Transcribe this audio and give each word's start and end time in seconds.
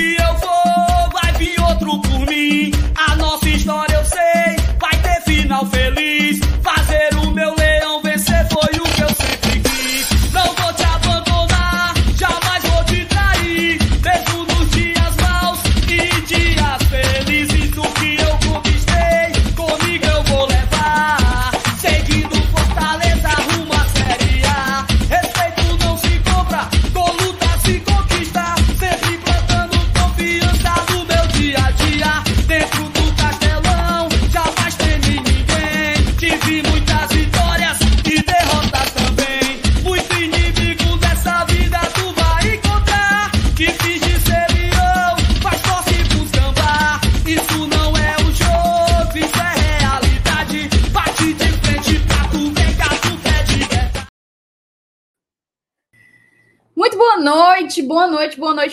que 0.00 0.29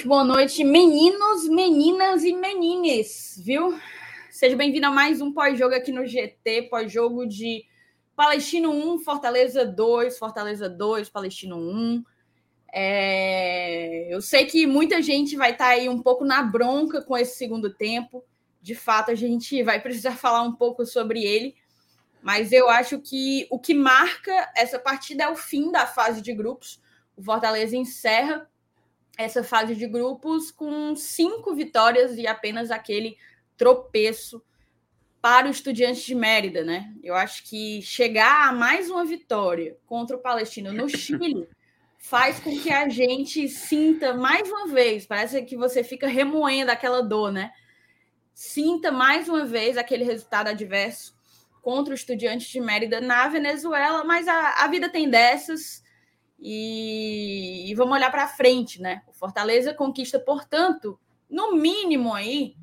boa 0.07 0.23
noite, 0.23 0.63
meninos, 0.63 1.49
meninas 1.49 2.23
e 2.23 2.31
menines, 2.31 3.37
viu? 3.43 3.77
Seja 4.31 4.55
bem-vindo 4.55 4.87
a 4.87 4.89
mais 4.89 5.19
um 5.19 5.33
pós-jogo 5.33 5.75
aqui 5.75 5.91
no 5.91 6.07
GT, 6.07 6.69
pós-jogo 6.69 7.27
de 7.27 7.65
Palestino 8.15 8.71
1, 8.71 8.99
Fortaleza 8.99 9.65
2, 9.65 10.17
Fortaleza 10.17 10.69
2, 10.69 11.09
Palestino 11.09 11.57
1. 11.57 12.05
É, 12.73 14.07
Eu 14.09 14.21
sei 14.21 14.45
que 14.45 14.65
muita 14.65 15.01
gente 15.01 15.35
vai 15.35 15.51
estar 15.51 15.67
aí 15.67 15.89
um 15.89 16.01
pouco 16.01 16.23
na 16.23 16.41
bronca 16.41 17.01
com 17.01 17.17
esse 17.17 17.37
segundo 17.37 17.73
tempo. 17.73 18.23
De 18.61 18.75
fato, 18.75 19.11
a 19.11 19.15
gente 19.15 19.61
vai 19.61 19.81
precisar 19.81 20.15
falar 20.15 20.41
um 20.41 20.53
pouco 20.53 20.85
sobre 20.85 21.21
ele. 21.25 21.53
Mas 22.21 22.53
eu 22.53 22.69
acho 22.69 22.97
que 22.99 23.45
o 23.51 23.59
que 23.59 23.73
marca 23.73 24.53
essa 24.55 24.79
partida 24.79 25.25
é 25.25 25.29
o 25.29 25.35
fim 25.35 25.69
da 25.69 25.85
fase 25.85 26.21
de 26.21 26.31
grupos. 26.31 26.81
O 27.17 27.21
Fortaleza 27.21 27.75
encerra 27.75 28.49
essa 29.17 29.43
fase 29.43 29.75
de 29.75 29.87
grupos 29.87 30.51
com 30.51 30.95
cinco 30.95 31.55
vitórias 31.55 32.17
e 32.17 32.27
apenas 32.27 32.69
aquele 32.69 33.17
tropeço 33.57 34.41
para 35.19 35.47
o 35.47 35.51
Estudiantes 35.51 36.03
de 36.03 36.13
Mérida, 36.13 36.63
né? 36.63 36.93
Eu 37.03 37.15
acho 37.15 37.43
que 37.43 37.81
chegar 37.81 38.47
a 38.47 38.51
mais 38.51 38.89
uma 38.89 39.03
vitória 39.03 39.75
contra 39.85 40.15
o 40.15 40.21
Palestino 40.21 40.71
no 40.71 40.87
Chile 40.87 41.49
faz 41.97 42.39
com 42.39 42.57
que 42.59 42.71
a 42.71 42.87
gente 42.87 43.49
sinta 43.49 44.13
mais 44.13 44.47
uma 44.49 44.67
vez, 44.67 45.05
parece 45.05 45.41
que 45.43 45.57
você 45.57 45.83
fica 45.83 46.07
remoendo 46.07 46.71
aquela 46.71 47.01
dor, 47.01 47.31
né? 47.31 47.51
Sinta 48.33 48.91
mais 48.91 49.27
uma 49.27 49.45
vez 49.45 49.77
aquele 49.77 50.03
resultado 50.03 50.49
adverso 50.49 51.17
contra 51.63 51.91
o 51.91 51.95
Estudiantes 51.95 52.47
de 52.47 52.61
Mérida 52.61 53.01
na 53.01 53.27
Venezuela, 53.27 54.03
mas 54.03 54.27
a, 54.27 54.63
a 54.63 54.67
vida 54.67 54.87
tem 54.87 55.09
dessas 55.09 55.83
e, 56.39 57.69
e 57.69 57.75
vamos 57.75 57.95
olhar 57.95 58.11
para 58.11 58.27
frente, 58.27 58.81
né? 58.81 59.01
O 59.07 59.13
Fortaleza 59.13 59.73
conquista, 59.73 60.19
portanto, 60.19 60.99
no 61.29 61.55
mínimo 61.55 62.13
aí 62.13 62.55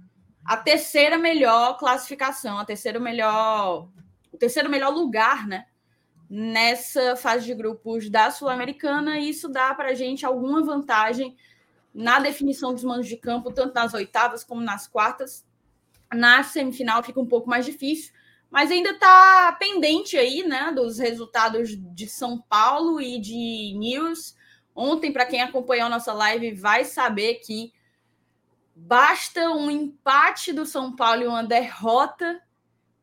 a 0.45 0.57
terceira 0.57 1.17
melhor 1.17 1.79
classificação, 1.79 2.59
a 2.59 2.65
terceira 2.65 3.01
melhor, 3.01 3.89
o 4.31 4.37
terceiro 4.37 4.69
melhor 4.69 4.93
lugar, 4.93 5.47
né? 5.47 5.67
Nessa 6.29 7.17
fase 7.17 7.47
de 7.47 7.55
grupos 7.55 8.11
da 8.11 8.31
Sul-Americana, 8.31 9.19
e 9.19 9.31
isso 9.31 9.49
dá 9.49 9.75
para 9.75 9.91
a 9.91 9.95
gente 9.95 10.27
alguma 10.27 10.63
vantagem 10.63 11.37
na 11.93 12.19
definição 12.19 12.75
dos 12.75 12.85
manos 12.85 13.07
de 13.07 13.17
campo, 13.17 13.53
tanto 13.53 13.75
nas 13.75 13.95
oitavas 13.95 14.43
como 14.45 14.61
nas 14.61 14.87
quartas. 14.87 15.47
Na 16.13 16.43
semifinal 16.43 17.03
fica 17.03 17.21
um 17.21 17.27
pouco 17.27 17.49
mais 17.49 17.65
difícil, 17.65 18.13
mas 18.55 18.71
ainda 18.71 18.91
está 18.91 19.51
pendente 19.59 20.17
aí, 20.17 20.45
né, 20.47 20.71
dos 20.73 21.01
resultados 21.01 21.71
de 21.77 22.07
São 22.09 22.41
Paulo 22.41 23.01
e 23.01 23.19
de 23.19 23.75
News. 23.77 24.37
Ontem, 24.73 25.13
para 25.13 25.27
quem 25.27 25.43
acompanhou 25.43 25.89
nossa 25.89 26.13
live, 26.13 26.55
vai 26.55 26.85
saber 26.85 27.41
que 27.45 27.73
basta 28.77 29.51
um 29.51 29.69
empate 29.69 30.53
do 30.53 30.65
São 30.65 30.95
Paulo 30.95 31.23
e 31.23 31.27
uma 31.27 31.43
derrota 31.43 32.41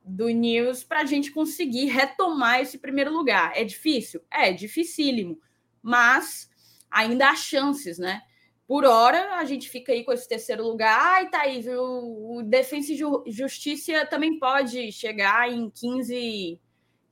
do 0.06 0.30
News 0.30 0.86
para 0.86 1.02
a 1.02 1.06
gente 1.06 1.32
conseguir 1.32 1.88
retomar 1.88 2.62
esse 2.62 2.78
primeiro 2.78 3.12
lugar. 3.12 3.52
É 3.54 3.66
difícil? 3.66 4.22
É, 4.32 4.54
dificílimo, 4.54 5.38
mas 5.84 6.50
ainda 6.90 7.30
há 7.30 7.36
chances, 7.36 8.00
né? 8.00 8.22
Por 8.72 8.86
hora, 8.86 9.36
a 9.36 9.44
gente 9.44 9.70
fica 9.70 9.92
aí 9.92 10.02
com 10.02 10.14
esse 10.14 10.26
terceiro 10.26 10.64
lugar. 10.64 10.98
Ai, 10.98 11.30
Thaís, 11.30 11.68
o, 11.68 12.38
o 12.38 12.42
Defensa 12.42 12.94
e 12.94 12.96
Ju- 12.96 13.22
Justiça 13.28 14.06
também 14.06 14.40
pode 14.40 14.94
chegar 14.94 15.52
em 15.52 15.70
15, 15.70 16.58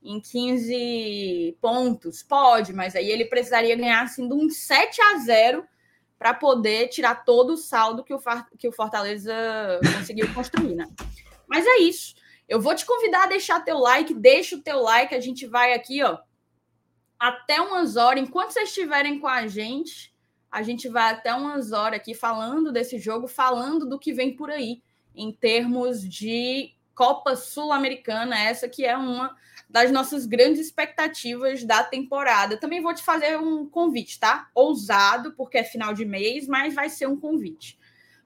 em 0.02 0.20
15 0.22 1.58
pontos. 1.60 2.22
Pode, 2.22 2.72
mas 2.72 2.96
aí 2.96 3.10
ele 3.10 3.26
precisaria 3.26 3.76
ganhar 3.76 4.00
assim, 4.00 4.26
de 4.26 4.32
uns 4.32 4.56
7 4.56 5.02
a 5.02 5.18
0 5.18 5.62
para 6.18 6.32
poder 6.32 6.88
tirar 6.88 7.26
todo 7.26 7.52
o 7.52 7.58
saldo 7.58 8.04
que 8.04 8.14
o, 8.14 8.20
que 8.58 8.66
o 8.66 8.72
Fortaleza 8.72 9.34
conseguiu 9.98 10.32
construir, 10.32 10.74
né? 10.74 10.86
Mas 11.46 11.66
é 11.66 11.80
isso. 11.80 12.14
Eu 12.48 12.58
vou 12.58 12.74
te 12.74 12.86
convidar 12.86 13.24
a 13.24 13.28
deixar 13.28 13.60
teu 13.60 13.76
like, 13.76 14.14
deixa 14.14 14.56
o 14.56 14.62
teu 14.62 14.80
like, 14.80 15.14
a 15.14 15.20
gente 15.20 15.46
vai 15.46 15.74
aqui, 15.74 16.02
ó, 16.02 16.20
até 17.18 17.60
umas 17.60 17.96
horas. 17.96 18.22
Enquanto 18.24 18.52
vocês 18.52 18.70
estiverem 18.70 19.20
com 19.20 19.28
a 19.28 19.46
gente, 19.46 20.09
a 20.50 20.62
gente 20.62 20.88
vai 20.88 21.12
até 21.12 21.32
umas 21.32 21.72
horas 21.72 22.00
aqui 22.00 22.14
falando 22.14 22.72
desse 22.72 22.98
jogo, 22.98 23.28
falando 23.28 23.86
do 23.86 23.98
que 23.98 24.12
vem 24.12 24.34
por 24.34 24.50
aí, 24.50 24.82
em 25.14 25.32
termos 25.32 26.06
de 26.06 26.74
Copa 26.94 27.36
Sul-Americana, 27.36 28.38
essa 28.38 28.68
que 28.68 28.84
é 28.84 28.96
uma 28.96 29.34
das 29.68 29.90
nossas 29.92 30.26
grandes 30.26 30.60
expectativas 30.60 31.64
da 31.64 31.84
temporada. 31.84 32.56
Também 32.56 32.82
vou 32.82 32.92
te 32.92 33.02
fazer 33.02 33.38
um 33.38 33.66
convite, 33.66 34.18
tá? 34.18 34.50
Ousado, 34.54 35.32
porque 35.32 35.58
é 35.58 35.64
final 35.64 35.94
de 35.94 36.04
mês, 36.04 36.48
mas 36.48 36.74
vai 36.74 36.88
ser 36.88 37.06
um 37.06 37.18
convite. 37.18 37.78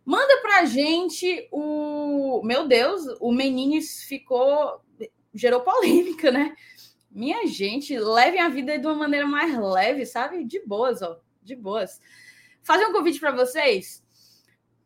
Manda 0.04 0.40
pra 0.40 0.64
gente 0.64 1.46
o. 1.50 2.42
Meu 2.44 2.66
Deus, 2.66 3.02
o 3.20 3.32
Menines 3.32 4.02
ficou. 4.02 4.80
gerou 5.34 5.60
polêmica, 5.60 6.30
né? 6.30 6.54
Minha 7.10 7.46
gente, 7.46 7.96
levem 7.96 8.40
a 8.40 8.48
vida 8.48 8.78
de 8.78 8.86
uma 8.86 8.94
maneira 8.96 9.26
mais 9.26 9.56
leve, 9.56 10.04
sabe? 10.04 10.44
De 10.44 10.60
boas, 10.66 11.00
ó. 11.00 11.20
De 11.44 11.54
boas. 11.54 12.00
Fazer 12.62 12.86
um 12.86 12.92
convite 12.92 13.20
para 13.20 13.32
vocês. 13.32 14.02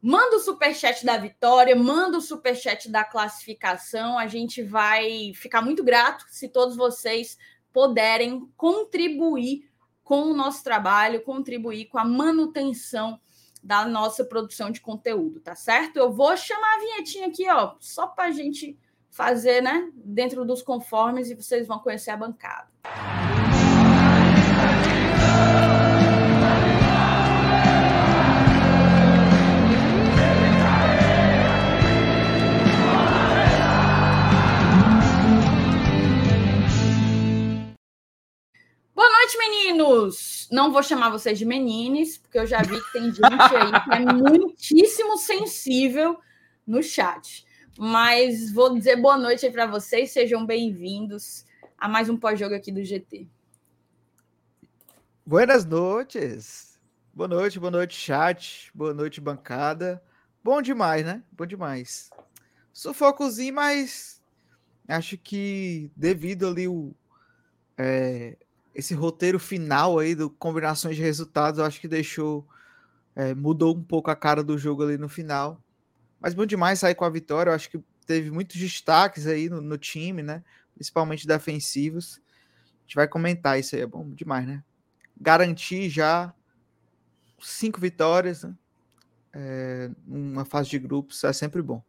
Manda 0.00 0.36
o 0.36 0.41
superchat 0.41 1.04
da 1.04 1.16
vitória, 1.16 1.74
manda 1.74 2.19
o 2.19 2.20
superchat 2.20 2.91
da 2.91 3.04
classificação. 3.04 4.19
A 4.19 4.26
gente 4.26 4.62
vai 4.62 5.32
ficar 5.34 5.62
muito 5.62 5.82
grato 5.82 6.24
se 6.28 6.48
todos 6.48 6.76
vocês 6.76 7.38
puderem 7.72 8.48
contribuir 8.56 9.68
com 10.04 10.22
o 10.22 10.34
nosso 10.34 10.64
trabalho, 10.64 11.22
contribuir 11.22 11.86
com 11.86 11.98
a 11.98 12.04
manutenção 12.04 13.20
da 13.62 13.84
nossa 13.84 14.24
produção 14.24 14.70
de 14.70 14.80
conteúdo, 14.80 15.41
tá 15.41 15.54
certo? 15.54 15.97
Eu 15.97 16.12
vou 16.12 16.36
chamar 16.36 16.76
a 16.76 16.78
vinhetinha 16.78 17.26
aqui, 17.26 17.48
ó, 17.50 17.74
só 17.78 18.06
para 18.06 18.24
a 18.24 18.30
gente 18.30 18.78
fazer, 19.10 19.60
né, 19.60 19.91
dentro 19.94 20.44
dos 20.44 20.62
conformes 20.62 21.30
e 21.30 21.34
vocês 21.34 21.66
vão 21.66 21.78
conhecer 21.78 22.10
a 22.10 22.16
bancada. 22.16 22.68
Boa 39.09 39.21
noite, 39.21 39.39
meninos! 39.39 40.49
Não 40.53 40.71
vou 40.71 40.83
chamar 40.83 41.09
vocês 41.09 41.39
de 41.39 41.47
menines, 41.47 42.19
porque 42.19 42.39
eu 42.39 42.47
já 42.47 42.60
vi 42.60 42.78
que 42.78 42.93
tem 42.93 43.05
gente 43.05 43.22
aí 43.25 43.84
que 43.84 43.95
é 43.95 44.01
muitíssimo 44.01 45.16
sensível 45.16 46.21
no 46.66 46.83
chat. 46.83 47.47
Mas 47.78 48.53
vou 48.53 48.77
dizer 48.77 48.97
boa 48.97 49.16
noite 49.16 49.47
aí 49.47 49.51
para 49.51 49.65
vocês, 49.65 50.10
sejam 50.10 50.45
bem-vindos 50.45 51.47
a 51.78 51.89
mais 51.89 52.10
um 52.10 52.19
pós-jogo 52.19 52.55
aqui 52.55 52.71
do 52.71 52.84
GT. 52.84 53.27
Buenas 55.25 55.65
noites. 55.65 56.78
Boa 57.15 57.28
noite, 57.28 57.59
boa 57.59 57.71
noite, 57.71 57.97
chat. 57.97 58.71
Boa 58.75 58.93
noite, 58.93 59.22
bancada. 59.22 60.03
Bom 60.45 60.60
demais, 60.60 61.03
né? 61.03 61.22
Bom 61.33 61.47
demais. 61.47 62.10
Sufocozinho, 62.75 63.55
mas 63.55 64.22
acho 64.87 65.16
que 65.16 65.91
devido 65.97 66.47
ali 66.47 66.69
o 66.69 66.95
é, 67.78 68.37
esse 68.78 68.95
roteiro 68.95 69.39
final 69.41 69.98
aí 69.98 70.15
do 70.15 70.30
combinações 70.30 70.97
de 70.97 71.03
resultados, 71.03 71.59
eu 71.59 71.66
acho 71.66 71.80
que 71.80 71.89
deixou 71.89 72.47
É, 73.16 73.34
mudou 73.34 73.77
um 73.77 73.83
pouco 73.83 74.10
a 74.10 74.16
cara 74.16 74.45
do 74.45 74.57
jogo 74.57 74.84
ali 74.84 74.97
no 74.97 75.09
final. 75.09 75.60
Mas 76.21 76.34
bom 76.34 76.47
demais 76.47 76.78
sair 76.78 76.95
com 76.95 77.04
a 77.04 77.10
vitória. 77.10 77.51
Eu 77.51 77.54
acho 77.54 77.69
que 77.69 77.83
teve 78.07 78.30
muitos 78.30 78.57
destaques 78.57 79.27
aí 79.27 79.51
no, 79.51 79.60
no 79.60 79.77
time, 79.77 80.22
né? 80.22 80.45
Principalmente 80.75 81.27
defensivos. 81.27 82.21
A 82.78 82.83
gente 82.83 82.95
vai 82.97 83.09
comentar 83.09 83.59
isso 83.59 83.75
aí, 83.75 83.83
é 83.83 83.86
bom 83.86 84.09
demais, 84.15 84.47
né? 84.47 84.63
Garantir 85.21 85.91
já 85.91 86.33
cinco 87.41 87.81
vitórias, 87.81 88.45
né? 88.45 88.54
É, 89.33 89.91
uma 90.07 90.45
fase 90.45 90.71
de 90.71 90.78
grupos 90.78 91.24
é 91.24 91.33
sempre 91.33 91.60
bom. 91.63 91.83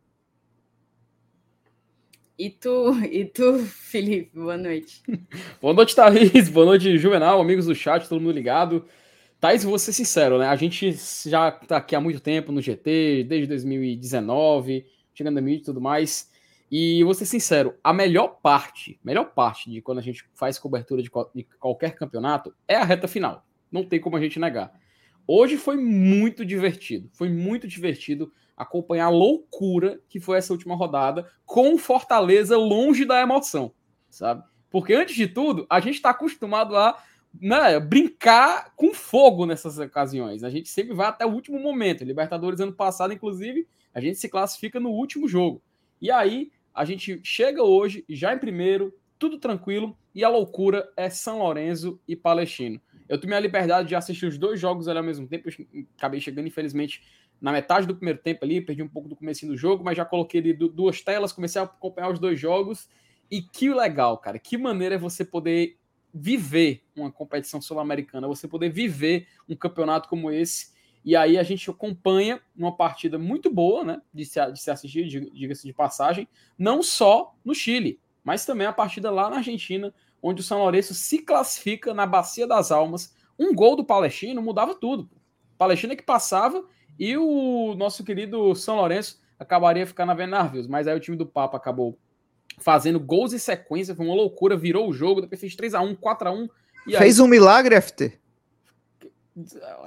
E 2.40 2.50
tu, 2.50 2.94
e 3.04 3.26
tu, 3.26 3.60
Felipe, 3.66 4.40
boa 4.40 4.56
noite. 4.56 5.04
boa 5.62 5.74
noite, 5.74 5.94
Thaís. 5.94 6.48
Boa 6.48 6.68
noite, 6.68 6.98
Juvenal, 6.98 7.42
amigos 7.42 7.66
do 7.66 7.76
chat, 7.76 8.08
todo 8.08 8.22
mundo 8.22 8.32
ligado. 8.32 8.86
Thaís, 9.42 9.62
vou 9.62 9.78
ser 9.78 9.92
sincero, 9.92 10.38
né? 10.38 10.48
A 10.48 10.56
gente 10.56 10.96
já 11.28 11.52
tá 11.52 11.76
aqui 11.76 11.98
há 11.98 12.00
muito 12.00 12.22
tempo 12.22 12.54
no 12.54 12.62
GT, 12.62 13.26
desde 13.28 13.46
2019, 13.46 14.86
chegando 15.14 15.38
a 15.38 15.42
mídia 15.42 15.64
e 15.64 15.66
tudo 15.66 15.82
mais. 15.82 16.32
E 16.72 17.04
vou 17.04 17.14
ser 17.14 17.26
sincero, 17.26 17.76
a 17.84 17.92
melhor 17.92 18.40
parte, 18.42 18.98
melhor 19.04 19.34
parte 19.34 19.70
de 19.70 19.82
quando 19.82 19.98
a 19.98 20.02
gente 20.02 20.24
faz 20.34 20.58
cobertura 20.58 21.04
de, 21.04 21.12
de 21.36 21.44
qualquer 21.60 21.94
campeonato 21.94 22.56
é 22.70 22.78
a 22.78 22.86
reta 22.86 23.10
final. 23.10 23.46
Não 23.70 23.84
tem 23.84 24.00
como 24.00 24.16
a 24.16 24.22
gente 24.22 24.40
negar. 24.40 24.72
Hoje 25.28 25.58
foi 25.58 25.76
muito 25.76 26.46
divertido. 26.46 27.10
Foi 27.12 27.28
muito 27.28 27.68
divertido 27.68 28.32
acompanhar 28.60 29.06
a 29.06 29.10
loucura 29.10 30.02
que 30.10 30.20
foi 30.20 30.38
essa 30.38 30.52
última 30.52 30.76
rodada 30.76 31.32
com 31.46 31.78
Fortaleza 31.78 32.58
longe 32.58 33.06
da 33.06 33.22
emoção, 33.22 33.72
sabe? 34.10 34.44
Porque 34.70 34.94
antes 34.94 35.16
de 35.16 35.28
tudo, 35.28 35.66
a 35.70 35.80
gente 35.80 35.96
está 35.96 36.10
acostumado 36.10 36.76
a 36.76 37.02
né, 37.40 37.80
brincar 37.80 38.74
com 38.76 38.94
fogo 38.94 39.46
nessas 39.46 39.80
ocasiões. 39.80 40.44
A 40.44 40.50
gente 40.50 40.68
sempre 40.68 40.94
vai 40.94 41.08
até 41.08 41.26
o 41.26 41.32
último 41.32 41.58
momento. 41.58 42.04
Libertadores 42.04 42.60
ano 42.60 42.74
passado, 42.74 43.14
inclusive, 43.14 43.66
a 43.94 44.02
gente 44.02 44.18
se 44.18 44.28
classifica 44.28 44.80
no 44.80 44.90
último 44.90 45.28
jogo. 45.28 45.64
E 46.02 46.12
aí 46.12 46.52
a 46.74 46.84
gente 46.84 47.20
chega 47.24 47.64
hoje 47.64 48.04
já 48.10 48.34
em 48.34 48.40
primeiro, 48.40 48.94
tudo 49.18 49.40
tranquilo 49.40 49.98
e 50.14 50.24
a 50.24 50.30
loucura 50.30 50.92
é 50.98 51.10
São 51.10 51.40
Lourenço 51.40 52.00
e 52.08 52.16
Palestino. 52.16 52.80
Eu 53.08 53.20
tomei 53.20 53.38
a 53.38 53.42
liberdade 53.42 53.88
de 53.88 53.96
assistir 53.96 54.28
os 54.28 54.38
dois 54.38 54.60
jogos 54.60 54.88
ali 54.88 55.00
ao 55.00 55.04
mesmo 55.04 55.28
tempo. 55.28 55.50
Acabei 55.98 56.22
chegando, 56.22 56.48
infelizmente, 56.48 57.02
na 57.42 57.52
metade 57.52 57.88
do 57.88 57.96
primeiro 57.96 58.20
tempo 58.20 58.44
ali, 58.44 58.62
perdi 58.62 58.84
um 58.84 58.88
pouco 58.88 59.08
do 59.08 59.16
começo 59.16 59.46
do 59.48 59.56
jogo, 59.56 59.84
mas 59.84 59.96
já 59.96 60.06
coloquei 60.06 60.42
ali 60.42 60.54
duas 60.54 61.02
telas, 61.02 61.32
comecei 61.32 61.62
a 61.62 61.66
acompanhar 61.66 62.12
os 62.12 62.20
dois 62.20 62.40
jogos. 62.40 62.90
E 63.32 63.42
que 63.42 63.74
legal, 63.74 64.18
cara. 64.18 64.40
Que 64.40 64.58
maneira 64.58 64.96
é 64.96 64.98
você 64.98 65.24
poder 65.24 65.78
viver 66.14 66.84
uma 66.96 67.12
competição 67.12 67.62
sul-americana, 67.62 68.28
você 68.28 68.48
poder 68.48 68.70
viver 68.70 69.28
um 69.48 69.56
campeonato 69.56 70.10
como 70.10 70.32
esse. 70.32 70.74
E 71.06 71.16
aí 71.16 71.38
a 71.38 71.44
gente 71.44 71.70
acompanha 71.70 72.42
uma 72.56 72.76
partida 72.76 73.18
muito 73.18 73.50
boa, 73.50 73.84
né? 73.84 74.02
De 74.14 74.26
se, 74.26 74.52
de 74.52 74.60
se 74.60 74.70
assistir, 74.70 75.08
diga-se 75.08 75.66
de 75.66 75.74
passagem, 75.74 76.28
não 76.58 76.84
só 76.84 77.36
no 77.46 77.56
Chile, 77.56 78.00
mas 78.24 78.46
também 78.46 78.68
a 78.68 78.74
partida 78.74 79.10
lá 79.10 79.30
na 79.30 79.38
Argentina, 79.38 79.94
onde 80.22 80.42
o 80.42 80.44
São 80.44 80.60
Lourenço 80.60 80.94
se 80.94 81.20
classifica 81.20 81.94
na 81.94 82.06
Bacia 82.06 82.46
das 82.46 82.72
Almas. 82.72 83.16
Um 83.38 83.54
gol 83.54 83.76
do 83.78 83.86
Palestino 83.86 84.42
mudava 84.42 84.76
tudo. 84.76 85.10
Palestina 85.58 85.96
que 85.96 86.04
passava 86.04 86.66
e 87.00 87.18
o 87.18 87.74
nosso 87.76 88.04
querido 88.04 88.54
São 88.54 88.76
Lourenço 88.76 89.22
acabaria 89.40 89.88
ficando 89.88 90.14
na 90.14 90.28
Navios, 90.28 90.68
mas 90.68 90.88
aí 90.88 90.96
o 90.96 91.00
time 91.00 91.16
do 91.16 91.26
Papa 91.26 91.56
acabou 91.56 91.98
fazendo 92.58 93.00
gols 93.00 93.32
em 93.32 93.38
sequência, 93.38 93.96
foi 93.96 94.06
uma 94.06 94.16
loucura, 94.16 94.58
virou 94.58 94.90
o 94.90 94.94
jogo, 94.94 95.22
depois 95.22 95.40
fez 95.40 95.56
3x1, 95.56 95.98
4x1. 95.98 96.50
Fez 96.98 97.20
aí... 97.20 97.26
um 97.26 97.30
milagre, 97.30 97.80
FT? 97.80 98.20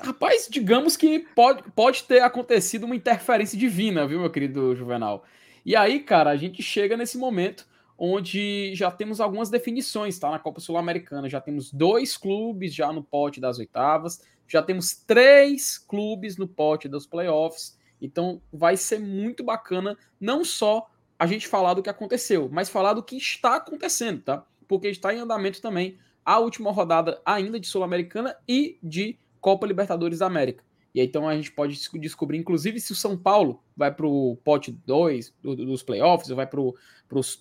Rapaz, 0.03 0.49
digamos 0.51 0.97
que 0.97 1.27
pode, 1.35 1.63
pode 1.73 2.05
ter 2.05 2.23
acontecido 2.23 2.85
uma 2.85 2.97
interferência 2.97 3.59
divina, 3.59 4.07
viu, 4.07 4.21
meu 4.21 4.31
querido 4.31 4.75
Juvenal? 4.75 5.25
E 5.67 5.77
aí, 5.77 6.01
cara, 6.01 6.31
a 6.31 6.37
gente 6.37 6.63
chega 6.63 6.97
nesse 6.97 7.19
momento 7.19 7.67
onde 7.99 8.75
já 8.75 8.91
temos 8.91 9.21
algumas 9.21 9.51
definições, 9.51 10.19
tá? 10.19 10.31
Na 10.31 10.39
Copa 10.39 10.61
Sul-Americana. 10.61 11.29
Já 11.29 11.41
temos 11.41 11.73
dois 11.73 12.17
clubes 12.17 12.75
já 12.75 12.93
no 12.93 13.03
pote 13.03 13.41
das 13.41 13.59
oitavas, 13.59 14.23
já 14.53 14.63
temos 14.63 14.95
três 14.95 15.79
clubes 15.79 16.37
no 16.37 16.47
pote 16.47 16.87
dos 16.87 17.07
playoffs. 17.07 17.79
Então 17.99 18.43
vai 18.53 18.77
ser 18.77 18.99
muito 18.99 19.43
bacana, 19.43 19.97
não 20.21 20.45
só 20.45 20.91
a 21.19 21.27
gente 21.27 21.49
falar 21.49 21.73
do 21.73 21.83
que 21.83 21.89
aconteceu, 21.89 22.51
mas 22.53 22.69
falar 22.69 22.93
do 22.93 23.03
que 23.03 23.17
está 23.17 23.57
acontecendo, 23.57 24.21
tá? 24.21 24.45
Porque 24.69 24.89
está 24.89 25.15
em 25.15 25.21
andamento 25.21 25.63
também 25.63 25.97
a 26.23 26.39
última 26.39 26.71
rodada 26.71 27.23
ainda 27.25 27.59
de 27.59 27.67
Sul-Americana 27.67 28.37
e 28.47 28.79
de 28.83 29.19
Copa 29.41 29.67
Libertadores 29.67 30.19
da 30.19 30.27
América. 30.27 30.63
E 30.95 31.01
aí, 31.01 31.07
então 31.07 31.27
a 31.27 31.35
gente 31.35 31.51
pode 31.51 31.75
descobrir, 31.95 32.37
inclusive, 32.37 32.79
se 32.79 32.93
o 32.93 32.97
São 32.97 33.17
Paulo 33.17 33.63
vai 33.75 33.91
para 33.91 34.07
o 34.07 34.37
pote 34.45 34.71
2 34.71 35.35
do, 35.41 35.57
dos 35.57 35.83
playoffs, 35.83 36.29
ou 36.29 36.37
vai 36.37 36.47
para 36.47 36.61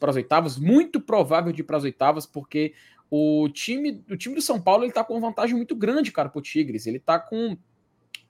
as 0.09 0.15
oitavas. 0.15 0.57
Muito 0.57 1.01
provável 1.01 1.51
de 1.51 1.59
ir 1.59 1.65
para 1.65 1.75
as 1.75 1.83
oitavas, 1.83 2.25
porque 2.25 2.73
o 3.13 3.49
time, 3.49 4.01
o 4.09 4.15
time 4.15 4.33
do 4.33 4.41
São 4.41 4.59
Paulo 4.59 4.85
ele 4.85 4.93
tá 4.93 5.03
com 5.03 5.13
uma 5.13 5.27
vantagem 5.27 5.53
muito 5.53 5.75
grande, 5.75 6.13
cara, 6.13 6.29
pro 6.29 6.41
Tigres. 6.41 6.87
Ele 6.87 6.97
tá 6.97 7.19
com 7.19 7.57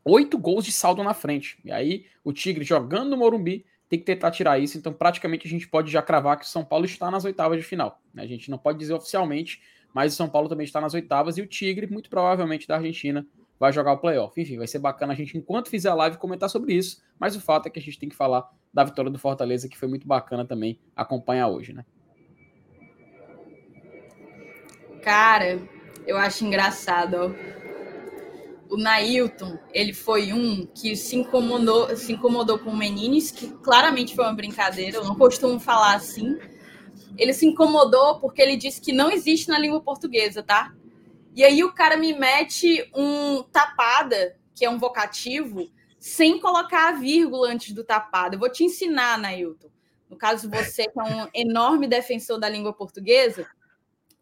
oito 0.04 0.40
gols 0.40 0.66
de 0.66 0.72
saldo 0.72 1.04
na 1.04 1.14
frente. 1.14 1.60
E 1.64 1.72
aí, 1.72 2.08
o 2.24 2.34
Tigre 2.34 2.66
jogando 2.66 3.12
no 3.12 3.18
Morumbi 3.18 3.64
tem 3.88 4.00
que 4.00 4.06
tentar 4.06 4.32
tirar 4.32 4.58
isso. 4.58 4.80
Então, 4.80 4.92
praticamente, 4.92 5.46
a 5.46 5.50
gente 5.50 5.68
pode 5.68 5.92
já 5.92 6.02
cravar 6.02 6.40
que 6.40 6.46
o 6.46 6.48
São 6.48 6.66
Paulo 6.66 6.86
está 6.86 7.12
nas 7.12 7.24
oitavas 7.24 7.60
de 7.60 7.64
final. 7.64 8.02
Né? 8.12 8.24
A 8.24 8.28
gente 8.28 8.50
não 8.50 8.58
pode 8.58 8.80
dizer 8.80 8.96
oficialmente, 8.96 9.62
mas 9.94 10.14
o 10.14 10.16
São 10.16 10.28
Paulo 10.28 10.50
também 10.50 10.66
está 10.66 10.82
nas 10.82 10.96
oitavas 10.96 11.38
e 11.38 11.44
o 11.44 11.48
Tigre, 11.48 11.86
muito 11.86 12.10
provavelmente 12.10 12.68
da 12.68 12.78
Argentina, 12.78 13.24
vai 13.60 13.72
jogar 13.72 13.94
o 13.94 14.00
playoff. 14.00 14.42
Enfim, 14.42 14.58
vai 14.58 14.66
ser 14.66 14.80
bacana 14.80 15.14
a 15.14 15.16
gente, 15.16 15.38
enquanto 15.38 15.70
fizer 15.70 15.90
a 15.90 15.94
live, 15.94 16.18
comentar 16.18 16.50
sobre 16.50 16.74
isso. 16.74 17.04
Mas 17.20 17.36
o 17.36 17.40
fato 17.40 17.68
é 17.68 17.70
que 17.70 17.78
a 17.78 17.82
gente 17.82 18.00
tem 18.00 18.10
que 18.10 18.16
falar 18.16 18.50
da 18.74 18.84
vitória 18.84 19.12
do 19.12 19.20
Fortaleza, 19.20 19.70
que 19.70 19.78
foi 19.78 19.88
muito 19.88 20.08
bacana 20.08 20.44
também 20.44 20.80
acompanhar 20.96 21.50
hoje, 21.50 21.72
né? 21.72 21.86
Cara, 25.02 25.62
eu 26.06 26.18
acho 26.18 26.46
engraçado, 26.46 27.16
ó 27.16 27.62
o 28.72 28.78
Nailton, 28.78 29.60
ele 29.74 29.92
foi 29.92 30.32
um 30.32 30.66
que 30.66 30.96
se 30.96 31.18
incomodou, 31.18 31.94
se 31.98 32.14
incomodou 32.14 32.58
com 32.58 32.70
o 32.70 32.78
Menines, 32.78 33.30
que 33.30 33.50
claramente 33.58 34.16
foi 34.16 34.24
uma 34.24 34.34
brincadeira, 34.34 34.96
eu 34.96 35.04
não 35.04 35.16
costumo 35.16 35.60
falar 35.60 35.96
assim. 35.96 36.38
Ele 37.18 37.34
se 37.34 37.46
incomodou 37.46 38.22
porque 38.22 38.42
ele 38.42 38.56
disse 38.56 38.80
que 38.80 38.94
não 38.94 39.12
existe 39.12 39.50
na 39.50 39.60
língua 39.60 39.82
portuguesa, 39.82 40.42
tá? 40.42 40.74
E 41.36 41.44
aí 41.44 41.66
o 41.66 41.74
cara 41.74 41.98
me 41.98 42.14
mete 42.14 42.90
um 42.96 43.44
tapada, 43.44 44.38
que 44.56 44.64
é 44.64 44.70
um 44.70 44.80
vocativo, 44.80 45.70
sem 46.00 46.40
colocar 46.40 46.90
a 46.90 46.92
vírgula 46.94 47.50
antes 47.50 47.74
do 47.74 47.84
tapada. 47.84 48.36
Eu 48.36 48.40
vou 48.40 48.50
te 48.50 48.64
ensinar, 48.64 49.18
Nailton. 49.18 49.70
No 50.10 50.16
caso, 50.16 50.50
você 50.50 50.86
que 50.86 51.00
é 51.00 51.04
um 51.04 51.28
enorme 51.34 51.88
defensor 51.88 52.40
da 52.40 52.48
língua 52.48 52.72
portuguesa, 52.72 53.46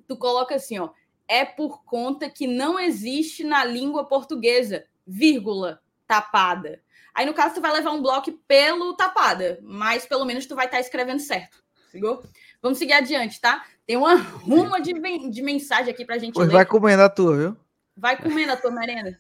tu 0.09 0.17
coloca 0.17 0.55
assim, 0.55 0.79
ó, 0.79 0.89
é 1.27 1.45
por 1.45 1.83
conta 1.85 2.27
que 2.27 2.47
não 2.47 2.79
existe 2.79 3.43
na 3.43 3.63
língua 3.63 4.05
portuguesa, 4.05 4.83
vírgula, 5.05 5.79
tapada. 6.07 6.81
Aí, 7.13 7.27
no 7.27 7.33
caso, 7.33 7.55
tu 7.55 7.61
vai 7.61 7.71
levar 7.71 7.91
um 7.91 8.01
bloco 8.01 8.31
pelo 8.47 8.95
tapada, 8.95 9.59
mas 9.61 10.07
pelo 10.07 10.25
menos 10.25 10.47
tu 10.47 10.55
vai 10.55 10.65
estar 10.65 10.77
tá 10.77 10.81
escrevendo 10.81 11.19
certo. 11.19 11.63
Sigou? 11.91 12.23
Vamos 12.59 12.79
seguir 12.79 12.93
adiante, 12.93 13.39
tá? 13.39 13.63
Tem 13.85 13.95
uma 13.95 14.15
ruma 14.15 14.81
de, 14.81 14.93
de 15.29 15.41
mensagem 15.43 15.93
aqui 15.93 16.03
pra 16.03 16.17
gente 16.17 16.33
pois 16.33 16.47
ler. 16.47 16.55
vai 16.55 16.65
comendo 16.65 17.03
a 17.03 17.09
tua, 17.09 17.37
viu? 17.37 17.57
Vai 17.95 18.17
comendo 18.17 18.51
a 18.51 18.57
tua 18.57 18.71
merenda. 18.71 19.17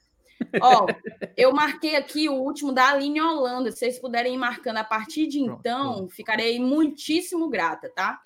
Ó, 0.61 0.87
eu 1.37 1.53
marquei 1.53 1.95
aqui 1.95 2.27
o 2.29 2.33
último 2.33 2.71
da 2.71 2.89
Aline 2.89 3.21
Holanda. 3.21 3.71
Se 3.71 3.79
vocês 3.79 3.99
puderem 3.99 4.33
ir 4.33 4.37
marcando 4.37 4.77
a 4.77 4.83
partir 4.83 5.27
de 5.27 5.39
então, 5.39 6.07
ficarei 6.09 6.59
muitíssimo 6.59 7.49
grata, 7.49 7.91
tá? 7.93 8.19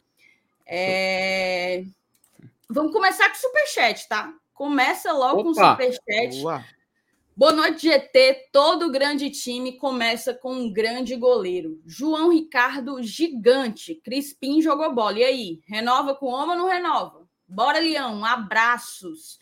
É... 0.66 1.84
Vamos 2.74 2.92
começar 2.92 3.30
com 3.30 3.36
o 3.36 3.40
superchat, 3.40 4.10
tá? 4.10 4.34
Começa 4.52 5.12
logo 5.12 5.42
Opa. 5.42 5.44
com 5.44 5.50
o 5.52 5.54
superchat. 5.54 6.42
Boa. 6.42 6.66
Boa 7.38 7.52
noite, 7.52 7.84
GT. 7.84 8.50
Todo 8.52 8.92
grande 8.92 9.30
time 9.30 9.78
começa 9.78 10.34
com 10.34 10.52
um 10.52 10.74
grande 10.74 11.16
goleiro. 11.16 11.80
João 11.86 12.32
Ricardo, 12.32 13.00
gigante. 13.04 13.94
Crispim 14.04 14.60
jogou 14.60 14.92
bola. 14.92 15.20
E 15.20 15.24
aí, 15.24 15.62
renova 15.68 16.16
com 16.16 16.26
o 16.26 16.30
homem 16.32 16.56
ou 16.56 16.64
não 16.64 16.68
renova? 16.68 17.28
Bora, 17.48 17.78
Leão. 17.78 18.26
Abraços. 18.26 19.38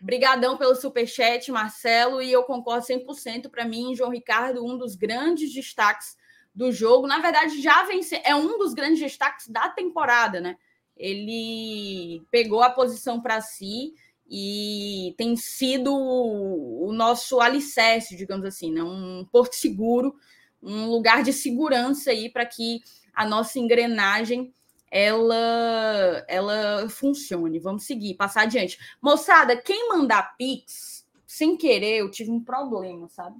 Obrigadão 0.00 0.56
pelo 0.56 0.76
superchat, 0.76 1.50
Marcelo. 1.50 2.22
E 2.22 2.30
eu 2.30 2.44
concordo 2.44 2.86
100%. 2.86 3.50
Para 3.50 3.64
mim, 3.64 3.96
João 3.96 4.12
Ricardo, 4.12 4.64
um 4.64 4.78
dos 4.78 4.94
grandes 4.94 5.52
destaques 5.52 6.16
do 6.54 6.70
jogo. 6.70 7.08
Na 7.08 7.18
verdade, 7.18 7.60
já 7.60 7.82
venceu. 7.82 8.20
É 8.22 8.32
um 8.36 8.58
dos 8.58 8.74
grandes 8.74 9.00
destaques 9.00 9.48
da 9.48 9.68
temporada, 9.68 10.40
né? 10.40 10.56
Ele 10.96 12.22
pegou 12.30 12.62
a 12.62 12.70
posição 12.70 13.20
para 13.20 13.40
si 13.40 13.94
e 14.28 15.14
tem 15.16 15.36
sido 15.36 15.94
o 15.94 16.92
nosso 16.92 17.40
alicerce, 17.40 18.16
digamos 18.16 18.44
assim, 18.44 18.72
né? 18.72 18.82
um 18.82 19.24
porto 19.30 19.54
seguro, 19.54 20.16
um 20.62 20.86
lugar 20.86 21.22
de 21.22 21.32
segurança 21.32 22.10
aí 22.10 22.28
para 22.28 22.44
que 22.46 22.80
a 23.14 23.26
nossa 23.26 23.58
engrenagem 23.58 24.52
ela 24.90 26.24
ela 26.28 26.88
funcione. 26.88 27.58
Vamos 27.58 27.84
seguir, 27.84 28.14
passar 28.14 28.42
adiante. 28.42 28.78
Moçada, 29.00 29.56
quem 29.56 29.88
mandar 29.88 30.36
Pix, 30.36 31.06
sem 31.26 31.56
querer, 31.56 31.98
eu 31.98 32.10
tive 32.10 32.30
um 32.30 32.42
problema, 32.42 33.08
sabe? 33.08 33.36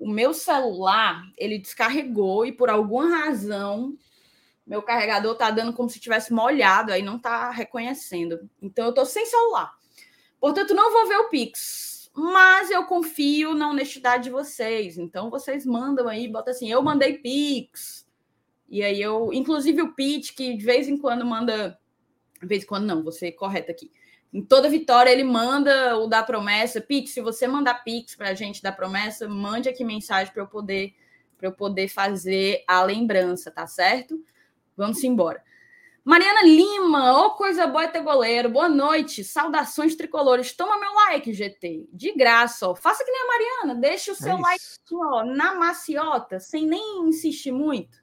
o 0.00 0.08
meu 0.08 0.32
celular, 0.32 1.22
ele 1.36 1.58
descarregou 1.58 2.46
e 2.46 2.52
por 2.52 2.70
alguma 2.70 3.18
razão 3.18 3.94
meu 4.70 4.82
carregador 4.82 5.34
tá 5.34 5.50
dando 5.50 5.72
como 5.72 5.90
se 5.90 5.98
tivesse 5.98 6.32
molhado, 6.32 6.92
aí 6.92 7.02
não 7.02 7.18
tá 7.18 7.50
reconhecendo. 7.50 8.48
Então 8.62 8.86
eu 8.86 8.94
tô 8.94 9.04
sem 9.04 9.26
celular. 9.26 9.74
Portanto, 10.38 10.74
não 10.74 10.92
vou 10.92 11.08
ver 11.08 11.16
o 11.16 11.28
Pix, 11.28 12.08
mas 12.14 12.70
eu 12.70 12.84
confio 12.84 13.52
na 13.52 13.68
honestidade 13.68 14.22
de 14.24 14.30
vocês. 14.30 14.96
Então 14.96 15.28
vocês 15.28 15.66
mandam 15.66 16.06
aí, 16.06 16.28
bota 16.28 16.52
assim, 16.52 16.70
eu 16.70 16.80
mandei 16.82 17.18
Pix. 17.18 18.08
E 18.68 18.84
aí 18.84 19.02
eu, 19.02 19.32
inclusive 19.32 19.82
o 19.82 19.92
Pete, 19.92 20.32
que 20.32 20.56
de 20.56 20.64
vez 20.64 20.88
em 20.88 20.96
quando 20.96 21.26
manda, 21.26 21.76
de 22.40 22.46
vez 22.46 22.62
em 22.62 22.66
quando 22.66 22.86
não, 22.86 23.02
vou 23.02 23.10
ser 23.10 23.32
correta 23.32 23.72
aqui. 23.72 23.90
Em 24.32 24.40
toda 24.40 24.70
vitória 24.70 25.10
ele 25.10 25.24
manda 25.24 25.98
o 25.98 26.06
da 26.06 26.22
promessa, 26.22 26.80
Pix, 26.80 27.10
se 27.10 27.20
você 27.20 27.48
mandar 27.48 27.82
Pix 27.82 28.14
para 28.14 28.28
a 28.28 28.34
gente 28.34 28.62
da 28.62 28.70
promessa, 28.70 29.28
mande 29.28 29.68
aqui 29.68 29.82
mensagem 29.82 30.32
para 30.32 30.44
eu 30.44 30.46
poder 30.46 30.94
para 31.36 31.48
eu 31.48 31.52
poder 31.52 31.88
fazer 31.88 32.62
a 32.68 32.82
lembrança, 32.82 33.50
tá 33.50 33.66
certo? 33.66 34.22
Vamos 34.80 35.04
embora. 35.04 35.44
Mariana 36.02 36.42
Lima, 36.42 37.12
ô 37.12 37.26
oh, 37.26 37.30
coisa 37.32 37.66
boa 37.66 37.84
é 37.84 37.88
ter 37.88 38.00
goleiro. 38.00 38.48
Boa 38.48 38.66
noite, 38.66 39.22
saudações 39.22 39.94
tricolores. 39.94 40.54
Toma 40.54 40.80
meu 40.80 40.90
like, 40.94 41.34
GT, 41.34 41.86
de 41.92 42.12
graça, 42.12 42.66
ó. 42.66 42.74
Faça 42.74 43.04
que 43.04 43.10
nem 43.10 43.20
a 43.20 43.26
Mariana, 43.26 43.74
deixa 43.78 44.12
o 44.12 44.14
seu 44.14 44.38
é 44.38 44.40
like 44.40 44.64
ó, 44.94 45.22
na 45.22 45.54
maciota, 45.54 46.40
sem 46.40 46.64
nem 46.66 47.06
insistir 47.06 47.52
muito. 47.52 48.02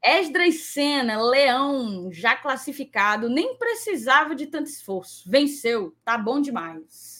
Esdras 0.00 0.60
Senna, 0.60 1.20
Leão, 1.20 2.08
já 2.12 2.36
classificado, 2.36 3.28
nem 3.28 3.56
precisava 3.56 4.36
de 4.36 4.46
tanto 4.46 4.68
esforço. 4.68 5.28
Venceu, 5.28 5.92
tá 6.04 6.16
bom 6.16 6.40
demais. 6.40 7.17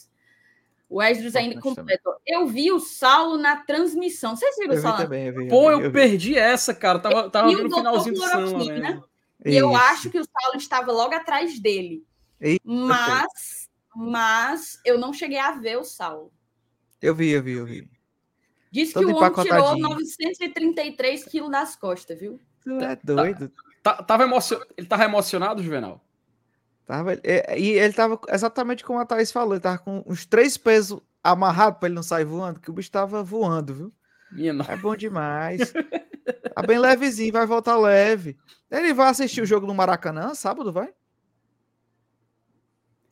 O 0.88 1.02
Esdras 1.02 1.36
ainda 1.36 1.60
completou. 1.60 2.14
Eu 2.26 2.46
vi 2.46 2.72
o 2.72 2.80
Saulo 2.80 3.36
na 3.36 3.56
transmissão. 3.56 4.34
Vocês 4.34 4.56
viram 4.56 4.72
eu 4.72 4.78
o 4.78 4.82
Saulo? 4.82 4.98
Também, 4.98 5.26
eu 5.26 5.34
vi, 5.34 5.48
Pô, 5.48 5.70
eu, 5.70 5.78
vi, 5.78 5.84
eu 5.84 5.92
perdi 5.92 6.36
essa, 6.36 6.74
cara. 6.74 6.98
Tava, 6.98 7.28
tava 7.28 7.48
vendo 7.48 7.66
o 7.66 7.76
finalzinho 7.76 8.14
do 8.14 8.20
São, 8.22 8.64
né? 8.64 9.02
E 9.44 9.54
eu 9.54 9.76
acho 9.76 10.10
que 10.10 10.18
o 10.18 10.24
Saulo 10.24 10.56
estava 10.56 10.90
logo 10.90 11.14
atrás 11.14 11.58
dele. 11.60 12.04
Isso, 12.40 12.60
mas, 12.64 13.68
mas 13.94 14.80
eu 14.84 14.98
não 14.98 15.12
cheguei 15.12 15.38
a 15.38 15.52
ver 15.52 15.76
o 15.78 15.84
Saulo. 15.84 16.32
Eu 17.02 17.14
vi, 17.14 17.30
eu 17.30 17.42
vi, 17.42 17.52
eu 17.52 17.66
vi. 17.66 17.90
Diz 18.70 18.92
Todo 18.92 19.06
que 19.06 19.12
o 19.12 19.16
homem 19.16 19.32
tirou 19.32 19.78
933 19.78 21.24
quilos 21.24 21.50
das 21.50 21.76
costas, 21.76 22.18
viu? 22.18 22.40
Tu 22.62 22.72
é 22.80 22.98
doido. 23.02 23.52
Tá, 23.82 24.02
tava 24.02 24.24
emocion... 24.24 24.60
Ele 24.76 24.86
tava 24.86 25.04
emocionado, 25.04 25.62
Juvenal? 25.62 26.04
Tava, 26.88 27.12
e 27.54 27.72
ele 27.72 27.92
tava 27.92 28.18
exatamente 28.30 28.82
como 28.82 28.98
a 28.98 29.04
Thaís 29.04 29.30
falou, 29.30 29.52
ele 29.52 29.60
tava 29.60 29.76
com 29.76 30.02
uns 30.06 30.24
três 30.24 30.56
pesos 30.56 30.98
amarrados 31.22 31.78
para 31.78 31.88
ele 31.88 31.94
não 31.94 32.02
sair 32.02 32.24
voando, 32.24 32.58
que 32.58 32.70
o 32.70 32.72
bicho 32.72 32.90
tava 32.90 33.22
voando, 33.22 33.74
viu? 33.74 33.92
Minha 34.32 34.54
é 34.66 34.74
bom 34.74 34.96
demais. 34.96 35.70
tá 36.54 36.62
bem 36.66 36.78
levezinho, 36.78 37.30
vai 37.30 37.44
voltar 37.44 37.76
leve. 37.76 38.38
Ele 38.70 38.94
vai 38.94 39.10
assistir 39.10 39.42
o 39.42 39.46
jogo 39.46 39.66
no 39.66 39.74
Maracanã, 39.74 40.32
sábado, 40.32 40.72
vai? 40.72 40.90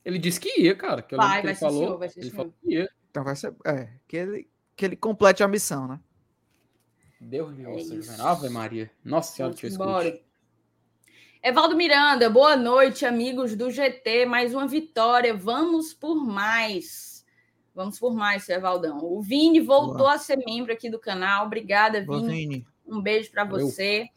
Ele 0.03 0.19
disse 0.19 0.41
que 0.41 0.59
ia, 0.59 0.75
cara. 0.75 1.03
Que 1.03 1.15
vai, 1.15 1.37
que 1.37 1.43
vai 1.43 1.53
ele 1.53 1.59
falou, 1.59 1.99
vai 1.99 2.11
ele 2.17 2.31
falou 2.31 2.55
que 2.59 2.73
ia. 2.77 2.91
Então 3.11 3.25
vai 3.25 3.37
ser. 3.37 3.55
É, 3.67 3.91
que 4.09 4.17
ele, 4.17 4.49
que 4.75 4.87
ele 4.87 4.97
complete 4.97 5.43
a 5.43 5.49
missão, 5.49 5.87
né? 5.87 6.01
Deus 7.21 7.55
me 7.55 7.67
ouça, 7.67 7.95
é 7.95 8.23
Ave 8.23 8.49
Maria. 8.49 8.91
Nossa 9.05 9.37
Senhora, 9.37 9.55
que 9.55 9.67
eu 9.67 9.69
escute. 9.69 10.26
Evaldo 11.43 11.77
Miranda, 11.77 12.29
boa 12.29 12.57
noite, 12.57 13.05
amigos 13.07 13.55
do 13.55 13.71
GT. 13.71 14.27
Mais 14.27 14.55
uma 14.55 14.67
vitória. 14.67 15.35
Vamos 15.35 15.95
por 15.95 16.17
mais. 16.17 17.25
Vamos 17.75 17.99
por 17.99 18.15
mais, 18.15 18.45
seu 18.45 18.57
Evaldão. 18.57 18.99
O 19.03 19.21
Vini 19.21 19.61
voltou 19.61 19.99
boa. 19.99 20.15
a 20.15 20.19
ser 20.19 20.37
membro 20.45 20.73
aqui 20.73 20.91
do 20.91 20.99
canal. 20.99 21.47
Obrigada, 21.47 22.01
Vini. 22.01 22.07
Boa, 22.07 22.23
Vini. 22.23 22.67
Um 22.87 23.01
beijo 23.01 23.31
para 23.31 23.45
você. 23.45 24.09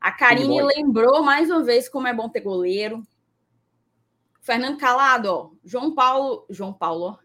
A 0.00 0.12
Karine 0.12 0.62
lembrou 0.62 1.22
mais 1.22 1.48
uma 1.48 1.62
vez 1.62 1.88
como 1.88 2.06
é 2.06 2.12
bom 2.12 2.28
ter 2.28 2.40
goleiro. 2.40 3.02
Fernando 4.40 4.76
Calado, 4.76 5.28
ó. 5.28 5.50
João 5.64 5.94
Paulo. 5.94 6.44
João 6.50 6.72
Paulo, 6.72 7.18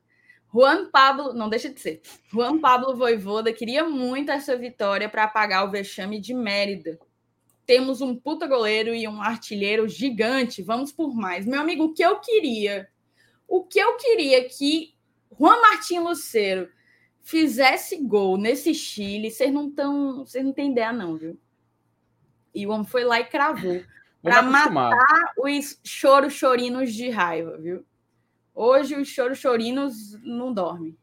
Juan 0.53 0.89
Pablo, 0.89 1.33
não 1.33 1.49
deixa 1.49 1.69
de 1.69 1.79
ser. 1.79 2.01
Juan 2.31 2.59
Pablo 2.59 2.95
Voivoda 2.95 3.51
queria 3.51 3.83
muito 3.83 4.31
essa 4.31 4.55
vitória 4.55 5.09
para 5.09 5.25
apagar 5.25 5.65
o 5.65 5.71
vexame 5.71 6.19
de 6.19 6.33
Mérida. 6.33 6.97
Temos 7.69 8.01
um 8.01 8.15
puta 8.15 8.47
goleiro 8.47 8.95
e 8.95 9.07
um 9.07 9.21
artilheiro 9.21 9.87
gigante. 9.87 10.63
Vamos 10.63 10.91
por 10.91 11.13
mais. 11.13 11.45
Meu 11.45 11.61
amigo, 11.61 11.83
o 11.83 11.93
que 11.93 12.01
eu 12.01 12.19
queria? 12.19 12.89
O 13.47 13.63
que 13.63 13.77
eu 13.77 13.95
queria 13.95 14.43
que 14.49 14.95
Juan 15.39 15.61
Martin 15.61 15.99
Lucero 15.99 16.67
fizesse 17.21 17.95
gol 17.97 18.37
nesse 18.37 18.73
Chile, 18.73 19.29
vocês 19.29 19.53
não 19.53 19.67
estão, 19.67 20.25
vocês 20.25 20.43
não 20.43 20.51
têm 20.51 20.71
ideia 20.71 20.91
não, 20.91 21.15
viu? 21.15 21.39
E 22.55 22.65
o 22.65 22.71
homem 22.71 22.87
foi 22.87 23.03
lá 23.03 23.19
e 23.19 23.25
cravou 23.25 23.83
para 24.19 24.41
matar 24.41 25.33
os 25.37 25.79
choros 25.83 26.33
chorinos 26.33 26.91
de 26.91 27.11
raiva, 27.11 27.55
viu? 27.55 27.85
Hoje 28.55 28.95
os 28.95 29.09
choro-chorinos 29.09 30.19
não 30.23 30.51
dormem. 30.51 30.97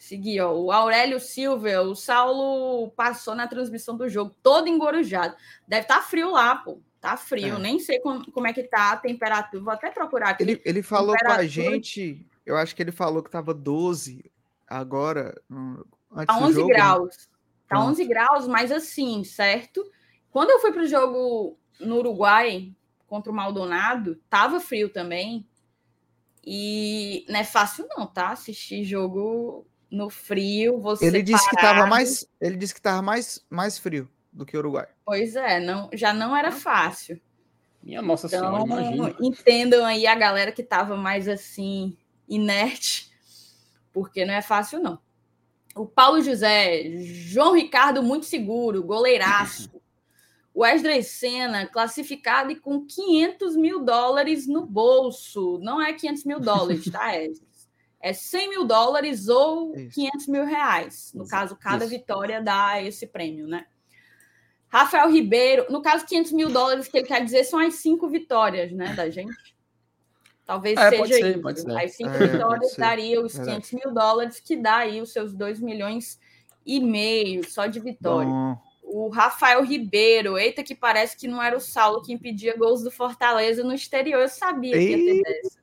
Seguir, 0.00 0.40
ó. 0.40 0.54
O 0.54 0.72
Aurélio 0.72 1.20
Silva, 1.20 1.82
o 1.82 1.94
Saulo 1.94 2.90
passou 2.92 3.34
na 3.34 3.46
transmissão 3.46 3.94
do 3.94 4.08
jogo, 4.08 4.34
todo 4.42 4.66
engorujado. 4.66 5.36
Deve 5.68 5.82
estar 5.82 5.96
tá 5.96 6.02
frio 6.02 6.30
lá, 6.30 6.56
pô. 6.56 6.80
Tá 6.98 7.18
frio. 7.18 7.56
É. 7.56 7.58
Nem 7.58 7.78
sei 7.78 8.00
como, 8.00 8.32
como 8.32 8.46
é 8.46 8.52
que 8.54 8.62
tá 8.62 8.92
a 8.92 8.96
temperatura. 8.96 9.62
Vou 9.62 9.70
até 9.74 9.90
procurar 9.90 10.30
aqui. 10.30 10.42
Ele, 10.42 10.62
ele 10.64 10.82
falou 10.82 11.14
com 11.14 11.30
a 11.30 11.44
gente, 11.44 12.26
eu 12.46 12.56
acho 12.56 12.74
que 12.74 12.82
ele 12.82 12.92
falou 12.92 13.22
que 13.22 13.30
tava 13.30 13.52
12 13.52 14.24
agora. 14.66 15.38
Antes 16.10 16.34
tá 16.34 16.38
11 16.38 16.54
jogo, 16.54 16.68
né? 16.68 16.74
graus. 16.74 17.16
Né? 17.16 17.36
Tá 17.68 17.80
11 17.84 18.04
graus, 18.06 18.48
mas 18.48 18.72
assim, 18.72 19.22
certo? 19.22 19.84
Quando 20.30 20.48
eu 20.48 20.60
fui 20.60 20.72
pro 20.72 20.86
jogo 20.86 21.58
no 21.78 21.96
Uruguai 21.98 22.74
contra 23.06 23.30
o 23.30 23.34
Maldonado, 23.34 24.18
tava 24.30 24.60
frio 24.60 24.88
também. 24.88 25.46
E 26.42 27.26
não 27.28 27.38
é 27.38 27.44
fácil, 27.44 27.86
não, 27.94 28.06
tá? 28.06 28.30
Assistir 28.30 28.82
jogo 28.82 29.66
no 29.90 30.08
frio, 30.08 30.78
você. 30.80 31.06
Ele 31.06 31.22
disse 31.22 31.44
parado. 31.44 31.50
que 31.50 31.56
estava 31.56 31.86
mais. 31.86 32.26
Ele 32.40 32.56
disse 32.56 32.72
que 32.72 32.80
estava 32.80 33.02
mais, 33.02 33.44
mais 33.50 33.78
frio 33.78 34.08
do 34.32 34.46
que 34.46 34.56
o 34.56 34.60
Uruguai. 34.60 34.86
Pois 35.04 35.34
é, 35.34 35.58
não, 35.58 35.90
já 35.92 36.12
não 36.12 36.36
era 36.36 36.52
fácil. 36.52 37.20
Minha 37.82 38.02
nossa 38.02 38.26
então, 38.26 38.40
senhora, 38.40 38.64
imagina. 38.64 39.16
Entendam 39.20 39.84
aí 39.84 40.06
a 40.06 40.14
galera 40.14 40.52
que 40.52 40.62
estava 40.62 40.96
mais 40.96 41.28
assim, 41.28 41.96
inerte, 42.28 43.10
porque 43.92 44.24
não 44.24 44.34
é 44.34 44.42
fácil, 44.42 44.80
não. 44.80 44.98
O 45.74 45.86
Paulo 45.86 46.20
José, 46.20 46.84
João 46.98 47.54
Ricardo, 47.54 48.02
muito 48.02 48.26
seguro, 48.26 48.82
goleiraço. 48.82 49.70
O 50.52 50.62
Wesley 50.62 51.04
Senna 51.04 51.64
classificado 51.64 52.50
e 52.50 52.56
com 52.56 52.84
500 52.84 53.54
mil 53.54 53.84
dólares 53.84 54.48
no 54.48 54.66
bolso. 54.66 55.60
Não 55.62 55.80
é 55.80 55.92
500 55.92 56.24
mil 56.24 56.40
dólares, 56.40 56.90
tá, 56.90 57.06
Wesley? 57.06 57.49
É 58.00 58.12
100 58.12 58.50
mil 58.50 58.64
dólares 58.64 59.28
ou 59.28 59.76
Isso. 59.76 59.94
500 59.94 60.26
mil 60.28 60.44
reais. 60.44 61.12
No 61.14 61.28
caso, 61.28 61.56
cada 61.56 61.84
Isso. 61.84 61.94
vitória 61.94 62.40
dá 62.40 62.82
esse 62.82 63.06
prêmio, 63.06 63.46
né? 63.46 63.66
Rafael 64.68 65.10
Ribeiro, 65.10 65.66
no 65.68 65.82
caso, 65.82 66.06
500 66.06 66.32
mil 66.32 66.48
dólares, 66.48 66.88
que 66.88 66.98
ele 66.98 67.06
quer 67.06 67.24
dizer 67.24 67.44
são 67.44 67.58
as 67.58 67.74
cinco 67.74 68.08
vitórias, 68.08 68.70
né, 68.72 68.94
da 68.94 69.10
gente. 69.10 69.54
Talvez 70.46 70.78
é, 70.78 70.90
seja 70.90 71.14
ser, 71.14 71.38
isso. 71.38 71.76
As 71.76 71.96
cinco 71.96 72.10
é, 72.10 72.26
vitórias 72.26 72.74
daria 72.76 73.20
os 73.20 73.36
500 73.36 73.72
mil 73.72 73.92
dólares, 73.92 74.40
que 74.40 74.56
dá 74.56 74.76
aí 74.78 75.00
os 75.00 75.12
seus 75.12 75.34
2 75.34 75.60
milhões 75.60 76.18
e 76.64 76.80
meio 76.80 77.48
só 77.48 77.66
de 77.66 77.80
vitória. 77.80 78.30
Bom 78.30 78.56
o 78.92 79.08
Rafael 79.08 79.64
Ribeiro, 79.64 80.36
eita, 80.36 80.64
que 80.64 80.74
parece 80.74 81.16
que 81.16 81.28
não 81.28 81.40
era 81.40 81.56
o 81.56 81.60
Saulo 81.60 82.02
que 82.02 82.12
impedia 82.12 82.56
gols 82.56 82.82
do 82.82 82.90
Fortaleza 82.90 83.62
no 83.62 83.72
exterior. 83.72 84.20
Eu 84.20 84.28
sabia 84.28 84.72
que 84.72 84.88
ia 84.88 84.96
ter 84.96 85.22
dessa. 85.22 85.59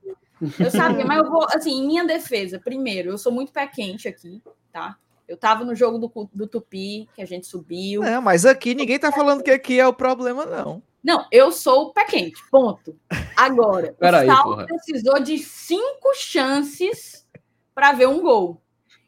Eu 0.60 0.72
sabia, 0.72 1.06
mas 1.06 1.18
eu 1.18 1.30
vou, 1.30 1.46
assim, 1.50 1.72
em 1.72 1.88
minha 1.88 2.06
defesa, 2.06 2.60
primeiro, 2.60 3.10
eu 3.10 3.18
sou 3.18 3.32
muito 3.32 3.52
pé 3.52 3.68
quente 3.68 4.08
aqui, 4.08 4.42
tá? 4.72 4.98
Eu 5.28 5.36
tava 5.36 5.66
no 5.66 5.76
jogo 5.76 5.98
do, 5.98 6.30
do 6.34 6.48
Tupi, 6.48 7.10
que 7.14 7.22
a 7.22 7.26
gente 7.26 7.48
subiu. 7.48 8.02
Não, 8.02 8.22
mas 8.22 8.46
aqui 8.46 8.74
ninguém 8.74 8.98
tá 8.98 9.12
falando 9.12 9.44
que 9.44 9.52
aqui 9.52 9.80
é 9.80 9.86
o 9.86 9.94
problema, 9.94 10.46
não. 10.46 10.82
Não, 11.04 11.26
eu 11.32 11.52
sou 11.52 11.84
o 11.84 11.94
pé 11.94 12.06
quente, 12.06 12.42
ponto. 12.50 12.98
Agora, 13.36 13.96
o 14.00 14.26
Saulo 14.26 14.66
precisou 14.66 15.20
de 15.20 15.38
cinco 15.38 16.14
chances 16.16 17.28
para 17.74 17.92
ver 17.92 18.08
um 18.08 18.22
gol. 18.22 18.62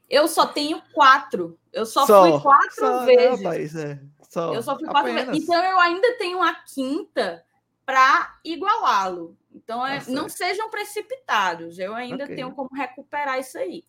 Eu 0.10 0.28
só 0.28 0.46
tenho 0.46 0.82
quatro. 0.94 1.58
Eu 1.72 1.86
só, 1.86 2.06
só 2.06 2.32
fui 2.32 2.42
quatro 2.42 2.76
só, 2.76 3.06
vezes. 3.06 3.42
Não, 3.42 3.52
Thaís, 3.52 3.76
é. 3.76 4.00
só, 4.30 4.54
eu 4.54 4.64
só 4.64 4.78
fui 4.78 4.88
quatro 4.88 5.12
apenas. 5.12 5.28
vezes. 5.28 5.44
Então 5.44 5.64
eu 5.64 5.80
ainda 5.80 6.18
tenho 6.18 6.42
a 6.42 6.54
quinta 6.54 7.44
para 7.86 8.38
igualá-lo. 8.44 9.38
Então 9.54 9.86
é, 9.86 10.04
não 10.08 10.30
sejam 10.30 10.70
precipitados. 10.70 11.80
Eu 11.80 11.94
ainda 11.94 12.24
okay. 12.24 12.36
tenho 12.36 12.52
como 12.52 12.70
recuperar 12.74 13.40
isso 13.40 13.58
aí. 13.58 13.84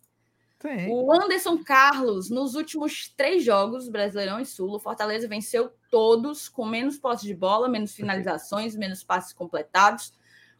Tem. 0.59 0.87
O 0.91 1.11
Anderson 1.11 1.57
Carlos, 1.63 2.29
nos 2.29 2.53
últimos 2.53 3.09
três 3.17 3.43
jogos, 3.43 3.89
Brasileirão 3.89 4.39
e 4.39 4.45
Sul, 4.45 4.75
o 4.75 4.79
Fortaleza 4.79 5.27
venceu 5.27 5.71
todos 5.89 6.47
com 6.47 6.65
menos 6.65 6.99
posse 6.99 7.25
de 7.25 7.33
bola, 7.33 7.67
menos 7.67 7.93
finalizações, 7.93 8.75
menos 8.75 9.03
passes 9.03 9.33
completados. 9.33 10.13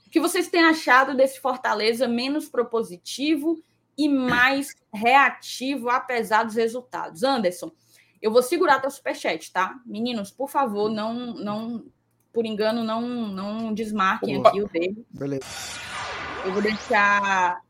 O 0.07 0.09
que 0.09 0.19
vocês 0.19 0.47
têm 0.47 0.63
achado 0.63 1.15
desse 1.15 1.39
Fortaleza 1.39 2.07
menos 2.07 2.49
propositivo 2.49 3.63
e 3.97 4.09
mais 4.09 4.75
reativo, 4.91 5.89
apesar 5.89 6.43
dos 6.43 6.55
resultados. 6.55 7.23
Anderson, 7.23 7.71
eu 8.21 8.31
vou 8.31 8.41
segurar 8.41 8.79
teu 8.79 8.89
superchat, 8.89 9.51
tá? 9.51 9.79
Meninos, 9.85 10.31
por 10.31 10.49
favor, 10.49 10.89
não, 10.89 11.13
não 11.35 11.85
por 12.31 12.45
engano, 12.45 12.83
não, 12.83 13.01
não 13.01 13.73
desmarquem 13.73 14.37
Opa. 14.37 14.49
aqui 14.49 14.61
o 14.61 14.67
dele. 14.69 15.05
Beleza. 15.09 15.45
Eu 16.45 16.53
vou 16.53 16.61
deixar. 16.61 17.61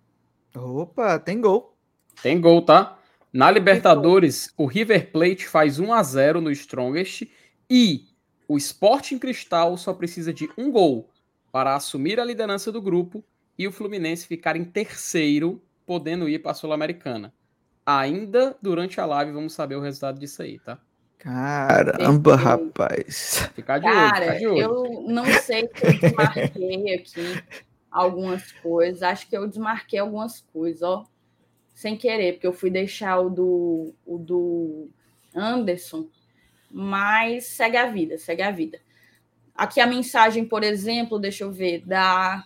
Opa, 0.56 1.20
tem 1.20 1.42
gol. 1.42 1.76
Tem 2.22 2.40
gol, 2.40 2.62
tá? 2.62 2.98
Na 3.34 3.50
Libertadores, 3.50 4.54
o 4.58 4.66
River 4.66 5.12
Plate 5.12 5.48
faz 5.48 5.80
1 5.80 5.94
a 5.94 6.04
0 6.04 6.42
no 6.42 6.52
Strongest 6.52 7.24
e 7.70 8.08
o 8.48 8.58
Sporting 8.58 9.18
Cristal 9.18 9.78
só 9.78 9.94
precisa 9.94 10.34
de 10.34 10.50
um 10.58 10.70
gol 10.70 11.10
para 11.52 11.76
assumir 11.76 12.20
a 12.20 12.26
liderança 12.26 12.72
do 12.72 12.82
grupo 12.82 13.24
e 13.58 13.68
o 13.68 13.72
Fluminense 13.72 14.28
ficar 14.28 14.56
em 14.56 14.66
terceiro, 14.66 15.62
podendo 15.86 16.28
ir 16.28 16.40
para 16.40 16.52
a 16.52 16.54
Sul-Americana. 16.54 17.34
Ainda 17.86 18.58
durante 18.62 19.00
a 19.00 19.06
live 19.06 19.32
vamos 19.32 19.54
saber 19.54 19.76
o 19.76 19.82
resultado 19.82 20.20
disso 20.20 20.42
aí, 20.42 20.60
tá? 20.60 20.80
Caramba, 21.22 22.36
rapaz. 22.36 23.48
Ficar 23.54 23.78
de 23.78 23.84
Cara, 23.84 24.26
olho, 24.32 24.40
de 24.40 24.48
olho. 24.48 24.58
eu 24.58 25.02
não 25.08 25.24
sei 25.26 25.70
se 25.72 25.86
eu 25.86 26.00
desmarquei 26.00 26.96
aqui 26.96 27.44
algumas 27.92 28.52
coisas. 28.54 29.04
Acho 29.04 29.30
que 29.30 29.38
eu 29.38 29.48
desmarquei 29.48 30.00
algumas 30.00 30.42
coisas, 30.52 30.82
ó. 30.82 31.06
Sem 31.76 31.96
querer, 31.96 32.34
porque 32.34 32.48
eu 32.48 32.54
fui 32.54 32.72
deixar 32.72 33.20
o 33.20 33.30
do, 33.30 33.94
o 34.04 34.18
do 34.18 34.90
Anderson, 35.36 36.08
mas 36.72 37.46
segue 37.46 37.78
a 37.78 37.86
vida, 37.86 38.18
segue 38.18 38.42
a 38.42 38.50
vida. 38.50 38.80
Aqui 39.54 39.80
a 39.80 39.86
mensagem, 39.86 40.44
por 40.44 40.64
exemplo, 40.64 41.20
deixa 41.20 41.44
eu 41.44 41.52
ver, 41.52 41.86
da 41.86 42.44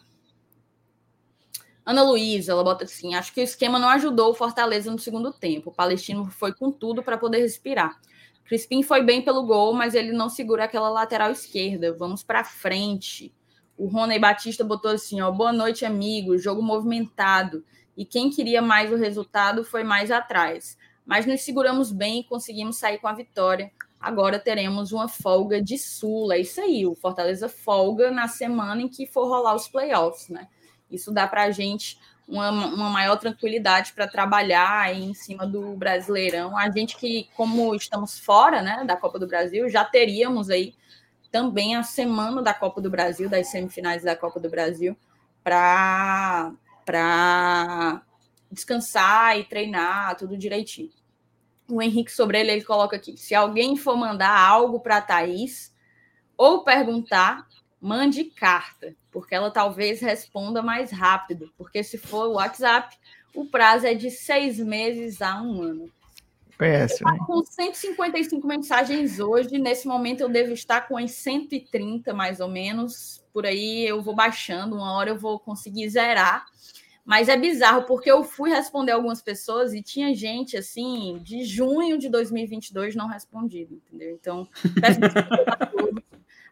Ana 1.86 2.04
Luísa, 2.04 2.52
ela 2.52 2.64
bota 2.64 2.84
assim: 2.84 3.16
acho 3.16 3.34
que 3.34 3.40
o 3.40 3.44
esquema 3.44 3.80
não 3.80 3.88
ajudou 3.88 4.32
o 4.32 4.36
Fortaleza 4.36 4.92
no 4.92 5.00
segundo 5.00 5.32
tempo. 5.32 5.70
O 5.70 5.74
Palestino 5.74 6.30
foi 6.30 6.54
com 6.54 6.70
tudo 6.74 7.02
para 7.02 7.18
poder 7.18 7.40
respirar. 7.40 7.98
Crispim 8.46 8.84
foi 8.84 9.04
bem 9.04 9.24
pelo 9.24 9.44
gol, 9.44 9.74
mas 9.74 9.96
ele 9.96 10.12
não 10.12 10.30
segura 10.30 10.66
aquela 10.66 10.90
lateral 10.90 11.32
esquerda. 11.32 11.94
Vamos 11.94 12.24
para 12.24 12.44
frente. 12.44 13.34
O 13.78 13.88
Rony 13.88 14.20
Batista 14.20 14.64
botou 14.64 14.92
assim: 14.92 15.20
ó, 15.22 15.32
boa 15.32 15.52
noite, 15.52 15.84
amigo. 15.84 16.38
Jogo 16.38 16.62
movimentado. 16.62 17.66
E 17.98 18.06
quem 18.06 18.30
queria 18.30 18.62
mais 18.62 18.92
o 18.92 18.96
resultado 18.96 19.64
foi 19.64 19.84
mais 19.84 20.12
atrás. 20.12 20.78
Mas 21.06 21.26
nos 21.26 21.42
seguramos 21.42 21.92
bem 21.92 22.20
e 22.20 22.24
conseguimos 22.24 22.78
sair 22.78 23.00
com 23.00 23.08
a 23.08 23.14
vitória. 23.14 23.72
Agora 24.00 24.38
teremos 24.38 24.92
uma 24.92 25.08
folga 25.08 25.62
de 25.62 25.78
Sula. 25.78 26.36
É 26.36 26.42
isso 26.42 26.62
aí, 26.62 26.86
o 26.86 26.94
Fortaleza 26.94 27.50
folga 27.50 28.12
na 28.12 28.28
semana 28.28 28.82
em 28.82 28.88
que 28.88 29.08
for 29.08 29.28
rolar 29.28 29.56
os 29.56 29.68
playoffs, 29.68 30.30
né? 30.30 30.48
Isso 30.92 31.12
dá 31.12 31.28
para 31.28 31.44
a 31.44 31.52
gente 31.52 31.98
uma, 32.28 32.50
uma 32.50 32.90
maior 32.90 33.18
tranquilidade 33.18 33.94
para 33.94 34.08
trabalhar 34.08 34.94
em 34.94 35.14
cima 35.14 35.46
do 35.46 35.76
Brasileirão. 35.76 36.58
A 36.58 36.70
gente 36.70 36.98
que, 36.98 37.30
como 37.36 37.76
estamos 37.76 38.20
fora 38.20 38.62
né, 38.62 38.84
da 38.86 38.98
Copa 38.98 39.20
do 39.20 39.28
Brasil, 39.28 39.70
já 39.70 39.84
teríamos 39.84 40.50
aí 40.50 40.74
também 41.32 41.76
a 41.76 41.84
semana 41.84 42.42
da 42.42 42.54
Copa 42.54 42.82
do 42.82 42.90
Brasil, 42.90 43.30
das 43.30 43.48
semifinais 43.48 44.04
da 44.04 44.16
Copa 44.16 44.40
do 44.40 44.50
Brasil, 44.50 44.98
para 45.44 46.52
descansar 48.52 49.38
e 49.38 49.44
treinar 49.44 50.16
tudo 50.16 50.38
direitinho. 50.38 50.92
O 51.68 51.82
Henrique 51.82 52.12
Sobrele 52.12 52.52
ele 52.52 52.64
coloca 52.64 52.96
aqui: 52.96 53.18
se 53.18 53.36
alguém 53.36 53.76
for 53.76 53.98
mandar 53.98 54.38
algo 54.40 54.80
para 54.80 54.98
a 54.98 55.02
Thaís 55.02 55.74
ou 56.38 56.64
perguntar, 56.64 57.48
mande 57.82 58.24
carta, 58.26 58.96
porque 59.16 59.34
ela 59.34 59.50
talvez 59.50 60.02
responda 60.02 60.62
mais 60.62 60.92
rápido, 60.92 61.50
porque 61.58 61.82
se 61.82 61.98
for 61.98 62.28
o 62.28 62.34
WhatsApp, 62.34 62.98
o 63.34 63.46
prazo 63.46 63.88
é 63.88 63.94
de 63.94 64.12
seis 64.12 64.60
meses 64.60 65.22
a 65.22 65.42
um 65.42 65.62
ano. 65.62 65.90
Conhece, 66.58 67.02
eu 67.02 67.10
né? 67.10 67.18
com 67.26 67.42
155 67.42 68.46
mensagens 68.46 69.18
hoje, 69.22 69.58
nesse 69.58 69.88
momento 69.88 70.20
eu 70.20 70.28
devo 70.28 70.52
estar 70.52 70.82
com 70.82 70.98
as 70.98 71.12
130, 71.12 72.14
mais 72.14 72.42
ou 72.42 72.50
menos, 72.50 73.24
por 73.32 73.46
aí 73.46 73.88
eu 73.88 74.02
vou 74.02 74.14
baixando, 74.14 74.76
uma 74.76 74.92
hora 74.98 75.12
eu 75.12 75.18
vou 75.18 75.40
conseguir 75.40 75.88
zerar, 75.88 76.46
mas 77.06 77.30
é 77.30 77.38
bizarro, 77.38 77.84
porque 77.84 78.12
eu 78.12 78.22
fui 78.22 78.50
responder 78.50 78.92
algumas 78.92 79.22
pessoas 79.22 79.74
e 79.74 79.82
tinha 79.82 80.14
gente, 80.14 80.58
assim, 80.58 81.22
de 81.24 81.46
junho 81.46 81.98
de 81.98 82.10
2022 82.10 82.98
não 82.98 83.08
respondido, 83.08 83.76
entendeu? 83.76 84.14
Então, 84.14 84.46
peço 84.82 85.00
desculpa 85.00 86.06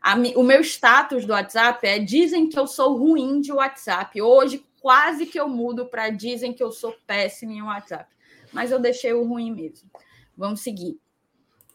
a 0.04 0.16
o 0.36 0.44
meu 0.44 0.60
status 0.60 1.26
do 1.26 1.32
WhatsApp 1.32 1.88
é 1.88 1.98
dizem 1.98 2.50
que 2.50 2.60
eu 2.60 2.68
sou 2.68 2.98
ruim 2.98 3.40
de 3.40 3.54
WhatsApp. 3.54 4.22
Hoje, 4.22 4.66
quase 4.82 5.26
que 5.26 5.40
eu 5.40 5.48
mudo 5.48 5.86
para 5.86 6.10
dizem 6.10 6.52
que 6.52 6.62
eu 6.62 6.74
sou 6.74 6.94
péssimo 7.08 7.54
em 7.54 7.62
WhatsApp. 7.62 8.14
Mas 8.52 8.70
eu 8.70 8.80
deixei 8.80 9.14
o 9.14 9.24
ruim 9.24 9.50
mesmo. 9.50 9.90
Vamos 10.36 10.60
seguir. 10.60 11.00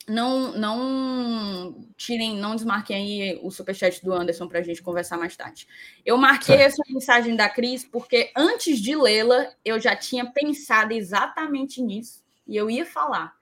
Não, 0.06 0.52
não 0.52 1.86
tirem, 1.96 2.36
não 2.36 2.54
desmarquem 2.54 2.96
aí 2.96 3.40
o 3.42 3.50
superchat 3.50 4.04
do 4.04 4.12
Anderson 4.12 4.46
para 4.46 4.58
a 4.58 4.62
gente 4.62 4.82
conversar 4.82 5.16
mais 5.16 5.34
tarde. 5.34 5.66
Eu 6.04 6.18
marquei 6.18 6.56
essa 6.56 6.82
mensagem 6.88 7.34
da 7.34 7.48
Cris 7.48 7.82
porque 7.82 8.30
antes 8.36 8.78
de 8.78 8.94
lê-la, 8.94 9.52
eu 9.64 9.80
já 9.80 9.96
tinha 9.96 10.30
pensado 10.30 10.92
exatamente 10.92 11.82
nisso 11.82 12.22
e 12.46 12.56
eu 12.56 12.70
ia 12.70 12.84
falar 12.84 13.37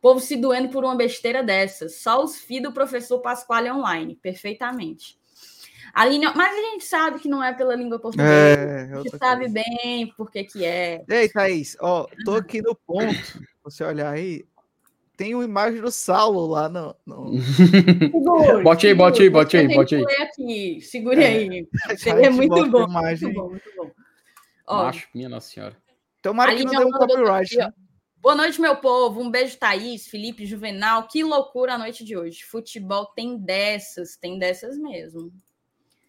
povo 0.00 0.20
se 0.20 0.36
doendo 0.36 0.68
por 0.68 0.84
uma 0.84 0.96
besteira 0.96 1.42
dessa. 1.42 1.88
Só 1.88 2.22
os 2.22 2.36
filhos 2.36 2.70
do 2.70 2.74
professor 2.74 3.20
Pasquale 3.20 3.70
online. 3.70 4.16
Perfeitamente. 4.16 5.18
A 5.94 6.04
linha... 6.04 6.32
Mas 6.34 6.56
a 6.56 6.70
gente 6.70 6.84
sabe 6.84 7.18
que 7.18 7.28
não 7.28 7.42
é 7.42 7.52
pela 7.52 7.74
língua 7.74 7.98
portuguesa. 7.98 8.30
É, 8.30 8.82
a 8.92 8.96
gente 8.96 9.16
sabe 9.16 9.50
coisa. 9.50 9.54
bem 9.54 10.06
por 10.16 10.30
que 10.30 10.44
que 10.44 10.64
é. 10.64 11.02
Ei, 11.08 11.28
Thaís, 11.28 11.76
ó, 11.80 12.06
tô 12.24 12.34
aqui 12.36 12.62
no 12.62 12.74
ponto. 12.74 13.42
você 13.64 13.84
olhar 13.84 14.12
aí, 14.12 14.44
tem 15.16 15.34
uma 15.34 15.44
imagem 15.44 15.80
do 15.80 15.90
Saulo 15.90 16.46
lá 16.46 16.68
no. 16.68 16.94
no... 17.04 17.32
bote 18.62 18.86
aí, 18.86 18.94
bote 18.94 19.22
aí, 19.22 19.28
bote 19.28 19.56
aí, 19.56 19.66
bote 19.66 19.96
aí. 19.96 20.04
Aqui. 20.22 20.80
Segure 20.80 21.20
é, 21.20 21.26
aí. 21.26 21.68
É 22.22 22.30
muito 22.30 22.70
bom, 22.70 22.84
imagem. 22.84 23.32
muito 23.32 23.40
bom, 23.40 23.50
muito 23.50 23.70
bom. 23.76 23.90
Ó, 24.64 24.84
Macho, 24.84 25.08
minha 25.12 25.28
nossa 25.28 25.50
senhora. 25.50 25.76
Tomara 26.22 26.54
que 26.54 26.64
não 26.64 26.72
dê 26.72 26.84
um 26.84 26.90
copyright, 26.90 27.56
né? 27.56 27.72
Boa 28.20 28.34
noite, 28.34 28.60
meu 28.60 28.76
povo. 28.76 29.20
Um 29.20 29.30
beijo, 29.30 29.56
Thaís, 29.56 30.08
Felipe, 30.08 30.44
Juvenal. 30.44 31.06
Que 31.06 31.22
loucura 31.22 31.74
a 31.74 31.78
noite 31.78 32.04
de 32.04 32.16
hoje. 32.16 32.42
Futebol 32.44 33.06
tem 33.06 33.38
dessas, 33.38 34.16
tem 34.16 34.38
dessas 34.38 34.76
mesmo. 34.76 35.32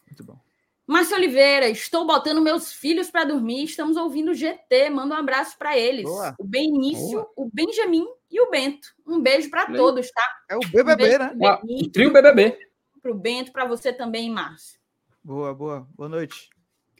Muito 0.07 0.23
bom. 0.23 0.39
Márcio 0.87 1.15
Oliveira, 1.15 1.69
estou 1.69 2.07
botando 2.07 2.41
meus 2.41 2.73
filhos 2.73 3.11
para 3.11 3.25
dormir. 3.25 3.63
Estamos 3.63 3.95
ouvindo 3.95 4.31
o 4.31 4.33
GT. 4.33 4.89
Manda 4.89 5.13
um 5.13 5.17
abraço 5.19 5.55
para 5.55 5.77
eles. 5.77 6.03
Boa. 6.03 6.35
O 6.39 6.43
Benício, 6.43 7.11
Boa. 7.11 7.31
o 7.35 7.49
Benjamin 7.53 8.07
e 8.31 8.41
o 8.41 8.49
Bento. 8.49 8.87
Um 9.05 9.21
beijo 9.21 9.51
para 9.51 9.67
todos, 9.71 10.09
tá? 10.09 10.27
É 10.49 10.57
o 10.57 10.61
BBB, 10.61 11.15
um 11.15 11.37
né? 11.37 11.59
o 11.63 11.91
trio 11.91 12.11
BBB. 12.11 12.57
Para 12.99 13.11
o 13.11 13.15
Bento, 13.15 13.51
para 13.51 13.65
você 13.65 13.93
também, 13.93 14.31
Márcio. 14.31 14.79
Boa, 15.23 15.53
boa. 15.53 15.87
Boa 15.95 16.09
noite. 16.09 16.49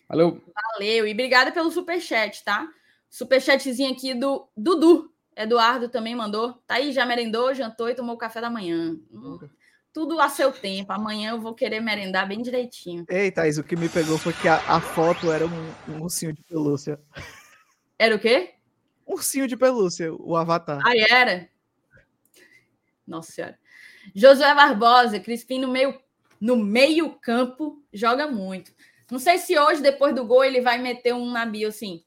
Valeu. 0.08 0.40
Valeu. 0.74 1.08
E 1.08 1.12
obrigada 1.12 1.52
pelo 1.52 1.72
superchat, 1.72 2.44
tá? 2.44 2.70
Superchatzinho 3.10 3.92
aqui 3.92 4.14
do 4.14 4.48
Dudu. 4.56 5.12
Eduardo 5.36 5.88
também 5.88 6.16
mandou. 6.16 6.54
Tá 6.68 6.76
aí, 6.76 6.92
já 6.92 7.06
merendou, 7.06 7.54
jantou 7.54 7.90
e 7.90 7.96
tomou 7.96 8.18
café 8.18 8.42
da 8.42 8.50
manhã. 8.50 8.98
Hum, 9.12 9.40
tudo 9.94 10.20
a 10.20 10.30
seu 10.30 10.52
tempo. 10.52 10.92
Amanhã 10.92 11.32
eu 11.32 11.42
vou 11.42 11.54
querer 11.54 11.80
merendar 11.80 12.28
bem 12.28 12.42
direitinho. 12.42 13.06
Ei, 13.10 13.32
Thaís, 13.32 13.58
o 13.58 13.64
que 13.64 13.76
me 13.76 13.90
pegou 13.90 14.18
foi 14.18 14.34
que 14.34 14.48
a, 14.48 14.56
a 14.68 14.82
foto 14.82 15.32
era 15.32 15.46
um, 15.46 15.74
um, 15.88 16.02
ursinho 16.02 16.34
de 16.34 16.44
pelúcia. 16.44 17.00
Era 17.98 18.16
o 18.16 18.20
quê? 18.20 18.54
Um 19.08 19.14
ursinho 19.14 19.48
de 19.48 19.58
pelúcia, 19.58 20.14
o 20.14 20.36
avatar. 20.36 20.86
Aí 20.86 21.00
era? 21.10 21.50
Nossa 23.08 23.32
Senhora. 23.32 23.58
Josué 24.14 24.54
Barbosa, 24.54 25.20
Crispim 25.20 25.60
no 25.60 25.68
meio, 25.68 26.00
no 26.40 26.58
meio 26.58 27.12
campo, 27.12 27.84
joga 27.94 28.28
muito. 28.28 28.72
Não 29.10 29.20
sei 29.20 29.38
se 29.38 29.58
hoje, 29.58 29.82
depois 29.82 30.14
do 30.14 30.26
gol, 30.26 30.44
ele 30.44 30.62
vai 30.62 30.78
meter 30.78 31.14
um 31.14 31.32
na 31.32 31.46
bio 31.46 31.70
assim. 31.70 32.04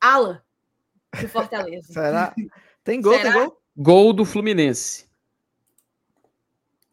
Ala, 0.00 0.45
do 1.20 1.28
Fortaleza. 1.28 1.92
Será? 1.92 2.34
Tem 2.84 3.00
gol, 3.00 3.14
Será? 3.14 3.32
tem 3.32 3.42
gol? 3.42 3.62
Gol 3.76 4.12
do 4.12 4.24
Fluminense. 4.24 5.06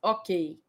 Ok. 0.02 0.60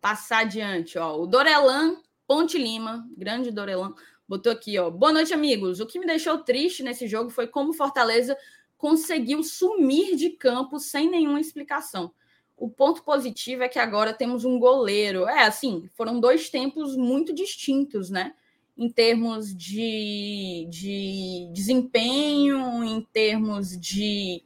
Passar 0.00 0.40
adiante, 0.40 0.98
ó. 0.98 1.18
O 1.18 1.26
Dorelan 1.26 1.96
Ponte 2.26 2.58
Lima, 2.58 3.08
grande 3.16 3.52
Dorelan, 3.52 3.94
botou 4.28 4.50
aqui, 4.50 4.76
ó. 4.78 4.90
Boa 4.90 5.12
noite, 5.12 5.32
amigos. 5.32 5.78
O 5.78 5.86
que 5.86 5.98
me 5.98 6.06
deixou 6.06 6.38
triste 6.38 6.82
nesse 6.82 7.06
jogo 7.06 7.30
foi 7.30 7.46
como 7.46 7.72
Fortaleza 7.72 8.36
conseguiu 8.76 9.42
sumir 9.42 10.16
de 10.16 10.30
campo 10.30 10.78
sem 10.78 11.08
nenhuma 11.08 11.40
explicação. 11.40 12.12
O 12.56 12.68
ponto 12.68 13.02
positivo 13.04 13.62
é 13.62 13.68
que 13.68 13.78
agora 13.78 14.12
temos 14.12 14.44
um 14.44 14.58
goleiro. 14.58 15.28
É 15.28 15.44
assim, 15.44 15.88
foram 15.94 16.18
dois 16.18 16.50
tempos 16.50 16.96
muito 16.96 17.32
distintos, 17.32 18.10
né? 18.10 18.34
Em 18.76 18.90
termos 18.90 19.56
de, 19.56 20.66
de 20.68 21.50
desempenho, 21.52 22.84
em 22.84 23.00
termos 23.12 23.78
de. 23.78 24.42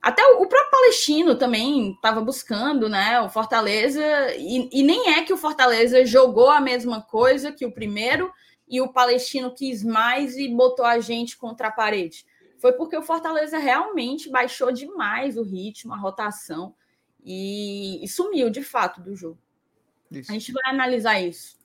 Até 0.00 0.22
o 0.24 0.46
próprio 0.46 0.70
Palestino 0.70 1.36
também 1.36 1.92
estava 1.92 2.20
buscando, 2.20 2.88
né? 2.88 3.20
O 3.20 3.28
Fortaleza, 3.28 4.00
e, 4.36 4.70
e, 4.72 4.82
nem 4.82 5.10
é 5.10 5.22
que 5.22 5.32
o 5.32 5.36
Fortaleza 5.36 6.06
jogou 6.06 6.48
a 6.48 6.60
mesma 6.60 7.02
coisa 7.02 7.52
que 7.52 7.66
o 7.66 7.72
primeiro, 7.72 8.32
e 8.66 8.80
o 8.80 8.92
Palestino 8.92 9.52
quis 9.54 9.82
mais 9.82 10.36
e 10.36 10.48
botou 10.48 10.84
a 10.84 11.00
gente 11.00 11.36
contra 11.36 11.68
a 11.68 11.72
parede? 11.72 12.24
Foi 12.58 12.72
porque 12.72 12.96
o 12.96 13.02
Fortaleza 13.02 13.58
realmente 13.58 14.30
baixou 14.30 14.72
demais 14.72 15.36
o 15.36 15.42
ritmo, 15.42 15.92
a 15.92 15.96
rotação 15.96 16.74
e, 17.24 18.02
e 18.02 18.08
sumiu 18.08 18.48
de 18.50 18.62
fato 18.62 19.00
do 19.00 19.14
jogo. 19.14 19.38
Isso. 20.10 20.30
A 20.30 20.34
gente 20.34 20.52
vai 20.52 20.72
analisar 20.72 21.20
isso. 21.20 21.57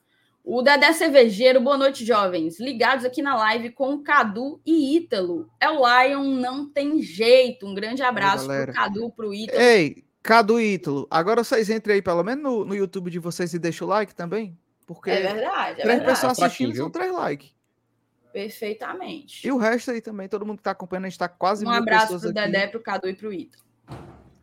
O 0.46 0.60
Dedé 0.60 0.92
Cervejeiro, 0.92 1.58
boa 1.58 1.78
noite, 1.78 2.04
jovens. 2.04 2.60
Ligados 2.60 3.06
aqui 3.06 3.22
na 3.22 3.34
live 3.34 3.70
com 3.70 3.94
o 3.94 4.02
Cadu 4.02 4.60
e 4.64 4.94
Ítalo. 4.94 5.48
É 5.58 5.70
o 5.70 5.78
Lion, 5.78 6.22
não 6.22 6.70
tem 6.70 7.00
jeito. 7.00 7.66
Um 7.66 7.74
grande 7.74 8.02
abraço 8.02 8.46
para 8.46 8.70
o 8.70 8.74
Cadu, 8.74 9.10
para 9.10 9.26
o 9.26 9.32
Ítalo. 9.32 9.58
Ei, 9.58 10.04
Cadu 10.22 10.60
e 10.60 10.74
Ítalo, 10.74 11.08
agora 11.10 11.42
vocês 11.42 11.70
entrem 11.70 11.94
aí, 11.94 12.02
pelo 12.02 12.22
menos 12.22 12.44
no, 12.44 12.62
no 12.62 12.76
YouTube 12.76 13.10
de 13.10 13.18
vocês 13.18 13.54
e 13.54 13.58
deixem 13.58 13.86
o 13.86 13.88
like 13.88 14.14
também. 14.14 14.54
Porque 14.86 15.10
é 15.10 15.32
verdade, 15.32 15.80
é 15.80 15.82
três 15.82 15.98
verdade. 15.98 16.04
pessoas 16.04 16.38
assistindo 16.38 16.76
são 16.76 16.90
três 16.90 17.10
likes. 17.10 17.54
Perfeitamente. 18.30 19.46
E 19.46 19.50
o 19.50 19.56
resto 19.56 19.92
aí 19.92 20.02
também, 20.02 20.28
todo 20.28 20.44
mundo 20.44 20.58
que 20.58 20.60
está 20.60 20.72
acompanhando, 20.72 21.06
a 21.06 21.08
gente 21.08 21.14
está 21.14 21.28
quase 21.28 21.64
Um 21.64 21.70
abraço 21.70 22.20
para 22.20 22.28
o 22.28 22.32
Dedé, 22.34 22.66
para 22.66 22.78
o 22.78 22.82
Cadu 22.82 23.08
e 23.08 23.14
para 23.14 23.28
o 23.28 23.32
Ítalo. 23.32 23.64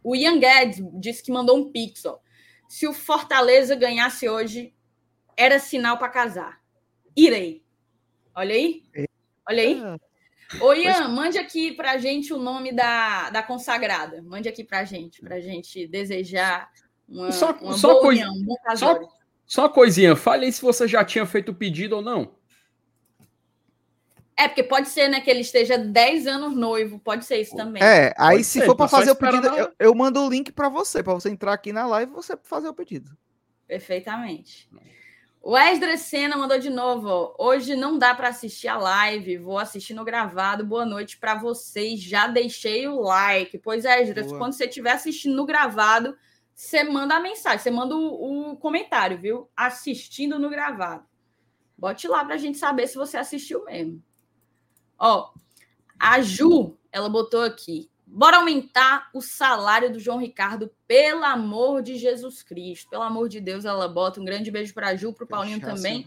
O 0.03 0.15
Ian 0.15 0.39
Guedes 0.39 0.83
disse 0.93 1.21
que 1.21 1.31
mandou 1.31 1.59
um 1.59 1.71
pix, 1.71 2.05
ó. 2.05 2.19
Se 2.67 2.87
o 2.87 2.93
Fortaleza 2.93 3.75
ganhasse 3.75 4.27
hoje, 4.27 4.73
era 5.37 5.59
sinal 5.59 5.97
para 5.97 6.09
casar. 6.09 6.61
Irei. 7.15 7.63
Olha 8.35 8.55
aí. 8.55 8.83
Olha 9.47 9.63
aí. 9.63 9.81
É. 9.83 10.11
Ô, 10.59 10.73
Ian, 10.73 11.07
mande 11.07 11.37
aqui 11.37 11.71
para 11.71 11.97
gente 11.97 12.33
o 12.33 12.37
nome 12.37 12.73
da, 12.73 13.29
da 13.29 13.41
consagrada. 13.41 14.21
Mande 14.21 14.49
aqui 14.49 14.63
para 14.63 14.83
gente, 14.83 15.21
para 15.21 15.39
gente 15.39 15.87
desejar 15.87 16.69
uma, 17.07 17.31
só, 17.31 17.51
uma 17.61 17.77
só 17.77 17.89
boa 17.89 18.01
coisa, 18.01 18.21
união, 18.23 18.35
um 18.35 18.45
bom 18.45 18.55
só, 18.75 18.99
só 19.45 19.61
uma 19.63 19.69
coisinha, 19.69 20.15
fale 20.15 20.45
aí 20.45 20.51
se 20.51 20.61
você 20.61 20.87
já 20.87 21.03
tinha 21.03 21.25
feito 21.25 21.49
o 21.49 21.55
pedido 21.55 21.97
ou 21.97 22.01
não. 22.01 22.35
É, 24.35 24.47
porque 24.47 24.63
pode 24.63 24.89
ser, 24.89 25.07
né, 25.07 25.21
que 25.21 25.29
ele 25.29 25.41
esteja 25.41 25.77
10 25.77 26.25
anos 26.25 26.55
noivo, 26.55 26.97
pode 26.97 27.25
ser 27.25 27.41
isso 27.41 27.55
também. 27.55 27.83
É, 27.83 28.13
aí 28.17 28.37
pode 28.37 28.43
se 28.45 28.59
ser, 28.59 28.65
for 28.65 28.75
para 28.75 28.87
fazer 28.87 29.11
o 29.11 29.15
pedido, 29.15 29.47
eu, 29.47 29.71
eu, 29.77 29.93
mando 29.93 30.19
o 30.21 30.29
link 30.29 30.51
para 30.51 30.67
você, 30.67 31.03
para 31.03 31.13
você 31.13 31.29
entrar 31.29 31.53
aqui 31.53 31.71
na 31.71 31.85
live 31.85 32.11
e 32.11 32.15
você 32.15 32.35
fazer 32.43 32.67
o 32.67 32.73
pedido. 32.73 33.11
Perfeitamente. 33.67 34.69
O 35.43 35.57
Esdras 35.57 36.01
Senna 36.01 36.37
mandou 36.37 36.59
de 36.59 36.69
novo. 36.69 37.33
Hoje 37.35 37.75
não 37.75 37.97
dá 37.97 38.13
para 38.13 38.27
assistir 38.27 38.67
a 38.67 38.77
live, 38.77 39.39
vou 39.39 39.57
assistir 39.57 39.95
no 39.95 40.05
gravado. 40.05 40.63
Boa 40.63 40.85
noite 40.85 41.17
para 41.17 41.33
vocês. 41.33 41.99
Já 41.99 42.27
deixei 42.27 42.87
o 42.87 43.01
like. 43.01 43.57
Pois 43.57 43.83
é, 43.83 44.03
Esdras, 44.03 44.27
Boa. 44.27 44.37
quando 44.37 44.53
você 44.53 44.65
estiver 44.65 44.91
assistindo 44.91 45.35
no 45.35 45.43
gravado, 45.43 46.15
você 46.53 46.83
manda 46.83 47.15
a 47.15 47.19
mensagem, 47.19 47.57
você 47.57 47.71
manda 47.71 47.95
o, 47.95 48.51
o 48.51 48.57
comentário, 48.57 49.17
viu? 49.17 49.49
Assistindo 49.57 50.37
no 50.37 50.47
gravado. 50.47 51.05
Bote 51.75 52.07
lá 52.07 52.23
para 52.23 52.35
a 52.35 52.37
gente 52.37 52.59
saber 52.59 52.85
se 52.85 52.95
você 52.95 53.17
assistiu 53.17 53.65
mesmo. 53.65 53.99
Ó, 54.95 55.31
a 55.99 56.21
Ju, 56.21 56.77
ela 56.91 57.09
botou 57.09 57.41
aqui. 57.41 57.89
Bora 58.13 58.37
aumentar 58.37 59.09
o 59.13 59.21
salário 59.21 59.89
do 59.89 59.97
João 59.97 60.19
Ricardo, 60.19 60.69
pelo 60.85 61.23
amor 61.23 61.81
de 61.81 61.95
Jesus 61.95 62.43
Cristo. 62.43 62.89
Pelo 62.89 63.03
amor 63.03 63.29
de 63.29 63.39
Deus, 63.39 63.63
ela 63.63 63.87
bota 63.87 64.19
um 64.19 64.25
grande 64.25 64.51
beijo 64.51 64.73
para 64.73 64.89
a 64.89 64.95
Ju, 64.97 65.13
para 65.13 65.23
o 65.23 65.27
Paulinho 65.27 65.61
também. 65.61 66.05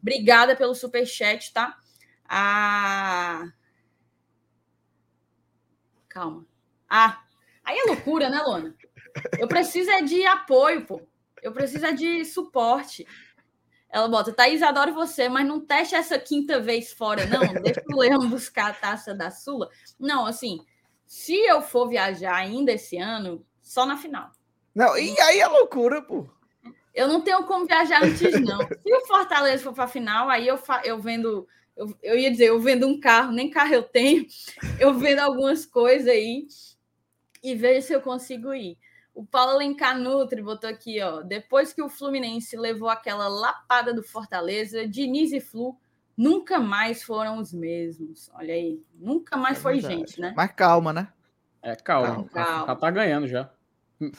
Obrigada 0.00 0.54
pelo 0.54 0.72
super 0.72 1.04
chat, 1.04 1.52
tá? 1.52 1.76
Ah... 2.28 3.50
Calma. 6.08 6.46
Ah, 6.88 7.24
aí 7.64 7.76
é 7.76 7.84
loucura, 7.86 8.30
né, 8.30 8.40
Lona? 8.40 8.76
Eu 9.36 9.48
preciso 9.48 9.90
é 9.90 10.00
de 10.00 10.24
apoio, 10.24 10.86
pô. 10.86 11.02
Eu 11.42 11.52
preciso 11.52 11.86
é 11.86 11.92
de 11.92 12.24
suporte. 12.24 13.04
Ela 13.90 14.08
bota, 14.08 14.32
Thaís, 14.32 14.62
adoro 14.62 14.94
você, 14.94 15.28
mas 15.28 15.44
não 15.44 15.58
teste 15.58 15.96
essa 15.96 16.18
quinta 16.20 16.60
vez 16.60 16.92
fora, 16.92 17.26
não. 17.26 17.40
Deixa 17.62 17.82
o 17.92 17.98
Leão 17.98 18.28
buscar 18.30 18.70
a 18.70 18.74
taça 18.74 19.12
da 19.12 19.30
Sula. 19.30 19.68
Não, 19.98 20.24
assim, 20.24 20.64
se 21.12 21.36
eu 21.36 21.60
for 21.60 21.90
viajar 21.90 22.34
ainda 22.34 22.72
esse 22.72 22.96
ano, 22.96 23.44
só 23.60 23.84
na 23.84 23.98
final. 23.98 24.30
Não, 24.74 24.96
e 24.96 25.14
aí 25.20 25.40
é 25.40 25.46
loucura, 25.46 26.00
pô. 26.00 26.26
Eu 26.94 27.06
não 27.06 27.20
tenho 27.20 27.44
como 27.44 27.66
viajar 27.66 28.02
antes, 28.02 28.40
não. 28.40 28.60
Se 28.66 28.94
o 28.94 29.06
Fortaleza 29.06 29.62
for 29.62 29.74
para 29.74 29.84
a 29.84 29.88
final, 29.88 30.30
aí 30.30 30.48
eu, 30.48 30.58
eu 30.82 30.98
vendo. 30.98 31.46
Eu, 31.76 31.94
eu 32.02 32.18
ia 32.18 32.30
dizer, 32.30 32.46
eu 32.46 32.58
vendo 32.58 32.88
um 32.88 32.98
carro, 32.98 33.30
nem 33.30 33.50
carro 33.50 33.74
eu 33.74 33.82
tenho. 33.82 34.26
Eu 34.80 34.94
vendo 34.94 35.18
algumas 35.18 35.66
coisas 35.66 36.08
aí 36.08 36.46
e 37.42 37.54
vejo 37.54 37.88
se 37.88 37.92
eu 37.92 38.00
consigo 38.00 38.54
ir. 38.54 38.78
O 39.14 39.22
Paulo 39.22 39.52
Alencar 39.52 39.98
Nutri 39.98 40.40
botou 40.40 40.70
aqui, 40.70 40.98
ó. 41.02 41.20
Depois 41.20 41.74
que 41.74 41.82
o 41.82 41.90
Fluminense 41.90 42.56
levou 42.56 42.88
aquela 42.88 43.28
lapada 43.28 43.92
do 43.92 44.02
Fortaleza, 44.02 44.88
Diniz 44.88 45.30
e 45.30 45.40
Flu 45.40 45.76
nunca 46.16 46.58
mais 46.58 47.02
foram 47.02 47.38
os 47.38 47.52
mesmos. 47.52 48.30
Olha 48.34 48.54
aí, 48.54 48.82
nunca 48.94 49.36
mais 49.36 49.58
é 49.58 49.60
foi 49.60 49.72
verdade. 49.74 49.94
gente, 49.94 50.20
né? 50.20 50.32
Mas 50.36 50.52
calma, 50.52 50.92
né? 50.92 51.08
É, 51.62 51.76
calma. 51.76 52.24
calma. 52.24 52.66
Já 52.66 52.76
tá 52.76 52.90
ganhando 52.90 53.26
já. 53.28 53.50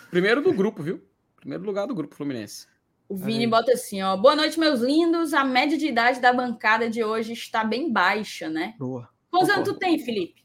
Primeiro 0.10 0.42
do 0.42 0.54
grupo, 0.54 0.82
viu? 0.82 1.04
Primeiro 1.36 1.64
lugar 1.66 1.86
do 1.86 1.96
grupo 1.96 2.16
Fluminense. 2.16 2.68
O 3.10 3.18
Vini 3.18 3.44
aí. 3.44 3.48
bota 3.48 3.74
assim, 3.74 4.02
ó. 4.02 4.16
Boa 4.16 4.36
noite, 4.36 4.60
meus 4.60 4.80
lindos. 4.80 5.34
A 5.34 5.44
média 5.44 5.78
de 5.78 5.88
idade 5.88 6.22
da 6.22 6.32
bancada 6.32 6.90
de 6.90 7.04
hoje 7.04 7.34
está 7.34 7.64
bem 7.64 7.92
baixa, 7.92 8.50
né? 8.50 8.76
Boa. 8.80 9.10
Quantos 9.30 9.50
anos 9.50 9.68
tu 9.68 9.78
tem, 9.78 10.00
Felipe? 10.00 10.44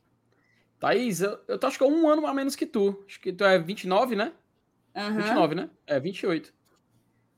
Thaís, 0.79 1.21
eu, 1.21 1.39
eu 1.47 1.59
acho 1.63 1.79
que 1.79 1.85
é 1.85 1.87
um 1.87 2.09
ano 2.09 2.27
a 2.27 2.35
menos 2.35 2.57
que 2.57 2.67
tu. 2.67 3.05
Acho 3.07 3.21
que 3.21 3.33
tu 3.33 3.45
é 3.45 3.59
29, 3.59 4.17
né? 4.17 4.33
Uhum. 4.95 5.15
29, 5.15 5.55
né? 5.55 5.71
É, 5.87 6.01
28. 6.01 6.53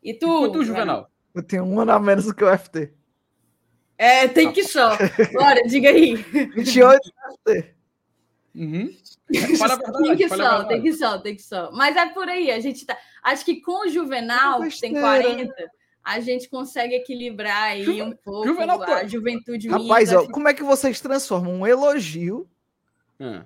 E 0.03 0.15
tu? 0.15 0.47
E 0.47 0.53
tu, 0.53 0.65
Juvenal? 0.65 1.11
Eu 1.35 1.43
tenho 1.43 1.65
um 1.65 1.79
ano 1.79 1.93
a 1.93 2.01
menos 2.01 2.25
do 2.25 2.35
que 2.35 2.43
o 2.43 2.59
FT. 2.59 2.93
É, 4.01 4.27
tem 4.27 4.51
que 4.51 4.65
só. 4.65 4.97
Bora, 5.35 5.63
diga 5.65 5.91
aí. 5.91 6.17
28 6.17 7.13
Uhum. 8.53 8.91
Fala 9.59 9.77
verdade, 9.77 10.03
tem 10.03 10.17
que 10.17 10.29
só, 10.29 10.65
tem 10.65 10.83
que 10.83 10.93
só, 10.95 11.19
tem 11.19 11.37
que 11.37 11.43
só. 11.43 11.71
Mas 11.71 11.95
é 11.95 12.07
por 12.07 12.27
aí, 12.27 12.51
a 12.51 12.59
gente 12.59 12.85
tá. 12.87 12.97
Acho 13.23 13.45
que 13.45 13.61
com 13.61 13.87
o 13.87 13.89
Juvenal, 13.89 14.63
que 14.63 14.81
tem 14.81 14.95
40, 14.95 15.55
a 16.03 16.19
gente 16.19 16.49
consegue 16.49 16.95
equilibrar 16.95 17.65
aí 17.65 17.85
Ju... 17.85 18.03
um 18.03 18.13
pouco 18.13 18.49
Juvenal, 18.49 18.83
a 18.83 19.07
juventude 19.07 19.69
Rapaz, 19.69 20.13
ó, 20.15 20.27
como 20.29 20.49
é 20.49 20.55
que 20.55 20.65
vocês 20.65 20.99
transformam 21.01 21.61
um 21.61 21.67
elogio 21.67 22.49
hum. 23.21 23.43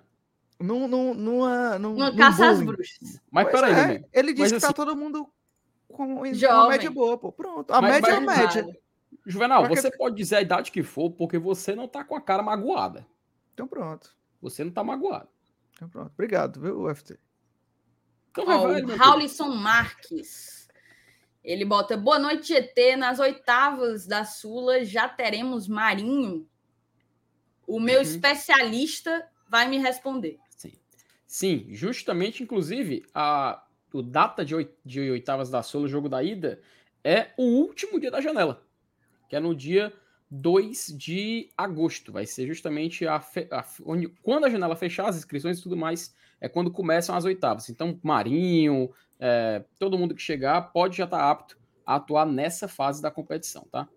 num, 0.59 0.88
num, 0.88 1.14
numa, 1.14 1.79
num, 1.81 1.95
numa 1.95 2.17
caça 2.17 2.49
às 2.49 2.62
bruxas? 2.62 3.21
Mas 3.31 3.51
peraí, 3.51 3.97
é, 3.97 4.05
ele 4.12 4.33
disse 4.33 4.55
que 4.55 4.61
tá 4.61 4.69
assim... 4.69 4.75
tá 4.75 4.85
todo 4.85 4.97
mundo 4.97 5.29
com 5.88 6.23
uma 6.23 6.69
média 6.69 6.90
boa, 6.90 7.19
pô. 7.19 7.31
Pronto. 7.33 7.71
A 7.73 7.83
mas, 7.83 8.01
média 8.01 8.21
mas, 8.21 8.38
é 8.38 8.40
a 8.40 8.47
média. 8.47 8.84
Juvenal, 9.27 9.66
você 9.66 9.90
pode 9.90 10.16
dizer 10.16 10.37
a 10.37 10.42
idade 10.42 10.70
que 10.70 10.83
for, 10.83 11.11
porque 11.11 11.38
você 11.38 11.74
não 11.74 11.88
tá 11.88 12.05
com 12.05 12.14
a 12.14 12.20
cara 12.20 12.42
magoada. 12.42 13.07
Então 13.53 13.66
pronto. 13.66 14.14
Você 14.40 14.62
não 14.64 14.70
tá 14.70 14.85
magoado. 14.85 15.29
Então 15.72 15.88
pronto. 15.88 16.12
Obrigado, 16.12 16.61
viu, 16.61 16.85
UFT? 16.85 17.18
Então, 18.31 18.44
oh, 18.44 18.68
vai, 18.68 18.83
o 18.83 18.96
Raulison 18.96 19.48
Marques. 19.55 20.68
Ele 21.42 21.64
bota 21.64 21.96
boa 21.96 22.18
noite, 22.18 22.48
GT. 22.48 22.96
Nas 22.96 23.18
oitavas 23.18 24.07
da 24.07 24.24
Sula 24.24 24.85
já 24.85 25.09
teremos 25.09 25.68
Marinho. 25.68 26.48
O 27.66 27.81
meu 27.81 27.96
uhum. 27.96 28.03
especialista 28.03 29.27
vai 29.48 29.68
me 29.68 29.79
responder. 29.79 30.38
Sim. 30.50 30.72
Sim, 31.27 31.66
justamente, 31.70 32.42
inclusive, 32.42 33.05
a, 33.14 33.64
o 33.92 34.03
data 34.03 34.44
de, 34.44 34.55
oit, 34.55 34.72
de 34.85 35.11
oitavas 35.11 35.48
da 35.48 35.62
Sula, 35.62 35.85
o 35.85 35.88
jogo 35.88 36.09
da 36.09 36.22
ida, 36.22 36.61
é 37.03 37.31
o 37.37 37.44
último 37.44 38.00
dia 38.00 38.11
da 38.11 38.20
janela 38.20 38.64
que 39.29 39.37
é 39.37 39.41
no 39.41 39.55
dia 39.55 39.93
2 40.31 40.95
de 40.97 41.51
agosto. 41.57 42.13
Vai 42.13 42.27
ser 42.27 42.47
justamente 42.47 43.07
a, 43.07 43.23
quando 44.23 44.45
a 44.45 44.51
janela 44.51 44.77
fechar, 44.77 45.09
as 45.09 45.17
inscrições 45.17 45.59
e 45.59 45.63
tudo 45.63 45.77
mais, 45.77 46.15
é 46.41 46.49
quando 46.49 46.71
começam 46.71 47.15
as 47.15 47.25
oitavas. 47.25 47.69
Então, 47.69 47.99
Marinho, 48.03 48.91
é, 49.19 49.65
todo 49.79 49.99
mundo 49.99 50.15
que 50.15 50.23
chegar 50.23 50.73
pode 50.73 50.97
já 50.97 51.05
estar 51.05 51.19
tá 51.19 51.31
apto 51.31 51.59
a 51.87 51.97
atuar 51.97 52.27
nessa 52.27 52.67
fase 52.67 53.01
da 53.01 53.11
competição, 53.11 53.67
tá? 53.71 53.89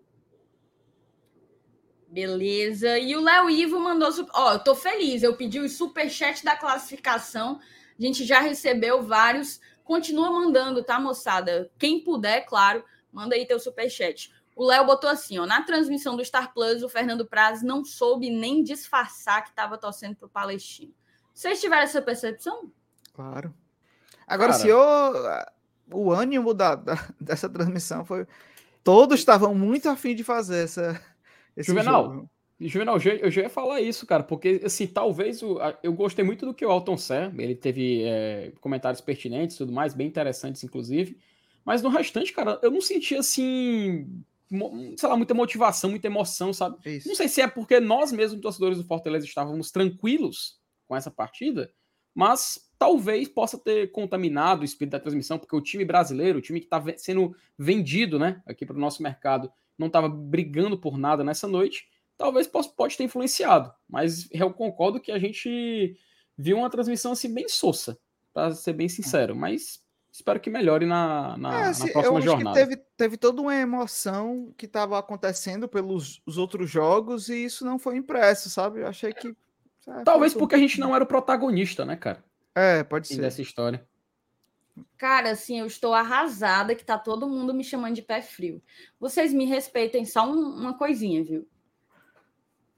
Beleza. 2.08 2.98
E 2.98 3.14
o 3.14 3.20
Léo 3.20 3.50
Ivo 3.50 3.78
mandou. 3.78 4.08
Ó, 4.32 4.48
oh, 4.48 4.52
eu 4.54 4.58
tô 4.60 4.74
feliz. 4.74 5.22
Eu 5.22 5.36
pedi 5.36 5.60
o 5.60 5.68
superchat 5.68 6.42
da 6.44 6.56
classificação. 6.56 7.60
A 7.98 8.02
gente 8.02 8.24
já 8.24 8.40
recebeu 8.40 9.02
vários. 9.02 9.60
Continua 9.84 10.30
mandando, 10.30 10.82
tá, 10.82 10.98
moçada? 11.00 11.70
Quem 11.78 12.00
puder, 12.00 12.46
claro, 12.46 12.84
manda 13.12 13.34
aí 13.34 13.46
teu 13.46 13.58
superchat. 13.58 14.32
O 14.58 14.66
Léo 14.66 14.84
botou 14.84 15.08
assim, 15.08 15.38
ó, 15.38 15.46
na 15.46 15.62
transmissão 15.62 16.16
do 16.16 16.24
Star 16.24 16.52
Plus, 16.52 16.82
o 16.82 16.88
Fernando 16.88 17.24
Praz 17.24 17.62
não 17.62 17.84
soube 17.84 18.28
nem 18.28 18.60
disfarçar 18.64 19.44
que 19.44 19.50
estava 19.50 19.78
torcendo 19.78 20.16
para 20.16 20.26
o 20.26 20.28
Palestino. 20.28 20.92
Vocês 21.32 21.60
tiveram 21.60 21.84
essa 21.84 22.02
percepção? 22.02 22.68
Claro. 23.14 23.54
Agora, 24.26 24.50
Cara... 24.50 24.60
se 24.60 24.66
eu, 24.66 24.80
o 25.92 26.10
ânimo 26.10 26.52
da, 26.52 26.74
da, 26.74 26.94
dessa 27.20 27.48
transmissão 27.48 28.04
foi... 28.04 28.26
Todos 28.82 29.20
estavam 29.20 29.54
muito 29.54 29.88
afim 29.88 30.12
de 30.12 30.24
fazer 30.24 30.64
essa... 30.64 31.00
Esse 31.56 31.68
Juvenal, 31.68 32.04
jogo. 32.12 32.30
Juvenal, 32.60 32.96
eu 32.96 33.30
já 33.30 33.42
ia 33.42 33.48
falar 33.48 33.80
isso, 33.80 34.04
cara, 34.06 34.24
porque, 34.24 34.60
assim, 34.64 34.88
talvez 34.88 35.40
o, 35.40 35.58
eu 35.84 35.92
gostei 35.92 36.24
muito 36.24 36.44
do 36.44 36.52
que 36.52 36.66
o 36.66 36.70
Alton 36.70 36.96
Sé, 36.96 37.30
ele 37.38 37.54
teve 37.54 38.02
é, 38.02 38.52
comentários 38.60 39.00
pertinentes 39.00 39.54
e 39.54 39.58
tudo 39.58 39.72
mais, 39.72 39.94
bem 39.94 40.08
interessantes, 40.08 40.64
inclusive, 40.64 41.16
mas 41.64 41.80
no 41.80 41.90
restante, 41.90 42.32
cara, 42.32 42.58
eu 42.60 42.72
não 42.72 42.80
senti, 42.80 43.14
assim, 43.14 44.24
sei 44.96 45.08
lá, 45.08 45.16
muita 45.16 45.34
motivação, 45.34 45.90
muita 45.90 46.06
emoção, 46.06 46.52
sabe? 46.52 46.76
Isso. 46.84 47.08
Não 47.08 47.14
sei 47.14 47.28
se 47.28 47.40
é 47.40 47.46
porque 47.46 47.78
nós 47.80 48.12
mesmos, 48.12 48.40
torcedores 48.40 48.78
do 48.78 48.84
Fortaleza, 48.84 49.26
estávamos 49.26 49.70
tranquilos 49.70 50.58
com 50.86 50.96
essa 50.96 51.10
partida, 51.10 51.70
mas 52.14 52.68
talvez 52.78 53.28
possa 53.28 53.58
ter 53.58 53.92
contaminado 53.92 54.62
o 54.62 54.64
espírito 54.64 54.92
da 54.92 55.00
transmissão, 55.00 55.38
porque 55.38 55.54
o 55.54 55.60
time 55.60 55.84
brasileiro, 55.84 56.38
o 56.38 56.42
time 56.42 56.60
que 56.60 56.66
está 56.66 56.82
sendo 56.96 57.36
vendido 57.58 58.18
né, 58.18 58.42
aqui 58.46 58.64
para 58.64 58.76
o 58.76 58.80
nosso 58.80 59.02
mercado, 59.02 59.52
não 59.76 59.88
estava 59.88 60.08
brigando 60.08 60.78
por 60.78 60.96
nada 60.96 61.22
nessa 61.22 61.46
noite, 61.46 61.86
talvez 62.16 62.46
pode 62.46 62.96
ter 62.96 63.04
influenciado. 63.04 63.72
Mas 63.88 64.28
eu 64.32 64.52
concordo 64.52 65.00
que 65.00 65.12
a 65.12 65.18
gente 65.18 65.96
viu 66.36 66.58
uma 66.58 66.70
transmissão 66.70 67.12
assim 67.12 67.32
bem 67.32 67.48
sossa, 67.48 67.98
para 68.32 68.52
ser 68.54 68.72
bem 68.72 68.88
sincero. 68.88 69.36
Mas 69.36 69.82
espero 70.12 70.40
que 70.40 70.50
melhore 70.50 70.86
na, 70.86 71.36
na, 71.36 71.60
é, 71.60 71.68
assim, 71.68 71.86
na 71.86 71.92
próxima 71.92 72.20
jornada. 72.20 72.58
teve, 72.58 72.76
teve 72.96 73.16
toda 73.16 73.40
uma 73.40 73.54
emoção 73.54 74.52
que 74.56 74.66
estava 74.66 74.98
acontecendo 74.98 75.68
pelos 75.68 76.20
os 76.26 76.38
outros 76.38 76.70
jogos 76.70 77.28
e 77.28 77.44
isso 77.44 77.64
não 77.64 77.78
foi 77.78 77.96
impresso, 77.96 78.50
sabe? 78.50 78.80
Eu 78.80 78.88
achei 78.88 79.12
que. 79.12 79.28
É, 79.86 80.02
Talvez 80.04 80.34
porque 80.34 80.54
a 80.54 80.58
gente 80.58 80.80
não 80.80 80.94
era 80.94 81.04
o 81.04 81.06
protagonista, 81.06 81.84
né, 81.84 81.96
cara? 81.96 82.22
É, 82.54 82.82
pode 82.82 83.08
ser. 83.08 83.20
Dessa 83.20 83.40
história. 83.40 83.86
Cara, 84.96 85.30
assim, 85.30 85.60
eu 85.60 85.66
estou 85.66 85.94
arrasada 85.94 86.74
que 86.74 86.84
tá 86.84 86.98
todo 86.98 87.28
mundo 87.28 87.54
me 87.54 87.64
chamando 87.64 87.94
de 87.94 88.02
pé 88.02 88.20
frio. 88.20 88.62
Vocês 88.98 89.32
me 89.32 89.44
respeitem 89.44 90.04
só 90.04 90.28
um, 90.28 90.38
uma 90.38 90.76
coisinha, 90.76 91.22
viu? 91.22 91.48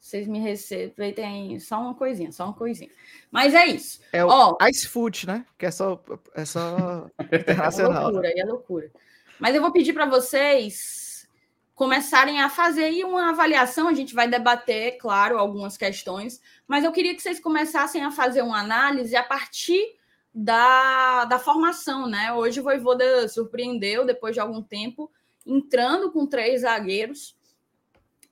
Vocês 0.00 0.26
me 0.26 0.38
respeitem 0.38 1.58
só 1.60 1.78
uma 1.78 1.94
coisinha, 1.94 2.32
só 2.32 2.46
uma 2.46 2.54
coisinha. 2.54 2.90
Mas 3.30 3.54
é 3.54 3.66
isso. 3.66 4.00
É 4.12 4.24
o 4.24 4.56
Ice 4.70 4.88
Food, 4.88 5.26
né? 5.26 5.44
Que 5.58 5.66
é 5.66 5.70
só, 5.70 6.02
é 6.34 6.44
só 6.46 7.06
internacional. 7.30 8.02
É 8.02 8.04
loucura, 8.04 8.32
é 8.34 8.44
loucura. 8.44 8.90
Mas 9.38 9.54
eu 9.54 9.60
vou 9.60 9.70
pedir 9.70 9.92
para 9.92 10.06
vocês 10.06 11.28
começarem 11.74 12.40
a 12.40 12.48
fazer 12.48 12.84
aí 12.84 13.04
uma 13.04 13.28
avaliação. 13.30 13.88
A 13.88 13.94
gente 13.94 14.14
vai 14.14 14.26
debater, 14.26 14.96
claro, 14.98 15.38
algumas 15.38 15.76
questões, 15.76 16.40
mas 16.66 16.82
eu 16.82 16.92
queria 16.92 17.14
que 17.14 17.22
vocês 17.22 17.38
começassem 17.38 18.02
a 18.02 18.10
fazer 18.10 18.42
uma 18.42 18.58
análise 18.58 19.14
a 19.14 19.22
partir 19.22 19.96
da, 20.34 21.26
da 21.26 21.38
formação, 21.38 22.06
né? 22.06 22.32
Hoje 22.32 22.60
o 22.60 22.62
Voivoda 22.62 23.28
surpreendeu, 23.28 24.06
depois 24.06 24.34
de 24.34 24.40
algum 24.40 24.62
tempo, 24.62 25.10
entrando 25.46 26.10
com 26.10 26.26
três 26.26 26.62
zagueiros 26.62 27.38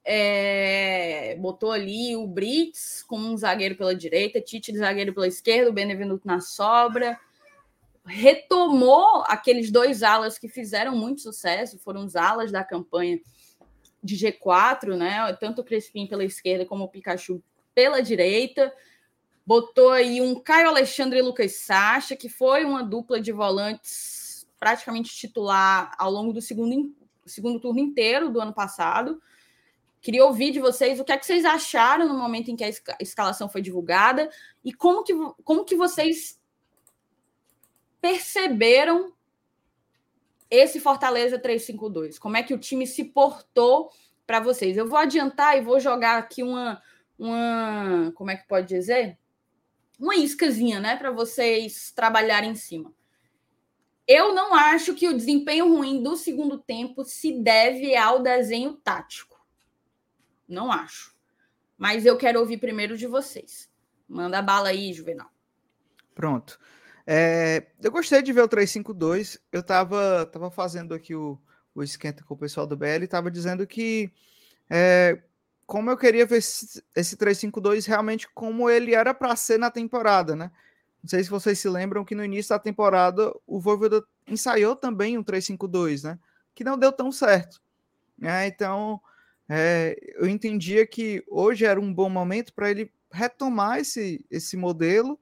é, 0.05 1.37
botou 1.37 1.73
ali 1.73 2.17
o 2.17 2.27
Brits 2.27 3.03
com 3.03 3.19
um 3.19 3.37
zagueiro 3.37 3.77
pela 3.77 3.95
direita, 3.95 4.41
Tite 4.41 4.73
de 4.73 4.79
zagueiro 4.79 5.13
pela 5.13 5.29
esquerda, 5.29 5.71
o 5.71 5.73
Benevenuto 5.73 6.27
na 6.27 6.41
sobra. 6.41 7.19
Retomou 8.07 9.23
aqueles 9.27 9.71
dois 9.71 10.03
alas 10.03 10.39
que 10.39 10.49
fizeram 10.49 10.97
muito 10.97 11.21
sucesso, 11.21 11.79
foram 11.79 12.05
os 12.05 12.17
alas 12.17 12.51
da 12.51 12.65
campanha 12.65 13.21
de 14.03 14.17
G4, 14.17 14.97
né? 14.97 15.33
Tanto 15.35 15.61
o 15.61 15.65
Crespim 15.65 16.07
pela 16.07 16.25
esquerda 16.25 16.65
como 16.65 16.85
o 16.85 16.89
Pikachu 16.89 17.43
pela 17.75 18.01
direita. 18.01 18.73
Botou 19.45 19.91
aí 19.91 20.21
um 20.21 20.41
Caio 20.41 20.69
Alexandre 20.69 21.19
e 21.19 21.23
Lucas 21.23 21.57
Sacha, 21.57 22.17
que 22.17 22.29
foi 22.29 22.65
uma 22.65 22.83
dupla 22.83 23.21
de 23.21 23.33
volantes 23.33 24.47
praticamente 24.59 25.15
titular 25.15 25.95
ao 25.99 26.11
longo 26.11 26.33
do 26.33 26.41
segundo, 26.41 26.95
segundo 27.25 27.61
turno 27.61 27.81
inteiro 27.81 28.31
do 28.31 28.41
ano 28.41 28.53
passado. 28.53 29.21
Queria 30.01 30.25
ouvir 30.25 30.53
de 30.53 30.61
vocês 30.61 31.01
o 31.01 31.05
que 31.05 31.13
é 31.13 31.19
que 31.19 31.27
vocês 31.27 31.45
acharam 31.45 32.09
no 32.09 32.17
momento 32.17 32.51
em 32.51 32.57
que 32.57 32.65
a 32.65 32.71
escalação 33.01 33.49
foi 33.49 33.61
divulgada 33.61 34.31
e 34.65 34.73
como 34.73 35.03
que, 35.03 35.13
como 35.45 35.65
que 35.65 35.75
vocês 35.75 36.41
perceberam 38.01 39.13
esse 40.51 40.81
Fortaleza 40.81 41.39
352. 41.39 42.19
Como 42.19 42.37
é 42.37 42.43
que 42.43 42.55
o 42.55 42.59
time 42.59 42.87
se 42.87 43.05
portou 43.05 43.91
para 44.27 44.41
vocês? 44.41 44.77
Eu 44.77 44.89
vou 44.89 44.99
adiantar 44.99 45.59
e 45.59 45.63
vou 45.63 45.79
jogar 45.79 46.19
aqui 46.19 46.43
uma, 46.43 46.81
uma 47.19 48.13
como 48.15 48.31
é 48.31 48.37
que 48.37 48.49
pode 48.49 48.67
dizer? 48.67 49.19
Uma 49.99 50.17
iscazinha, 50.17 50.81
né, 50.81 50.97
para 50.97 51.11
vocês 51.11 51.91
trabalharem 51.91 52.51
em 52.51 52.57
cima. 52.57 52.95
Eu 54.07 54.35
não 54.35 54.55
acho 54.55 54.95
que 54.95 55.09
o 55.09 55.17
desempenho 55.17 55.69
ruim 55.69 56.03
do 56.03 56.17
segundo 56.17 56.57
tempo 56.57 57.05
se 57.05 57.43
deve 57.43 57.95
ao 57.95 58.23
desenho 58.23 58.73
tático. 58.73 59.28
Não 60.49 60.73
acho. 60.73 61.15
Mas 61.77 62.07
eu 62.07 62.17
quero 62.17 62.41
ouvir 62.41 62.59
primeiro 62.59 62.97
de 62.97 63.07
vocês. 63.07 63.69
Manda 64.09 64.41
bala 64.41 64.71
aí, 64.71 64.93
Juvenal. 64.93 65.31
Pronto. 66.15 66.59
É, 67.07 67.69
eu 67.83 67.91
gostei 67.91 68.23
de 68.23 68.33
ver 68.33 68.43
o 68.43 68.49
352. 68.49 69.39
Eu 69.53 69.61
estava 69.61 70.27
tava 70.27 70.51
fazendo 70.51 70.95
aqui 70.95 71.15
o, 71.15 71.39
o 71.75 71.83
esquenta 71.83 72.25
com 72.25 72.35
o 72.35 72.39
pessoal 72.39 72.67
do 72.67 72.77
BL 72.77 72.87
e 72.87 73.05
estava 73.05 73.31
dizendo 73.31 73.67
que 73.67 74.11
é, 74.69 75.23
como 75.67 75.91
eu 75.91 75.97
queria 75.97 76.27
ver 76.27 76.39
esse, 76.39 76.83
esse 76.97 77.17
352 77.17 77.87
realmente 77.87 78.29
como 78.35 78.69
ele 78.69 78.95
era 78.95 79.15
para 79.15 79.37
ser 79.37 79.59
na 79.59 79.71
temporada, 79.71 80.35
né? 80.35 80.51
Não 81.03 81.09
sei 81.09 81.23
se 81.23 81.31
vocês 81.31 81.59
se 81.59 81.69
lembram 81.69 82.05
que 82.05 82.15
no 82.15 82.25
início 82.25 82.51
da 82.51 82.59
temporada 82.59 83.33
o 83.47 83.61
Voivoda 83.61 84.05
ensaiou 84.27 84.75
também 84.75 85.17
um 85.17 85.23
352, 85.23 86.03
né? 86.03 86.19
Que 86.55 86.65
não 86.65 86.77
deu 86.77 86.91
tão 86.91 87.13
certo. 87.13 87.61
É, 88.21 88.47
então, 88.47 89.01
é, 89.49 89.97
eu 90.17 90.29
entendia 90.29 90.87
que 90.87 91.25
hoje 91.29 91.65
era 91.65 91.81
um 91.81 91.93
bom 91.93 92.11
momento 92.11 92.53
para 92.53 92.71
ele 92.71 92.93
retomar 93.11 93.79
esse, 93.79 94.25
esse 94.31 94.57
modelo 94.57 95.19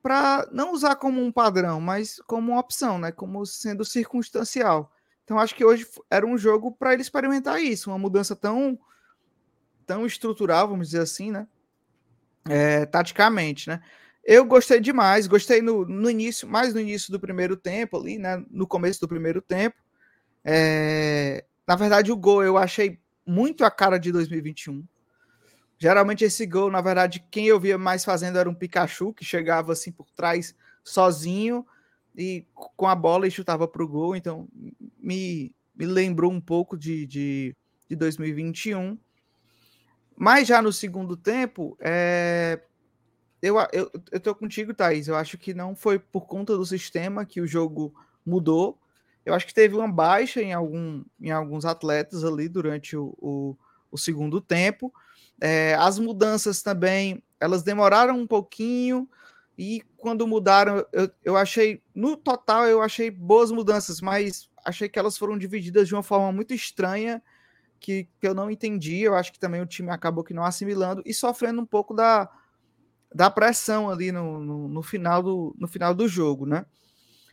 para 0.00 0.48
não 0.52 0.72
usar 0.72 0.94
como 0.94 1.20
um 1.20 1.32
padrão, 1.32 1.80
mas 1.80 2.20
como 2.28 2.52
uma 2.52 2.60
opção, 2.60 2.96
né? 2.96 3.10
Como 3.10 3.44
sendo 3.44 3.84
circunstancial. 3.84 4.92
Então 5.24 5.38
acho 5.40 5.54
que 5.56 5.64
hoje 5.64 5.84
era 6.08 6.24
um 6.24 6.38
jogo 6.38 6.70
para 6.70 6.92
ele 6.92 7.02
experimentar 7.02 7.60
isso, 7.60 7.90
uma 7.90 7.98
mudança 7.98 8.36
tão 8.36 8.78
tão 9.84 10.06
estrutural, 10.06 10.68
vamos 10.68 10.88
dizer 10.88 11.00
assim, 11.00 11.32
né? 11.32 11.48
É, 12.48 12.86
taticamente, 12.86 13.68
né? 13.68 13.82
Eu 14.24 14.44
gostei 14.44 14.80
demais, 14.80 15.26
gostei 15.26 15.60
no, 15.60 15.84
no 15.84 16.08
início, 16.08 16.46
mais 16.48 16.72
no 16.72 16.80
início 16.80 17.10
do 17.10 17.18
primeiro 17.18 17.56
tempo 17.56 17.96
ali, 17.96 18.18
né? 18.18 18.44
No 18.50 18.66
começo 18.66 19.00
do 19.00 19.08
primeiro 19.08 19.40
tempo. 19.42 19.76
É, 20.44 21.44
na 21.66 21.74
verdade, 21.74 22.12
o 22.12 22.16
gol 22.16 22.44
eu 22.44 22.56
achei 22.56 23.00
muito 23.26 23.64
a 23.64 23.70
cara 23.70 23.98
de 23.98 24.12
2021. 24.12 24.86
Geralmente 25.78 26.24
esse 26.24 26.46
gol, 26.46 26.70
na 26.70 26.80
verdade, 26.80 27.24
quem 27.30 27.46
eu 27.46 27.60
via 27.60 27.76
mais 27.76 28.04
fazendo 28.04 28.38
era 28.38 28.48
um 28.48 28.54
Pikachu 28.54 29.12
que 29.12 29.24
chegava 29.24 29.72
assim 29.72 29.92
por 29.92 30.10
trás 30.10 30.54
sozinho 30.82 31.66
e 32.16 32.46
com 32.54 32.86
a 32.86 32.94
bola 32.94 33.26
e 33.26 33.30
chutava 33.30 33.68
para 33.68 33.84
o 33.84 33.88
gol. 33.88 34.16
Então 34.16 34.48
me, 34.98 35.54
me 35.74 35.84
lembrou 35.84 36.32
um 36.32 36.40
pouco 36.40 36.78
de, 36.78 37.04
de, 37.06 37.54
de 37.88 37.96
2021. 37.96 38.98
Mas 40.16 40.48
já 40.48 40.62
no 40.62 40.72
segundo 40.72 41.14
tempo, 41.14 41.76
é, 41.78 42.58
eu, 43.42 43.56
eu, 43.72 43.90
eu 44.10 44.20
tô 44.20 44.34
contigo, 44.34 44.72
Thaís. 44.72 45.08
Eu 45.08 45.16
acho 45.16 45.36
que 45.36 45.52
não 45.52 45.76
foi 45.76 45.98
por 45.98 46.26
conta 46.26 46.56
do 46.56 46.64
sistema 46.64 47.26
que 47.26 47.40
o 47.40 47.46
jogo 47.46 47.94
mudou. 48.24 48.80
Eu 49.26 49.34
acho 49.34 49.44
que 49.44 49.52
teve 49.52 49.74
uma 49.74 49.90
baixa 49.90 50.40
em, 50.40 50.52
algum, 50.52 51.04
em 51.20 51.32
alguns 51.32 51.64
atletas 51.64 52.22
ali 52.22 52.48
durante 52.48 52.96
o, 52.96 53.12
o, 53.18 53.56
o 53.90 53.98
segundo 53.98 54.40
tempo. 54.40 54.94
É, 55.40 55.74
as 55.74 55.98
mudanças 55.98 56.62
também, 56.62 57.20
elas 57.40 57.64
demoraram 57.64 58.16
um 58.16 58.26
pouquinho 58.26 59.08
e 59.58 59.82
quando 59.96 60.28
mudaram, 60.28 60.86
eu, 60.92 61.10
eu 61.24 61.36
achei, 61.36 61.82
no 61.92 62.16
total, 62.16 62.66
eu 62.66 62.80
achei 62.80 63.10
boas 63.10 63.50
mudanças, 63.50 64.00
mas 64.00 64.48
achei 64.64 64.88
que 64.88 64.98
elas 64.98 65.18
foram 65.18 65.36
divididas 65.36 65.88
de 65.88 65.94
uma 65.94 66.04
forma 66.04 66.30
muito 66.30 66.54
estranha 66.54 67.20
que, 67.80 68.08
que 68.20 68.28
eu 68.28 68.34
não 68.34 68.48
entendi. 68.48 69.00
Eu 69.00 69.16
acho 69.16 69.32
que 69.32 69.40
também 69.40 69.60
o 69.60 69.66
time 69.66 69.90
acabou 69.90 70.22
que 70.22 70.34
não 70.34 70.44
assimilando 70.44 71.02
e 71.04 71.12
sofrendo 71.12 71.60
um 71.60 71.66
pouco 71.66 71.92
da, 71.92 72.30
da 73.12 73.28
pressão 73.28 73.90
ali 73.90 74.12
no, 74.12 74.38
no, 74.38 74.68
no 74.68 74.82
final 74.84 75.20
do, 75.20 75.52
no 75.58 75.66
final 75.66 75.92
do 75.92 76.06
jogo, 76.06 76.46
né? 76.46 76.64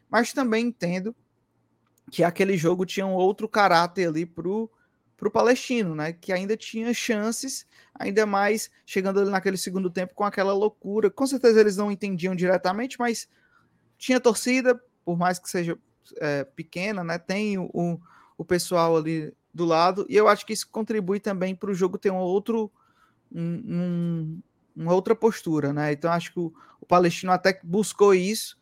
Mas 0.09 0.33
também 0.33 0.65
entendo 0.65 1.15
que 2.11 2.23
aquele 2.23 2.57
jogo 2.57 2.85
tinha 2.85 3.05
um 3.05 3.13
outro 3.13 3.47
caráter 3.47 4.07
ali 4.07 4.25
pro, 4.25 4.69
pro 5.17 5.31
Palestino, 5.31 5.95
né? 5.95 6.13
Que 6.13 6.31
ainda 6.31 6.55
tinha 6.55 6.93
chances, 6.93 7.65
ainda 7.95 8.25
mais 8.25 8.69
chegando 8.85 9.19
ali 9.19 9.29
naquele 9.29 9.57
segundo 9.57 9.89
tempo 9.89 10.13
com 10.13 10.23
aquela 10.23 10.53
loucura. 10.53 11.09
Com 11.09 11.25
certeza 11.25 11.59
eles 11.59 11.77
não 11.77 11.91
entendiam 11.91 12.35
diretamente, 12.35 12.99
mas 12.99 13.27
tinha 13.97 14.19
torcida, 14.19 14.79
por 15.05 15.17
mais 15.17 15.39
que 15.39 15.49
seja 15.49 15.77
é, 16.17 16.43
pequena, 16.43 17.03
né? 17.03 17.17
Tem 17.17 17.57
o, 17.57 17.99
o 18.37 18.45
pessoal 18.45 18.97
ali 18.97 19.33
do 19.53 19.65
lado, 19.65 20.05
e 20.09 20.15
eu 20.15 20.27
acho 20.27 20.45
que 20.45 20.53
isso 20.53 20.67
contribui 20.69 21.19
também 21.19 21.55
para 21.55 21.69
o 21.69 21.75
jogo 21.75 21.97
ter 21.97 22.11
um 22.11 22.17
outro. 22.17 22.71
Um, 23.31 23.63
um, 23.65 24.41
uma 24.75 24.93
outra 24.93 25.15
postura, 25.15 25.71
né? 25.71 25.93
Então 25.93 26.11
acho 26.11 26.33
que 26.33 26.39
o, 26.39 26.53
o 26.81 26.85
Palestino 26.85 27.31
até 27.31 27.59
buscou 27.63 28.13
isso 28.13 28.57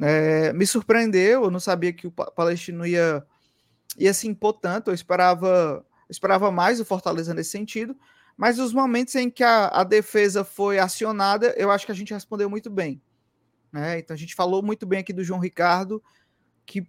é, 0.00 0.52
me 0.52 0.66
surpreendeu, 0.66 1.44
eu 1.44 1.50
não 1.50 1.60
sabia 1.60 1.92
que 1.92 2.06
o 2.06 2.10
Palestino 2.10 2.86
ia, 2.86 3.24
ia 3.96 4.14
se 4.14 4.28
impor 4.28 4.54
tanto, 4.54 4.90
eu 4.90 4.94
esperava, 4.94 5.84
esperava 6.08 6.50
mais 6.50 6.80
o 6.80 6.84
Fortaleza 6.84 7.34
nesse 7.34 7.50
sentido, 7.50 7.96
mas 8.36 8.58
os 8.58 8.72
momentos 8.72 9.14
em 9.14 9.28
que 9.28 9.42
a, 9.42 9.66
a 9.68 9.84
defesa 9.84 10.44
foi 10.44 10.78
acionada, 10.78 11.54
eu 11.56 11.70
acho 11.70 11.84
que 11.84 11.92
a 11.92 11.94
gente 11.94 12.14
respondeu 12.14 12.48
muito 12.48 12.70
bem. 12.70 13.02
Né? 13.72 13.98
Então 13.98 14.14
a 14.14 14.18
gente 14.18 14.34
falou 14.34 14.62
muito 14.62 14.86
bem 14.86 15.00
aqui 15.00 15.12
do 15.12 15.24
João 15.24 15.40
Ricardo, 15.40 16.02
que 16.64 16.86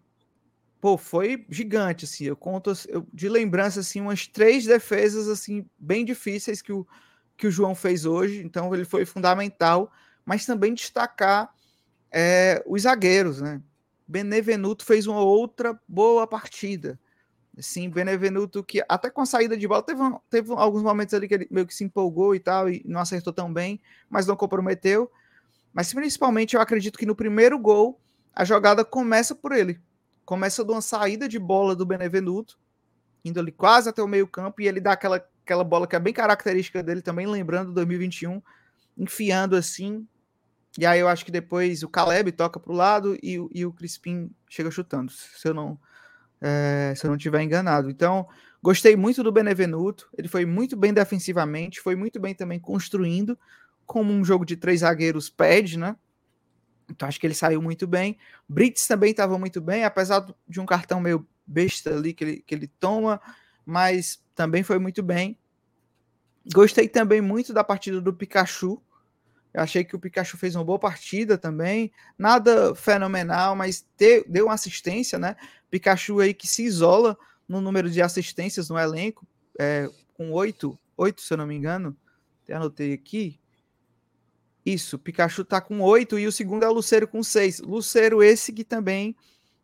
pô, 0.80 0.98
foi 0.98 1.46
gigante, 1.50 2.06
assim. 2.06 2.26
Eu 2.26 2.36
conto 2.36 2.72
eu, 2.88 3.06
de 3.14 3.28
lembrança, 3.28 3.80
assim, 3.82 4.00
umas 4.00 4.28
três 4.28 4.66
defesas, 4.66 5.28
assim, 5.28 5.66
bem 5.78 6.06
difíceis 6.06 6.62
que 6.62 6.72
o, 6.72 6.88
que 7.36 7.48
o 7.48 7.52
João 7.52 7.76
fez 7.76 8.06
hoje. 8.06 8.42
Então, 8.44 8.74
ele 8.74 8.86
foi 8.86 9.06
fundamental, 9.06 9.92
mas 10.26 10.46
também 10.46 10.74
destacar 10.74 11.54
é, 12.12 12.64
os 12.66 12.84
zagueiros, 12.84 13.42
né? 13.42 13.62
Benevenuto 14.08 14.84
fez 14.84 15.06
uma 15.06 15.22
outra 15.22 15.80
boa 15.88 16.26
partida. 16.26 17.00
Sim, 17.60 17.90
Benevenuto, 17.90 18.64
que 18.64 18.84
até 18.88 19.10
com 19.10 19.22
a 19.22 19.26
saída 19.26 19.58
de 19.58 19.68
bola, 19.68 19.84
teve, 19.84 20.02
teve 20.30 20.54
alguns 20.54 20.82
momentos 20.82 21.14
ali 21.14 21.28
que 21.28 21.34
ele 21.34 21.48
meio 21.52 21.68
que 21.68 21.76
se 21.76 21.84
empolgou 21.84 22.34
e 22.34 22.40
tal, 22.40 22.70
e 22.70 22.82
não 22.86 23.02
acertou 23.02 23.34
tão 23.34 23.52
bem, 23.52 23.80
mas 24.10 24.26
não 24.26 24.36
comprometeu. 24.36 25.12
Mas 25.74 25.94
principalmente 25.94 26.56
eu 26.56 26.62
acredito 26.62 26.98
que 26.98 27.06
no 27.06 27.16
primeiro 27.16 27.60
gol, 27.60 28.00
a 28.34 28.46
jogada 28.46 28.86
começa 28.86 29.36
por 29.36 29.52
ele. 29.52 29.80
Começa 30.26 30.64
de 30.64 30.72
uma 30.72 30.82
saída 30.82 31.28
de 31.28 31.38
bola 31.38 31.76
do 31.76 31.86
Benevenuto, 31.86 32.58
indo 33.24 33.40
ali 33.40 33.52
quase 33.52 33.90
até 33.90 34.02
o 34.02 34.08
meio-campo, 34.08 34.62
e 34.62 34.68
ele 34.68 34.80
dá 34.80 34.94
aquela, 34.94 35.24
aquela 35.44 35.64
bola 35.64 35.86
que 35.86 35.96
é 35.96 36.00
bem 36.00 36.14
característica 36.14 36.82
dele 36.82 37.02
também, 37.02 37.28
lembrando 37.28 37.74
2021, 37.74 38.42
enfiando 38.98 39.56
assim. 39.56 40.08
E 40.78 40.86
aí 40.86 41.00
eu 41.00 41.08
acho 41.08 41.26
que 41.26 41.32
depois 41.32 41.84
o 41.84 41.90
Caleb 41.90 42.32
toca 42.32 42.60
para 42.60 42.72
o 42.72 42.76
lado 42.76 43.18
e, 43.24 43.40
e 43.54 43.66
o 43.66 43.74
Crispim 43.74 44.30
chega 44.48 44.70
chutando, 44.70 45.12
se 45.12 45.48
eu 45.48 45.54
não 45.54 45.80
é, 46.42 46.94
se 46.96 47.06
eu 47.06 47.10
não 47.10 47.18
estiver 47.18 47.42
enganado. 47.42 47.90
Então, 47.90 48.28
gostei 48.62 48.96
muito 48.96 49.24
do 49.24 49.32
Benevenuto, 49.32 50.10
ele 50.18 50.28
foi 50.28 50.46
muito 50.46 50.78
bem 50.78 50.94
defensivamente, 50.94 51.82
foi 51.82 51.96
muito 51.96 52.20
bem 52.20 52.34
também 52.34 52.60
construindo, 52.60 53.38
como 53.86 54.14
um 54.14 54.24
jogo 54.24 54.46
de 54.46 54.56
três 54.56 54.82
zagueiros 54.82 55.30
pede, 55.30 55.78
né? 55.78 55.96
Então, 56.90 57.08
acho 57.08 57.20
que 57.20 57.28
ele 57.28 57.34
saiu 57.34 57.62
muito 57.62 57.86
bem. 57.86 58.18
Brits 58.48 58.88
também 58.88 59.12
estava 59.12 59.38
muito 59.38 59.62
bem, 59.62 59.84
apesar 59.84 60.26
de 60.48 60.60
um 60.60 60.66
cartão 60.66 61.00
meio 61.00 61.28
besta 61.46 61.92
ali 61.92 62.14
que 62.14 62.24
ele, 62.24 62.44
que 62.46 62.56
ele 62.56 62.68
toma, 62.68 63.22
mas 63.66 64.24
também 64.34 64.64
foi 64.64 64.80
muito 64.80 65.04
bem. 65.04 65.38
Gostei 66.54 66.88
também 66.88 67.22
muito 67.22 67.54
da 67.54 67.64
partida 67.64 68.02
do 68.02 68.14
Pikachu, 68.14 68.82
eu 69.54 69.62
achei 69.62 69.84
que 69.84 69.96
o 69.96 70.00
Pikachu 70.00 70.38
fez 70.38 70.56
uma 70.56 70.64
boa 70.64 70.78
partida 70.78 71.38
também. 71.38 71.92
Nada 72.18 72.76
fenomenal, 72.76 73.56
mas 73.56 73.86
te, 73.98 74.24
deu 74.28 74.46
uma 74.46 74.54
assistência, 74.54 75.18
né? 75.18 75.36
Pikachu 75.72 76.20
aí 76.20 76.34
que 76.34 76.48
se 76.48 76.64
isola 76.64 77.18
no 77.48 77.60
número 77.60 77.90
de 77.90 78.02
assistências 78.02 78.70
no 78.70 78.78
elenco, 78.78 79.28
é, 79.60 79.90
com 80.14 80.32
oito, 80.32 80.78
oito, 80.96 81.22
se 81.22 81.34
eu 81.34 81.38
não 81.38 81.48
me 81.48 81.56
engano. 81.56 81.98
Até 82.44 82.54
anotei 82.54 82.94
aqui. 82.94 83.40
Isso, 84.66 85.00
Pikachu 85.00 85.44
tá 85.44 85.60
com 85.60 85.82
oito 85.82 86.20
e 86.20 86.28
o 86.28 86.32
segundo 86.32 86.64
é 86.64 86.70
o 86.70 86.74
Luceiro 86.74 87.08
com 87.08 87.24
seis. 87.24 87.60
Luceiro 87.60 88.22
esse 88.22 88.54
que 88.54 88.64
também 88.64 89.16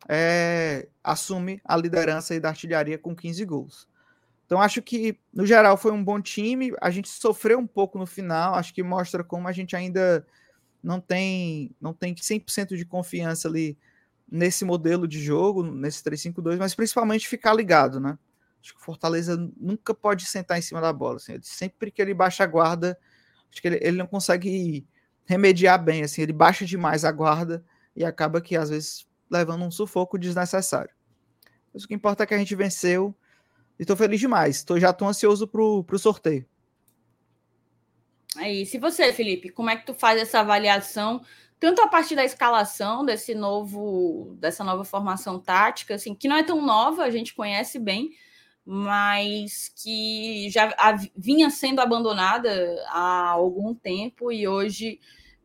é, 0.09 0.87
assume 1.03 1.61
a 1.63 1.77
liderança 1.77 2.39
da 2.39 2.49
artilharia 2.49 2.97
com 2.97 3.15
15 3.15 3.45
gols. 3.45 3.87
Então 4.45 4.62
acho 4.62 4.81
que 4.81 5.19
no 5.34 5.45
geral 5.45 5.75
foi 5.77 5.91
um 5.91 6.03
bom 6.03 6.21
time. 6.21 6.73
A 6.81 6.89
gente 6.91 7.10
sofreu 7.10 7.58
um 7.60 7.67
pouco 7.67 7.97
no 7.97 8.05
final, 8.05 8.55
acho 8.55 8.73
que 8.73 8.84
mostra 8.84 9.23
como 9.23 9.47
a 9.47 9.51
gente 9.51 9.75
ainda 9.75 10.25
não 10.84 10.99
tem 10.99 11.75
não 11.81 11.93
tem 11.93 12.13
100% 12.13 12.75
de 12.75 12.86
confiança 12.86 13.47
ali 13.47 13.77
nesse 14.31 14.65
modelo 14.65 15.08
de 15.08 15.19
jogo, 15.19 15.63
nesse 15.63 16.03
3-5-2, 16.03 16.58
mas 16.58 16.75
principalmente 16.75 17.27
ficar 17.27 17.53
ligado, 17.53 17.99
né? 17.99 18.17
Acho 18.62 18.73
que 18.73 18.81
o 18.81 18.84
Fortaleza 18.84 19.38
nunca 19.58 19.93
pode 19.93 20.25
sentar 20.25 20.58
em 20.58 20.62
cima 20.62 20.81
da 20.81 20.91
bola, 20.91 21.17
assim, 21.17 21.38
sempre 21.41 21.91
que 21.91 22.01
ele 22.01 22.13
baixa 22.13 22.43
a 22.43 22.47
guarda, 22.47 22.97
acho 23.51 23.62
que 23.62 23.67
ele, 23.67 23.79
ele 23.81 23.97
não 23.97 24.08
consegue 24.08 24.86
remediar 25.25 25.84
bem, 25.84 26.03
assim, 26.03 26.23
ele 26.23 26.34
baixa 26.34 26.65
demais 26.65 27.05
a 27.05 27.12
guarda 27.12 27.63
e 27.95 28.03
acaba 28.03 28.41
que 28.41 28.55
às 28.58 28.69
vezes 28.69 29.08
levando 29.29 29.63
um 29.63 29.71
sufoco 29.71 30.17
desnecessário. 30.17 30.93
Mas 31.73 31.84
o 31.84 31.88
que 31.88 31.93
importa 31.93 32.23
é 32.23 32.25
que 32.25 32.34
a 32.34 32.38
gente 32.38 32.55
venceu, 32.55 33.15
Estou 33.79 33.95
feliz 33.95 34.19
demais. 34.19 34.63
Tô, 34.63 34.79
já 34.79 34.91
estou 34.91 35.07
ansioso 35.07 35.47
pro, 35.47 35.83
pro 35.83 35.99
sorteio. 35.99 36.45
É 38.38 38.51
isso. 38.51 38.75
E 38.75 38.79
você, 38.79 39.13
Felipe, 39.13 39.49
como 39.49 39.69
é 39.69 39.75
que 39.75 39.85
tu 39.85 39.93
faz 39.93 40.19
essa 40.19 40.39
avaliação, 40.39 41.21
tanto 41.59 41.81
a 41.81 41.88
partir 41.88 42.15
da 42.15 42.23
escalação 42.23 43.05
desse 43.05 43.33
novo, 43.33 44.35
dessa 44.39 44.63
nova 44.63 44.83
formação 44.83 45.39
tática, 45.39 45.95
assim, 45.95 46.13
que 46.13 46.27
não 46.27 46.35
é 46.35 46.43
tão 46.43 46.61
nova, 46.61 47.03
a 47.03 47.09
gente 47.09 47.33
conhece 47.33 47.79
bem, 47.79 48.11
mas 48.65 49.71
que 49.75 50.49
já 50.49 50.73
vinha 51.15 51.49
sendo 51.49 51.79
abandonada 51.79 52.49
há 52.89 53.29
algum 53.29 53.73
tempo 53.73 54.31
e 54.31 54.47
hoje 54.47 54.99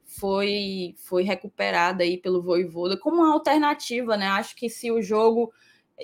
foi 0.04 0.94
foi 0.98 1.22
recuperada 1.22 2.02
aí 2.02 2.16
pelo 2.18 2.42
Voivoda 2.42 2.96
como 2.98 3.18
uma 3.18 3.32
alternativa, 3.32 4.16
né? 4.16 4.26
Acho 4.26 4.56
que 4.56 4.68
se 4.68 4.90
o 4.90 5.02
jogo 5.02 5.52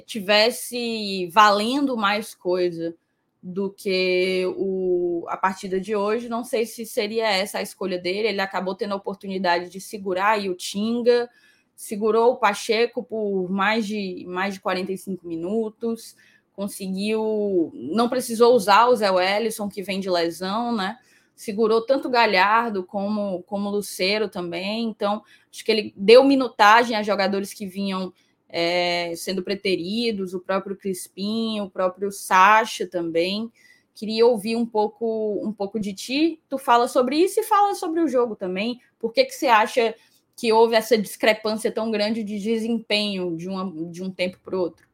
tivesse 0.04 1.28
valendo 1.32 1.96
mais 1.96 2.34
coisa 2.34 2.94
do 3.42 3.70
que 3.70 4.44
o, 4.56 5.24
a 5.28 5.36
partida 5.36 5.80
de 5.80 5.94
hoje. 5.94 6.28
Não 6.28 6.42
sei 6.42 6.66
se 6.66 6.84
seria 6.84 7.28
essa 7.28 7.58
a 7.58 7.62
escolha 7.62 7.98
dele. 7.98 8.28
Ele 8.28 8.40
acabou 8.40 8.74
tendo 8.74 8.92
a 8.92 8.96
oportunidade 8.96 9.70
de 9.70 9.80
segurar 9.80 10.30
aí 10.30 10.50
o 10.50 10.56
Tinga, 10.56 11.30
segurou 11.74 12.32
o 12.32 12.36
Pacheco 12.36 13.04
por 13.04 13.48
mais 13.48 13.86
de, 13.86 14.24
mais 14.26 14.54
de 14.54 14.60
45 14.60 15.26
minutos, 15.26 16.16
conseguiu. 16.52 17.70
Não 17.74 18.08
precisou 18.08 18.54
usar 18.54 18.88
o 18.88 18.96
Zé 18.96 19.10
Wellison, 19.10 19.68
que 19.68 19.82
vem 19.82 20.00
de 20.00 20.10
lesão, 20.10 20.74
né? 20.74 20.98
Segurou 21.34 21.82
tanto 21.82 22.08
Galhardo 22.08 22.82
como, 22.82 23.42
como 23.44 23.70
Lucero 23.70 24.28
também. 24.28 24.88
Então, 24.88 25.22
acho 25.52 25.64
que 25.64 25.70
ele 25.70 25.94
deu 25.96 26.24
minutagem 26.24 26.96
a 26.96 27.02
jogadores 27.02 27.52
que 27.52 27.66
vinham 27.66 28.12
é, 28.48 29.12
sendo 29.16 29.42
preteridos, 29.42 30.34
o 30.34 30.40
próprio 30.40 30.76
Crispim, 30.76 31.60
o 31.60 31.70
próprio 31.70 32.10
Sacha 32.12 32.86
também. 32.86 33.50
Queria 33.94 34.26
ouvir 34.26 34.56
um 34.56 34.66
pouco, 34.66 35.40
um 35.42 35.52
pouco 35.52 35.80
de 35.80 35.92
ti. 35.92 36.40
Tu 36.48 36.58
fala 36.58 36.86
sobre 36.86 37.16
isso 37.16 37.40
e 37.40 37.44
fala 37.44 37.74
sobre 37.74 38.00
o 38.00 38.08
jogo 38.08 38.36
também. 38.36 38.80
Por 38.98 39.12
que, 39.12 39.24
que 39.24 39.32
você 39.32 39.46
acha 39.46 39.94
que 40.36 40.52
houve 40.52 40.74
essa 40.74 40.98
discrepância 40.98 41.72
tão 41.72 41.90
grande 41.90 42.22
de 42.22 42.38
desempenho 42.38 43.36
de, 43.36 43.48
uma, 43.48 43.90
de 43.90 44.02
um 44.02 44.10
tempo 44.10 44.38
para 44.44 44.54
o 44.54 44.60
outro? 44.60 44.86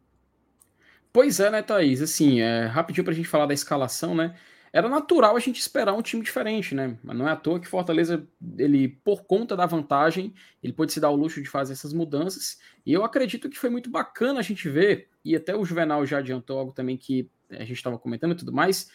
Pois 1.13 1.41
é, 1.41 1.51
né, 1.51 1.63
Thaís? 1.63 2.01
Assim, 2.01 2.41
é, 2.41 2.67
rapidinho 2.67 3.05
para 3.05 3.13
a 3.13 3.17
gente 3.17 3.29
falar 3.29 3.47
da 3.47 3.53
escalação, 3.53 4.15
né? 4.15 4.35
Era 4.73 4.89
natural 4.89 5.37
a 5.37 5.41
gente 5.41 5.61
esperar 5.61 5.93
um 5.93 6.01
time 6.01 6.23
diferente, 6.23 6.75
né? 6.75 6.99
Mas 7.03 7.17
não 7.17 7.29
é 7.29 7.33
à 7.33 7.37
toa 7.37 7.61
que 7.61 7.69
Fortaleza, 7.69 8.27
ele, 8.57 8.89
por 8.89 9.25
conta 9.25 9.55
da 9.55 9.67
vantagem, 9.67 10.33
ele 10.63 10.73
pôde 10.73 10.93
se 10.93 11.01
dar 11.01 11.11
o 11.11 11.17
luxo 11.17 11.43
de 11.43 11.49
fazer 11.49 11.75
essas 11.75 11.93
mudanças. 11.93 12.59
E 12.87 12.93
eu 12.93 13.05
acredito 13.05 13.51
que 13.51 13.59
foi 13.59 13.69
muito 13.69 13.91
bacana 13.91 14.41
a 14.41 14.43
gente 14.43 14.69
ver, 14.71 15.11
e 15.23 15.37
até 15.37 15.55
o 15.55 15.65
Juvenal 15.65 16.07
já 16.07 16.19
adiantou 16.19 16.59
algo 16.59 16.73
também 16.73 16.97
que 16.97 17.31
a 17.51 17.61
gente 17.65 17.75
estava 17.75 17.99
comentando 17.99 18.33
e 18.33 18.37
tudo 18.37 18.51
mais, 18.51 18.91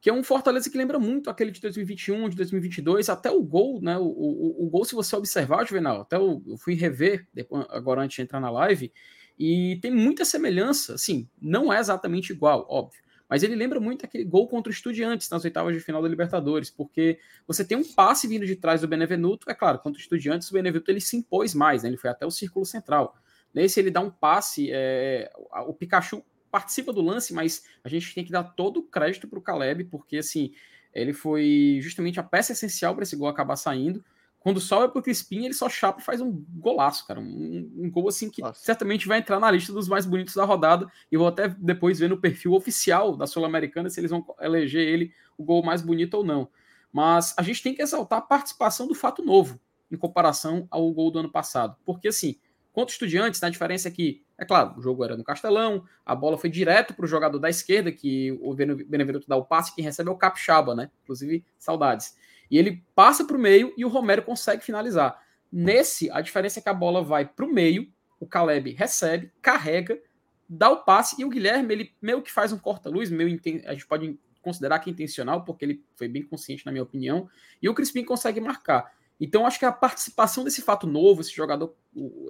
que 0.00 0.10
é 0.10 0.12
um 0.12 0.24
Fortaleza 0.24 0.68
que 0.68 0.76
lembra 0.76 0.98
muito 0.98 1.30
aquele 1.30 1.52
de 1.52 1.60
2021, 1.60 2.30
de 2.30 2.36
2022, 2.36 3.08
até 3.08 3.30
o 3.30 3.40
gol, 3.40 3.80
né? 3.80 3.96
O, 3.98 4.06
o, 4.06 4.66
o 4.66 4.68
gol, 4.68 4.84
se 4.84 4.96
você 4.96 5.14
observar, 5.14 5.64
Juvenal, 5.64 6.00
até 6.00 6.18
o, 6.18 6.42
eu 6.44 6.56
fui 6.56 6.74
rever 6.74 7.28
depois, 7.32 7.66
agora 7.70 8.02
antes 8.02 8.16
de 8.16 8.22
entrar 8.22 8.40
na 8.40 8.50
live, 8.50 8.92
e 9.38 9.78
tem 9.80 9.92
muita 9.92 10.24
semelhança, 10.24 10.94
assim, 10.94 11.28
não 11.40 11.72
é 11.72 11.78
exatamente 11.78 12.32
igual, 12.32 12.66
óbvio 12.68 13.00
mas 13.30 13.44
ele 13.44 13.54
lembra 13.54 13.78
muito 13.78 14.04
aquele 14.04 14.24
gol 14.24 14.48
contra 14.48 14.68
o 14.68 14.74
Estudiantes 14.74 15.30
nas 15.30 15.44
oitavas 15.44 15.72
de 15.72 15.80
final 15.80 16.02
da 16.02 16.08
Libertadores, 16.08 16.68
porque 16.68 17.20
você 17.46 17.64
tem 17.64 17.78
um 17.78 17.84
passe 17.84 18.26
vindo 18.26 18.44
de 18.44 18.56
trás 18.56 18.80
do 18.80 18.88
Benevenuto, 18.88 19.48
é 19.48 19.54
claro, 19.54 19.78
contra 19.78 19.98
o 19.98 20.02
Estudiantes, 20.02 20.50
o 20.50 20.52
Benevenuto 20.52 20.90
ele 20.90 21.00
se 21.00 21.16
impôs 21.16 21.54
mais, 21.54 21.84
né? 21.84 21.90
ele 21.90 21.96
foi 21.96 22.10
até 22.10 22.26
o 22.26 22.30
círculo 22.30 22.66
central. 22.66 23.16
Nesse 23.54 23.78
ele 23.78 23.90
dá 23.90 24.00
um 24.00 24.10
passe, 24.10 24.68
é, 24.72 25.30
o 25.66 25.72
Pikachu 25.72 26.24
participa 26.50 26.92
do 26.92 27.00
lance, 27.00 27.32
mas 27.32 27.64
a 27.84 27.88
gente 27.88 28.12
tem 28.12 28.24
que 28.24 28.32
dar 28.32 28.42
todo 28.42 28.78
o 28.78 28.82
crédito 28.82 29.28
para 29.28 29.38
o 29.38 29.42
Caleb, 29.42 29.84
porque 29.84 30.18
assim, 30.18 30.52
ele 30.92 31.12
foi 31.12 31.78
justamente 31.80 32.18
a 32.18 32.24
peça 32.24 32.50
essencial 32.50 32.94
para 32.96 33.04
esse 33.04 33.14
gol 33.14 33.28
acabar 33.28 33.54
saindo. 33.54 34.04
Quando 34.40 34.58
sobra 34.58 34.88
pro 34.88 35.02
Crispim, 35.02 35.44
ele 35.44 35.52
só 35.52 35.68
chapa 35.68 36.00
e 36.00 36.04
faz 36.04 36.20
um 36.20 36.32
golaço, 36.54 37.06
cara. 37.06 37.20
Um, 37.20 37.70
um 37.76 37.90
gol 37.90 38.08
assim 38.08 38.30
que 38.30 38.40
Nossa. 38.40 38.64
certamente 38.64 39.06
vai 39.06 39.18
entrar 39.18 39.38
na 39.38 39.50
lista 39.50 39.70
dos 39.70 39.86
mais 39.86 40.06
bonitos 40.06 40.34
da 40.34 40.44
rodada. 40.46 40.90
E 41.12 41.16
vou 41.16 41.26
até 41.26 41.48
depois 41.48 41.98
ver 41.98 42.08
no 42.08 42.18
perfil 42.18 42.54
oficial 42.54 43.14
da 43.14 43.26
Sul-Americana 43.26 43.90
se 43.90 44.00
eles 44.00 44.10
vão 44.10 44.24
eleger 44.40 44.82
ele 44.82 45.12
o 45.36 45.44
gol 45.44 45.62
mais 45.62 45.82
bonito 45.82 46.14
ou 46.14 46.24
não. 46.24 46.48
Mas 46.90 47.34
a 47.36 47.42
gente 47.42 47.62
tem 47.62 47.74
que 47.74 47.82
exaltar 47.82 48.18
a 48.18 48.22
participação 48.22 48.88
do 48.88 48.94
fato 48.94 49.22
novo 49.22 49.60
em 49.92 49.96
comparação 49.96 50.66
ao 50.70 50.90
gol 50.90 51.10
do 51.10 51.18
ano 51.18 51.30
passado. 51.30 51.76
Porque 51.84 52.08
assim, 52.08 52.36
contra 52.72 52.92
estudiantes, 52.92 53.42
a 53.42 53.50
diferença 53.50 53.88
é 53.88 53.90
que, 53.90 54.22
é 54.38 54.44
claro, 54.46 54.78
o 54.78 54.82
jogo 54.82 55.04
era 55.04 55.16
no 55.18 55.24
Castelão, 55.24 55.84
a 56.04 56.14
bola 56.14 56.38
foi 56.38 56.48
direto 56.48 56.94
para 56.94 57.04
o 57.04 57.08
jogador 57.08 57.38
da 57.38 57.50
esquerda, 57.50 57.92
que 57.92 58.32
o 58.40 58.54
Benevenuto 58.54 59.28
dá 59.28 59.36
o 59.36 59.44
passe, 59.44 59.74
quem 59.74 59.84
recebe 59.84 60.08
é 60.08 60.12
o 60.12 60.16
Capixaba, 60.16 60.74
né? 60.74 60.90
Inclusive, 61.02 61.44
saudades. 61.58 62.16
E 62.50 62.58
ele 62.58 62.84
passa 62.94 63.24
para 63.24 63.36
o 63.36 63.40
meio 63.40 63.72
e 63.76 63.84
o 63.84 63.88
Romero 63.88 64.22
consegue 64.22 64.64
finalizar. 64.64 65.22
Nesse, 65.52 66.10
a 66.10 66.20
diferença 66.20 66.58
é 66.58 66.62
que 66.62 66.68
a 66.68 66.74
bola 66.74 67.02
vai 67.02 67.24
para 67.24 67.44
o 67.44 67.52
meio, 67.52 67.92
o 68.18 68.26
Caleb 68.26 68.72
recebe, 68.72 69.32
carrega, 69.40 70.00
dá 70.48 70.68
o 70.68 70.84
passe 70.84 71.20
e 71.20 71.24
o 71.24 71.28
Guilherme, 71.28 71.72
ele 71.72 71.94
meio 72.02 72.22
que 72.22 72.32
faz 72.32 72.52
um 72.52 72.58
corta-luz, 72.58 73.10
meio 73.10 73.40
a 73.66 73.72
gente 73.72 73.86
pode 73.86 74.18
considerar 74.42 74.78
que 74.78 74.90
é 74.90 74.92
intencional, 74.92 75.44
porque 75.44 75.64
ele 75.64 75.84
foi 75.94 76.08
bem 76.08 76.22
consciente, 76.22 76.64
na 76.66 76.72
minha 76.72 76.82
opinião, 76.82 77.28
e 77.62 77.68
o 77.68 77.74
Crispim 77.74 78.04
consegue 78.04 78.40
marcar. 78.40 78.92
Então, 79.20 79.46
acho 79.46 79.58
que 79.58 79.66
a 79.66 79.72
participação 79.72 80.42
desse 80.42 80.62
fato 80.62 80.86
novo, 80.86 81.20
esse 81.20 81.34
jogador, 81.34 81.76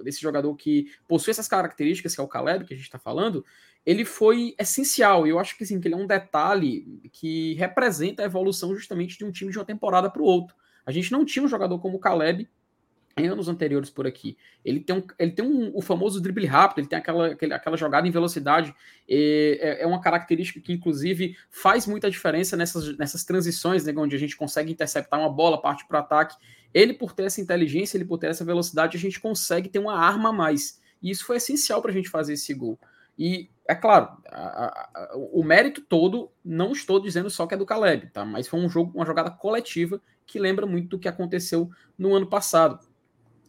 desse 0.03 0.19
jogador 0.21 0.53
que 0.55 0.91
possui 1.07 1.31
essas 1.31 1.47
características, 1.47 2.13
que 2.13 2.19
é 2.19 2.23
o 2.23 2.27
Caleb, 2.27 2.65
que 2.65 2.73
a 2.73 2.77
gente 2.77 2.85
está 2.85 2.99
falando, 2.99 3.45
ele 3.85 4.05
foi 4.05 4.53
essencial. 4.59 5.25
Eu 5.25 5.39
acho 5.39 5.57
que, 5.57 5.63
assim, 5.63 5.79
que 5.79 5.87
ele 5.87 5.95
é 5.95 5.97
um 5.97 6.07
detalhe 6.07 7.09
que 7.11 7.53
representa 7.55 8.21
a 8.21 8.25
evolução 8.25 8.75
justamente 8.75 9.17
de 9.17 9.25
um 9.25 9.31
time 9.31 9.51
de 9.51 9.57
uma 9.57 9.65
temporada 9.65 10.09
para 10.09 10.21
o 10.21 10.25
outro. 10.25 10.55
A 10.85 10.91
gente 10.91 11.11
não 11.11 11.25
tinha 11.25 11.43
um 11.43 11.47
jogador 11.47 11.79
como 11.79 11.97
o 11.97 11.99
Caleb 11.99 12.47
em 13.17 13.27
anos 13.27 13.47
anteriores 13.47 13.89
por 13.89 14.07
aqui. 14.07 14.37
Ele 14.63 14.79
tem, 14.79 14.95
um, 14.95 15.03
ele 15.19 15.31
tem 15.31 15.45
um, 15.45 15.71
o 15.75 15.81
famoso 15.81 16.21
drible 16.21 16.45
rápido, 16.45 16.79
ele 16.79 16.87
tem 16.87 16.97
aquela, 16.97 17.27
aquela 17.27 17.77
jogada 17.77 18.07
em 18.07 18.11
velocidade, 18.11 18.73
é, 19.07 19.79
é, 19.81 19.87
uma 19.87 19.99
característica 19.99 20.59
que, 20.61 20.71
inclusive, 20.71 21.35
faz 21.49 21.85
muita 21.85 22.09
diferença 22.09 22.55
nessas, 22.55 22.97
nessas 22.97 23.23
transições, 23.23 23.83
né, 23.83 23.93
onde 23.95 24.15
a 24.15 24.19
gente 24.19 24.37
consegue 24.37 24.71
interceptar 24.71 25.19
uma 25.19 25.29
bola, 25.29 25.61
parte 25.61 25.85
para 25.87 25.99
o 25.99 26.03
ataque. 26.03 26.35
Ele, 26.73 26.93
por 26.93 27.13
ter 27.13 27.23
essa 27.23 27.41
inteligência, 27.41 27.97
ele 27.97 28.05
por 28.05 28.17
ter 28.17 28.27
essa 28.27 28.45
velocidade, 28.45 28.95
a 28.95 28.99
gente 28.99 29.19
consegue 29.19 29.67
ter 29.67 29.79
uma 29.79 29.97
arma 29.97 30.29
a 30.29 30.33
mais. 30.33 30.79
E 31.01 31.09
isso 31.09 31.25
foi 31.25 31.37
essencial 31.37 31.81
para 31.81 31.91
a 31.91 31.93
gente 31.93 32.09
fazer 32.09 32.33
esse 32.33 32.53
gol. 32.53 32.79
E, 33.19 33.49
é 33.71 33.75
claro, 33.75 34.09
a, 34.29 34.89
a, 34.93 35.11
o 35.15 35.43
mérito 35.43 35.81
todo, 35.81 36.31
não 36.43 36.71
estou 36.71 36.99
dizendo 36.99 37.29
só 37.29 37.45
que 37.45 37.53
é 37.53 37.57
do 37.57 37.65
Caleb, 37.65 38.07
tá? 38.07 38.25
Mas 38.25 38.47
foi 38.47 38.59
um 38.59 38.69
jogo, 38.69 38.91
uma 38.95 39.05
jogada 39.05 39.31
coletiva 39.31 40.01
que 40.25 40.39
lembra 40.39 40.65
muito 40.65 40.89
do 40.89 40.99
que 40.99 41.07
aconteceu 41.07 41.69
no 41.97 42.15
ano 42.15 42.27
passado 42.27 42.79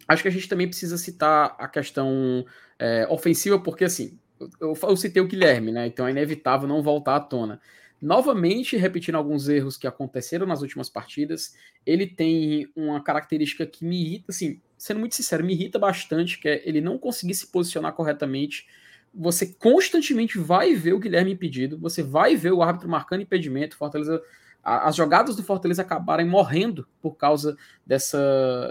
Acho 0.07 0.23
que 0.23 0.29
a 0.29 0.33
gente 0.33 0.49
também 0.49 0.69
precisa 0.69 0.99
citar 0.99 1.55
a 1.59 1.69
questão 1.69 2.45
é, 2.79 3.07
ofensiva, 3.09 3.59
porque 3.59 3.85
assim, 3.85 4.19
eu, 4.61 4.77
eu, 4.83 4.97
citei 4.97 5.23
o 5.23 5.27
Guilherme, 5.27 5.71
né? 5.71 5.87
Então 5.87 6.07
é 6.07 6.11
inevitável 6.11 6.69
não 6.69 6.83
voltar 6.83 7.17
à 7.17 7.21
tona. 7.21 7.61
Novamente, 8.01 8.77
repetindo 8.77 9.15
alguns 9.15 9.49
erros 9.49 9.77
que 9.77 9.87
aconteceram 9.87 10.45
nas 10.45 10.61
últimas 10.61 10.89
partidas, 10.89 11.55
ele 11.87 12.07
tem 12.07 12.69
uma 12.75 13.03
característica 13.03 13.65
que 13.65 13.85
me 13.85 14.03
irrita, 14.03 14.27
assim, 14.31 14.61
sendo 14.77 14.99
muito 14.99 15.15
sincero, 15.15 15.45
me 15.45 15.53
irrita 15.53 15.79
bastante, 15.79 16.39
que 16.41 16.49
é 16.49 16.63
ele 16.69 16.81
não 16.81 16.99
conseguir 16.99 17.35
se 17.35 17.47
posicionar 17.47 17.93
corretamente. 17.93 18.67
Você 19.15 19.47
constantemente 19.47 20.39
vai 20.39 20.75
ver 20.75 20.95
o 20.95 20.99
Guilherme 20.99 21.33
impedido, 21.33 21.79
você 21.79 22.03
vai 22.03 22.35
ver 22.35 22.53
o 22.53 22.63
árbitro 22.63 22.89
marcando 22.89 23.23
impedimento, 23.23 23.77
Fortaleza 23.77 24.23
as 24.65 24.95
jogadas 24.95 25.35
do 25.35 25.43
Fortaleza 25.43 25.83
acabarem 25.83 26.25
morrendo 26.25 26.87
por 27.01 27.17
causa 27.17 27.57
dessa. 27.85 28.17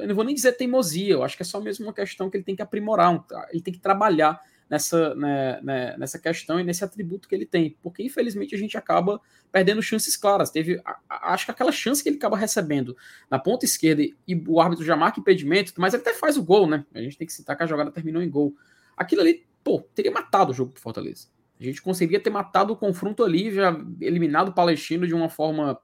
Eu 0.02 0.08
não 0.08 0.16
vou 0.16 0.24
nem 0.24 0.34
dizer 0.34 0.54
teimosia, 0.54 1.14
eu 1.14 1.24
acho 1.24 1.36
que 1.36 1.44
é 1.44 1.46
só 1.46 1.60
mesmo 1.60 1.86
uma 1.86 1.94
questão 1.94 2.30
que 2.30 2.38
ele 2.38 2.46
tem 2.46 2.56
que 2.56 2.62
aprimorar, 2.62 3.24
ele 3.52 3.62
tem 3.62 3.74
que 3.74 3.80
trabalhar 3.80 4.40
nessa, 4.70 5.14
né, 5.16 5.60
né, 5.62 5.98
nessa 5.98 6.18
questão 6.18 6.58
e 6.58 6.64
nesse 6.64 6.82
atributo 6.82 7.28
que 7.28 7.36
ele 7.36 7.46
tem, 7.46 7.76
porque 7.84 8.02
infelizmente 8.02 8.56
a 8.56 8.58
gente 8.58 8.78
acaba 8.78 9.20
perdendo 9.52 9.84
chances 9.84 10.16
claras. 10.16 10.50
Teve, 10.50 10.82
acho 11.10 11.44
que 11.44 11.52
aquela 11.52 11.74
chance 11.74 12.02
que 12.02 12.08
ele 12.08 12.16
acaba 12.16 12.38
recebendo 12.38 12.96
na 13.30 13.38
ponta 13.38 13.66
esquerda 13.66 14.02
e 14.02 14.16
o 14.48 14.62
árbitro 14.62 14.86
já 14.86 14.96
marca 14.96 15.20
impedimento, 15.20 15.74
mas 15.76 15.94
ele 15.94 16.04
até 16.04 16.14
faz 16.14 16.38
o 16.38 16.44
gol, 16.44 16.68
né? 16.68 16.86
A 16.96 17.02
gente 17.02 17.18
tem 17.18 17.28
que 17.28 17.34
citar 17.34 17.58
que 17.58 17.64
a 17.64 17.68
jogada 17.68 17.92
terminou 17.92 18.22
em 18.22 18.30
gol. 18.30 18.56
Aquilo 18.96 19.20
ali, 19.20 19.46
pô, 19.64 19.82
teria 19.96 20.12
matado 20.12 20.52
o 20.52 20.54
jogo 20.54 20.72
pro 20.72 20.82
Fortaleza. 20.82 21.28
A 21.60 21.64
gente 21.64 21.82
conseguiria 21.82 22.20
ter 22.20 22.30
matado 22.30 22.74
o 22.74 22.76
confronto 22.76 23.24
ali, 23.24 23.52
já 23.52 23.72
eliminado 24.00 24.50
o 24.50 24.54
Palestino 24.54 25.06
de 25.06 25.14
uma 25.14 25.30
forma 25.30 25.80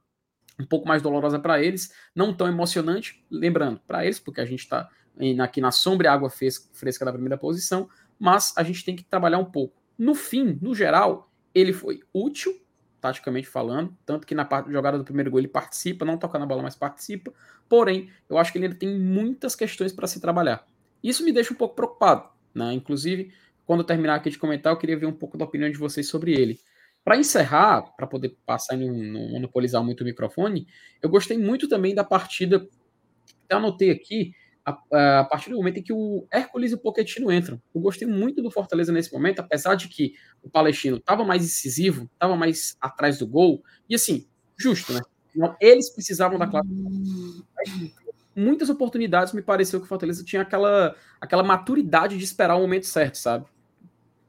um 0.59 0.65
pouco 0.65 0.87
mais 0.87 1.03
dolorosa 1.03 1.37
para 1.37 1.61
eles, 1.61 1.93
não 2.15 2.33
tão 2.33 2.47
emocionante, 2.47 3.23
lembrando, 3.29 3.79
para 3.85 4.03
eles, 4.03 4.19
porque 4.19 4.41
a 4.41 4.45
gente 4.45 4.61
está 4.61 4.89
aqui 5.39 5.61
na 5.61 5.71
sombra 5.71 6.07
e 6.07 6.09
água 6.09 6.29
fresca 6.29 7.05
da 7.05 7.11
primeira 7.11 7.37
posição, 7.37 7.87
mas 8.17 8.53
a 8.57 8.63
gente 8.63 8.83
tem 8.83 8.95
que 8.95 9.03
trabalhar 9.03 9.37
um 9.37 9.45
pouco. 9.45 9.79
No 9.97 10.15
fim, 10.15 10.57
no 10.61 10.73
geral, 10.73 11.31
ele 11.53 11.73
foi 11.73 12.01
útil, 12.11 12.59
taticamente 12.99 13.47
falando, 13.47 13.95
tanto 14.03 14.25
que 14.25 14.33
na 14.33 14.45
parte 14.45 14.71
jogada 14.71 14.97
do 14.97 15.03
primeiro 15.03 15.29
gol 15.29 15.39
ele 15.39 15.47
participa, 15.47 16.03
não 16.03 16.17
toca 16.17 16.39
na 16.39 16.45
bola, 16.47 16.63
mas 16.63 16.75
participa. 16.75 17.31
Porém, 17.69 18.11
eu 18.27 18.39
acho 18.39 18.51
que 18.51 18.57
ele 18.57 18.65
ainda 18.65 18.77
tem 18.77 18.97
muitas 18.97 19.55
questões 19.55 19.93
para 19.93 20.07
se 20.07 20.19
trabalhar. 20.19 20.65
Isso 21.03 21.23
me 21.23 21.31
deixa 21.31 21.53
um 21.53 21.57
pouco 21.57 21.75
preocupado, 21.75 22.27
né? 22.53 22.73
Inclusive, 22.73 23.31
quando 23.67 23.81
eu 23.81 23.85
terminar 23.85 24.15
aqui 24.15 24.29
de 24.29 24.39
comentar, 24.39 24.73
eu 24.73 24.77
queria 24.77 24.97
ver 24.97 25.05
um 25.05 25.13
pouco 25.13 25.37
da 25.37 25.45
opinião 25.45 25.69
de 25.69 25.77
vocês 25.77 26.07
sobre 26.07 26.31
ele. 26.31 26.57
Para 27.03 27.17
encerrar, 27.17 27.81
para 27.95 28.07
poder 28.07 28.35
passar 28.45 28.75
e 28.75 28.87
não, 28.87 29.29
monopolizar 29.31 29.83
muito 29.83 30.01
o 30.01 30.05
microfone, 30.05 30.65
eu 31.01 31.09
gostei 31.09 31.37
muito 31.37 31.67
também 31.67 31.93
da 31.93 32.03
partida. 32.03 32.67
Eu 33.49 33.57
anotei 33.57 33.91
aqui, 33.91 34.31
a, 34.65 35.19
a, 35.19 35.25
partir 35.25 35.49
do 35.49 35.57
momento 35.57 35.79
em 35.79 35.83
que 35.83 35.91
o 35.91 36.25
Hércules 36.31 36.71
e 36.71 36.75
o 36.75 36.77
Pochettino 36.77 37.31
entram. 37.31 37.61
Eu 37.75 37.81
gostei 37.81 38.07
muito 38.07 38.41
do 38.41 38.49
Fortaleza 38.49 38.91
nesse 38.91 39.11
momento, 39.11 39.39
apesar 39.39 39.75
de 39.75 39.89
que 39.89 40.13
o 40.41 40.49
Palestino 40.49 40.95
estava 40.97 41.25
mais 41.25 41.43
incisivo, 41.43 42.09
estava 42.13 42.35
mais 42.37 42.77
atrás 42.79 43.19
do 43.19 43.27
gol, 43.27 43.61
e 43.89 43.95
assim, 43.95 44.25
justo, 44.57 44.93
né? 44.93 45.01
Eles 45.61 45.89
precisavam 45.89 46.39
da 46.39 46.47
classe 46.47 46.67
muitas 48.37 48.69
oportunidades 48.69 49.33
me 49.33 49.41
pareceu 49.41 49.79
que 49.79 49.85
o 49.87 49.89
Fortaleza 49.89 50.23
tinha 50.23 50.43
aquela, 50.43 50.95
aquela 51.19 51.41
maturidade 51.41 52.17
de 52.17 52.23
esperar 52.23 52.55
o 52.55 52.61
momento 52.61 52.85
certo, 52.85 53.15
sabe? 53.15 53.45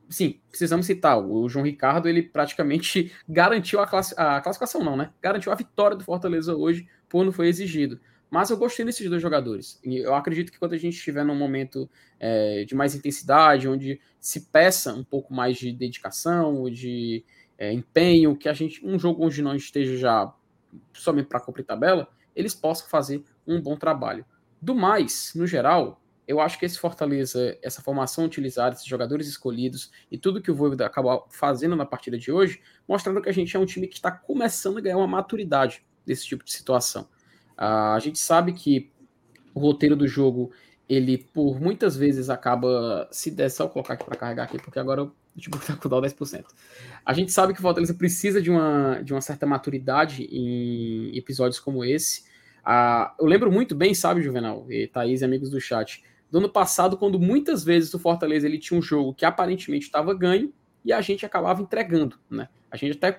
Sim, 0.08 0.40
precisamos 0.48 0.86
citar, 0.86 1.18
o 1.18 1.48
João 1.48 1.64
Ricardo, 1.64 2.08
ele 2.08 2.22
praticamente 2.22 3.12
garantiu 3.28 3.80
a, 3.80 3.84
a 3.84 4.40
classificação, 4.40 4.82
não, 4.82 4.96
né? 4.96 5.12
Garantiu 5.22 5.52
a 5.52 5.54
vitória 5.54 5.96
do 5.96 6.04
Fortaleza 6.04 6.54
hoje, 6.54 6.88
não 7.12 7.32
foi 7.32 7.48
exigido. 7.48 8.00
Mas 8.30 8.50
eu 8.50 8.58
gostei 8.58 8.84
desses 8.84 9.08
dois 9.08 9.22
jogadores. 9.22 9.80
E 9.82 9.96
eu 9.96 10.14
acredito 10.14 10.52
que 10.52 10.58
quando 10.58 10.74
a 10.74 10.78
gente 10.78 10.94
estiver 10.94 11.24
num 11.24 11.34
momento 11.34 11.88
é, 12.20 12.64
de 12.64 12.74
mais 12.74 12.94
intensidade, 12.94 13.68
onde 13.68 14.00
se 14.20 14.42
peça 14.52 14.92
um 14.92 15.02
pouco 15.02 15.32
mais 15.32 15.56
de 15.56 15.72
dedicação, 15.72 16.70
de 16.70 17.24
é, 17.56 17.72
empenho, 17.72 18.36
que 18.36 18.48
a 18.48 18.52
gente, 18.52 18.84
um 18.84 18.98
jogo 18.98 19.24
onde 19.24 19.40
não 19.40 19.56
esteja 19.56 19.96
já 19.96 20.34
somente 20.92 21.26
para 21.26 21.40
cumprir 21.40 21.64
tabela, 21.64 22.08
eles 22.36 22.54
possam 22.54 22.88
fazer 22.88 23.24
um 23.46 23.60
bom 23.60 23.76
trabalho. 23.76 24.24
Do 24.60 24.74
mais, 24.74 25.32
no 25.34 25.46
geral, 25.46 26.00
eu 26.28 26.42
acho 26.42 26.58
que 26.58 26.66
esse 26.66 26.78
Fortaleza, 26.78 27.56
essa 27.62 27.80
formação 27.80 28.26
utilizada, 28.26 28.74
esses 28.74 28.84
jogadores 28.84 29.26
escolhidos 29.26 29.90
e 30.12 30.18
tudo 30.18 30.42
que 30.42 30.50
o 30.50 30.54
Voivoda 30.54 30.84
acabou 30.84 31.26
fazendo 31.30 31.74
na 31.74 31.86
partida 31.86 32.18
de 32.18 32.30
hoje, 32.30 32.60
mostrando 32.86 33.22
que 33.22 33.30
a 33.30 33.32
gente 33.32 33.56
é 33.56 33.58
um 33.58 33.64
time 33.64 33.88
que 33.88 33.94
está 33.94 34.10
começando 34.10 34.76
a 34.76 34.80
ganhar 34.82 34.98
uma 34.98 35.06
maturidade 35.06 35.82
desse 36.04 36.26
tipo 36.26 36.44
de 36.44 36.52
situação. 36.52 37.04
Uh, 37.56 37.94
a 37.94 37.98
gente 37.98 38.18
sabe 38.18 38.52
que 38.52 38.92
o 39.54 39.60
roteiro 39.60 39.96
do 39.96 40.06
jogo, 40.06 40.52
ele 40.86 41.16
por 41.16 41.58
muitas 41.58 41.96
vezes 41.96 42.28
acaba, 42.28 43.08
se 43.10 43.30
der 43.30 43.48
só 43.48 43.66
colocar 43.66 43.94
aqui 43.94 44.04
para 44.04 44.16
carregar 44.16 44.44
aqui, 44.44 44.58
porque 44.58 44.78
agora 44.78 45.04
o 45.04 45.12
notebook 45.34 45.62
está 45.62 45.76
com 45.76 45.88
o 45.88 45.90
10%. 45.90 46.44
A 47.06 47.14
gente 47.14 47.32
sabe 47.32 47.54
que 47.54 47.60
o 47.60 47.62
Fortaleza 47.62 47.94
precisa 47.94 48.42
de 48.42 48.50
uma, 48.50 49.00
de 49.02 49.14
uma 49.14 49.22
certa 49.22 49.46
maturidade 49.46 50.24
em 50.24 51.16
episódios 51.16 51.58
como 51.58 51.86
esse. 51.86 52.24
Uh, 52.66 53.10
eu 53.18 53.26
lembro 53.26 53.50
muito 53.50 53.74
bem, 53.74 53.94
sabe, 53.94 54.20
Juvenal, 54.20 54.70
e 54.70 54.86
Thaís 54.86 55.22
e 55.22 55.24
amigos 55.24 55.48
do 55.48 55.58
chat, 55.58 56.04
do 56.30 56.38
ano 56.38 56.48
passado, 56.48 56.96
quando 56.96 57.18
muitas 57.18 57.64
vezes 57.64 57.92
o 57.94 57.98
Fortaleza 57.98 58.46
ele 58.46 58.58
tinha 58.58 58.78
um 58.78 58.82
jogo 58.82 59.14
que 59.14 59.24
aparentemente 59.24 59.86
estava 59.86 60.12
ganho 60.14 60.52
e 60.84 60.92
a 60.92 61.00
gente 61.00 61.24
acabava 61.24 61.62
entregando, 61.62 62.18
né? 62.30 62.48
A 62.70 62.76
gente 62.76 62.96
até 62.96 63.18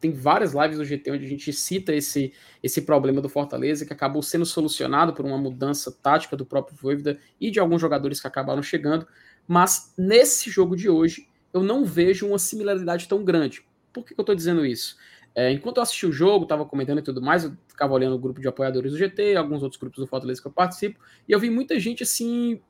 tem 0.00 0.10
várias 0.10 0.52
lives 0.52 0.78
do 0.78 0.84
GT 0.84 1.12
onde 1.12 1.24
a 1.24 1.28
gente 1.28 1.52
cita 1.52 1.94
esse, 1.94 2.32
esse 2.60 2.82
problema 2.82 3.20
do 3.20 3.28
Fortaleza 3.28 3.86
que 3.86 3.92
acabou 3.92 4.20
sendo 4.20 4.44
solucionado 4.44 5.12
por 5.12 5.24
uma 5.24 5.38
mudança 5.38 5.92
tática 5.92 6.36
do 6.36 6.44
próprio 6.44 6.76
Voivoda 6.76 7.20
e 7.40 7.52
de 7.52 7.60
alguns 7.60 7.80
jogadores 7.80 8.20
que 8.20 8.26
acabaram 8.26 8.62
chegando, 8.62 9.06
mas 9.46 9.94
nesse 9.96 10.50
jogo 10.50 10.74
de 10.74 10.90
hoje 10.90 11.28
eu 11.52 11.62
não 11.62 11.84
vejo 11.84 12.26
uma 12.26 12.38
similaridade 12.38 13.06
tão 13.06 13.24
grande. 13.24 13.64
Por 13.92 14.04
que, 14.04 14.14
que 14.14 14.20
eu 14.20 14.24
estou 14.24 14.34
dizendo 14.34 14.66
isso? 14.66 14.96
É, 15.34 15.50
enquanto 15.50 15.78
eu 15.78 15.82
assisti 15.82 16.06
o 16.06 16.12
jogo, 16.12 16.44
estava 16.44 16.64
comentando 16.64 16.98
e 16.98 17.02
tudo 17.02 17.22
mais, 17.22 17.44
eu 17.44 17.56
ficava 17.66 17.94
olhando 17.94 18.14
o 18.14 18.18
grupo 18.18 18.40
de 18.40 18.48
apoiadores 18.48 18.92
do 18.92 18.98
GT, 18.98 19.36
alguns 19.36 19.62
outros 19.62 19.80
grupos 19.80 19.98
do 19.98 20.06
Fortaleza 20.06 20.40
que 20.40 20.46
eu 20.46 20.52
participo, 20.52 21.00
e 21.26 21.32
eu 21.32 21.40
vi 21.40 21.48
muita 21.48 21.78
gente 21.80 22.02
assim, 22.02 22.60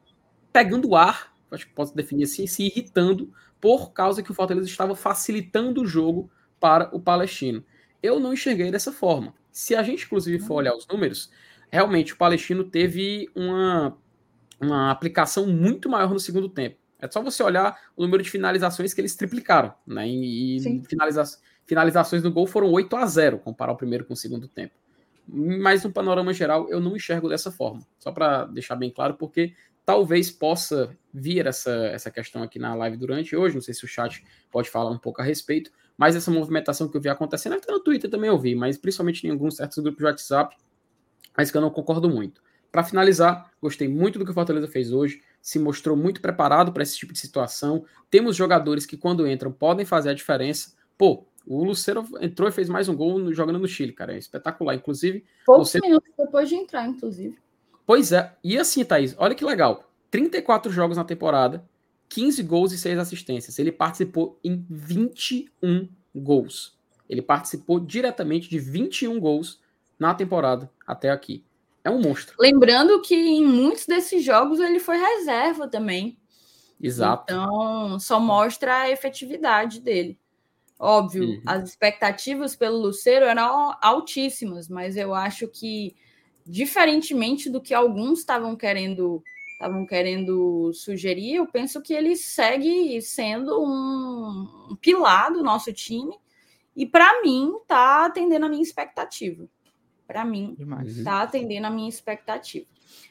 pegando 0.53 0.95
ar, 0.95 1.35
acho 1.51 1.67
que 1.67 1.73
posso 1.73 1.95
definir 1.95 2.25
assim, 2.25 2.47
se 2.47 2.65
irritando 2.65 3.33
por 3.61 3.93
causa 3.93 4.23
que 4.23 4.31
o 4.31 4.35
Fortaleza 4.35 4.69
estava 4.69 4.95
facilitando 4.95 5.83
o 5.83 5.87
jogo 5.87 6.31
para 6.61 6.89
o 6.95 7.01
Palestino. 7.01 7.65
Eu 8.03 8.21
não 8.21 8.33
enxerguei 8.33 8.71
dessa 8.71 8.93
forma. 8.93 9.35
Se 9.51 9.75
a 9.75 9.83
gente, 9.83 10.05
inclusive, 10.05 10.39
for 10.39 10.55
olhar 10.55 10.75
os 10.75 10.87
números, 10.87 11.31
realmente 11.71 12.13
o 12.13 12.17
Palestino 12.17 12.65
teve 12.65 13.29
uma, 13.35 13.97
uma 14.61 14.91
aplicação 14.91 15.47
muito 15.47 15.89
maior 15.89 16.11
no 16.11 16.21
segundo 16.21 16.49
tempo. 16.49 16.77
É 17.01 17.11
só 17.11 17.21
você 17.21 17.43
olhar 17.43 17.77
o 17.97 18.03
número 18.03 18.23
de 18.23 18.31
finalizações 18.31 18.95
que 18.95 19.01
eles 19.01 19.17
triplicaram, 19.17 19.75
né? 19.85 20.07
E 20.09 20.61
finalizações 20.89 21.43
finalizações 21.67 22.23
no 22.23 22.33
gol 22.33 22.47
foram 22.47 22.71
8 22.71 22.97
a 22.97 23.07
0 23.07 23.39
comparar 23.39 23.73
o 23.73 23.77
primeiro 23.77 24.05
com 24.05 24.15
o 24.15 24.17
segundo 24.17 24.49
tempo. 24.49 24.75
Mas 25.27 25.85
no 25.85 25.93
panorama 25.93 26.33
geral, 26.33 26.69
eu 26.69 26.81
não 26.81 26.97
enxergo 26.97 27.29
dessa 27.29 27.51
forma. 27.51 27.81
Só 27.99 28.11
para 28.11 28.45
deixar 28.45 28.77
bem 28.77 28.91
claro, 28.91 29.15
porque 29.15 29.55
talvez 29.85 30.31
possa 30.31 30.97
vir 31.13 31.47
essa, 31.47 31.71
essa 31.87 32.11
questão 32.11 32.43
aqui 32.43 32.59
na 32.59 32.75
live 32.75 32.97
durante 32.97 33.37
hoje. 33.37 33.55
Não 33.55 33.63
sei 33.63 33.75
se 33.75 33.85
o 33.85 33.89
chat 33.89 34.25
pode 34.51 34.69
falar 34.69 34.91
um 34.91 34.99
pouco 34.99 35.21
a 35.21 35.25
respeito. 35.25 35.71
Mas 35.97 36.17
essa 36.17 36.31
movimentação 36.31 36.89
que 36.89 36.97
eu 36.97 37.01
vi 37.01 37.09
acontecendo, 37.09 37.55
até 37.55 37.71
no 37.71 37.81
Twitter 37.81 38.11
também 38.11 38.29
eu 38.29 38.39
vi, 38.39 38.55
mas 38.55 38.77
principalmente 38.79 39.27
em 39.27 39.31
alguns 39.31 39.57
certos 39.57 39.79
grupos 39.79 39.99
de 39.99 40.05
WhatsApp, 40.05 40.57
mas 41.37 41.51
que 41.51 41.57
eu 41.57 41.61
não 41.61 41.71
concordo 41.71 42.09
muito. 42.09 42.43
Para 42.71 42.83
finalizar, 42.83 43.51
gostei 43.61 43.87
muito 43.87 44.19
do 44.19 44.25
que 44.25 44.31
o 44.31 44.35
Fortaleza 44.35 44.67
fez 44.67 44.93
hoje, 44.93 45.21
se 45.43 45.59
mostrou 45.59 45.95
muito 45.95 46.23
preparado 46.23 46.73
para 46.73 46.83
esse 46.83 46.97
tipo 46.97 47.13
de 47.13 47.19
situação. 47.19 47.85
Temos 48.11 48.35
jogadores 48.35 48.87
que, 48.87 48.97
quando 48.97 49.27
entram, 49.29 49.53
podem 49.53 49.85
fazer 49.85 50.11
a 50.11 50.15
diferença. 50.15 50.73
Pô, 50.97 51.27
o 51.47 51.64
Lucero 51.64 52.07
entrou 52.20 52.49
e 52.49 52.53
fez 52.53 52.68
mais 52.68 52.88
um 52.88 52.97
gol 52.97 53.32
jogando 53.32 53.59
no 53.59 53.68
Chile, 53.68 53.93
cara. 53.93 54.14
É 54.14 54.18
espetacular. 54.18 54.74
Inclusive. 54.74 55.24
Poucos 55.45 55.74
minutos 55.74 56.12
depois 56.16 56.49
de 56.49 56.55
entrar, 56.55 56.86
inclusive. 56.86 57.36
Pois 57.86 58.12
é. 58.12 58.34
E 58.43 58.59
assim, 58.59 58.84
Thaís, 58.84 59.14
olha 59.18 59.34
que 59.34 59.45
legal. 59.45 59.90
34 60.11 60.70
jogos 60.70 60.97
na 60.97 61.05
temporada, 61.05 61.64
15 62.09 62.43
gols 62.43 62.72
e 62.72 62.78
6 62.78 62.99
assistências. 62.99 63.59
Ele 63.59 63.72
participou 63.72 64.38
em 64.45 64.64
21 64.68 65.88
gols. 66.14 66.76
Ele 67.09 67.22
participou 67.22 67.80
diretamente 67.80 68.49
de 68.49 68.59
21 68.59 69.18
gols 69.18 69.61
na 69.99 70.14
temporada 70.14 70.70
até 70.86 71.11
aqui. 71.11 71.45
É 71.84 71.90
um 71.90 72.01
monstro. 72.01 72.36
Lembrando 72.38 73.01
que 73.01 73.14
em 73.14 73.45
muitos 73.45 73.86
desses 73.86 74.24
jogos 74.24 74.61
ele 74.61 74.78
foi 74.78 74.97
reserva 74.97 75.66
também. 75.66 76.16
Exato. 76.80 77.24
Então, 77.24 77.99
só 77.99 78.20
mostra 78.20 78.82
a 78.82 78.90
efetividade 78.90 79.80
dele. 79.80 80.18
Óbvio, 80.85 81.22
uhum. 81.22 81.43
as 81.47 81.68
expectativas 81.68 82.57
pelo 82.57 82.76
Luceiro 82.76 83.24
eram 83.24 83.72
altíssimas, 83.80 84.68
mas 84.68 84.97
eu 84.97 85.14
acho 85.14 85.47
que, 85.47 85.95
diferentemente 86.45 87.49
do 87.49 87.61
que 87.61 87.72
alguns 87.72 88.18
estavam 88.18 88.57
querendo 88.57 89.22
estavam 89.53 89.87
querendo 89.87 90.72
sugerir, 90.72 91.37
eu 91.37 91.47
penso 91.47 91.80
que 91.80 91.95
ele 91.95 92.16
segue 92.16 93.01
sendo 93.01 93.62
um, 93.62 94.70
um 94.72 94.74
pilar 94.74 95.33
do 95.33 95.41
nosso 95.41 95.72
time 95.72 96.18
e 96.74 96.85
para 96.85 97.22
mim 97.22 97.53
tá 97.68 98.07
atendendo 98.07 98.47
a 98.47 98.49
minha 98.49 98.61
expectativa. 98.61 99.49
Para 100.05 100.24
mim, 100.24 100.57
Demais. 100.59 101.05
tá 101.05 101.22
atendendo 101.22 101.68
a 101.68 101.70
minha 101.70 101.89
expectativa. 101.89 102.66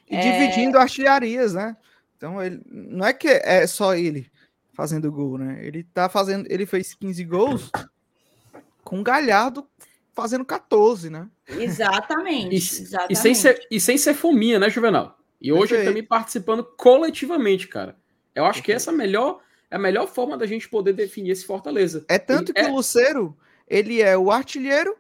E 0.10 0.16
é... 0.18 0.20
dividindo 0.20 0.78
artilharias, 0.78 1.54
né? 1.54 1.78
Então 2.18 2.44
ele 2.44 2.62
não 2.66 3.06
é 3.06 3.14
que 3.14 3.30
é 3.30 3.66
só 3.66 3.96
ele 3.96 4.30
fazendo 4.74 5.12
gol, 5.12 5.38
né? 5.38 5.60
Ele 5.66 5.84
tá 5.84 6.10
fazendo, 6.10 6.46
ele 6.50 6.66
fez 6.66 6.94
15 6.94 7.24
gols 7.26 7.72
com 8.84 9.00
um 9.00 9.04
Galhardo 9.04 9.68
fazendo 10.14 10.46
14, 10.46 11.10
né? 11.10 11.28
Exatamente. 11.48 12.54
E, 12.54 12.58
exatamente. 12.58 13.14
e, 13.14 13.16
sem, 13.16 13.36
ser, 13.36 13.68
e 13.70 13.80
sem 13.80 13.98
ser 13.98 14.14
fominha, 14.14 14.60
né, 14.60 14.70
Juvenal? 14.70 15.18
E 15.40 15.52
hoje 15.52 15.76
ele 15.76 15.86
também 15.86 16.04
participando 16.04 16.64
coletivamente, 16.64 17.68
cara. 17.68 17.98
Eu 18.36 18.46
acho 18.46 18.62
que 18.62 18.72
essa 18.72 18.92
é 18.92 18.94
a 18.94 18.98
melhor, 18.98 19.42
é 19.70 19.76
a 19.76 19.80
melhor 19.80 20.08
forma 20.08 20.38
da 20.38 20.46
gente 20.46 20.70
poder 20.70 20.94
definir 20.94 21.32
esse 21.32 21.46
Fortaleza. 21.46 22.06
É 22.08 22.20
tanto 22.20 22.54
que 22.54 22.62
é... 22.62 22.70
o 22.70 22.76
Luceiro, 22.76 23.36
ele 23.68 24.02
é 24.02 24.18
o 24.18 24.30
artilheiro 24.30 24.96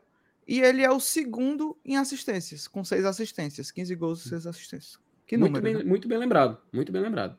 e 0.47 0.59
ele 0.59 0.83
é 0.83 0.91
o 0.91 0.99
segundo 0.99 1.77
em 1.85 1.95
assistências, 1.95 2.67
com 2.67 2.83
seis 2.83 3.05
assistências, 3.05 3.71
15 3.71 3.95
gols 3.95 4.25
e 4.25 4.29
seis 4.29 4.47
assistências. 4.47 4.97
Que 5.27 5.37
muito 5.37 5.53
número, 5.53 5.63
bem, 5.63 5.83
né? 5.83 5.89
muito 5.89 6.07
bem 6.07 6.17
lembrado, 6.17 6.57
muito 6.73 6.91
bem 6.91 7.01
lembrado. 7.01 7.37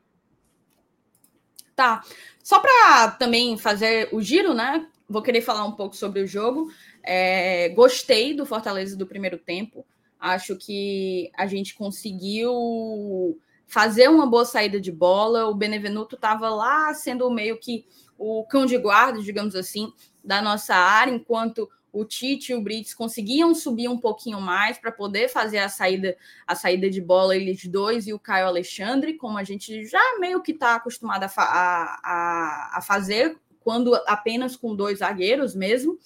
Tá. 1.75 2.03
Só 2.43 2.59
para 2.59 3.11
também 3.11 3.57
fazer 3.57 4.09
o 4.11 4.21
giro, 4.21 4.53
né? 4.53 4.87
Vou 5.07 5.21
querer 5.21 5.41
falar 5.41 5.65
um 5.65 5.71
pouco 5.71 5.95
sobre 5.95 6.21
o 6.21 6.27
jogo. 6.27 6.71
É, 7.03 7.69
gostei 7.69 8.33
do 8.33 8.45
Fortaleza 8.45 8.95
do 8.95 9.07
primeiro 9.07 9.37
tempo. 9.37 9.85
Acho 10.19 10.55
que 10.55 11.29
a 11.35 11.45
gente 11.45 11.75
conseguiu 11.75 13.37
fazer 13.67 14.07
uma 14.07 14.25
boa 14.25 14.45
saída 14.45 14.79
de 14.79 14.91
bola. 14.91 15.47
O 15.47 15.55
Benevenuto 15.55 16.15
estava 16.15 16.49
lá 16.49 16.93
sendo 16.93 17.29
meio 17.29 17.57
que 17.59 17.85
o 18.17 18.45
cão 18.45 18.65
de 18.65 18.77
guarda, 18.77 19.21
digamos 19.21 19.55
assim, 19.55 19.91
da 20.23 20.41
nossa 20.41 20.75
área, 20.75 21.11
enquanto 21.11 21.69
o 21.93 22.03
Tite 22.03 22.51
e 22.51 22.55
o 22.55 22.61
Brits 22.61 22.95
conseguiam 22.95 23.53
subir 23.53 23.87
um 23.87 23.99
pouquinho 23.99 24.41
mais 24.41 24.79
para 24.79 24.91
poder 24.91 25.29
fazer 25.29 25.59
a 25.59 25.69
saída 25.69 26.17
a 26.47 26.55
saída 26.55 26.89
de 26.89 26.99
bola, 26.99 27.35
eles 27.35 27.63
dois 27.67 28.07
e 28.07 28.13
o 28.13 28.19
Caio 28.19 28.47
Alexandre, 28.47 29.13
como 29.13 29.37
a 29.37 29.43
gente 29.43 29.85
já 29.85 30.01
meio 30.19 30.41
que 30.41 30.51
está 30.51 30.73
acostumado 30.73 31.23
a, 31.23 31.29
a, 31.37 32.77
a, 32.77 32.81
fazer, 32.81 33.37
quando 33.59 33.93
apenas 34.07 34.55
com 34.55 34.75
dois 34.75 34.99
zagueiros 34.99 35.53
mesmo. 35.53 35.99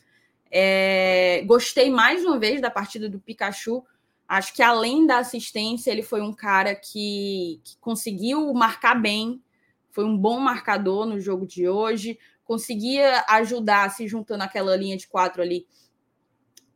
É, 0.52 1.42
gostei 1.46 1.90
mais 1.90 2.26
uma 2.26 2.38
vez 2.38 2.60
da 2.60 2.70
partida 2.70 3.10
do 3.10 3.20
Pikachu. 3.20 3.84
Acho 4.28 4.54
que 4.54 4.62
além 4.62 5.08
da 5.08 5.20
assistência, 5.20 5.90
ele 5.90 6.04
foi 6.04 6.22
um 6.22 6.34
cara 6.34 6.76
que, 6.76 7.62
que 7.64 7.78
conseguiu 7.80 8.54
marcar 8.54 8.96
bem, 8.96 9.42
foi 9.90 10.04
um 10.04 10.18
bom 10.18 10.38
marcador 10.40 11.06
no 11.06 11.18
jogo 11.18 11.48
de 11.48 11.68
hoje, 11.68 12.20
conseguia 12.48 13.26
ajudar 13.28 13.92
se 13.92 14.08
juntando 14.08 14.44
aquela 14.44 14.76
linha 14.76 14.96
de 14.96 15.08
quatro 15.08 15.42
ali 15.42 15.68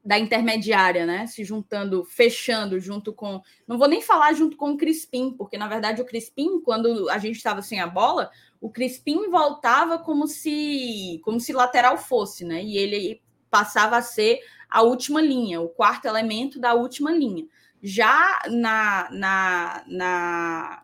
da 0.04 0.18
intermediária, 0.18 1.06
né? 1.06 1.28
Se 1.28 1.44
juntando, 1.44 2.04
fechando 2.04 2.80
junto 2.80 3.14
com. 3.14 3.42
Não 3.68 3.78
vou 3.78 3.88
nem 3.88 4.02
falar 4.02 4.34
junto 4.34 4.58
com 4.58 4.72
o 4.72 4.78
Crispim, 4.78 5.32
porque 5.38 5.58
na 5.58 5.68
verdade 5.68 6.02
o 6.02 6.06
Crispim, 6.06 6.60
quando 6.62 7.10
a 7.10 7.18
gente 7.18 7.38
estava 7.38 7.62
sem 7.62 7.80
a 7.80 7.88
bola, 7.88 8.30
o 8.60 8.70
Crispim 8.70 9.30
voltava 9.30 10.00
como 10.00 10.28
se 10.28 11.22
como 11.24 11.40
se 11.40 11.54
lateral 11.54 11.98
fosse, 11.98 12.44
né? 12.44 12.64
E 12.64 12.78
ele 12.78 13.22
passava 13.50 13.98
a 13.98 14.02
ser 14.02 14.40
a 14.70 14.82
última 14.82 15.22
linha, 15.22 15.62
o 15.62 15.70
quarto 15.70 16.06
elemento 16.06 16.60
da 16.60 16.74
última 16.74 17.12
linha. 17.12 17.46
Já 17.82 18.40
na, 18.50 19.10
na, 19.12 19.84
na 19.88 20.84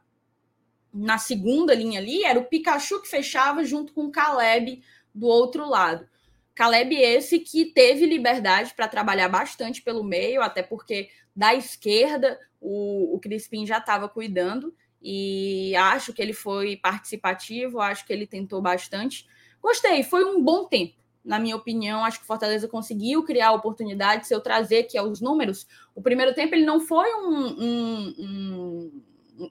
na 0.98 1.18
segunda 1.20 1.76
linha 1.76 2.00
ali, 2.00 2.24
era 2.24 2.40
o 2.40 2.46
Pikachu 2.46 3.02
que 3.02 3.08
fechava 3.08 3.64
junto 3.64 3.94
com 3.94 4.06
o 4.06 4.12
Caleb 4.12 4.82
do 5.14 5.28
outro 5.28 5.70
lado. 5.70 6.08
Caleb 6.56 6.96
esse 6.96 7.40
que 7.40 7.66
teve 7.66 8.08
liberdade 8.08 8.74
para 8.76 8.88
trabalhar 8.88 9.30
bastante 9.30 9.82
pelo 9.82 10.04
meio, 10.04 10.42
até 10.42 10.64
porque 10.64 11.10
da 11.36 11.54
esquerda 11.54 12.40
o, 12.60 13.16
o 13.16 13.20
Crispim 13.20 13.64
já 13.66 13.78
estava 13.78 14.10
cuidando 14.10 14.74
e 15.00 15.76
acho 15.76 16.12
que 16.14 16.22
ele 16.22 16.34
foi 16.34 16.76
participativo, 16.76 17.80
acho 17.80 18.04
que 18.06 18.12
ele 18.12 18.26
tentou 18.26 18.60
bastante. 18.60 19.28
Gostei, 19.62 20.02
foi 20.02 20.26
um 20.26 20.44
bom 20.44 20.66
tempo. 20.66 20.96
Na 21.24 21.38
minha 21.38 21.56
opinião, 21.56 22.04
acho 22.04 22.18
que 22.18 22.24
o 22.24 22.28
Fortaleza 22.28 22.68
conseguiu 22.68 23.22
criar 23.24 23.52
oportunidade. 23.52 24.26
Se 24.26 24.34
eu 24.34 24.40
trazer 24.40 24.80
aqui 24.80 25.00
os 25.00 25.22
números, 25.22 25.68
o 25.94 26.02
primeiro 26.02 26.34
tempo 26.34 26.56
ele 26.56 26.66
não 26.66 26.80
foi 26.80 27.14
um, 27.14 27.46
um 27.60 29.04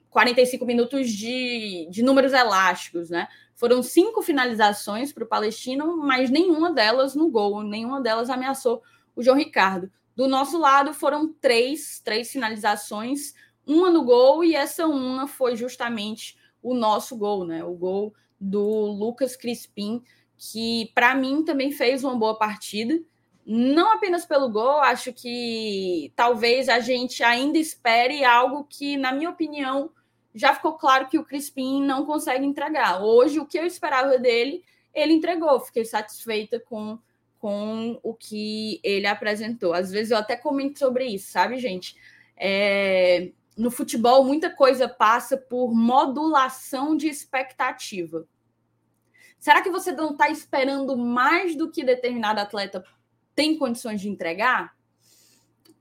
45 0.09 0.65
minutos 0.65 1.09
de, 1.09 1.87
de 1.89 2.03
números 2.03 2.33
elásticos, 2.33 3.09
né? 3.09 3.27
Foram 3.55 3.81
cinco 3.81 4.21
finalizações 4.21 5.11
para 5.11 5.23
o 5.23 5.27
Palestino, 5.27 5.97
mas 5.97 6.29
nenhuma 6.29 6.71
delas 6.71 7.15
no 7.15 7.29
gol, 7.29 7.63
nenhuma 7.63 8.01
delas 8.01 8.29
ameaçou 8.29 8.81
o 9.15 9.23
João 9.23 9.37
Ricardo. 9.37 9.91
Do 10.15 10.27
nosso 10.27 10.57
lado 10.57 10.93
foram 10.93 11.33
três, 11.33 12.01
três 12.03 12.31
finalizações, 12.31 13.33
uma 13.65 13.89
no 13.89 14.03
gol, 14.03 14.43
e 14.43 14.55
essa 14.55 14.87
uma 14.87 15.27
foi 15.27 15.55
justamente 15.55 16.37
o 16.61 16.73
nosso 16.73 17.17
gol, 17.17 17.45
né? 17.45 17.63
O 17.63 17.73
gol 17.73 18.13
do 18.39 18.61
Lucas 18.61 19.35
Crispim, 19.35 20.03
que 20.37 20.91
para 20.93 21.15
mim 21.15 21.43
também 21.43 21.71
fez 21.71 22.03
uma 22.03 22.15
boa 22.15 22.37
partida 22.37 22.99
não 23.49 23.93
apenas 23.93 24.25
pelo 24.25 24.49
gol, 24.49 24.81
acho 24.81 25.13
que 25.13 26.11
talvez 26.17 26.67
a 26.67 26.81
gente 26.81 27.23
ainda 27.23 27.57
espere 27.57 28.25
algo 28.25 28.65
que, 28.65 28.97
na 28.97 29.13
minha 29.13 29.29
opinião, 29.29 29.89
já 30.35 30.53
ficou 30.53 30.73
claro 30.73 31.07
que 31.07 31.17
o 31.17 31.23
Crispim 31.23 31.81
não 31.81 32.05
consegue 32.05 32.45
entregar. 32.45 33.01
Hoje, 33.01 33.39
o 33.39 33.45
que 33.45 33.57
eu 33.57 33.65
esperava 33.65 34.17
dele, 34.19 34.65
ele 34.93 35.13
entregou. 35.13 35.61
Fiquei 35.61 35.85
satisfeita 35.85 36.59
com, 36.59 36.99
com 37.39 37.97
o 38.03 38.13
que 38.13 38.81
ele 38.83 39.07
apresentou. 39.07 39.73
Às 39.73 39.91
vezes 39.91 40.11
eu 40.11 40.17
até 40.17 40.35
comento 40.35 40.77
sobre 40.77 41.05
isso, 41.05 41.31
sabe, 41.31 41.57
gente? 41.57 41.95
É, 42.35 43.31
no 43.55 43.71
futebol, 43.71 44.25
muita 44.25 44.49
coisa 44.49 44.89
passa 44.89 45.37
por 45.37 45.73
modulação 45.73 46.97
de 46.97 47.07
expectativa. 47.07 48.27
Será 49.39 49.61
que 49.61 49.69
você 49.69 49.93
não 49.93 50.11
está 50.11 50.29
esperando 50.29 50.97
mais 50.97 51.55
do 51.55 51.71
que 51.71 51.81
determinado 51.81 52.41
atleta 52.41 52.83
tem 53.37 53.55
condições 53.55 54.01
de 54.01 54.09
entregar, 54.09 54.75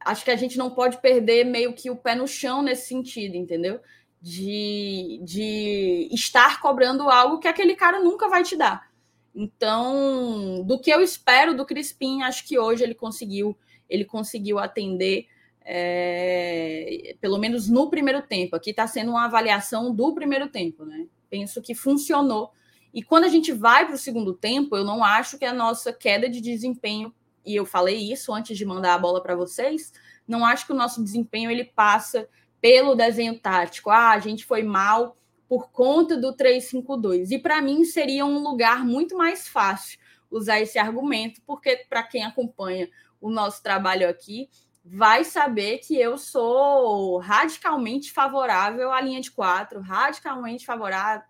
acho 0.05 0.23
que 0.23 0.31
a 0.31 0.37
gente 0.37 0.59
não 0.59 0.71
pode 0.71 1.01
perder 1.01 1.43
meio 1.43 1.73
que 1.73 1.91
o 1.91 1.97
pé 1.97 2.15
no 2.15 2.29
chão 2.29 2.61
nesse 2.61 2.87
sentido, 2.87 3.35
entendeu? 3.35 3.81
De, 4.21 5.19
de 5.25 6.07
estar 6.13 6.61
cobrando 6.61 7.09
algo 7.09 7.39
que 7.39 7.49
aquele 7.49 7.75
cara 7.75 7.99
nunca 7.99 8.29
vai 8.29 8.43
te 8.43 8.57
dar. 8.57 8.91
Então, 9.35 10.63
do 10.67 10.79
que 10.79 10.91
eu 10.91 11.01
espero 11.01 11.57
do 11.57 11.65
Crispim, 11.65 12.23
acho 12.23 12.47
que 12.47 12.59
hoje 12.59 12.83
ele 12.85 12.95
conseguiu, 12.95 13.57
ele 13.89 14.05
conseguiu 14.05 14.59
atender, 14.59 15.27
é, 15.65 17.17
pelo 17.23 17.39
menos 17.39 17.71
no 17.71 17.89
primeiro 17.89 18.21
tempo. 18.21 18.55
Aqui 18.55 18.69
está 18.69 18.87
sendo 18.87 19.13
uma 19.13 19.25
avaliação 19.25 19.95
do 19.95 20.15
primeiro 20.15 20.49
tempo, 20.49 20.85
né? 20.85 21.07
Penso 21.31 21.63
que 21.63 21.75
funcionou. 21.75 22.51
E 22.93 23.03
quando 23.03 23.25
a 23.25 23.29
gente 23.29 23.51
vai 23.51 23.87
para 23.87 23.95
o 23.95 23.99
segundo 23.99 24.35
tempo, 24.35 24.77
eu 24.77 24.85
não 24.85 25.03
acho 25.03 25.39
que 25.39 25.45
a 25.47 25.55
nossa 25.55 25.91
queda 25.91 26.29
de 26.29 26.43
desempenho 26.43 27.15
e 27.47 27.55
eu 27.55 27.65
falei 27.65 28.13
isso 28.13 28.35
antes 28.35 28.59
de 28.59 28.65
mandar 28.65 28.95
a 28.95 28.99
bola 28.99 29.23
para 29.23 29.37
vocês, 29.37 29.93
não 30.27 30.45
acho 30.45 30.67
que 30.67 30.73
o 30.73 30.77
nosso 30.77 31.03
desempenho 31.03 31.51
ele 31.51 31.65
passa 31.65 32.29
pelo 32.61 32.95
desenho 32.95 33.39
tático. 33.39 33.91
Ah, 33.91 34.11
a 34.11 34.19
gente 34.19 34.45
foi 34.45 34.63
mal 34.63 35.17
por 35.49 35.71
conta 35.71 36.17
do 36.17 36.33
352. 36.33 37.31
E 37.31 37.39
para 37.39 37.63
mim 37.63 37.85
seria 37.85 38.27
um 38.27 38.39
lugar 38.39 38.85
muito 38.85 39.17
mais 39.17 39.47
fácil 39.47 39.99
usar 40.31 40.61
esse 40.61 40.79
argumento, 40.79 41.41
porque 41.47 41.87
para 41.89 42.03
quem 42.03 42.25
acompanha 42.25 42.89
o 43.21 43.31
nosso 43.31 43.63
trabalho 43.63 44.09
aqui, 44.09 44.49
vai 44.85 45.25
saber 45.25 45.79
que 45.79 45.99
eu 45.99 46.17
sou 46.17 47.19
radicalmente 47.19 48.13
favorável 48.13 48.93
à 48.93 49.01
linha 49.01 49.21
de 49.21 49.31
quatro, 49.31 49.81
radicalmente 49.81 50.65
favorável, 50.65 51.25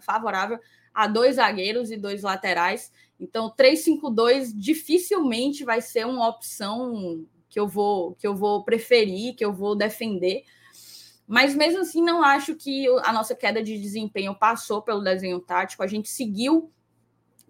favorável 0.00 0.58
a 0.94 1.06
dois 1.06 1.36
zagueiros 1.36 1.90
e 1.90 1.96
dois 1.96 2.22
laterais. 2.22 2.92
Então, 3.20 3.50
352 3.50 4.52
dificilmente 4.54 5.62
vai 5.62 5.82
ser 5.82 6.06
uma 6.06 6.26
opção 6.26 7.26
que 7.50 7.60
eu 7.60 7.68
vou 7.68 8.14
que 8.14 8.26
eu 8.26 8.34
vou 8.34 8.64
preferir, 8.64 9.34
que 9.34 9.44
eu 9.44 9.52
vou 9.52 9.76
defender. 9.76 10.44
Mas 11.26 11.54
mesmo 11.54 11.80
assim, 11.80 12.02
não 12.02 12.22
acho 12.22 12.56
que 12.56 12.88
a 13.04 13.12
nossa 13.12 13.34
queda 13.34 13.62
de 13.62 13.78
desempenho 13.78 14.34
passou 14.34 14.80
pelo 14.80 15.04
desenho 15.04 15.38
tático. 15.38 15.82
A 15.82 15.86
gente 15.86 16.08
seguiu 16.08 16.72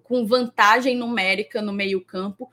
com 0.02 0.26
vantagem 0.26 0.96
numérica 0.96 1.62
no 1.62 1.72
meio-campo, 1.72 2.50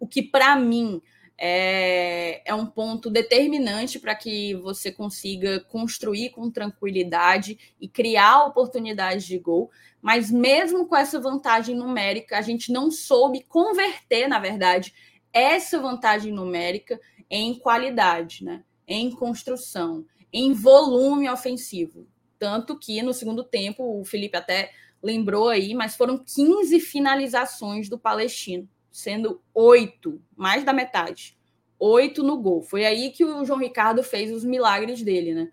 o 0.00 0.08
que 0.08 0.20
para 0.20 0.56
mim 0.56 1.00
é, 1.38 2.42
é, 2.48 2.54
um 2.54 2.66
ponto 2.66 3.10
determinante 3.10 3.98
para 3.98 4.14
que 4.14 4.54
você 4.54 4.90
consiga 4.90 5.60
construir 5.60 6.30
com 6.30 6.50
tranquilidade 6.50 7.58
e 7.80 7.88
criar 7.88 8.44
oportunidades 8.44 9.24
de 9.24 9.38
gol. 9.38 9.70
Mas 10.00 10.30
mesmo 10.30 10.86
com 10.86 10.96
essa 10.96 11.20
vantagem 11.20 11.74
numérica, 11.74 12.38
a 12.38 12.42
gente 12.42 12.72
não 12.72 12.90
soube 12.90 13.44
converter, 13.48 14.28
na 14.28 14.38
verdade, 14.38 14.94
essa 15.32 15.78
vantagem 15.78 16.32
numérica 16.32 16.98
em 17.28 17.58
qualidade, 17.58 18.44
né? 18.44 18.62
em 18.86 19.10
construção, 19.10 20.06
em 20.32 20.52
volume 20.52 21.28
ofensivo. 21.28 22.06
Tanto 22.38 22.78
que 22.78 23.02
no 23.02 23.12
segundo 23.12 23.42
tempo, 23.42 24.00
o 24.00 24.04
Felipe 24.04 24.36
até 24.36 24.70
lembrou 25.02 25.48
aí, 25.48 25.74
mas 25.74 25.96
foram 25.96 26.18
15 26.18 26.78
finalizações 26.80 27.88
do 27.88 27.98
Palestino, 27.98 28.68
sendo 28.96 29.42
oito, 29.52 30.22
mais 30.34 30.64
da 30.64 30.72
metade, 30.72 31.36
oito 31.78 32.22
no 32.22 32.38
gol. 32.40 32.62
Foi 32.62 32.86
aí 32.86 33.10
que 33.10 33.26
o 33.26 33.44
João 33.44 33.58
Ricardo 33.58 34.02
fez 34.02 34.32
os 34.32 34.42
milagres 34.42 35.02
dele, 35.02 35.34
né? 35.34 35.52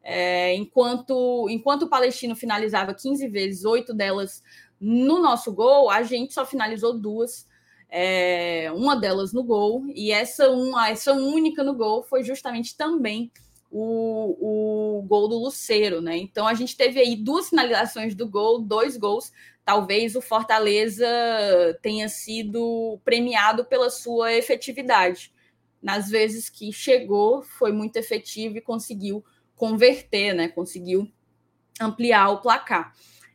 É, 0.00 0.54
enquanto, 0.54 1.48
enquanto 1.50 1.82
o 1.82 1.88
Palestino 1.88 2.36
finalizava 2.36 2.94
15 2.94 3.26
vezes, 3.26 3.64
oito 3.64 3.92
delas 3.92 4.44
no 4.78 5.18
nosso 5.18 5.52
gol, 5.52 5.90
a 5.90 6.04
gente 6.04 6.32
só 6.32 6.46
finalizou 6.46 6.96
duas, 6.96 7.48
é, 7.90 8.70
uma 8.72 8.94
delas 8.94 9.32
no 9.32 9.42
gol, 9.42 9.82
e 9.92 10.12
essa, 10.12 10.48
uma, 10.50 10.88
essa 10.88 11.12
única 11.14 11.64
no 11.64 11.74
gol 11.74 12.04
foi 12.04 12.22
justamente 12.22 12.76
também 12.76 13.28
o, 13.72 14.98
o 15.00 15.02
gol 15.02 15.26
do 15.26 15.36
Luceiro, 15.36 16.00
né? 16.00 16.16
Então 16.16 16.46
a 16.46 16.54
gente 16.54 16.76
teve 16.76 17.00
aí 17.00 17.16
duas 17.16 17.48
finalizações 17.48 18.14
do 18.14 18.28
gol, 18.28 18.60
dois 18.60 18.96
gols. 18.96 19.32
Talvez 19.64 20.14
o 20.14 20.20
Fortaleza 20.20 21.06
tenha 21.80 22.08
sido 22.08 23.00
premiado 23.04 23.64
pela 23.64 23.90
sua 23.90 24.32
efetividade. 24.32 25.32
Nas 25.82 26.08
vezes 26.08 26.50
que 26.50 26.72
chegou, 26.72 27.42
foi 27.42 27.72
muito 27.72 27.96
efetivo 27.96 28.58
e 28.58 28.60
conseguiu 28.60 29.24
converter, 29.56 30.34
né? 30.34 30.48
Conseguiu 30.48 31.10
ampliar 31.80 32.30
o 32.30 32.40
placar. 32.40 32.92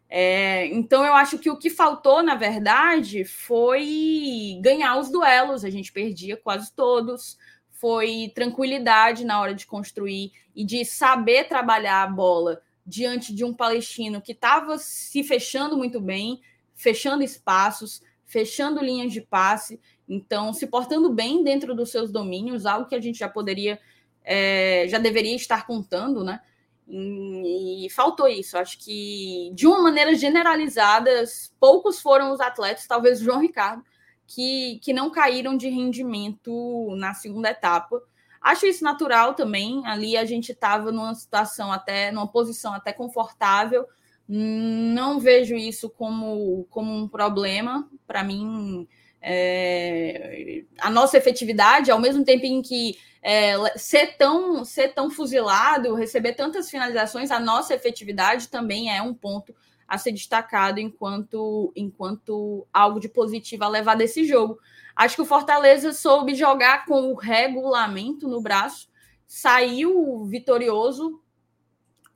É, 0.07 0.65
então 0.67 1.05
eu 1.05 1.13
acho 1.13 1.37
que 1.37 1.49
o 1.49 1.57
que 1.57 1.69
faltou, 1.69 2.23
na 2.23 2.35
verdade, 2.35 3.23
foi 3.23 4.59
ganhar 4.61 4.97
os 4.99 5.11
duelos. 5.11 5.63
A 5.63 5.69
gente 5.69 5.91
perdia 5.91 6.37
quase 6.37 6.71
todos 6.73 7.37
foi 7.79 8.29
tranquilidade 8.35 9.23
na 9.23 9.39
hora 9.39 9.55
de 9.55 9.65
construir 9.65 10.33
e 10.53 10.65
de 10.65 10.83
saber 10.83 11.47
trabalhar 11.47 12.03
a 12.03 12.07
bola 12.07 12.61
diante 12.89 13.33
de 13.33 13.45
um 13.45 13.53
palestino 13.53 14.21
que 14.21 14.31
estava 14.31 14.77
se 14.79 15.23
fechando 15.23 15.77
muito 15.77 16.01
bem, 16.01 16.41
fechando 16.75 17.23
espaços, 17.23 18.01
fechando 18.25 18.83
linhas 18.83 19.13
de 19.13 19.21
passe, 19.21 19.79
então 20.07 20.51
se 20.53 20.65
portando 20.65 21.13
bem 21.13 21.43
dentro 21.43 21.75
dos 21.75 21.91
seus 21.91 22.11
domínios, 22.11 22.65
algo 22.65 22.87
que 22.87 22.95
a 22.95 23.01
gente 23.01 23.19
já 23.19 23.29
poderia, 23.29 23.79
é, 24.23 24.85
já 24.87 24.97
deveria 24.97 25.35
estar 25.35 25.67
contando, 25.67 26.23
né? 26.23 26.41
E, 26.87 27.87
faltou 27.91 28.27
isso. 28.27 28.57
Acho 28.57 28.79
que, 28.79 29.51
de 29.53 29.67
uma 29.67 29.81
maneira 29.83 30.15
generalizada, 30.15 31.23
poucos 31.59 32.01
foram 32.01 32.33
os 32.33 32.39
atletas, 32.39 32.87
talvez 32.87 33.21
o 33.21 33.23
João 33.23 33.39
Ricardo, 33.39 33.83
que, 34.25 34.79
que 34.81 34.91
não 34.91 35.11
caíram 35.11 35.55
de 35.55 35.69
rendimento 35.69 36.95
na 36.97 37.13
segunda 37.13 37.51
etapa. 37.51 38.01
Acho 38.41 38.65
isso 38.65 38.83
natural 38.83 39.33
também. 39.33 39.85
Ali 39.85 40.15
a 40.15 40.25
gente 40.25 40.51
estava 40.51 40.91
numa 40.91 41.13
situação 41.15 41.71
até, 41.71 42.11
numa 42.11 42.27
posição 42.27 42.73
até 42.73 42.93
confortável. 42.93 43.85
Não 44.27 45.19
vejo 45.19 45.55
isso 45.55 45.89
como, 45.89 46.65
como 46.69 46.93
um 46.95 47.07
problema. 47.07 47.89
Para 48.07 48.23
mim, 48.23 48.87
é, 49.21 50.63
a 50.79 50.89
nossa 50.89 51.17
efetividade, 51.17 51.91
ao 51.91 51.99
mesmo 51.99 52.23
tempo 52.23 52.45
em 52.45 52.61
que 52.61 52.97
é, 53.21 53.55
ser, 53.77 54.17
tão, 54.17 54.63
ser 54.63 54.93
tão 54.93 55.09
fuzilado, 55.09 55.95
receber 55.95 56.33
tantas 56.33 56.69
finalizações, 56.69 57.31
a 57.31 57.39
nossa 57.39 57.73
efetividade 57.73 58.47
também 58.47 58.95
é 58.95 59.01
um 59.01 59.13
ponto 59.13 59.53
a 59.87 59.97
ser 59.97 60.11
destacado 60.11 60.79
enquanto, 60.79 61.73
enquanto 61.75 62.65
algo 62.71 62.99
de 62.99 63.09
positivo 63.09 63.63
a 63.63 63.69
levar 63.69 63.95
desse 63.95 64.23
jogo. 64.23 64.59
Acho 64.99 65.15
que 65.15 65.21
o 65.21 65.25
Fortaleza 65.25 65.93
soube 65.93 66.35
jogar 66.35 66.83
com 66.83 67.13
o 67.13 67.15
regulamento 67.15 68.27
no 68.27 68.41
braço, 68.41 68.89
saiu 69.25 70.25
vitorioso 70.25 71.23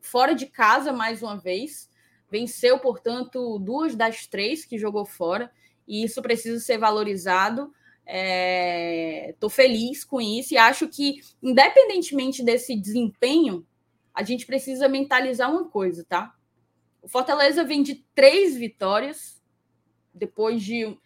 fora 0.02 0.36
de 0.36 0.48
casa 0.48 0.92
mais 0.92 1.24
uma 1.24 1.38
vez, 1.38 1.90
venceu, 2.30 2.78
portanto, 2.78 3.58
duas 3.58 3.96
das 3.96 4.28
três 4.28 4.66
que 4.66 4.78
jogou 4.78 5.06
fora, 5.06 5.50
e 5.88 6.04
isso 6.04 6.22
precisa 6.22 6.60
ser 6.60 6.78
valorizado. 6.78 7.74
Estou 9.30 9.50
é, 9.50 9.54
feliz 9.54 10.04
com 10.04 10.20
isso 10.20 10.54
e 10.54 10.58
acho 10.58 10.90
que, 10.90 11.22
independentemente 11.42 12.44
desse 12.44 12.76
desempenho, 12.76 13.66
a 14.14 14.24
gente 14.24 14.46
precisa 14.46 14.90
mentalizar 14.90 15.50
uma 15.50 15.70
coisa, 15.70 16.04
tá? 16.04 16.36
O 17.02 17.08
Fortaleza 17.08 17.64
vem 17.64 17.82
de 17.82 18.06
três 18.14 18.58
vitórias, 18.58 19.42
depois 20.14 20.62
de 20.62 21.00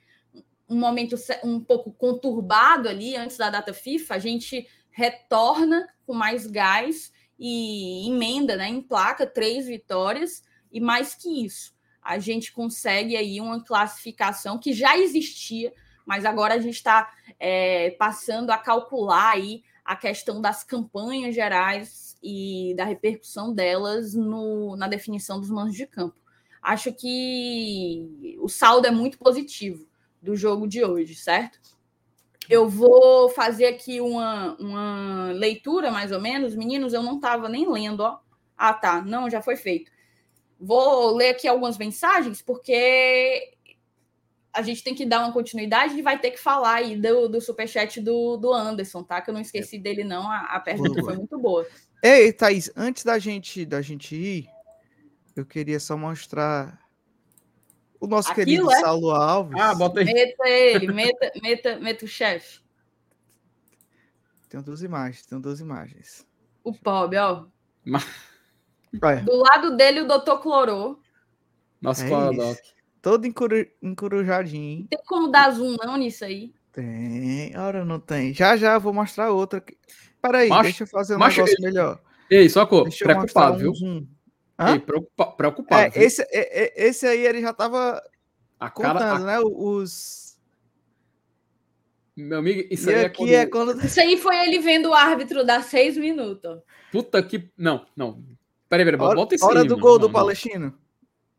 um 0.69 0.77
momento 0.77 1.15
um 1.43 1.59
pouco 1.59 1.91
conturbado 1.91 2.89
ali 2.89 3.15
antes 3.15 3.37
da 3.37 3.49
data 3.49 3.73
FIFA. 3.73 4.15
A 4.15 4.19
gente 4.19 4.67
retorna 4.91 5.87
com 6.05 6.13
mais 6.13 6.47
gás 6.47 7.11
e 7.39 8.07
emenda, 8.07 8.55
né, 8.55 8.67
em 8.67 8.81
placa 8.81 9.25
três 9.25 9.67
vitórias 9.67 10.43
e 10.71 10.79
mais 10.79 11.15
que 11.15 11.45
isso, 11.45 11.75
a 12.01 12.19
gente 12.19 12.51
consegue 12.51 13.15
aí 13.15 13.39
uma 13.41 13.63
classificação 13.63 14.57
que 14.57 14.73
já 14.73 14.97
existia, 14.97 15.73
mas 16.05 16.25
agora 16.25 16.55
a 16.55 16.59
gente 16.59 16.75
está 16.75 17.11
é, 17.39 17.91
passando 17.91 18.49
a 18.49 18.57
calcular 18.57 19.31
aí 19.31 19.63
a 19.83 19.95
questão 19.95 20.41
das 20.41 20.63
campanhas 20.63 21.35
gerais 21.35 22.17
e 22.23 22.73
da 22.75 22.85
repercussão 22.85 23.53
delas 23.53 24.13
no, 24.13 24.75
na 24.75 24.87
definição 24.87 25.39
dos 25.39 25.49
manos 25.49 25.75
de 25.75 25.85
campo. 25.85 26.15
Acho 26.61 26.93
que 26.93 28.37
o 28.39 28.49
saldo 28.49 28.87
é 28.87 28.91
muito 28.91 29.17
positivo 29.17 29.87
do 30.27 30.35
jogo 30.35 30.67
de 30.67 30.83
hoje, 30.83 31.15
certo? 31.15 31.57
Eu 32.49 32.67
vou 32.67 33.29
fazer 33.29 33.65
aqui 33.65 34.01
uma, 34.01 34.55
uma 34.59 35.31
leitura, 35.31 35.89
mais 35.89 36.11
ou 36.11 36.19
menos. 36.19 36.53
Meninos, 36.53 36.93
eu 36.93 37.01
não 37.01 37.15
estava 37.15 37.47
nem 37.47 37.69
lendo, 37.69 38.01
ó. 38.01 38.19
Ah, 38.57 38.73
tá. 38.73 39.01
Não, 39.01 39.29
já 39.29 39.41
foi 39.41 39.55
feito. 39.55 39.89
Vou 40.59 41.15
ler 41.15 41.29
aqui 41.29 41.47
algumas 41.47 41.77
mensagens, 41.77 42.41
porque 42.41 43.53
a 44.51 44.61
gente 44.61 44.83
tem 44.83 44.95
que 44.95 45.05
dar 45.05 45.19
uma 45.21 45.31
continuidade 45.31 45.97
e 45.97 46.01
vai 46.01 46.19
ter 46.19 46.31
que 46.31 46.39
falar 46.39 46.75
aí 46.75 46.99
do, 46.99 47.29
do 47.29 47.39
superchat 47.39 48.01
do, 48.01 48.35
do 48.35 48.53
Anderson, 48.53 49.03
tá? 49.03 49.21
Que 49.21 49.29
eu 49.29 49.33
não 49.33 49.41
esqueci 49.41 49.77
dele, 49.79 50.03
não. 50.03 50.29
A, 50.29 50.55
a 50.55 50.59
pergunta 50.59 51.01
foi 51.03 51.15
muito 51.15 51.37
boa. 51.37 51.65
Ei, 52.03 52.33
Thaís, 52.33 52.69
antes 52.75 53.03
da 53.03 53.17
gente, 53.17 53.65
da 53.65 53.81
gente 53.81 54.15
ir, 54.15 54.49
eu 55.35 55.45
queria 55.45 55.79
só 55.79 55.97
mostrar 55.97 56.86
o 57.99 58.07
nosso 58.07 58.31
Aquilo 58.31 58.45
querido 58.45 58.71
é? 58.71 58.79
Saulo 58.79 59.11
Alves. 59.11 59.59
Ah, 59.59 59.75
bota 59.75 59.99
aí. 59.99 60.05
Meta 60.05 60.49
ele, 60.49 60.91
meta, 60.91 61.31
meta, 61.41 61.79
meta 61.79 62.05
o 62.05 62.07
chefe. 62.07 62.59
Tem 64.49 64.61
duas 64.61 64.81
imagens, 64.81 65.25
tem 65.25 65.39
duas 65.39 65.59
imagens. 65.59 66.25
O 66.63 66.73
pobre, 66.73 67.17
ó. 67.17 67.45
Do 69.23 69.35
lado 69.35 69.75
dele, 69.75 70.01
o 70.01 70.07
doutor 70.07 70.39
Clorô. 70.39 70.99
Nosso 71.81 72.03
é 72.03 72.07
Clorodoc. 72.07 72.57
Todo 73.01 73.25
encuru... 73.27 73.65
encurujadinho. 73.81 74.87
Tem 74.87 74.99
como 75.05 75.29
dar 75.29 75.51
zoom 75.51 75.75
não 75.83 75.97
nisso 75.97 76.25
aí? 76.25 76.53
Tem, 76.71 77.57
ora 77.57 77.83
não 77.83 77.99
tem. 77.99 78.33
Já 78.33 78.55
já 78.55 78.73
eu 78.75 78.81
vou 78.81 78.93
mostrar 78.93 79.31
outra. 79.31 79.63
Peraí, 80.21 80.49
macho, 80.49 80.63
deixa 80.63 80.83
eu 80.83 80.87
fazer 80.87 81.15
um 81.15 81.19
macho, 81.19 81.37
negócio 81.37 81.61
melhor. 81.61 82.01
Ei, 82.29 82.49
só 82.49 82.65
preocupado, 82.65 83.57
viu? 83.57 83.73
Ei, 84.59 84.79
preocupa, 84.79 85.27
preocupado. 85.27 85.93
É, 85.95 86.03
esse, 86.03 86.21
é, 86.23 86.63
é, 86.63 86.87
esse 86.87 87.05
aí 87.05 87.25
ele 87.25 87.41
já 87.41 87.53
tava 87.53 88.01
a 88.59 88.69
contando, 88.69 88.97
cara, 88.97 89.15
a... 89.15 89.19
né? 89.19 89.39
Os. 89.39 90.37
Meu 92.15 92.39
amigo, 92.39 92.67
isso 92.71 92.89
e 92.89 92.95
aí 92.95 93.03
é 93.05 93.09
quando... 93.09 93.29
é 93.29 93.45
quando... 93.45 93.79
Isso 93.85 93.99
aí 93.99 94.17
foi 94.17 94.35
ele 94.37 94.57
vendo 94.57 94.89
o 94.89 94.93
árbitro 94.93 95.45
dar 95.45 95.61
seis 95.61 95.95
minutos. 95.95 96.59
Puta 96.91 97.21
que. 97.21 97.51
Não, 97.55 97.85
não. 97.95 98.23
Peraí, 98.67 98.83
peraí, 98.83 98.99
hora, 98.99 99.15
bota 99.15 99.35
isso 99.35 99.45
Hora 99.45 99.61
aí, 99.61 99.67
do 99.67 99.77
gol 99.77 99.99
do 99.99 100.09
Palestino. 100.11 100.75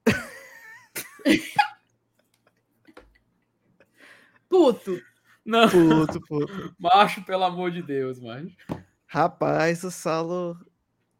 Puto. 4.48 4.98
Não. 5.44 5.68
Puto, 5.68 6.20
puto. 6.22 6.74
Macho, 6.78 7.22
pelo 7.22 7.44
amor 7.44 7.70
de 7.70 7.82
Deus, 7.82 8.18
macho. 8.20 8.56
Rapaz, 9.06 9.84
o 9.84 9.90
Salo. 9.90 10.56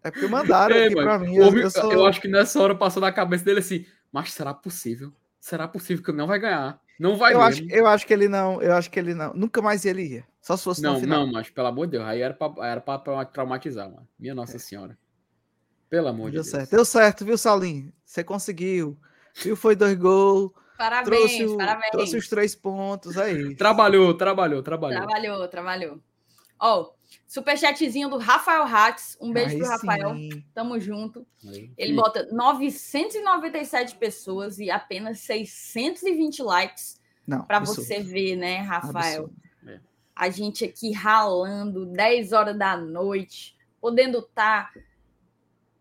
É 0.09 0.11
porque 0.11 0.27
mandaram 0.27 0.75
é, 0.75 0.87
aqui 0.87 0.95
mano, 0.95 1.07
pra 1.07 1.19
mim. 1.19 1.39
Ouvi, 1.39 1.61
eu, 1.61 1.71
sou... 1.71 1.93
eu, 1.93 2.07
acho 2.07 2.21
que 2.21 2.29
nessa 2.29 2.61
hora 2.61 2.75
passou 2.75 3.01
na 3.01 3.13
cabeça 3.13 3.45
dele 3.45 3.61
assim, 3.61 3.85
mas 4.13 4.33
será 4.33 4.53
possível? 4.53 5.13
Será 5.41 5.69
possível 5.69 6.03
que 6.03 6.11
ele 6.11 6.19
não 6.19 6.27
vai 6.27 6.39
ganhar? 6.39 6.81
Não 6.99 7.17
vai 7.17 7.33
eu 7.33 7.41
acho, 7.41 7.65
eu 7.71 7.87
acho 7.87 8.07
que 8.07 8.13
ele 8.13 8.29
não, 8.29 8.61
eu 8.61 8.75
acho 8.75 8.91
que 8.91 8.99
ele 8.99 9.15
não. 9.15 9.33
Nunca 9.33 9.63
mais 9.63 9.85
ele 9.85 10.03
ia. 10.03 10.25
Só 10.41 10.57
se 10.57 10.65
fosse 10.65 10.83
não, 10.83 10.95
no 10.95 11.01
final. 11.01 11.27
Não, 11.27 11.33
mas 11.33 11.49
pelo 11.49 11.69
amor 11.69 11.87
de 11.87 11.93
Deus, 11.93 12.05
aí 12.05 12.21
era 12.21 12.35
pra, 12.35 12.53
era 12.67 12.81
pra 12.81 12.99
traumatizar, 13.27 13.89
mano. 13.89 14.09
Minha 14.19 14.35
Nossa 14.35 14.57
é. 14.57 14.59
Senhora. 14.59 14.99
Pelo 15.89 16.09
amor 16.09 16.31
Deu 16.31 16.43
de 16.43 16.49
Deus. 16.49 16.49
certo. 16.49 16.71
Deu 16.71 16.85
certo, 16.85 17.25
viu, 17.25 17.39
Salim? 17.39 17.93
Você 18.05 18.25
conseguiu. 18.25 18.99
Viu? 19.35 19.55
Foi 19.55 19.77
dois 19.77 19.95
gols. 19.95 20.51
Parabéns, 20.77 21.07
Trouxe, 21.07 21.47
o- 21.47 21.57
parabéns. 21.57 21.91
trouxe 21.91 22.17
os 22.17 22.29
três 22.29 22.55
pontos 22.55 23.19
aí. 23.19 23.55
Trabalhou, 23.57 24.15
trabalhou, 24.15 24.63
trabalhou. 24.63 25.07
Trabalhou, 25.07 25.49
trabalhou. 25.49 26.01
Ó, 26.61 26.91
superchatzinho 27.27 28.09
do 28.09 28.19
Rafael 28.19 28.65
Hatz. 28.65 29.17
Um 29.21 29.33
beijo 29.33 29.55
Aí 29.55 29.59
pro 29.59 29.69
Rafael. 29.69 30.15
sim. 30.15 30.45
Tamo 30.55 30.79
junto. 30.81 31.27
Aí. 31.47 31.71
Ele 31.77 31.95
bota 31.95 32.29
997 32.33 33.97
pessoas 33.97 34.59
e 34.59 34.71
apenas 34.71 35.21
620 35.21 36.43
likes 36.43 37.01
para 37.47 37.61
você 37.61 38.01
ver, 38.01 38.37
né, 38.37 38.59
Rafael? 38.59 39.25
absurdo. 39.25 39.49
A 40.15 40.31
gente 40.31 40.65
aqui 40.65 40.91
ralando 40.91 41.87
10 41.87 42.33
horas 42.33 42.59
da 42.59 42.77
noite, 42.77 43.57
podendo 43.81 44.19
estar 44.19 44.73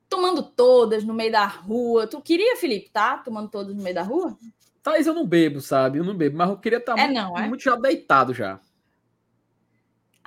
tomando 0.08 0.44
todas 0.44 1.04
no 1.04 1.14
meio 1.14 1.32
da 1.32 1.46
rua. 1.46 2.06
Tu 2.06 2.22
queria, 2.22 2.56
Felipe, 2.56 2.90
tá? 2.92 3.18
Tomando 3.18 3.50
todas 3.50 3.76
no 3.76 3.82
meio 3.82 3.96
da 3.96 4.04
rua? 4.04 4.38
Thaís, 4.84 5.08
eu 5.08 5.14
não 5.14 5.26
bebo, 5.26 5.60
sabe? 5.60 5.98
Eu 5.98 6.04
não 6.04 6.16
bebo, 6.16 6.38
mas 6.38 6.50
eu 6.50 6.58
queria 6.58 6.78
estar 6.78 6.98
É 6.98 7.08
muito, 7.08 7.14
não, 7.16 7.38
é? 7.38 7.48
muito 7.48 7.64
já 7.64 7.76
deitado 7.76 8.34
já. 8.34 8.60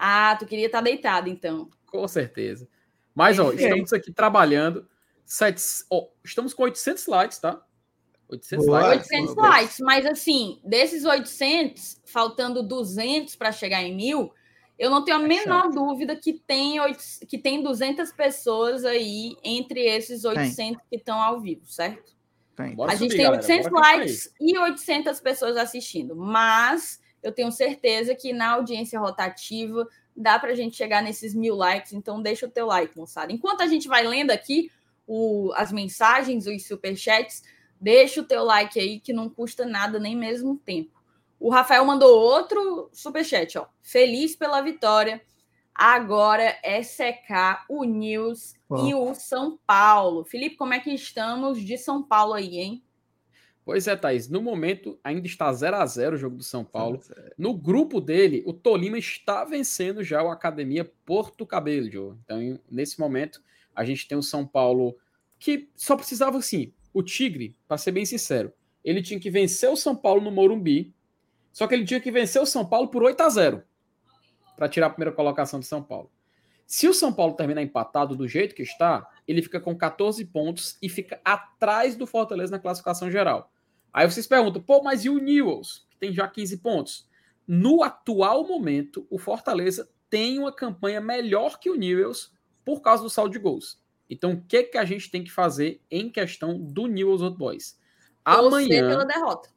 Ah, 0.03 0.35
tu 0.39 0.47
queria 0.47 0.67
estar 0.67 0.81
deitado, 0.81 1.29
então. 1.29 1.69
Com 1.87 2.07
certeza. 2.09 2.67
Mas, 3.15 3.39
ó, 3.39 3.53
estamos 3.53 3.93
aqui 3.93 4.13
trabalhando. 4.13 4.89
Sete, 5.27 5.61
ó, 5.91 6.07
estamos 6.25 6.55
com 6.55 6.63
800 6.63 7.07
likes, 7.07 7.39
tá? 7.39 7.61
800 8.29 8.67
Boa. 8.67 8.81
likes. 8.81 9.07
800 9.11 9.35
boa. 9.35 9.49
likes, 9.49 9.77
mas 9.81 10.07
assim, 10.07 10.61
desses 10.65 11.05
800, 11.05 12.01
faltando 12.07 12.63
200 12.63 13.37
para 13.37 13.53
chegar 13.53 13.83
em 13.83 13.95
mil, 13.95 14.33
eu 14.79 14.89
não 14.89 15.05
tenho 15.05 15.19
a 15.19 15.23
É 15.23 15.27
menor 15.27 15.69
dúvida 15.71 16.17
que 16.17 16.33
tem, 16.33 16.81
oit- 16.81 17.27
que 17.29 17.37
tem 17.37 17.63
200 17.63 18.13
pessoas 18.13 18.85
aí 18.85 19.37
entre 19.45 19.81
esses 19.81 20.25
800 20.25 20.81
que 20.89 20.97
estão 20.97 21.21
ao 21.21 21.41
vivo, 21.41 21.67
certo? 21.67 22.13
Tem. 22.57 22.75
Bora 22.75 22.93
a 22.93 22.95
gente 22.95 23.11
subir, 23.11 23.17
tem 23.17 23.25
galera. 23.27 23.43
800 23.43 23.71
Bora 23.71 23.85
clicar 23.85 23.99
likes 23.99 24.35
e 24.41 24.59
800 24.59 25.21
pessoas 25.21 25.57
assistindo, 25.57 26.17
mas 26.17 27.01
eu 27.23 27.33
tenho 27.33 27.51
certeza 27.53 28.14
que 28.14 28.33
na 28.33 28.51
audiência 28.53 28.99
rotativa 28.99 29.87
dá 30.16 30.39
para 30.39 30.51
a 30.53 30.55
gente 30.55 30.77
chegar 30.77 31.03
nesses 31.03 31.35
mil 31.35 31.55
likes, 31.55 31.93
então 31.93 32.21
deixa 32.21 32.47
o 32.47 32.51
teu 32.51 32.66
like, 32.66 32.97
moçada. 32.97 33.33
Enquanto 33.33 33.62
a 33.62 33.66
gente 33.66 33.89
vai 33.89 34.07
lendo 34.07 34.31
aqui 34.31 34.71
o- 35.07 35.53
as 35.55 35.73
mensagens, 35.73 36.47
os 36.47 36.66
superchats, 36.66 37.43
deixa 37.81 38.21
o 38.21 38.25
teu 38.25 38.45
like 38.45 38.79
aí 38.79 39.01
que 39.01 39.12
não 39.12 39.29
custa 39.29 39.64
nada, 39.64 39.99
nem 39.99 40.16
mesmo 40.16 40.57
tempo. 40.57 41.01
O 41.39 41.49
Rafael 41.51 41.85
mandou 41.85 42.18
outro 42.21 42.91
superchat, 42.93 43.57
ó. 43.59 43.66
Feliz 43.83 44.37
pela 44.37 44.61
vitória. 44.61 45.23
Agora 45.75 46.59
é 46.62 46.83
secar 46.83 47.64
o 47.68 47.85
News 47.85 48.55
e 48.89 48.95
o 48.95 49.14
São 49.14 49.59
Paulo. 49.66 50.25
Felipe, 50.25 50.57
como 50.57 50.75
é 50.75 50.81
que 50.81 50.91
estamos 50.91 51.59
de 51.61 51.79
São 51.79 52.03
Paulo 52.03 52.35
aí, 52.35 52.59
hein? 52.59 52.85
Pois 53.71 53.87
é, 53.87 53.95
Thaís. 53.95 54.29
No 54.29 54.43
momento, 54.43 54.99
ainda 55.05 55.29
está 55.29 55.53
0 55.53 55.77
a 55.77 55.87
0 55.87 56.16
o 56.16 56.18
jogo 56.18 56.37
do 56.37 56.43
São 56.43 56.64
Paulo. 56.64 57.01
No 57.39 57.55
grupo 57.55 58.01
dele, 58.01 58.43
o 58.45 58.53
Tolima 58.53 58.99
está 58.99 59.45
vencendo 59.45 60.03
já 60.03 60.21
o 60.25 60.29
Academia 60.29 60.91
Porto 61.07 61.47
Cabelo. 61.47 62.18
Então, 62.25 62.59
nesse 62.68 62.99
momento, 62.99 63.41
a 63.73 63.85
gente 63.85 64.09
tem 64.09 64.18
o 64.18 64.25
São 64.25 64.45
Paulo 64.45 64.99
que 65.39 65.71
só 65.77 65.95
precisava, 65.95 66.37
assim, 66.37 66.73
o 66.93 67.01
Tigre, 67.01 67.57
para 67.68 67.79
ser 67.79 67.93
bem 67.93 68.05
sincero, 68.05 68.53
ele 68.83 69.01
tinha 69.01 69.21
que 69.21 69.31
vencer 69.31 69.71
o 69.71 69.77
São 69.77 69.95
Paulo 69.95 70.21
no 70.21 70.33
Morumbi, 70.33 70.93
só 71.53 71.68
que 71.68 71.75
ele 71.77 71.85
tinha 71.85 72.01
que 72.01 72.11
vencer 72.11 72.43
o 72.43 72.47
São 72.47 72.66
Paulo 72.66 72.89
por 72.89 73.05
8 73.05 73.21
a 73.21 73.29
0 73.29 73.62
para 74.57 74.68
tirar 74.68 74.89
a 74.89 74.91
primeira 74.91 75.14
colocação 75.14 75.61
do 75.61 75.64
São 75.64 75.81
Paulo. 75.81 76.11
Se 76.66 76.89
o 76.89 76.93
São 76.93 77.12
Paulo 77.12 77.35
terminar 77.35 77.62
empatado 77.62 78.16
do 78.16 78.27
jeito 78.27 78.53
que 78.53 78.64
está, 78.64 79.09
ele 79.29 79.43
fica 79.43 79.61
com 79.61 79.77
14 79.77 80.25
pontos 80.25 80.77
e 80.83 80.89
fica 80.89 81.21
atrás 81.25 81.95
do 81.95 82.05
Fortaleza 82.05 82.51
na 82.51 82.59
classificação 82.59 83.09
geral. 83.09 83.49
Aí 83.93 84.11
vocês 84.11 84.26
perguntam, 84.26 84.62
pô, 84.62 84.82
mas 84.82 85.05
e 85.05 85.11
o 85.11 85.18
Newells, 85.18 85.86
que 85.91 85.97
tem 85.97 86.12
já 86.12 86.28
15 86.28 86.59
pontos? 86.59 87.09
No 87.47 87.82
atual 87.82 88.47
momento, 88.47 89.07
o 89.11 89.18
Fortaleza 89.18 89.91
tem 90.09 90.38
uma 90.38 90.53
campanha 90.53 91.01
melhor 91.01 91.59
que 91.59 91.70
o 91.70 91.76
Newells 91.76 92.30
por 92.64 92.80
causa 92.80 93.03
do 93.03 93.11
saldo 93.11 93.32
de 93.32 93.38
gols. 93.38 93.80
Então, 94.09 94.32
o 94.32 94.43
que, 94.43 94.64
que 94.64 94.78
a 94.78 94.84
gente 94.84 95.11
tem 95.11 95.22
que 95.22 95.30
fazer 95.30 95.80
em 95.91 96.11
questão 96.11 96.59
do 96.59 96.86
Newells 96.86 97.22
Old 97.22 97.36
Boys? 97.36 97.78
Torcer 98.24 98.47
Amanhã, 98.47 98.88
pela 98.88 99.05
derrota. 99.05 99.49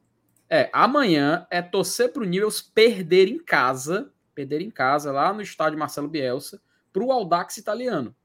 é, 0.50 0.70
amanhã 0.72 1.48
é 1.50 1.62
torcer 1.62 2.12
para 2.12 2.24
o 2.24 2.26
Newells 2.26 2.62
perder 2.62 3.28
em 3.28 3.40
casa, 3.40 4.12
perder 4.34 4.62
em 4.62 4.70
casa, 4.72 5.12
lá 5.12 5.34
no 5.34 5.42
estádio 5.42 5.78
Marcelo 5.78 6.08
Bielsa, 6.08 6.62
para 6.92 7.04
o 7.04 7.12
Audax 7.12 7.58
italiano. 7.58 8.16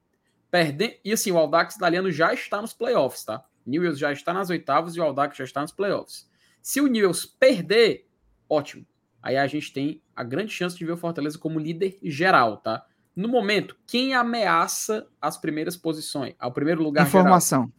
Perder, 0.51 1.01
e 1.05 1.13
assim, 1.13 1.33
o 1.33 1.39
Audax 1.39 1.77
italiano 1.77 2.11
já 2.11 2.33
está 2.33 2.61
nos 2.61 2.73
playoffs, 2.73 3.25
tá? 3.25 3.45
Newells 3.69 3.99
já 3.99 4.13
está 4.13 4.33
nas 4.33 4.51
oitavas 4.51 4.97
e 4.97 5.01
o 5.01 5.03
Audax 5.03 5.37
já 5.37 5.45
está 5.45 5.61
nos 5.61 5.73
playoffs. 5.73 6.29
Se 6.63 6.81
o 6.81 6.87
Newells 6.87 7.27
perder, 7.27 8.09
ótimo. 8.49 8.87
Aí 9.23 9.37
a 9.37 9.47
gente 9.47 9.73
tem 9.73 10.03
a 10.17 10.25
grande 10.25 10.53
chance 10.53 10.77
de 10.77 10.85
ver 10.85 10.93
o 10.93 10.97
Fortaleza 10.97 11.39
como 11.39 11.59
líder 11.59 11.99
geral, 12.03 12.57
tá? 12.59 12.87
No 13.15 13.29
momento, 13.29 13.77
quem 13.87 14.15
ameaça 14.15 15.07
as 15.21 15.37
primeiras 15.37 15.77
posições? 15.77 16.35
Ao 16.39 16.53
primeiro 16.53 16.83
lugar 16.83 17.07
geral? 17.07 17.23
Informação. 17.23 17.73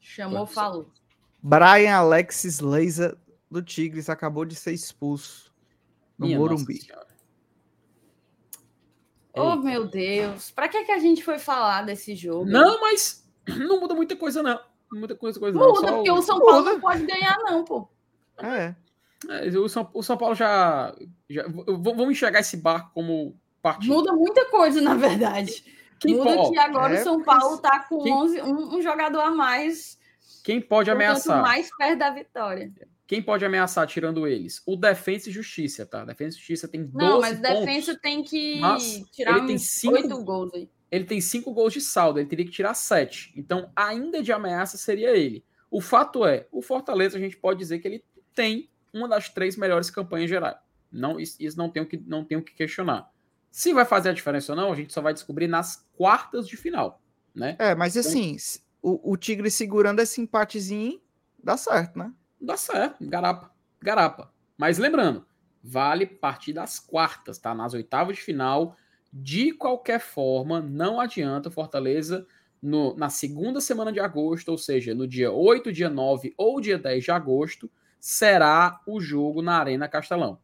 Chamou, 0.00 0.46
falou. 0.46 0.90
Brian 1.42 1.96
Alexis 1.96 2.60
Leiza 2.60 3.18
do 3.50 3.62
Tigres 3.62 4.08
acabou 4.08 4.44
de 4.44 4.54
ser 4.54 4.72
expulso 4.72 5.52
no 6.16 6.26
Minha 6.26 6.38
Nossa 6.38 6.52
Morumbi. 6.52 6.80
Senhora. 6.80 7.06
Oh, 9.34 9.56
meu 9.56 9.86
Deus. 9.86 10.50
Pra 10.50 10.68
que, 10.68 10.84
que 10.84 10.92
a 10.92 10.98
gente 10.98 11.22
foi 11.22 11.38
falar 11.38 11.82
desse 11.82 12.14
jogo? 12.14 12.46
Não, 12.46 12.80
mas 12.80 13.28
não 13.46 13.80
muda 13.80 13.94
muita 13.94 14.16
coisa, 14.16 14.42
não. 14.42 14.58
Não 14.92 15.00
muda 15.00 15.14
coisa, 15.14 15.38
coisa 15.40 15.58
não. 15.58 15.68
Muda, 15.68 15.80
Só 15.88 15.94
porque 15.96 16.10
o- 16.10 16.22
São 16.22 16.38
Paulo 16.40 16.58
Muda. 16.58 16.72
não 16.72 16.80
pode 16.80 17.06
ganhar, 17.06 17.38
não, 17.40 17.64
pô. 17.64 17.88
É. 18.38 18.74
É, 19.28 19.48
o, 19.58 19.68
São, 19.68 19.88
o 19.94 20.02
São 20.02 20.16
Paulo 20.16 20.34
já. 20.34 20.94
já 21.28 21.44
vamos 21.48 22.10
enxergar 22.10 22.40
esse 22.40 22.56
barco 22.56 22.90
como 22.94 23.34
partido. 23.62 23.92
Muda 23.94 24.12
muita 24.12 24.44
coisa, 24.50 24.80
na 24.80 24.94
verdade. 24.94 25.64
Quem, 25.98 26.14
Muda 26.16 26.34
po- 26.36 26.50
que 26.52 26.58
agora 26.58 26.94
é, 26.94 27.00
o 27.00 27.04
São 27.04 27.22
Paulo 27.22 27.58
tá 27.58 27.80
com 27.88 28.02
quem- 28.02 28.12
11, 28.12 28.42
um, 28.42 28.76
um 28.76 28.82
jogador 28.82 29.20
a 29.20 29.30
mais, 29.30 29.98
quem 30.44 30.60
pode 30.60 30.90
portanto, 30.90 30.94
ameaçar? 30.94 31.42
mais 31.42 31.74
perto 31.76 31.98
da 31.98 32.10
vitória. 32.10 32.70
Quem 33.06 33.22
pode 33.22 33.44
ameaçar 33.44 33.86
tirando 33.86 34.26
eles? 34.26 34.60
O 34.66 34.76
Defensa 34.76 35.30
e 35.30 35.32
Justiça, 35.32 35.86
tá? 35.86 36.04
Defensa 36.04 36.36
e 36.36 36.38
Justiça 36.40 36.68
tem 36.68 36.84
12 36.84 36.96
Não, 37.06 37.20
mas 37.20 37.38
pontos. 37.40 37.60
defesa 37.60 37.98
tem 38.00 38.22
que 38.22 38.60
tirar 39.12 39.38
ele 39.38 39.46
tem 39.46 39.58
cinco- 39.58 40.22
gols 40.24 40.52
aí. 40.54 40.68
Ele 40.90 41.04
tem 41.04 41.20
5 41.20 41.52
gols 41.52 41.72
de 41.72 41.80
saldo, 41.80 42.18
ele 42.18 42.28
teria 42.28 42.44
que 42.44 42.50
tirar 42.50 42.74
7. 42.74 43.32
Então, 43.36 43.70
ainda 43.74 44.22
de 44.22 44.32
ameaça 44.32 44.76
seria 44.76 45.16
ele. 45.16 45.44
O 45.70 45.80
fato 45.80 46.24
é, 46.24 46.46
o 46.52 46.62
Fortaleza 46.62 47.16
a 47.16 47.20
gente 47.20 47.36
pode 47.36 47.58
dizer 47.58 47.80
que 47.80 47.88
ele 47.88 48.04
tem 48.34 48.70
uma 48.92 49.08
das 49.08 49.28
três 49.28 49.56
melhores 49.56 49.90
campanhas 49.90 50.30
gerais. 50.30 50.56
Não, 50.90 51.18
isso, 51.18 51.36
não 51.58 51.68
tem 51.68 51.82
o 51.82 51.86
que 51.86 51.96
não 52.06 52.24
tem 52.24 52.38
o 52.38 52.42
que 52.42 52.54
questionar. 52.54 53.10
Se 53.50 53.72
vai 53.72 53.84
fazer 53.84 54.10
a 54.10 54.12
diferença 54.12 54.52
ou 54.52 54.56
não, 54.56 54.72
a 54.72 54.76
gente 54.76 54.92
só 54.92 55.00
vai 55.00 55.12
descobrir 55.12 55.48
nas 55.48 55.86
quartas 55.96 56.46
de 56.46 56.56
final, 56.56 57.02
né? 57.34 57.56
É, 57.58 57.74
mas 57.74 57.96
assim, 57.96 58.34
s- 58.36 58.60
o, 58.80 59.12
o 59.12 59.16
Tigre 59.16 59.50
segurando 59.50 60.00
esse 60.00 60.20
empatezinho 60.20 61.00
dá 61.42 61.56
certo, 61.56 61.98
né? 61.98 62.12
Dá 62.40 62.56
certo, 62.56 63.04
garapa, 63.06 63.50
garapa. 63.82 64.32
Mas 64.56 64.78
lembrando, 64.78 65.26
vale 65.62 66.06
partir 66.06 66.52
das 66.52 66.78
quartas, 66.78 67.38
tá? 67.38 67.54
Nas 67.54 67.74
oitavas 67.74 68.16
de 68.16 68.22
final, 68.22 68.76
de 69.22 69.52
qualquer 69.52 70.00
forma, 70.00 70.60
não 70.60 71.00
adianta 71.00 71.48
o 71.48 71.52
Fortaleza 71.52 72.26
no- 72.60 72.94
na 72.96 73.08
segunda 73.08 73.60
semana 73.60 73.92
de 73.92 74.00
agosto, 74.00 74.48
ou 74.50 74.58
seja, 74.58 74.94
no 74.94 75.06
dia 75.06 75.32
8, 75.32 75.72
dia 75.72 75.88
9 75.88 76.34
ou 76.36 76.60
dia 76.60 76.78
10 76.78 77.04
de 77.04 77.10
agosto, 77.10 77.70
será 77.98 78.80
o 78.86 79.00
jogo 79.00 79.40
na 79.42 79.58
Arena 79.58 79.88
Castelão. 79.88 80.38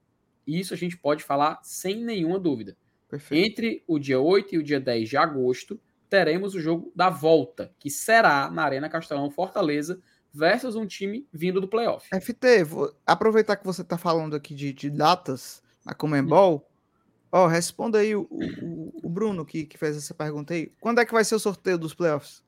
Isso 0.47 0.73
a 0.75 0.77
gente 0.77 0.97
pode 0.97 1.23
falar 1.23 1.61
sem 1.62 2.03
nenhuma 2.03 2.39
dúvida. 2.39 2.77
Perfeito. 3.09 3.47
Entre 3.47 3.85
o 3.87 3.99
dia 3.99 4.18
8 4.18 4.55
e 4.55 4.59
o 4.59 4.62
dia 4.62 4.81
10 4.81 5.09
de 5.09 5.16
agosto, 5.16 5.79
teremos 6.09 6.55
o 6.55 6.61
jogo 6.61 6.91
da 6.97 7.11
volta, 7.11 7.73
que 7.79 7.91
será 7.91 8.51
na 8.51 8.64
Arena 8.64 8.89
Castelão 8.89 9.31
Fortaleza 9.31 10.01
versus 10.33 10.75
um 10.77 10.87
time 10.87 11.27
vindo 11.33 11.61
do 11.61 11.68
playoff. 11.68 12.09
FT, 12.11 12.64
vou 12.64 12.95
aproveitar 13.07 13.57
que 13.57 13.66
você 13.66 13.85
tá 13.85 13.99
falando 13.99 14.35
aqui 14.35 14.55
de, 14.55 14.73
de 14.73 14.89
datas 14.91 15.62
na 15.85 15.95
Comembol. 15.95 16.66
Ó, 17.35 17.47
responda 17.47 17.99
aí 17.99 18.14
o, 18.14 18.28
o, 18.30 18.93
o 19.03 19.09
Bruno 19.09 19.47
que, 19.47 19.64
que 19.64 19.78
fez 19.78 19.97
essa 19.97 20.12
pergunta 20.12 20.53
aí. 20.53 20.70
Quando 20.78 21.01
é 21.01 21.07
que 21.07 21.14
vai 21.14 21.24
ser 21.24 21.35
o 21.35 21.41
sorteio 21.41 21.78
dos 21.78 21.95
playoffs? 21.95 22.43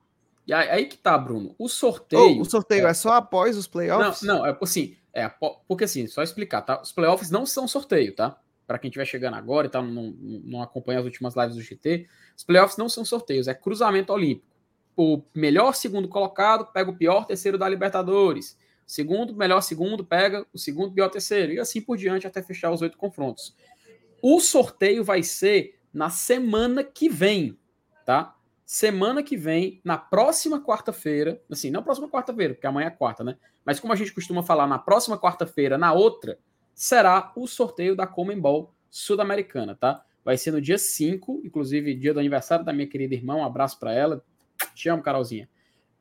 E 0.46 0.52
aí, 0.52 0.68
aí 0.68 0.86
que 0.86 0.98
tá, 0.98 1.16
Bruno. 1.16 1.54
O 1.58 1.70
sorteio. 1.70 2.40
o 2.40 2.44
sorteio 2.44 2.86
é, 2.86 2.92
só 2.92 3.14
após 3.14 3.56
os 3.56 3.64
não, 3.66 3.72
playoffs? 3.72 4.22
não, 4.22 4.46
é 4.46 4.54
assim, 4.60 4.94
é 5.14 5.26
porque 5.66 5.84
assim, 5.84 6.06
só 6.06 6.22
explicar, 6.22 6.60
tá? 6.60 6.82
Os 6.82 6.92
playoffs 6.92 7.30
não 7.30 7.46
são 7.46 7.66
sorteio, 7.66 8.14
tá? 8.14 8.38
Para 8.66 8.78
quem 8.78 8.88
estiver 8.88 9.06
chegando 9.06 9.34
agora 9.34 9.66
e 9.66 9.70
tá, 9.70 9.80
não, 9.80 10.14
não 10.20 10.62
acompanha 10.62 10.98
as 10.98 11.06
últimas 11.06 11.34
lives 11.34 11.56
do 11.56 11.62
GT, 11.62 12.06
os 12.36 12.44
playoffs 12.44 12.76
não 12.76 12.88
são 12.88 13.06
sorteios, 13.06 13.48
é 13.48 13.54
cruzamento 13.54 14.12
olímpico. 14.12 14.46
O 14.96 15.22
melhor 15.34 15.74
segundo 15.74 16.08
colocado 16.08 16.66
pega 16.66 16.90
o 16.90 16.96
pior 16.96 17.24
terceiro 17.24 17.56
da 17.56 17.68
Libertadores. 17.68 18.56
O 18.86 18.90
segundo, 18.90 19.34
melhor 19.34 19.62
segundo, 19.62 20.04
pega 20.04 20.46
o 20.52 20.58
segundo 20.58 20.92
pior 20.92 21.08
terceiro. 21.08 21.52
E 21.52 21.58
assim 21.58 21.80
por 21.80 21.96
diante 21.96 22.26
até 22.26 22.42
fechar 22.42 22.70
os 22.70 22.82
oito 22.82 22.98
confrontos. 22.98 23.54
O 24.26 24.40
sorteio 24.40 25.04
vai 25.04 25.22
ser 25.22 25.78
na 25.92 26.08
semana 26.08 26.82
que 26.82 27.10
vem, 27.10 27.58
tá? 28.06 28.34
semana 28.64 29.22
que 29.22 29.36
vem, 29.36 29.82
na 29.84 29.98
próxima 29.98 30.58
quarta-feira, 30.58 31.42
assim, 31.50 31.70
não 31.70 31.82
próxima 31.82 32.08
quarta-feira, 32.08 32.54
porque 32.54 32.66
amanhã 32.66 32.86
é 32.86 32.90
quarta, 32.90 33.22
né? 33.22 33.36
Mas 33.64 33.78
como 33.78 33.92
a 33.92 33.96
gente 33.96 34.14
costuma 34.14 34.42
falar, 34.42 34.66
na 34.66 34.78
próxima 34.78 35.18
quarta-feira, 35.18 35.76
na 35.76 35.92
outra, 35.92 36.38
será 36.74 37.32
o 37.36 37.46
sorteio 37.46 37.94
da 37.94 38.06
Comembol 38.06 38.74
Sul-Americana, 38.88 39.74
tá? 39.74 40.02
Vai 40.24 40.38
ser 40.38 40.52
no 40.52 40.60
dia 40.60 40.78
5, 40.78 41.42
inclusive 41.44 41.94
dia 41.94 42.14
do 42.14 42.20
aniversário 42.20 42.64
da 42.64 42.72
minha 42.72 42.86
querida 42.86 43.14
irmã, 43.14 43.36
um 43.36 43.44
abraço 43.44 43.78
para 43.78 43.92
ela. 43.92 44.24
Te 44.74 44.88
amo, 44.88 45.02
Carolzinha. 45.02 45.48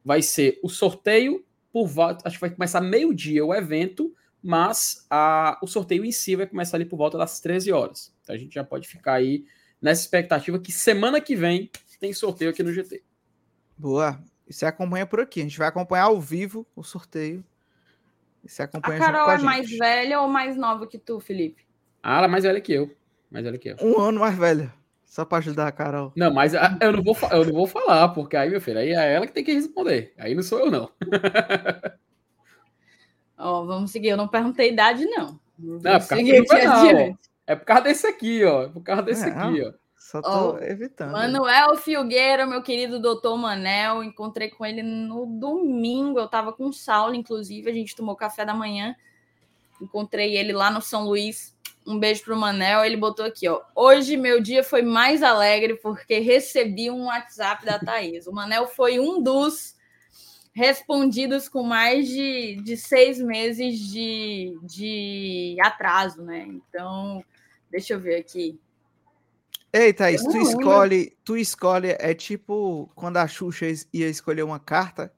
Vai 0.04 0.22
ser 0.22 0.62
o 0.64 0.70
sorteio 0.70 1.46
por 1.74 1.88
volta, 1.88 2.26
acho 2.26 2.38
que 2.38 2.42
vai 2.42 2.52
começar 2.52 2.80
meio-dia 2.80 3.46
o 3.46 3.54
evento, 3.54 4.16
mas 4.42 5.06
a, 5.10 5.60
o 5.62 5.68
sorteio 5.68 6.06
em 6.06 6.12
si 6.12 6.36
vai 6.36 6.48
começar 6.48 6.78
ali 6.78 6.86
por 6.86 6.96
volta 6.96 7.18
das 7.18 7.42
13 7.42 7.72
horas. 7.74 8.13
Então 8.24 8.36
a 8.36 8.38
gente 8.38 8.54
já 8.54 8.64
pode 8.64 8.88
ficar 8.88 9.14
aí 9.14 9.46
nessa 9.82 10.02
expectativa 10.02 10.58
que 10.58 10.72
semana 10.72 11.22
que 11.22 11.36
vem 11.36 11.70
tem 12.04 12.12
sorteio 12.12 12.52
aqui 12.52 12.62
no 12.62 12.74
GT. 12.74 13.02
Boa. 13.78 14.22
E 14.46 14.54
você 14.54 14.66
acompanha 14.66 15.06
por 15.06 15.22
aqui. 15.22 15.40
A 15.40 15.44
gente 15.44 15.58
vai 15.58 15.70
acompanhar 15.70 16.04
ao 16.04 16.20
vivo 16.20 16.68
o 16.76 16.84
sorteio. 16.84 17.42
E 18.44 18.50
você 18.50 18.64
acompanha 18.64 18.98
a 18.98 19.00
Carol 19.00 19.30
a 19.30 19.36
é 19.36 19.38
mais 19.38 19.70
velha 19.70 20.20
ou 20.20 20.28
mais 20.28 20.58
nova 20.58 20.86
que 20.86 20.98
tu, 20.98 21.22
Felipe? 21.22 21.66
Ah, 22.02 22.18
ela 22.18 22.26
é 22.26 22.30
mais 22.30 22.44
velha 22.44 22.60
que 22.60 22.74
eu. 22.74 22.94
Mais 23.32 23.46
velha 23.46 23.58
que 23.58 23.70
eu. 23.70 23.78
Um 23.82 24.02
ano 24.02 24.20
mais 24.20 24.38
velha. 24.38 24.74
Só 25.06 25.24
para 25.24 25.38
ajudar 25.38 25.68
a 25.68 25.72
Carol. 25.72 26.12
Não, 26.14 26.34
mas 26.34 26.54
eu 26.54 26.92
não, 26.92 27.02
vou, 27.02 27.16
eu 27.32 27.46
não 27.46 27.54
vou 27.54 27.68
falar, 27.68 28.10
porque 28.10 28.36
aí, 28.36 28.50
meu 28.50 28.60
filho, 28.60 28.80
aí 28.80 28.90
é 28.90 29.14
ela 29.14 29.26
que 29.26 29.32
tem 29.32 29.46
que 29.46 29.54
responder. 29.54 30.14
Aí 30.18 30.36
não 30.36 30.44
sou 30.44 30.60
eu, 30.60 30.70
não. 30.70 30.92
Ó, 33.38 33.62
oh, 33.62 33.66
vamos 33.66 33.92
seguir. 33.92 34.10
Eu 34.10 34.18
não 34.18 34.28
perguntei 34.28 34.72
idade, 34.72 35.06
não. 35.06 35.40
Não, 35.58 35.78
é 35.78 36.00
causa 36.00 36.22
não, 36.22 37.18
É 37.46 37.56
por 37.56 37.66
causa 37.66 37.84
desse 37.84 38.08
aqui, 38.08 38.44
ó. 38.44 38.64
É 38.64 38.68
por 38.70 38.82
causa 38.82 39.02
desse 39.02 39.28
é, 39.28 39.32
aqui, 39.32 39.62
ó. 39.62 39.74
Só 39.98 40.22
tô 40.22 40.54
oh, 40.54 40.58
evitando. 40.60 41.12
Manuel 41.12 41.76
Filgueira, 41.78 42.46
meu 42.46 42.62
querido 42.62 43.00
doutor 43.00 43.38
Manel, 43.38 44.04
encontrei 44.04 44.50
com 44.50 44.66
ele 44.66 44.84
no 44.84 45.26
domingo. 45.26 46.20
Eu 46.20 46.28
tava 46.28 46.54
com 46.54 46.68
o 46.68 46.74
Saulo, 46.74 47.16
inclusive, 47.16 47.70
a 47.70 47.74
gente 47.74 47.96
tomou 47.96 48.16
café 48.16 48.46
da 48.46 48.54
manhã. 48.54 48.96
Encontrei 49.82 50.38
ele 50.38 50.54
lá 50.54 50.70
no 50.70 50.82
São 50.82 51.06
Luís. 51.06 51.56
Um 51.86 51.98
beijo 51.98 52.24
pro 52.24 52.38
Manel. 52.38 52.84
Ele 52.86 52.96
botou 52.96 53.26
aqui, 53.26 53.48
ó. 53.48 53.62
Hoje 53.76 54.16
meu 54.16 54.42
dia 54.42 54.64
foi 54.64 54.82
mais 54.82 55.24
alegre 55.24 55.76
porque 55.76 56.20
recebi 56.20 56.92
um 56.92 57.06
WhatsApp 57.06 57.66
da 57.66 57.80
Thaís. 57.80 58.28
O 58.28 58.34
Manel 58.34 58.68
foi 58.68 59.00
um 59.00 59.22
dos 59.22 59.76
respondidos 60.54 61.50
com 61.50 61.64
mais 61.64 62.08
de, 62.08 62.62
de 62.64 62.78
seis 62.78 63.20
meses 63.20 63.80
de, 63.80 64.58
de 64.62 65.58
atraso, 65.60 66.22
né? 66.22 66.46
Então, 66.48 67.24
deixa 67.74 67.96
eu 67.96 68.00
ver 68.00 68.18
aqui. 68.18 68.60
Ei, 69.74 69.92
Thaís, 69.92 70.22
tu 70.22 70.38
escolhe, 70.38 71.18
tu 71.26 71.36
escolhe, 71.36 71.96
é 72.00 72.14
tipo 72.14 72.92
quando 72.94 73.18
a 73.18 73.28
Xuxa 73.28 73.66
ia 73.92 74.08
escolher 74.08 74.44
uma 74.44 74.60
carta, 74.60 75.12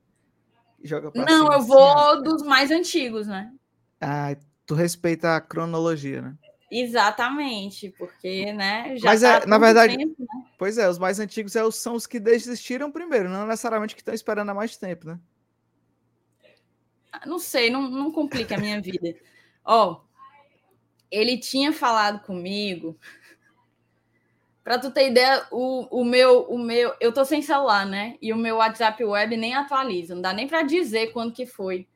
joga 0.81 1.11
pra 1.11 1.25
Não, 1.25 1.43
cima, 1.43 1.53
eu 1.55 1.61
vou 1.61 1.91
assim, 1.91 2.23
dos 2.23 2.43
mais 2.43 2.71
antigos, 2.71 3.27
né? 3.27 3.53
Ah, 3.99 4.37
tu 4.65 4.73
respeita 4.73 5.35
a 5.35 5.41
cronologia, 5.41 6.21
né? 6.21 6.37
Exatamente, 6.71 7.93
porque, 7.97 8.53
né, 8.53 8.95
já 8.95 9.09
Mas 9.09 9.21
tá 9.21 9.41
é, 9.43 9.45
na 9.45 9.57
verdade, 9.57 9.97
tempo, 9.97 10.15
né? 10.17 10.45
pois 10.57 10.77
é, 10.77 10.89
os 10.89 10.97
mais 10.97 11.19
antigos 11.19 11.55
é, 11.57 11.71
são 11.71 11.93
os 11.93 12.07
que 12.07 12.19
desistiram 12.19 12.89
primeiro, 12.89 13.29
não 13.29 13.45
necessariamente 13.45 13.93
que 13.93 14.01
estão 14.01 14.15
esperando 14.15 14.49
há 14.49 14.53
mais 14.53 14.77
tempo, 14.77 15.07
né? 15.07 15.19
Ah, 17.11 17.25
não 17.25 17.39
sei, 17.39 17.69
não, 17.69 17.89
não 17.89 18.09
complica 18.09 18.55
a 18.55 18.57
minha 18.57 18.81
vida. 18.81 19.15
Ó, 19.65 20.04
ele 21.11 21.37
tinha 21.37 21.71
falado 21.71 22.19
comigo. 22.21 22.97
Para 24.63 24.79
tu 24.79 24.89
ter 24.89 25.09
ideia, 25.11 25.45
o, 25.51 26.01
o 26.01 26.03
meu, 26.03 26.41
o 26.43 26.57
meu, 26.57 26.93
eu 26.99 27.13
tô 27.13 27.23
sem 27.23 27.41
celular, 27.41 27.85
né? 27.85 28.17
E 28.21 28.33
o 28.33 28.37
meu 28.37 28.55
WhatsApp 28.57 29.03
web 29.03 29.37
nem 29.37 29.53
atualiza, 29.53 30.15
não 30.15 30.21
dá 30.21 30.33
nem 30.33 30.47
para 30.47 30.63
dizer 30.63 31.11
quando 31.13 31.33
que 31.33 31.45
foi 31.45 31.87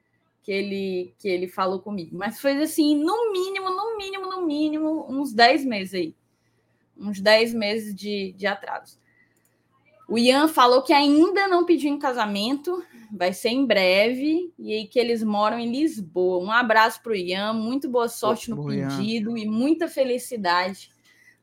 que 0.44 0.52
ele 0.52 1.14
que 1.18 1.28
ele 1.28 1.48
falou 1.48 1.80
comigo. 1.80 2.16
Mas 2.16 2.40
foi 2.40 2.62
assim, 2.62 2.96
no 2.96 3.32
mínimo, 3.32 3.70
no 3.70 3.98
mínimo, 3.98 4.26
no 4.30 4.46
mínimo, 4.46 5.06
uns 5.10 5.34
10 5.34 5.66
meses 5.66 5.94
aí. 5.96 6.16
Uns 6.98 7.20
10 7.20 7.54
meses 7.54 7.96
de, 7.96 8.34
de 8.34 8.46
atraso. 8.46 8.99
O 10.10 10.18
Ian 10.18 10.48
falou 10.48 10.82
que 10.82 10.92
ainda 10.92 11.48
não 11.48 11.64
pediu 11.64 11.92
em 11.92 12.00
casamento, 12.00 12.84
vai 13.12 13.32
ser 13.32 13.50
em 13.50 13.66
breve, 13.66 14.52
e 14.58 14.74
aí 14.74 14.88
que 14.88 14.98
eles 14.98 15.24
moram 15.24 15.60
em 15.60 15.72
Lisboa. 15.72 16.44
Um 16.44 16.52
abraço 16.52 17.02
para 17.04 17.12
o 17.12 17.16
Ian, 17.16 17.54
muito 17.54 17.88
boa 17.88 18.08
sorte 18.08 18.50
no 18.50 18.66
pedido 18.66 19.38
Ian. 19.38 19.44
e 19.44 19.48
muita 19.48 19.88
felicidade 19.88 20.90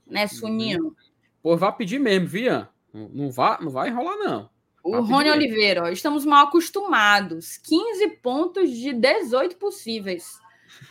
nessa 0.06 0.44
união. 0.44 0.94
Pô, 1.42 1.56
vai 1.56 1.74
pedir 1.76 2.00
mesmo, 2.00 2.26
Vian. 2.26 2.68
Não, 2.92 3.08
não, 3.08 3.30
vai, 3.30 3.60
não 3.60 3.70
vai 3.70 3.88
enrolar, 3.88 4.16
não. 4.18 4.50
O 4.82 5.00
Rony 5.00 5.30
Oliveira, 5.30 5.84
ó, 5.84 5.88
estamos 5.88 6.24
mal 6.24 6.46
acostumados. 6.46 7.56
15 7.58 8.08
pontos 8.22 8.70
de 8.70 8.92
18 8.92 9.56
possíveis. 9.56 10.40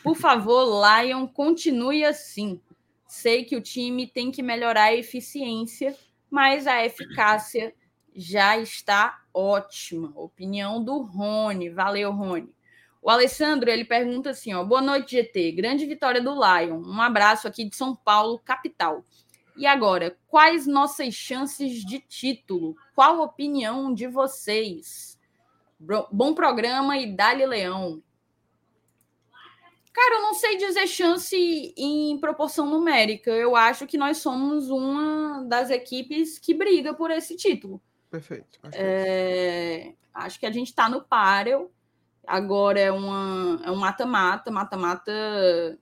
Por 0.04 0.16
favor, 0.16 0.66
Lion, 1.04 1.28
continue 1.28 2.04
assim. 2.04 2.60
Sei 3.08 3.46
que 3.46 3.56
o 3.56 3.62
time 3.62 4.08
tem 4.08 4.32
que 4.32 4.44
melhorar 4.44 4.86
a 4.86 4.96
eficiência, 4.96 5.96
mas 6.36 6.68
a 6.68 6.84
eficácia 6.84 7.74
já 8.14 8.58
está 8.58 9.22
ótima. 9.34 10.12
Opinião 10.18 10.84
do 10.84 11.02
Rony. 11.02 11.70
Valeu, 11.70 12.12
Rony. 12.12 12.54
O 13.02 13.10
Alessandro, 13.10 13.70
ele 13.70 13.86
pergunta 13.86 14.32
assim, 14.32 14.54
ó, 14.54 14.62
boa 14.62 14.82
noite, 14.82 15.16
GT. 15.16 15.54
Grande 15.54 15.86
vitória 15.86 16.22
do 16.22 16.34
Lion. 16.34 16.82
Um 16.86 17.00
abraço 17.00 17.48
aqui 17.48 17.64
de 17.64 17.74
São 17.74 17.96
Paulo, 17.96 18.38
capital. 18.44 19.06
E 19.56 19.66
agora, 19.66 20.18
quais 20.28 20.68
nossas 20.68 21.14
chances 21.14 21.86
de 21.86 22.02
título? 22.02 22.76
Qual 22.94 23.22
a 23.22 23.24
opinião 23.24 23.94
de 23.94 24.06
vocês? 24.06 25.18
Bom 26.12 26.34
programa 26.34 26.98
e 26.98 27.16
Dali 27.16 27.46
Leão. 27.46 28.04
Cara, 29.96 30.16
eu 30.16 30.24
não 30.24 30.34
sei 30.34 30.58
dizer 30.58 30.88
chance 30.88 31.74
em 31.78 32.20
proporção 32.20 32.70
numérica. 32.70 33.32
Eu 33.32 33.56
acho 33.56 33.88
que 33.88 33.98
nós 33.98 34.18
somos 34.18 34.70
uma 34.70 35.46
das 35.48 35.70
equipes 35.70 36.38
que 36.38 36.54
briga 36.54 36.94
por 36.94 37.10
esse 37.12 37.38
título. 37.38 37.82
Perfeito. 38.12 38.60
Acho, 38.62 38.78
é... 38.78 39.94
acho 40.14 40.38
que 40.38 40.46
a 40.46 40.52
gente 40.52 40.68
está 40.68 40.90
no 40.90 41.02
páreo. 41.02 41.72
Agora 42.28 42.78
é, 42.78 42.92
uma, 42.92 43.62
é 43.64 43.72
um 43.72 43.78
mata-mata. 43.78 44.52
Mata-mata 44.52 45.80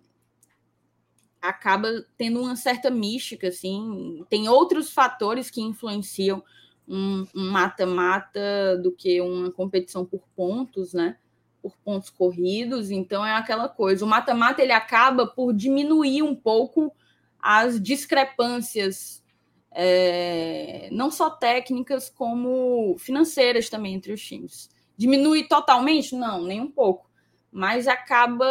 acaba 1.41 1.89
tendo 2.15 2.39
uma 2.39 2.55
certa 2.55 2.91
mística, 2.91 3.47
assim. 3.47 4.23
Tem 4.29 4.47
outros 4.47 4.91
fatores 4.91 5.49
que 5.49 5.59
influenciam 5.59 6.43
um 6.87 7.25
mata-mata 7.33 8.77
do 8.77 8.91
que 8.91 9.19
uma 9.21 9.51
competição 9.51 10.05
por 10.05 10.21
pontos, 10.35 10.93
né? 10.93 11.17
Por 11.63 11.75
pontos 11.77 12.11
corridos. 12.11 12.91
Então 12.91 13.25
é 13.25 13.33
aquela 13.33 13.67
coisa. 13.67 14.05
O 14.05 14.07
mata-mata 14.07 14.61
ele 14.61 14.71
acaba 14.71 15.25
por 15.25 15.53
diminuir 15.53 16.21
um 16.21 16.35
pouco 16.35 16.93
as 17.39 17.81
discrepâncias, 17.81 19.23
é, 19.71 20.89
não 20.91 21.09
só 21.09 21.31
técnicas 21.31 22.09
como 22.09 22.95
financeiras 22.99 23.69
também 23.69 23.95
entre 23.95 24.13
os 24.13 24.21
times. 24.21 24.69
Diminui 24.95 25.47
totalmente? 25.47 26.15
Não, 26.15 26.43
nem 26.43 26.61
um 26.61 26.69
pouco 26.69 27.11
mas 27.53 27.87
acaba 27.87 28.47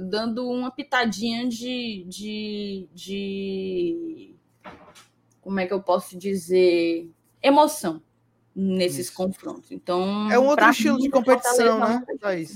dando 0.00 0.48
uma 0.48 0.70
pitadinha 0.70 1.46
de, 1.46 2.06
de, 2.08 2.88
de 2.94 4.34
como 5.42 5.60
é 5.60 5.66
que 5.66 5.74
eu 5.74 5.82
posso 5.82 6.16
dizer 6.16 7.10
emoção 7.42 8.02
nesses 8.54 9.06
Isso. 9.08 9.14
confrontos. 9.14 9.70
Então 9.72 10.30
é 10.30 10.38
um 10.38 10.46
outro 10.46 10.68
estilo 10.70 10.98
de 10.98 11.10
competição, 11.10 11.80
né? 11.80 12.04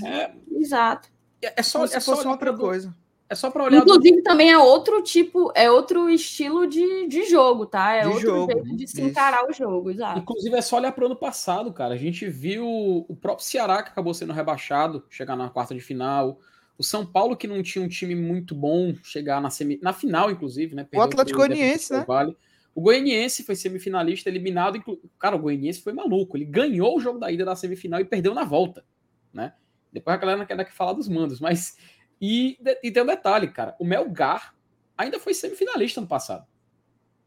É, 0.05 0.33
exato. 0.57 1.09
É 1.41 1.63
só, 1.63 1.85
é 1.85 2.01
só 2.01 2.31
outra 2.31 2.57
coisa. 2.57 2.95
É 3.31 3.35
só 3.35 3.51
para 3.51 3.65
olhar. 3.65 3.83
Inclusive, 3.83 4.17
do... 4.17 4.23
também 4.23 4.51
é 4.51 4.57
outro 4.57 5.03
tipo, 5.03 5.53
é 5.55 5.71
outro 5.71 6.09
estilo 6.09 6.67
de, 6.67 7.07
de 7.09 7.29
jogo, 7.29 7.67
tá? 7.67 7.93
É 7.93 8.01
de 8.01 8.07
outro 8.07 8.23
jogo, 8.23 8.53
jeito 8.53 8.77
de 8.77 8.89
se 8.89 9.03
encarar 9.03 9.47
o 9.47 9.53
jogo, 9.53 9.91
exato. 9.91 10.19
Inclusive, 10.19 10.57
é 10.57 10.63
só 10.63 10.77
olhar 10.77 10.93
para 10.93 11.05
o 11.05 11.07
ano 11.07 11.17
passado, 11.17 11.71
cara. 11.73 11.93
A 11.93 11.99
gente 11.99 12.27
viu 12.27 12.67
o 12.67 13.15
próprio 13.15 13.45
Ceará, 13.45 13.83
que 13.83 13.91
acabou 13.91 14.15
sendo 14.15 14.33
rebaixado, 14.33 15.05
chegar 15.11 15.37
na 15.37 15.51
quarta 15.51 15.75
de 15.75 15.81
final. 15.81 16.41
O 16.79 16.83
São 16.83 17.05
Paulo, 17.05 17.37
que 17.37 17.47
não 17.47 17.63
tinha 17.63 17.85
um 17.85 17.89
time 17.89 18.15
muito 18.15 18.55
bom, 18.55 18.95
chegar 19.03 19.43
na, 19.43 19.51
semi... 19.51 19.79
na 19.83 19.93
final, 19.93 20.31
inclusive, 20.31 20.75
né? 20.75 20.85
Perdeu 20.85 21.01
o 21.01 21.05
Atlético 21.05 21.39
Goianiense, 21.39 21.93
né? 21.93 22.05
Vale. 22.09 22.35
O 22.79 22.81
Goianiense 22.81 23.43
foi 23.43 23.57
semifinalista, 23.57 24.29
eliminado. 24.29 24.77
Inclu... 24.77 25.01
Cara, 25.19 25.35
o 25.35 25.39
Goianiense 25.41 25.81
foi 25.81 25.93
maluco. 25.93 26.37
Ele 26.37 26.45
ganhou 26.45 26.97
o 26.97 27.01
jogo 27.01 27.19
da 27.19 27.29
ida 27.29 27.45
da 27.45 27.57
semifinal 27.57 27.99
e 27.99 28.05
perdeu 28.05 28.33
na 28.33 28.45
volta, 28.45 28.85
né? 29.33 29.53
Depois 29.93 30.15
a 30.15 30.17
galera 30.17 30.39
não 30.39 30.47
quer 30.47 30.71
falar 30.71 30.93
dos 30.93 31.09
mandos, 31.09 31.41
mas 31.41 31.77
e, 32.21 32.57
e 32.81 32.93
tem 32.93 33.03
um 33.03 33.07
detalhe, 33.07 33.49
cara. 33.49 33.75
O 33.81 33.85
Melgar 33.85 34.55
ainda 34.97 35.19
foi 35.19 35.35
semifinalista 35.35 36.01
no 36.01 36.07
passado. 36.07 36.47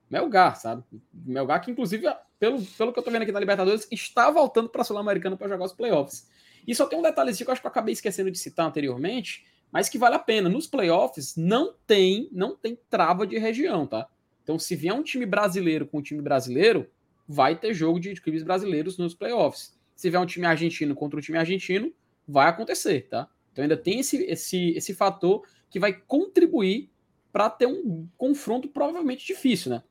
Melgar, 0.10 0.56
sabe? 0.56 0.86
Melgar 1.14 1.60
que, 1.60 1.70
inclusive, 1.70 2.08
pelo, 2.40 2.64
pelo 2.64 2.94
que 2.94 3.00
eu 3.00 3.04
tô 3.04 3.12
vendo 3.12 3.24
aqui 3.24 3.34
na 3.34 3.40
Libertadores, 3.42 3.86
está 3.92 4.32
voltando 4.32 4.70
para 4.70 4.84
a 4.84 4.86
Sul-Americana 4.86 5.36
para 5.36 5.50
jogar 5.50 5.66
os 5.66 5.74
playoffs. 5.74 6.30
E 6.66 6.74
só 6.74 6.86
tem 6.86 6.98
um 6.98 7.02
detalhezinho 7.02 7.46
que 7.46 7.50
eu 7.50 7.52
acho 7.52 7.62
que 7.62 7.68
eu 7.68 7.72
acabei 7.72 7.92
esquecendo 7.92 8.32
de 8.32 8.40
citar 8.40 8.68
anteriormente, 8.68 9.46
mas 9.70 9.90
que 9.90 9.98
vale 9.98 10.16
a 10.16 10.20
pena. 10.20 10.48
Nos 10.48 10.66
playoffs 10.66 11.36
não 11.36 11.76
tem, 11.86 12.30
não 12.32 12.56
tem 12.56 12.80
trava 12.90 13.28
de 13.28 13.38
região, 13.38 13.86
tá? 13.86 14.08
Então, 14.52 14.60
se 14.60 14.76
vier 14.76 14.94
um 14.94 15.02
time 15.02 15.26
brasileiro 15.26 15.88
com 15.88 16.00
um 16.00 16.02
time 16.02 16.22
brasileiro, 16.22 16.86
vai 17.26 17.58
ter 17.58 17.74
jogo 17.74 18.02
de 18.02 18.14
clubes 18.20 18.44
brasileiros 18.44 18.98
nos 18.98 19.16
playoffs. 19.16 19.80
Se 19.96 20.10
tiver 20.10 20.20
um 20.20 20.26
time 20.26 20.46
argentino 20.46 20.94
contra 20.94 21.18
um 21.18 21.22
time 21.22 21.38
argentino, 21.38 21.94
vai 22.28 22.50
acontecer, 22.50 23.08
tá? 23.08 23.30
Então 23.54 23.64
ainda 23.64 23.78
tem 23.78 24.02
esse, 24.02 24.18
esse, 24.26 24.72
esse 24.72 24.94
fator 24.94 25.44
que 25.70 25.80
vai 25.80 25.94
contribuir 25.94 26.90
para 27.32 27.50
ter 27.50 27.66
um 27.66 28.10
confronto 28.18 28.68
provavelmente 28.68 29.26
difícil, 29.26 29.72
né? 29.72 29.84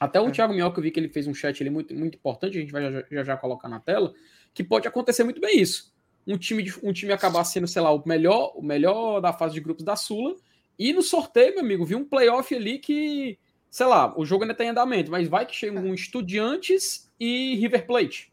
Até 0.00 0.20
o 0.20 0.26
é. 0.26 0.30
Thiago 0.32 0.52
Minhoca, 0.52 0.80
eu 0.80 0.82
vi 0.82 0.90
que 0.90 0.98
ele 0.98 1.08
fez 1.08 1.28
um 1.28 1.34
chat 1.34 1.62
ali 1.62 1.70
muito, 1.70 1.94
muito 1.94 2.16
importante, 2.16 2.58
a 2.58 2.60
gente 2.60 2.72
vai 2.72 2.82
já, 2.82 3.04
já, 3.08 3.22
já 3.22 3.36
colocar 3.36 3.68
na 3.68 3.78
tela, 3.78 4.12
que 4.52 4.64
pode 4.64 4.88
acontecer 4.88 5.22
muito 5.22 5.40
bem 5.40 5.60
isso. 5.60 5.94
Um 6.26 6.36
time, 6.36 6.60
de, 6.60 6.74
um 6.82 6.92
time 6.92 7.12
acabar 7.12 7.44
sendo, 7.44 7.68
sei 7.68 7.82
lá, 7.82 7.92
o 7.92 8.02
melhor, 8.04 8.52
o 8.56 8.62
melhor 8.62 9.20
da 9.20 9.32
fase 9.32 9.54
de 9.54 9.60
grupos 9.60 9.84
da 9.84 9.94
Sula, 9.94 10.34
e 10.76 10.92
no 10.92 11.02
sorteio, 11.02 11.54
meu 11.54 11.60
amigo, 11.60 11.84
vi 11.84 11.94
um 11.94 12.04
playoff 12.04 12.52
ali 12.52 12.80
que, 12.80 13.38
sei 13.72 13.86
lá, 13.86 14.12
o 14.18 14.24
jogo 14.26 14.44
ainda 14.44 14.54
tem 14.54 14.66
tá 14.66 14.72
andamento, 14.72 15.10
mas 15.10 15.26
vai 15.26 15.46
que 15.46 15.56
chega 15.56 15.80
um 15.80 15.94
Estudiantes 15.94 17.10
e 17.18 17.56
River 17.56 17.86
Plate. 17.86 18.30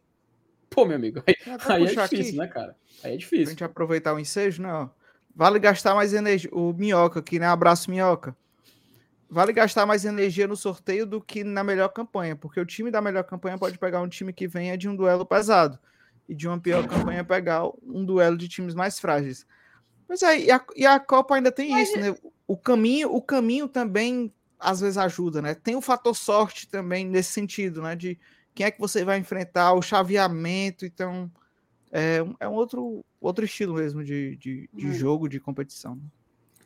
Pô, 0.70 0.84
meu 0.86 0.98
amigo, 0.98 1.24
aí, 1.26 1.34
aí 1.66 1.84
é 1.84 1.86
difícil, 1.86 2.04
aqui, 2.04 2.32
né, 2.34 2.48
cara? 2.48 2.76
Aí 3.02 3.14
é 3.14 3.18
difícil. 3.18 3.46
Pra 3.46 3.52
gente 3.52 3.64
aproveitar 3.64 4.14
o 4.14 4.20
ensejo, 4.20 4.62
né? 4.62 4.90
Vale 5.34 5.58
gastar 5.58 5.96
mais 5.96 6.14
energia. 6.14 6.50
O 6.52 6.74
Minhoca 6.74 7.22
aqui, 7.22 7.40
né? 7.40 7.48
Abraço, 7.48 7.90
Minhoca. 7.90 8.36
Vale 9.30 9.54
gastar 9.54 9.86
mais 9.86 10.04
energia 10.04 10.46
no 10.46 10.58
sorteio 10.58 11.06
do 11.06 11.22
que 11.22 11.42
na 11.42 11.64
melhor 11.64 11.88
campanha, 11.88 12.36
porque 12.36 12.60
o 12.60 12.66
time 12.66 12.92
da 12.92 13.02
melhor 13.02 13.24
campanha 13.24 13.58
pode 13.58 13.78
pegar 13.80 14.02
um 14.02 14.10
time 14.10 14.34
que 14.34 14.46
venha 14.46 14.78
de 14.78 14.90
um 14.90 14.96
duelo 14.96 15.26
pesado 15.26 15.80
e 16.28 16.36
de 16.36 16.50
uma 16.50 16.60
pior 16.60 16.86
campanha 16.86 17.24
pegar 17.24 17.64
um 17.82 18.04
duelo 18.04 18.36
de 18.36 18.50
times 18.50 18.76
mais 18.76 19.00
frágeis. 19.00 19.48
Mas 20.06 20.22
aí, 20.22 20.48
e 20.48 20.52
a, 20.52 20.62
e 20.76 20.86
a 20.86 21.00
Copa 21.00 21.36
ainda 21.36 21.52
tem 21.52 21.72
Mas... 21.72 21.88
isso, 21.88 21.98
né? 21.98 22.14
O 22.46 22.58
caminho, 22.58 23.14
o 23.14 23.22
caminho 23.22 23.70
também 23.70 24.34
às 24.60 24.82
vezes 24.82 24.98
ajuda, 24.98 25.42
né? 25.42 25.56
Tem 25.56 25.76
o 25.76 25.82
fator 25.82 26.16
sorte 26.16 26.68
também 26.68 27.06
nesse 27.06 27.32
sentido, 27.32 27.82
né? 27.82 27.96
De 27.96 28.20
quem 28.54 28.66
é 28.66 28.72
que 28.72 28.80
você 28.80 29.06
vai 29.06 29.18
enfrentar, 29.18 29.74
o 29.74 29.82
chaveamento, 29.82 30.86
então 30.86 31.32
é, 31.92 32.18
é 32.40 32.48
um 32.48 32.54
outro, 32.54 33.06
outro 33.22 33.46
estilo 33.46 33.76
mesmo 33.76 34.04
de, 34.04 34.36
de, 34.36 34.70
de 34.74 34.88
hum. 34.88 34.94
jogo, 34.94 35.30
de 35.30 35.40
competição. 35.40 36.00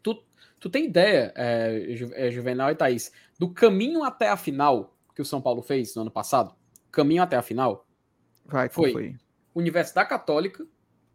Tu, 0.02 0.22
tu 0.60 0.70
tem 0.70 0.86
ideia, 0.86 1.32
é, 1.36 1.96
é, 2.14 2.32
Juvenal 2.32 2.72
e 2.72 2.76
Thaís, 2.76 3.12
do 3.38 3.50
caminho 3.50 4.04
até 4.04 4.30
a 4.30 4.38
final 4.38 4.98
que 5.16 5.22
o 5.22 5.26
São 5.26 5.42
Paulo 5.42 5.62
fez 5.62 5.96
no 5.96 6.02
ano 6.02 6.12
passado? 6.12 6.56
Caminho 6.92 7.22
até 7.22 7.36
a 7.36 7.42
final? 7.42 7.88
Vai, 8.46 8.70
foi, 8.70 8.92
foi? 8.92 9.16
Universidade 9.54 10.10
Católica, 10.10 10.66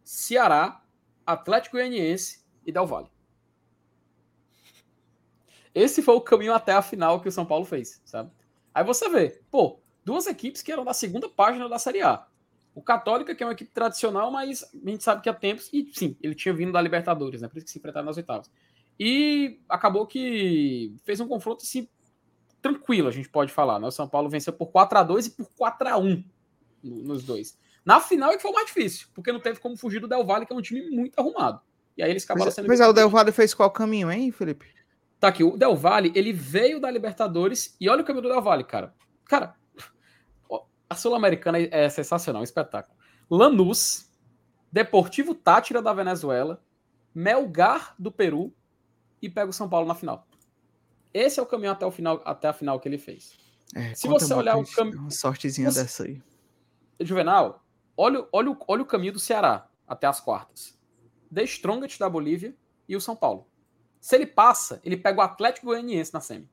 Ceará, 0.03 0.83
Atlético 1.25 1.75
Goianiense 1.75 2.43
e 2.65 2.71
Del 2.71 2.87
Valle. 2.87 3.09
Esse 5.73 6.01
foi 6.01 6.15
o 6.15 6.21
caminho 6.21 6.53
até 6.53 6.73
a 6.73 6.81
final 6.81 7.21
que 7.21 7.29
o 7.29 7.31
São 7.31 7.45
Paulo 7.45 7.65
fez, 7.65 8.01
sabe? 8.05 8.31
Aí 8.73 8.83
você 8.83 9.09
vê, 9.09 9.41
pô, 9.51 9.79
duas 10.03 10.27
equipes 10.27 10.61
que 10.61 10.71
eram 10.71 10.83
da 10.83 10.93
segunda 10.93 11.29
página 11.29 11.67
da 11.69 11.77
Série 11.77 12.01
A. 12.01 12.25
O 12.73 12.81
Católica, 12.81 13.35
que 13.35 13.43
é 13.43 13.45
uma 13.45 13.53
equipe 13.53 13.71
tradicional, 13.71 14.31
mas 14.31 14.63
a 14.63 14.89
gente 14.89 15.03
sabe 15.03 15.21
que 15.21 15.29
há 15.29 15.33
tempos, 15.33 15.69
e 15.73 15.89
sim, 15.93 16.15
ele 16.21 16.35
tinha 16.35 16.53
vindo 16.53 16.71
da 16.71 16.81
Libertadores, 16.81 17.41
né? 17.41 17.47
Por 17.47 17.57
isso 17.57 17.65
que 17.65 17.71
se 17.71 17.79
enfrentaram 17.79 18.05
nas 18.05 18.17
oitavas. 18.17 18.49
E 18.99 19.59
acabou 19.67 20.05
que 20.05 20.95
fez 21.03 21.19
um 21.19 21.27
confronto 21.27 21.63
assim, 21.63 21.87
tranquilo, 22.61 23.07
a 23.07 23.11
gente 23.11 23.29
pode 23.29 23.51
falar. 23.51 23.79
Né? 23.79 23.87
O 23.87 23.91
São 23.91 24.07
Paulo 24.07 24.29
venceu 24.29 24.53
por 24.53 24.67
4 24.67 24.97
a 24.97 25.03
2 25.03 25.27
e 25.27 25.29
por 25.31 25.49
4 25.57 25.87
a 25.87 25.97
1 25.97 26.23
nos 26.83 27.23
dois. 27.23 27.57
Na 27.83 27.99
final 27.99 28.31
é 28.31 28.35
que 28.35 28.41
foi 28.41 28.51
o 28.51 28.53
mais 28.53 28.67
difícil, 28.67 29.07
porque 29.13 29.31
não 29.31 29.39
teve 29.39 29.59
como 29.59 29.77
fugir 29.77 29.99
do 29.99 30.07
Del 30.07 30.25
Valle, 30.25 30.45
que 30.45 30.53
é 30.53 30.55
um 30.55 30.61
time 30.61 30.89
muito 30.89 31.17
arrumado. 31.17 31.61
E 31.97 32.03
aí 32.03 32.11
eles 32.11 32.23
acabaram 32.23 32.45
mas, 32.45 32.53
sendo. 32.53 32.67
Mas 32.67 32.79
é, 32.79 32.87
o 32.87 32.93
Del 32.93 33.09
Valle 33.09 33.31
fez 33.31 33.53
qual 33.53 33.71
caminho, 33.71 34.11
hein, 34.11 34.31
Felipe? 34.31 34.67
Tá 35.19 35.27
aqui, 35.27 35.43
o 35.43 35.57
Del 35.57 35.75
Valle, 35.75 36.11
ele 36.15 36.31
veio 36.31 36.79
da 36.79 36.89
Libertadores 36.89 37.75
e 37.79 37.89
olha 37.89 38.01
o 38.01 38.05
caminho 38.05 38.23
do 38.23 38.29
Del 38.29 38.41
Valle, 38.41 38.63
cara. 38.63 38.93
Cara, 39.25 39.55
a 40.89 40.95
Sul-Americana 40.95 41.59
é 41.59 41.89
sensacional, 41.89 42.41
um 42.41 42.43
espetáculo. 42.43 42.97
Lanús, 43.29 44.09
Deportivo 44.71 45.35
Tátira 45.35 45.81
da 45.81 45.93
Venezuela, 45.93 46.63
Melgar 47.13 47.95
do 47.99 48.11
Peru 48.11 48.53
e 49.21 49.29
pega 49.29 49.49
o 49.49 49.53
São 49.53 49.67
Paulo 49.67 49.87
na 49.87 49.95
final. 49.95 50.27
Esse 51.13 51.39
é 51.39 51.43
o 51.43 51.45
caminho 51.45 51.71
até 51.71 51.85
o 51.85 51.91
final, 51.91 52.21
até 52.23 52.47
a 52.47 52.53
final 52.53 52.79
que 52.79 52.87
ele 52.87 52.97
fez. 52.97 53.37
É, 53.75 53.93
Se 53.93 54.07
você 54.07 54.33
olhar 54.33 54.57
o 54.57 54.65
caminho, 54.65 54.99
uma 54.99 55.11
sortezinha 55.11 55.69
você... 55.69 55.83
dessa 55.83 56.03
aí. 56.03 56.21
Juvenal, 56.99 57.65
olha, 57.97 58.27
olha, 58.31 58.57
olha 58.67 58.81
o 58.81 58.85
caminho 58.85 59.13
do 59.13 59.19
Ceará 59.19 59.69
até 59.87 60.07
as 60.07 60.19
quartas. 60.19 60.77
The 61.33 61.43
Strongest 61.43 61.99
da 61.99 62.09
Bolívia 62.09 62.55
e 62.87 62.95
o 62.95 63.01
São 63.01 63.15
Paulo. 63.15 63.48
Se 63.99 64.15
ele 64.15 64.25
passa, 64.25 64.79
ele 64.83 64.97
pega 64.97 65.19
o 65.19 65.23
Atlético 65.23 65.67
Goianiense 65.67 66.13
na 66.13 66.21
semi. 66.21 66.49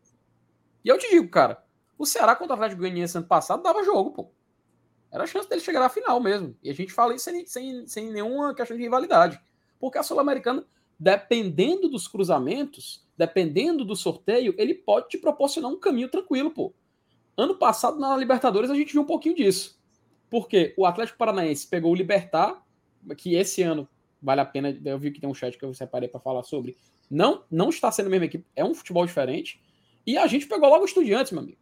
E 0.85 0.89
eu 0.89 0.99
te 0.99 1.09
digo, 1.11 1.29
cara, 1.29 1.65
o 1.99 2.05
Ceará 2.05 2.35
contra 2.35 2.55
o 2.55 2.57
Atlético 2.57 2.81
Goianiense 2.81 3.17
ano 3.17 3.27
passado 3.27 3.63
dava 3.63 3.85
jogo, 3.85 4.11
pô. 4.11 4.31
Era 5.11 5.25
a 5.25 5.27
chance 5.27 5.49
dele 5.49 5.61
chegar 5.61 5.81
na 5.81 5.89
final 5.89 6.21
mesmo. 6.21 6.57
E 6.63 6.71
a 6.71 6.75
gente 6.75 6.93
fala 6.93 7.15
isso 7.15 7.25
sem, 7.25 7.47
sem, 7.47 7.87
sem 7.87 8.11
nenhuma 8.11 8.55
questão 8.55 8.77
de 8.77 8.83
rivalidade. 8.83 9.41
Porque 9.79 9.99
a 9.99 10.03
Sul-Americana, 10.03 10.67
dependendo 10.99 11.89
dos 11.89 12.09
cruzamentos, 12.09 13.07
dependendo 13.17 13.85
do 13.85 13.97
sorteio, 13.97 14.55
ele 14.59 14.75
pode 14.75 15.09
te 15.09 15.19
proporcionar 15.19 15.71
um 15.71 15.79
caminho 15.79 16.09
tranquilo, 16.09 16.51
pô. 16.51 16.75
Ano 17.37 17.55
passado, 17.55 17.99
na 17.99 18.17
Libertadores, 18.17 18.71
a 18.71 18.75
gente 18.75 18.93
viu 18.93 19.03
um 19.03 19.07
pouquinho 19.07 19.37
disso. 19.37 19.79
Porque 20.29 20.75
o 20.77 20.85
Atlético 20.85 21.19
Paranaense 21.19 21.67
pegou 21.67 21.93
o 21.93 21.95
Libertar, 21.95 22.63
que 23.17 23.35
esse 23.35 23.63
ano 23.63 23.89
vale 24.27 24.41
a 24.41 24.45
pena. 24.45 24.77
Eu 24.85 24.99
vi 24.99 25.13
que 25.13 25.21
tem 25.21 25.31
um 25.31 25.35
chat 25.35 25.57
que 25.57 25.65
eu 25.65 25.73
separei 25.73 26.09
para 26.09 26.19
falar 26.19 26.43
sobre. 26.43 26.77
Não, 27.09 27.45
não 27.49 27.69
está 27.69 27.93
sendo 27.93 28.07
a 28.07 28.11
mesma 28.11 28.27
equipe, 28.27 28.45
é 28.57 28.65
um 28.65 28.75
futebol 28.75 29.07
diferente. 29.07 29.63
E 30.05 30.19
a 30.19 30.27
gente 30.27 30.47
pegou 30.47 30.69
logo 30.69 30.83
o 30.83 30.85
Estudiantes, 30.85 31.31
meu 31.31 31.43
amigo. 31.43 31.59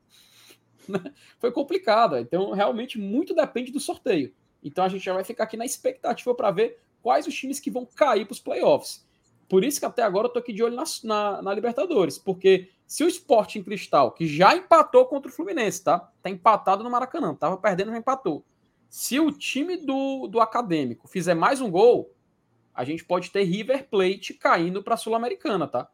Foi 1.38 1.52
complicado. 1.52 2.16
Então, 2.16 2.52
realmente, 2.52 2.98
muito 2.98 3.34
depende 3.34 3.70
do 3.70 3.78
sorteio. 3.78 4.32
Então, 4.62 4.82
a 4.82 4.88
gente 4.88 5.04
já 5.04 5.12
vai 5.12 5.24
ficar 5.24 5.44
aqui 5.44 5.58
na 5.58 5.66
expectativa 5.66 6.34
para 6.34 6.50
ver 6.50 6.80
quais 7.02 7.26
os 7.26 7.34
times 7.34 7.60
que 7.60 7.70
vão 7.70 7.84
cair 7.84 8.24
para 8.24 8.32
os 8.32 8.40
playoffs. 8.40 9.06
Por 9.46 9.62
isso 9.62 9.78
que 9.78 9.84
até 9.84 10.02
agora 10.02 10.26
eu 10.26 10.32
tô 10.32 10.38
aqui 10.38 10.54
de 10.54 10.62
olho 10.62 10.74
na, 10.74 10.84
na, 11.04 11.42
na, 11.42 11.54
Libertadores. 11.54 12.16
Porque 12.16 12.70
se 12.86 13.04
o 13.04 13.08
Sport 13.08 13.56
em 13.56 13.62
Cristal, 13.62 14.12
que 14.12 14.26
já 14.26 14.56
empatou 14.56 15.04
contra 15.04 15.30
o 15.30 15.34
Fluminense, 15.34 15.84
tá? 15.84 15.98
Tá 16.22 16.30
empatado 16.30 16.82
no 16.82 16.90
Maracanã. 16.90 17.34
Tava 17.34 17.58
perdendo, 17.58 17.90
já 17.90 17.98
empatou. 17.98 18.42
Se 18.88 19.20
o 19.20 19.30
time 19.30 19.76
do, 19.76 20.26
do 20.28 20.40
Acadêmico 20.40 21.06
fizer 21.06 21.34
mais 21.34 21.60
um 21.60 21.70
gol, 21.70 22.14
a 22.74 22.84
gente 22.84 23.04
pode 23.04 23.30
ter 23.30 23.44
River 23.44 23.88
Plate 23.88 24.34
caindo 24.34 24.82
para 24.82 24.94
a 24.94 24.96
Sul-Americana, 24.96 25.68
tá? 25.68 25.88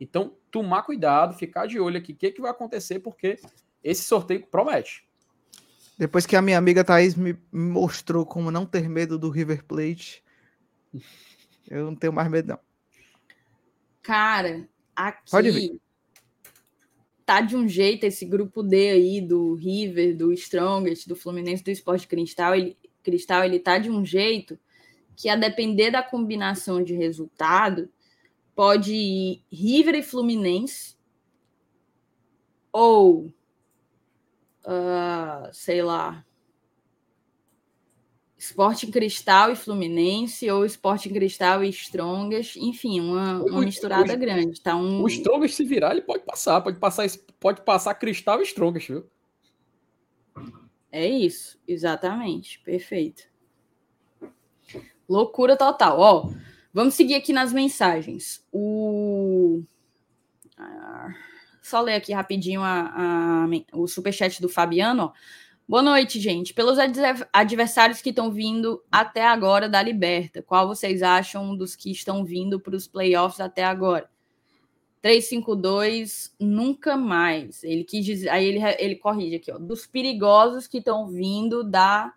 Então, 0.00 0.36
tomar 0.50 0.82
cuidado, 0.82 1.34
ficar 1.34 1.66
de 1.66 1.78
olho 1.78 1.98
aqui, 1.98 2.12
o 2.12 2.16
que, 2.16 2.32
que 2.32 2.40
vai 2.40 2.50
acontecer, 2.50 3.00
porque 3.00 3.38
esse 3.82 4.02
sorteio 4.02 4.46
promete. 4.46 5.06
Depois 5.96 6.26
que 6.26 6.36
a 6.36 6.42
minha 6.42 6.58
amiga 6.58 6.84
Thaís 6.84 7.14
me 7.14 7.36
mostrou 7.52 8.24
como 8.24 8.50
não 8.50 8.64
ter 8.64 8.88
medo 8.88 9.18
do 9.18 9.30
River 9.30 9.64
Plate, 9.64 10.22
eu 11.68 11.84
não 11.86 11.96
tenho 11.96 12.12
mais 12.12 12.28
medo, 12.28 12.48
não. 12.48 12.60
Cara, 14.02 14.68
aqui 14.94 15.80
tá 17.26 17.40
de 17.42 17.56
um 17.56 17.68
jeito 17.68 18.04
esse 18.04 18.24
grupo 18.24 18.62
D 18.62 18.90
aí 18.90 19.20
do 19.20 19.54
River, 19.54 20.16
do 20.16 20.32
Strongest, 20.32 21.06
do 21.06 21.14
Fluminense, 21.14 21.62
do 21.62 21.70
Esporte 21.70 22.06
Cristal, 22.06 22.54
ele, 22.54 22.76
Cristal, 23.02 23.44
ele 23.44 23.58
tá 23.58 23.78
de 23.78 23.90
um 23.90 24.02
jeito 24.04 24.58
que 25.18 25.28
a 25.28 25.34
depender 25.34 25.90
da 25.90 26.00
combinação 26.00 26.80
de 26.82 26.94
resultado, 26.94 27.90
pode 28.54 28.94
ir 28.94 29.42
River 29.50 29.96
e 29.96 30.02
Fluminense, 30.02 30.96
ou, 32.72 33.26
uh, 34.64 35.52
sei 35.52 35.82
lá, 35.82 36.24
Sporting 38.38 38.92
Cristal 38.92 39.50
e 39.50 39.56
Fluminense, 39.56 40.48
ou 40.48 40.64
Sporting 40.64 41.12
Cristal 41.12 41.64
e 41.64 41.70
Strongest, 41.70 42.54
enfim, 42.56 43.00
uma, 43.00 43.42
uma 43.42 43.58
o, 43.58 43.64
misturada 43.64 44.14
o, 44.14 44.18
grande. 44.18 44.60
Tá 44.60 44.76
um... 44.76 45.02
O 45.02 45.08
Strongest, 45.08 45.56
se 45.56 45.64
virar, 45.64 45.90
ele 45.90 46.02
pode 46.02 46.22
passar, 46.22 46.60
pode 46.60 46.78
passar, 46.78 47.08
pode 47.40 47.62
passar 47.62 47.92
Cristal 47.96 48.40
e 48.40 48.44
Strongest, 48.44 48.88
viu? 48.88 49.10
É 50.92 51.08
isso, 51.08 51.58
exatamente, 51.66 52.60
perfeito. 52.60 53.24
Loucura 55.08 55.56
total. 55.56 55.98
Ó, 55.98 56.30
vamos 56.72 56.94
seguir 56.94 57.14
aqui 57.14 57.32
nas 57.32 57.52
mensagens. 57.52 58.44
O. 58.52 59.62
Ah, 60.56 61.14
só 61.62 61.80
ler 61.80 61.94
aqui 61.94 62.12
rapidinho 62.12 62.60
a, 62.62 63.44
a, 63.44 63.46
o 63.72 63.86
superchat 63.86 64.42
do 64.42 64.48
Fabiano. 64.48 65.04
Ó. 65.04 65.12
Boa 65.68 65.82
noite, 65.82 66.18
gente. 66.18 66.54
Pelos 66.54 66.78
adversários 67.32 68.00
que 68.00 68.08
estão 68.08 68.30
vindo 68.30 68.82
até 68.90 69.26
agora 69.26 69.68
da 69.68 69.82
Liberta, 69.82 70.42
qual 70.42 70.66
vocês 70.66 71.02
acham 71.02 71.54
dos 71.54 71.76
que 71.76 71.90
estão 71.90 72.24
vindo 72.24 72.58
para 72.58 72.74
os 72.74 72.88
playoffs 72.88 73.38
até 73.38 73.64
agora? 73.64 74.08
352, 75.02 76.34
nunca 76.40 76.96
mais. 76.96 77.62
Ele 77.62 77.84
quis 77.84 78.04
dizer, 78.04 78.30
aí 78.30 78.46
ele, 78.46 78.60
ele 78.78 78.96
corrige 78.96 79.36
aqui, 79.36 79.52
ó, 79.52 79.58
dos 79.58 79.86
perigosos 79.86 80.66
que 80.66 80.78
estão 80.78 81.06
vindo 81.06 81.62
da 81.62 82.14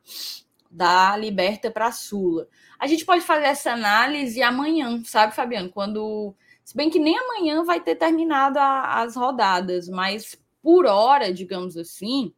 da 0.72 1.18
Liberta 1.18 1.70
para 1.70 1.88
a 1.88 1.92
Sula. 1.92 2.48
A 2.80 2.88
gente 2.88 3.06
pode 3.06 3.22
fazer 3.22 3.46
essa 3.46 3.74
análise 3.74 4.42
amanhã, 4.42 5.04
sabe, 5.04 5.36
Fabiano? 5.36 5.70
Quando. 5.70 6.34
Se 6.64 6.76
bem 6.76 6.90
que 6.90 7.00
nem 7.00 7.18
amanhã 7.18 7.64
vai 7.64 7.82
ter 7.82 7.96
terminado 7.96 8.58
a, 8.58 9.02
as 9.02 9.16
rodadas, 9.16 9.90
mas 9.90 10.40
por 10.62 10.86
hora, 10.86 11.34
digamos 11.34 11.76
assim, 11.76 12.34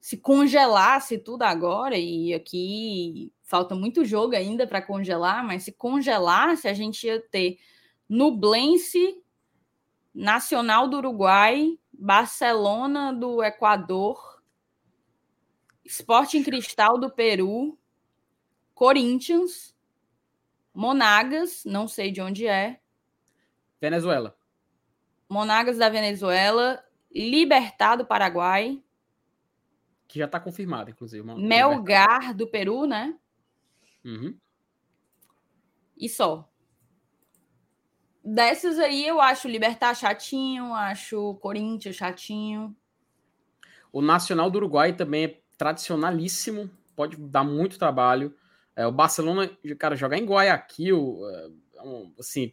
se 0.00 0.16
congelasse 0.16 1.18
tudo 1.18 1.42
agora, 1.42 1.96
e 1.96 2.34
aqui 2.34 3.32
falta 3.42 3.74
muito 3.74 4.04
jogo 4.04 4.34
ainda 4.34 4.66
para 4.66 4.82
congelar, 4.82 5.44
mas 5.44 5.62
se 5.62 5.72
congelasse, 5.72 6.66
a 6.66 6.74
gente 6.74 7.06
ia 7.06 7.20
ter 7.20 7.58
Nublense, 8.08 9.22
Nacional 10.14 10.88
do 10.88 10.96
Uruguai, 10.96 11.78
Barcelona 11.92 13.12
do 13.12 13.42
Equador, 13.42 14.35
Sporting 15.86 16.42
Cristal 16.42 16.98
do 16.98 17.10
Peru, 17.10 17.78
Corinthians, 18.74 19.74
Monagas, 20.74 21.64
não 21.64 21.88
sei 21.88 22.10
de 22.10 22.20
onde 22.20 22.46
é. 22.46 22.80
Venezuela. 23.80 24.36
Monagas 25.28 25.78
da 25.78 25.88
Venezuela, 25.88 26.84
Libertad 27.10 27.98
do 27.98 28.06
Paraguai. 28.06 28.82
Que 30.06 30.18
já 30.18 30.26
está 30.26 30.38
confirmado, 30.38 30.90
inclusive. 30.90 31.22
Melgar 31.22 32.34
do 32.34 32.46
Peru, 32.46 32.86
né? 32.86 33.18
Uhum. 34.04 34.38
E 35.96 36.08
só. 36.08 36.48
Dessas 38.22 38.78
aí, 38.78 39.06
eu 39.06 39.20
acho 39.20 39.48
Libertar 39.48 39.94
chatinho, 39.94 40.74
acho 40.74 41.36
Corinthians 41.36 41.96
chatinho. 41.96 42.76
O 43.92 44.02
Nacional 44.02 44.50
do 44.50 44.56
Uruguai 44.56 44.92
também 44.92 45.24
é 45.24 45.40
tradicionalíssimo, 45.56 46.70
pode 46.94 47.16
dar 47.16 47.44
muito 47.44 47.78
trabalho. 47.78 48.34
É, 48.74 48.86
o 48.86 48.92
Barcelona, 48.92 49.50
cara, 49.78 49.96
jogar 49.96 50.18
em 50.18 50.26
Guayaquil, 50.26 51.18
é, 51.30 51.46
é 51.76 52.06
assim, 52.18 52.52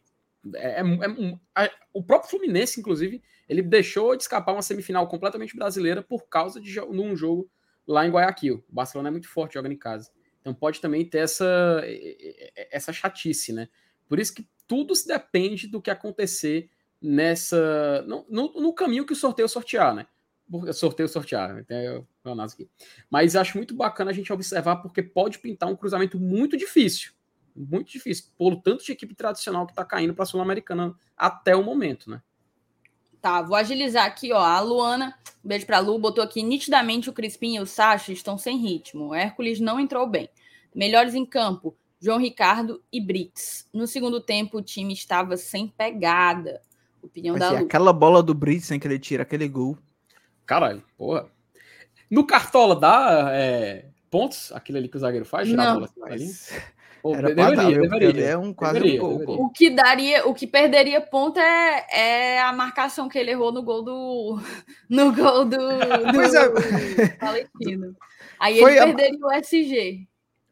é, 0.56 0.82
é, 0.82 1.72
o 1.93 2.04
próprio 2.04 2.30
Fluminense, 2.30 2.80
inclusive, 2.80 3.22
ele 3.47 3.62
deixou 3.62 4.16
de 4.16 4.24
escapar 4.24 4.54
uma 4.54 4.62
semifinal 4.62 5.08
completamente 5.08 5.56
brasileira 5.56 6.01
por 6.01 6.28
causa 6.28 6.60
de 6.60 6.80
um 6.82 7.16
jogo 7.16 7.49
lá 7.88 8.06
em 8.06 8.12
Guayaquil. 8.12 8.64
O 8.70 8.74
Barcelona 8.74 9.10
é 9.10 9.12
muito 9.12 9.30
forte 9.30 9.54
jogando 9.54 9.74
em 9.74 9.78
casa. 9.78 10.12
Então 10.41 10.54
pode 10.54 10.82
também 10.82 11.08
ter 11.08 11.20
essa, 11.20 11.82
essa 12.70 12.91
chatice, 12.91 13.54
né? 13.54 13.70
Por 14.10 14.20
isso 14.20 14.34
que 14.34 14.47
tudo 14.68 14.93
se 14.93 15.08
depende 15.08 15.68
do 15.68 15.82
que 15.82 15.89
acontecer 15.89 16.70
nessa. 17.01 18.01
No, 18.04 18.26
no, 18.30 18.54
no 18.62 18.74
caminho 18.74 19.06
que 19.06 19.14
o 19.14 19.16
sorteio 19.16 19.47
sortear, 19.47 19.95
né? 19.95 20.08
sorteio 20.74 21.08
sortear, 21.08 21.66
até 22.24 22.53
aqui. 22.53 22.69
Mas 23.09 23.36
acho 23.36 23.57
muito 23.57 23.76
bacana 23.76 24.11
a 24.11 24.13
gente 24.13 24.32
observar 24.32 24.78
porque 24.78 25.03
pode 25.03 25.39
pintar 25.39 25.69
um 25.69 25.76
cruzamento 25.76 26.19
muito 26.19 26.55
difícil. 26.55 27.11
Muito 27.55 27.91
difícil, 27.91 28.26
pelo 28.38 28.59
tanto 28.59 28.84
de 28.84 28.91
equipe 28.91 29.13
tradicional 29.13 29.65
que 29.65 29.74
está 29.74 29.86
caindo 29.86 30.13
para 30.13 30.24
a 30.24 30.26
Sul-Americana 30.26 30.95
até 31.15 31.55
o 31.55 31.63
momento, 31.63 32.09
né? 32.09 32.21
Tá, 33.21 33.41
vou 33.41 33.55
agilizar 33.55 34.05
aqui, 34.05 34.34
ó. 34.34 34.39
A 34.39 34.59
Luana, 34.59 35.17
um 35.45 35.47
beijo 35.47 35.65
pra 35.65 35.80
Lu, 35.80 35.99
botou 35.99 36.24
aqui 36.24 36.41
nitidamente 36.41 37.09
o 37.09 37.13
Crispim 37.13 37.55
e 37.55 37.59
o 37.59 37.65
Sacha 37.65 38.11
estão 38.11 38.38
sem 38.38 38.57
ritmo. 38.57 39.09
O 39.09 39.13
Hércules 39.13 39.59
não 39.59 39.80
entrou 39.80 40.07
bem. 40.07 40.28
Melhores 40.76 41.13
em 41.13 41.26
campo, 41.26 41.76
João 42.01 42.17
Ricardo 42.17 42.84
e 42.91 42.99
Brits. 42.99 43.67
No 43.71 43.86
segundo 43.86 44.19
tempo, 44.19 44.57
o 44.57 44.61
time 44.61 44.93
estava 44.93 45.38
sem 45.38 45.67
pegada. 45.67 46.59
Opinião 47.01 47.38
Mas 47.38 47.41
da 47.41 47.51
Lu. 47.51 47.65
Aquela 47.65 47.93
bola 47.93 48.24
do 48.24 48.34
Brits 48.34 48.71
em 48.71 48.80
que 48.80 48.88
ele 48.88 48.99
tira 48.99 49.24
aquele 49.24 49.47
gol. 49.47 49.78
Caralho, 50.45 50.84
porra. 50.97 51.30
No 52.14 52.28
Cartola 52.28 52.76
dá 52.76 53.32
é, 53.32 53.86
pontos, 54.07 54.51
aquilo 54.51 54.78
ali 54.78 54.88
que 54.88 54.95
o 54.95 54.99
zagueiro 54.99 55.26
faz, 55.26 55.49
tirar 55.49 55.72
a 55.72 55.74
bola 55.74 55.89
ali? 56.03 56.30
Pô, 57.01 57.16
Era 57.16 57.34
deveria, 57.34 57.55
dar, 57.55 57.89
deveria. 57.89 58.26
É 58.28 58.38
um 58.38 58.53
quase 58.53 58.76
deveria, 58.76 59.03
um 59.03 59.26
gol. 59.26 59.45
O 59.45 59.49
que 59.49 59.72
daria, 59.72 60.28
o 60.28 60.32
que 60.32 60.45
perderia 60.45 61.01
ponto 61.01 61.39
é, 61.39 61.88
é 61.91 62.39
a 62.39 62.53
marcação 62.53 63.09
que 63.09 63.18
ele 63.18 63.32
errou 63.32 63.51
no 63.51 63.64
gol 63.64 63.82
do 63.82 64.39
no 64.88 65.11
gol 65.11 65.43
do, 65.43 65.57
do 65.57 66.14
pois 66.14 66.36
é. 66.36 67.07
Palestino. 67.18 67.95
Aí 68.39 68.59
foi 68.59 68.74
ele 68.74 68.80
a... 68.80 68.86
perderia 68.86 69.20
o 69.20 69.32
SG. 69.32 70.07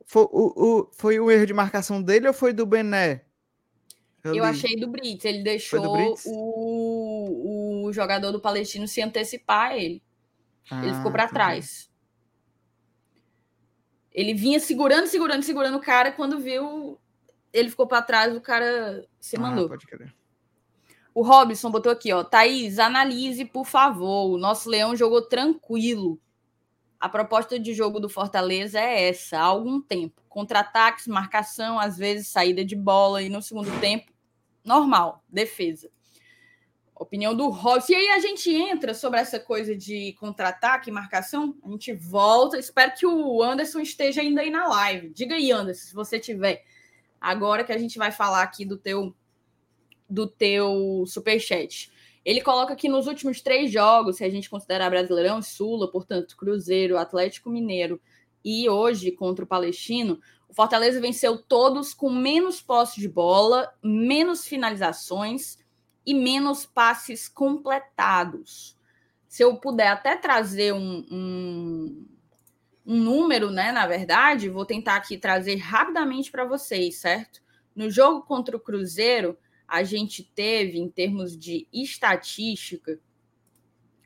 Foi 0.07 0.23
o, 0.23 0.29
o, 0.31 0.89
foi 0.93 1.19
o 1.19 1.29
erro 1.29 1.45
de 1.45 1.53
marcação 1.53 2.01
dele 2.01 2.27
ou 2.27 2.33
foi 2.33 2.53
do 2.53 2.65
Bené? 2.65 3.21
Eu, 4.23 4.33
eu 4.33 4.43
achei 4.43 4.75
do 4.75 4.87
Brits. 4.87 5.25
Ele 5.25 5.43
deixou 5.43 5.93
Brits? 5.93 6.23
O, 6.25 7.85
o 7.85 7.93
jogador 7.93 8.31
do 8.31 8.41
Palestino 8.41 8.87
se 8.87 8.99
antecipar 8.99 9.73
a 9.73 9.77
ele. 9.77 10.01
Ah, 10.69 10.83
ele 10.83 10.93
ficou 10.95 11.11
para 11.11 11.27
trás. 11.27 11.89
Ele 14.11 14.33
vinha 14.33 14.59
segurando, 14.59 15.07
segurando, 15.07 15.43
segurando 15.43 15.77
o 15.77 15.81
cara. 15.81 16.11
Quando 16.11 16.39
viu, 16.39 16.99
ele 17.53 17.69
ficou 17.69 17.87
para 17.87 18.01
trás, 18.01 18.35
o 18.35 18.41
cara 18.41 19.07
se 19.19 19.37
ah, 19.37 19.39
mandou. 19.39 19.69
Pode 19.69 19.87
crer. 19.87 20.13
O 21.13 21.23
Robson 21.23 21.69
botou 21.69 21.91
aqui, 21.91 22.11
ó. 22.13 22.23
Thaís, 22.23 22.79
analise, 22.79 23.45
por 23.45 23.65
favor. 23.65 24.31
O 24.31 24.37
nosso 24.37 24.69
Leão 24.69 24.95
jogou 24.95 25.21
tranquilo. 25.21 26.19
A 26.99 27.09
proposta 27.09 27.59
de 27.59 27.73
jogo 27.73 27.99
do 27.99 28.07
Fortaleza 28.07 28.79
é 28.79 29.09
essa, 29.09 29.39
há 29.39 29.41
algum 29.41 29.81
tempo. 29.81 30.21
Contra-ataques, 30.29 31.07
marcação, 31.07 31.79
às 31.79 31.97
vezes 31.97 32.27
saída 32.27 32.63
de 32.63 32.75
bola, 32.75 33.23
e 33.23 33.29
no 33.29 33.41
segundo 33.41 33.71
tempo, 33.79 34.11
normal, 34.63 35.23
defesa. 35.27 35.89
Opinião 37.01 37.35
do 37.35 37.49
Robson. 37.49 37.93
E 37.93 37.95
aí 37.95 38.09
a 38.09 38.19
gente 38.19 38.53
entra 38.53 38.93
sobre 38.93 39.19
essa 39.19 39.39
coisa 39.39 39.75
de 39.75 40.13
contra-ataque, 40.19 40.91
marcação. 40.91 41.57
A 41.65 41.71
gente 41.71 41.91
volta. 41.95 42.59
Espero 42.59 42.93
que 42.93 43.07
o 43.07 43.41
Anderson 43.41 43.79
esteja 43.79 44.21
ainda 44.21 44.41
aí 44.41 44.51
na 44.51 44.67
live. 44.67 45.09
Diga 45.09 45.33
aí, 45.33 45.51
Anderson, 45.51 45.87
se 45.87 45.95
você 45.95 46.19
tiver. 46.19 46.63
Agora 47.19 47.63
que 47.63 47.71
a 47.71 47.77
gente 47.77 47.97
vai 47.97 48.11
falar 48.11 48.43
aqui 48.43 48.63
do 48.63 48.77
teu 48.77 49.15
do 50.07 50.27
teu 50.27 51.03
superchat. 51.07 51.91
Ele 52.23 52.39
coloca 52.39 52.75
que 52.75 52.87
nos 52.87 53.07
últimos 53.07 53.41
três 53.41 53.71
jogos, 53.71 54.17
se 54.17 54.23
a 54.23 54.29
gente 54.29 54.47
considerar 54.47 54.91
Brasileirão 54.91 55.39
e 55.39 55.43
Sula, 55.43 55.89
portanto, 55.89 56.37
Cruzeiro, 56.37 56.99
Atlético 56.99 57.49
Mineiro 57.49 57.99
e 58.45 58.69
hoje 58.69 59.09
contra 59.09 59.43
o 59.43 59.47
Palestino, 59.47 60.19
o 60.47 60.53
Fortaleza 60.53 61.01
venceu 61.01 61.41
todos 61.41 61.95
com 61.95 62.11
menos 62.11 62.61
posse 62.61 62.99
de 62.99 63.07
bola, 63.07 63.73
menos 63.81 64.45
finalizações 64.45 65.60
e 66.05 66.13
menos 66.13 66.65
passes 66.65 67.27
completados. 67.27 68.77
Se 69.27 69.43
eu 69.43 69.55
puder 69.57 69.87
até 69.87 70.15
trazer 70.15 70.73
um, 70.73 71.05
um, 71.11 72.07
um 72.85 72.97
número, 72.97 73.49
né? 73.49 73.71
Na 73.71 73.87
verdade, 73.87 74.49
vou 74.49 74.65
tentar 74.65 74.95
aqui 74.95 75.17
trazer 75.17 75.55
rapidamente 75.55 76.31
para 76.31 76.45
vocês, 76.45 76.97
certo? 76.97 77.41
No 77.75 77.89
jogo 77.89 78.23
contra 78.23 78.57
o 78.57 78.59
Cruzeiro, 78.59 79.37
a 79.67 79.83
gente 79.83 80.23
teve, 80.35 80.77
em 80.77 80.89
termos 80.89 81.37
de 81.37 81.67
estatística, 81.71 82.99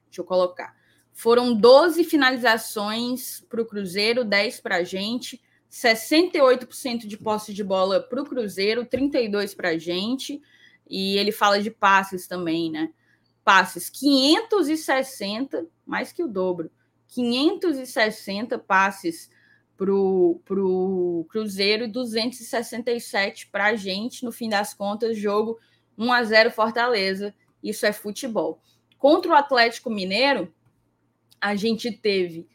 deixa 0.06 0.22
eu 0.22 0.26
colocar, 0.26 0.76
foram 1.12 1.56
12 1.56 2.04
finalizações 2.04 3.40
para 3.50 3.62
o 3.62 3.66
Cruzeiro, 3.66 4.24
10 4.24 4.62
para 4.62 4.78
a 4.78 4.84
gente, 4.84 5.42
68% 5.72 7.08
de 7.08 7.18
posse 7.18 7.54
de 7.54 7.64
bola 7.64 8.00
para 8.00 8.22
o 8.22 8.26
Cruzeiro, 8.26 8.86
32% 8.86 9.56
para 9.56 9.70
a 9.70 9.78
gente, 9.78 10.42
e 10.88 11.18
ele 11.18 11.32
fala 11.32 11.62
de 11.62 11.72
passes 11.72 12.28
também, 12.28 12.72
né? 12.72 12.92
Passes 13.44 13.90
560, 13.90 15.68
mais 15.86 16.12
que 16.12 16.24
o 16.24 16.28
dobro, 16.28 16.72
560 17.08 18.58
passes 18.60 19.30
para 19.78 19.94
o 19.94 21.26
Cruzeiro 21.30 21.84
e 21.86 21.88
267 21.88 23.48
para 23.48 23.66
a 23.68 23.76
gente. 23.76 24.24
No 24.24 24.32
fim 24.32 24.50
das 24.50 24.74
contas, 24.74 25.18
jogo 25.18 25.60
1 25.98 26.12
a 26.12 26.24
0 26.24 26.52
Fortaleza. 26.52 27.34
Isso 27.62 27.86
é 27.86 27.92
futebol. 27.92 28.60
Contra 28.98 29.32
o 29.32 29.36
Atlético 29.36 29.90
Mineiro, 29.90 30.54
a 31.40 31.56
gente 31.56 31.92
teve 31.92 32.48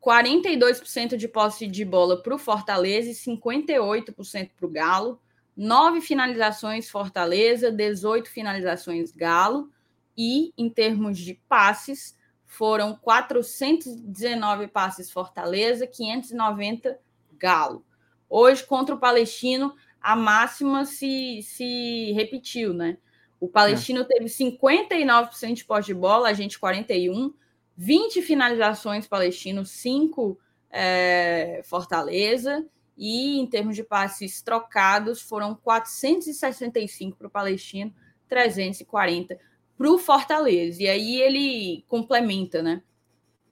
42% 0.00 1.16
de 1.16 1.28
posse 1.28 1.66
de 1.66 1.84
bola 1.84 2.22
para 2.22 2.34
o 2.34 2.38
Fortaleza 2.38 3.10
e 3.10 3.14
58% 3.14 4.50
para 4.56 4.66
o 4.66 4.70
Galo. 4.70 5.20
Nove 5.58 6.00
finalizações 6.00 6.88
Fortaleza, 6.88 7.72
18 7.72 8.30
finalizações 8.30 9.10
Galo. 9.10 9.68
E 10.16 10.52
em 10.56 10.70
termos 10.70 11.18
de 11.18 11.34
passes, 11.48 12.16
foram 12.46 12.94
419 12.94 14.68
passes 14.68 15.10
Fortaleza, 15.10 15.84
590 15.84 16.96
Galo. 17.32 17.84
Hoje, 18.30 18.64
contra 18.64 18.94
o 18.94 19.00
Palestino, 19.00 19.74
a 20.00 20.14
máxima 20.14 20.84
se, 20.84 21.40
se 21.42 22.12
repetiu, 22.12 22.72
né? 22.72 22.96
O 23.40 23.48
Palestino 23.48 24.02
é. 24.02 24.04
teve 24.04 24.26
59% 24.26 25.54
de 25.54 25.64
posse 25.64 25.86
de 25.88 25.94
bola, 25.94 26.28
a 26.28 26.32
gente 26.32 26.56
41%, 26.56 27.34
20 27.76 28.22
finalizações 28.22 29.08
Palestino, 29.08 29.64
5 29.64 30.38
é, 30.70 31.62
Fortaleza, 31.64 32.64
e 32.98 33.38
em 33.38 33.46
termos 33.46 33.76
de 33.76 33.84
passes 33.84 34.42
trocados, 34.42 35.22
foram 35.22 35.54
465 35.54 37.16
para 37.16 37.28
o 37.28 37.30
Palestino, 37.30 37.94
340 38.28 39.38
para 39.76 39.90
o 39.90 39.96
Fortaleza. 39.96 40.82
E 40.82 40.88
aí 40.88 41.22
ele 41.22 41.84
complementa, 41.86 42.60
né? 42.60 42.82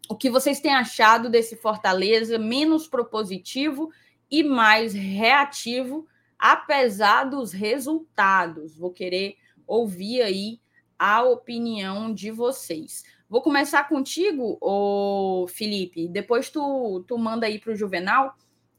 O 0.08 0.16
que 0.16 0.28
vocês 0.28 0.60
têm 0.60 0.74
achado 0.74 1.30
desse 1.30 1.56
Fortaleza 1.56 2.38
menos 2.38 2.88
propositivo 2.88 3.90
e 4.28 4.42
mais 4.42 4.92
reativo, 4.92 6.06
apesar 6.36 7.24
dos 7.24 7.52
resultados? 7.52 8.76
Vou 8.76 8.90
querer 8.90 9.36
ouvir 9.66 10.22
aí 10.22 10.60
a 10.98 11.22
opinião 11.22 12.12
de 12.12 12.30
vocês. 12.30 13.04
Vou 13.28 13.42
começar 13.42 13.88
contigo, 13.88 14.56
ô 14.60 15.46
Felipe. 15.48 16.08
Depois 16.08 16.48
tu, 16.50 17.04
tu 17.06 17.18
manda 17.18 17.46
aí 17.46 17.58
para 17.58 17.72
o 17.72 17.76
Juvenal, 17.76 18.36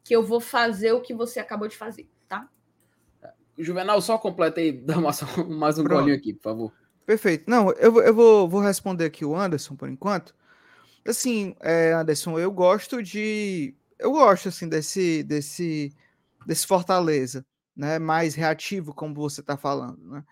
que 0.08 0.16
eu 0.16 0.24
vou 0.24 0.40
fazer 0.40 0.94
o 0.94 1.02
que 1.02 1.14
você 1.14 1.38
acabou 1.38 1.68
de 1.68 1.76
fazer, 1.76 2.10
tá? 2.30 2.50
Juvenal, 3.58 4.02
só 4.02 4.18
completa 4.18 4.62
aí, 4.62 4.72
dá 4.82 5.02
mais, 5.02 5.22
mais 5.50 5.78
um 5.78 5.84
Pronto. 5.84 6.00
golinho 6.00 6.16
aqui, 6.16 6.34
por 6.34 6.44
favor. 6.44 6.74
Perfeito. 7.06 7.50
Não, 7.50 7.72
eu, 7.74 8.02
eu 8.02 8.14
vou, 8.14 8.48
vou 8.48 8.62
responder 8.62 9.06
aqui 9.06 9.26
o 9.26 9.36
Anderson 9.36 9.76
por 9.76 9.90
enquanto. 9.90 10.34
Assim, 11.06 11.56
é, 11.60 11.92
Anderson, 11.92 12.40
eu 12.40 12.52
gosto 12.52 13.04
de. 13.04 13.76
Eu 14.00 14.12
gosto, 14.12 14.50
assim, 14.50 14.70
desse, 14.70 15.24
desse, 15.24 15.94
desse 16.46 16.66
Fortaleza, 16.66 17.46
né? 17.76 18.00
Mais 18.00 18.36
reativo, 18.36 18.94
como 18.94 19.14
você 19.14 19.42
está 19.42 19.58
falando, 19.58 20.00
né? 20.10 20.24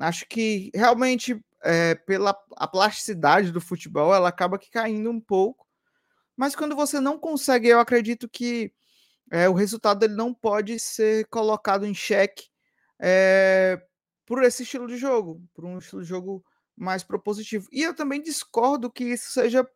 Acho 0.00 0.26
que 0.26 0.70
realmente, 0.74 1.40
é, 1.62 1.94
pela 1.94 2.36
a 2.56 2.66
plasticidade 2.66 3.52
do 3.52 3.60
futebol, 3.60 4.14
ela 4.14 4.28
acaba 4.28 4.58
que 4.58 4.70
caindo 4.70 5.10
um 5.10 5.20
pouco. 5.20 5.66
Mas 6.36 6.56
quando 6.56 6.74
você 6.74 7.00
não 7.00 7.18
consegue, 7.18 7.68
eu 7.68 7.78
acredito 7.78 8.28
que 8.28 8.72
é, 9.34 9.48
o 9.48 9.52
resultado 9.52 10.04
ele 10.04 10.14
não 10.14 10.32
pode 10.32 10.78
ser 10.78 11.26
colocado 11.26 11.84
em 11.84 11.92
xeque 11.92 12.44
é, 13.00 13.82
por 14.24 14.44
esse 14.44 14.62
estilo 14.62 14.86
de 14.86 14.96
jogo, 14.96 15.42
por 15.52 15.64
um 15.64 15.76
estilo 15.76 16.02
de 16.02 16.08
jogo 16.08 16.44
mais 16.76 17.02
propositivo. 17.02 17.66
E 17.72 17.82
eu 17.82 17.92
também 17.92 18.22
discordo 18.22 18.88
que 18.88 19.02
isso 19.02 19.32
seja 19.32 19.68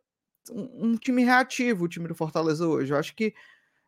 um, 0.48 0.90
um 0.90 0.96
time 0.96 1.24
reativo, 1.24 1.84
o 1.84 1.88
time 1.88 2.06
do 2.06 2.14
Fortaleza 2.14 2.68
hoje. 2.68 2.92
Eu 2.92 2.98
acho 2.98 3.16
que, 3.16 3.34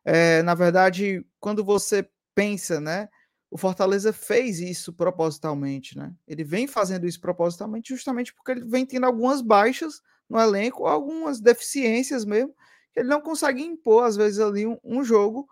é, 0.04 0.42
na 0.42 0.56
verdade, 0.56 1.24
quando 1.38 1.62
você 1.62 2.10
pensa, 2.34 2.80
né, 2.80 3.08
o 3.48 3.56
Fortaleza 3.56 4.12
fez 4.12 4.58
isso 4.58 4.92
propositalmente, 4.92 5.96
né? 5.96 6.12
Ele 6.26 6.42
vem 6.42 6.66
fazendo 6.66 7.06
isso 7.06 7.20
propositalmente 7.20 7.94
justamente 7.94 8.34
porque 8.34 8.50
ele 8.50 8.64
vem 8.64 8.84
tendo 8.84 9.06
algumas 9.06 9.40
baixas 9.40 10.02
no 10.28 10.40
elenco, 10.40 10.88
algumas 10.88 11.40
deficiências 11.40 12.24
mesmo, 12.24 12.52
que 12.92 12.98
ele 12.98 13.08
não 13.08 13.20
consegue 13.20 13.62
impor, 13.62 14.02
às 14.02 14.16
vezes, 14.16 14.40
ali 14.40 14.66
um, 14.66 14.76
um 14.82 15.04
jogo 15.04 15.48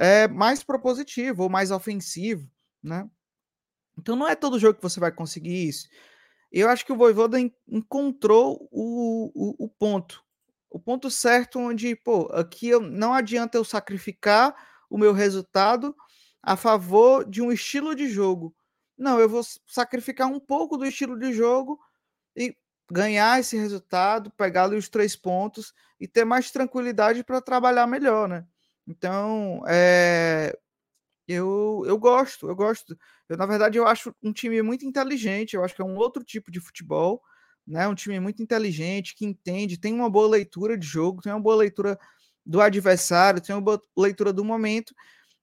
é, 0.00 0.26
mais 0.26 0.62
propositivo 0.62 1.42
ou 1.42 1.50
mais 1.50 1.70
ofensivo, 1.70 2.50
né? 2.82 3.06
Então 3.98 4.16
não 4.16 4.26
é 4.26 4.34
todo 4.34 4.58
jogo 4.58 4.76
que 4.76 4.82
você 4.82 4.98
vai 4.98 5.12
conseguir 5.12 5.68
isso. 5.68 5.86
Eu 6.50 6.70
acho 6.70 6.86
que 6.86 6.92
o 6.92 6.96
Voivoda 6.96 7.38
encontrou 7.68 8.66
o, 8.72 9.30
o, 9.34 9.66
o 9.66 9.68
ponto. 9.68 10.24
O 10.70 10.80
ponto 10.80 11.10
certo 11.10 11.58
onde, 11.58 11.94
pô, 11.94 12.30
aqui 12.32 12.68
eu, 12.68 12.80
não 12.80 13.12
adianta 13.12 13.58
eu 13.58 13.64
sacrificar 13.64 14.56
o 14.88 14.96
meu 14.96 15.12
resultado 15.12 15.94
a 16.42 16.56
favor 16.56 17.28
de 17.28 17.42
um 17.42 17.52
estilo 17.52 17.94
de 17.94 18.08
jogo. 18.08 18.56
Não, 18.96 19.20
eu 19.20 19.28
vou 19.28 19.42
sacrificar 19.66 20.28
um 20.28 20.40
pouco 20.40 20.78
do 20.78 20.86
estilo 20.86 21.18
de 21.18 21.30
jogo 21.34 21.78
e 22.34 22.56
ganhar 22.90 23.38
esse 23.38 23.56
resultado, 23.58 24.30
pegar 24.30 24.70
os 24.70 24.88
três 24.88 25.14
pontos 25.14 25.74
e 26.00 26.08
ter 26.08 26.24
mais 26.24 26.50
tranquilidade 26.50 27.22
para 27.22 27.42
trabalhar 27.42 27.86
melhor, 27.86 28.26
né? 28.26 28.46
Então, 28.90 29.62
é, 29.68 30.58
eu, 31.28 31.84
eu 31.86 31.96
gosto, 31.96 32.48
eu 32.48 32.56
gosto. 32.56 32.98
Eu, 33.28 33.36
na 33.36 33.46
verdade, 33.46 33.78
eu 33.78 33.86
acho 33.86 34.12
um 34.20 34.32
time 34.32 34.60
muito 34.62 34.84
inteligente, 34.84 35.54
eu 35.54 35.62
acho 35.62 35.76
que 35.76 35.80
é 35.82 35.84
um 35.84 35.96
outro 35.96 36.24
tipo 36.24 36.50
de 36.50 36.60
futebol, 36.60 37.22
né? 37.64 37.86
Um 37.86 37.94
time 37.94 38.18
muito 38.18 38.42
inteligente, 38.42 39.14
que 39.14 39.24
entende, 39.24 39.78
tem 39.78 39.94
uma 39.94 40.10
boa 40.10 40.28
leitura 40.28 40.76
de 40.76 40.84
jogo, 40.84 41.22
tem 41.22 41.32
uma 41.32 41.40
boa 41.40 41.54
leitura 41.54 41.96
do 42.44 42.60
adversário, 42.60 43.40
tem 43.40 43.54
uma 43.54 43.62
boa 43.62 43.80
leitura 43.96 44.32
do 44.32 44.44
momento 44.44 44.92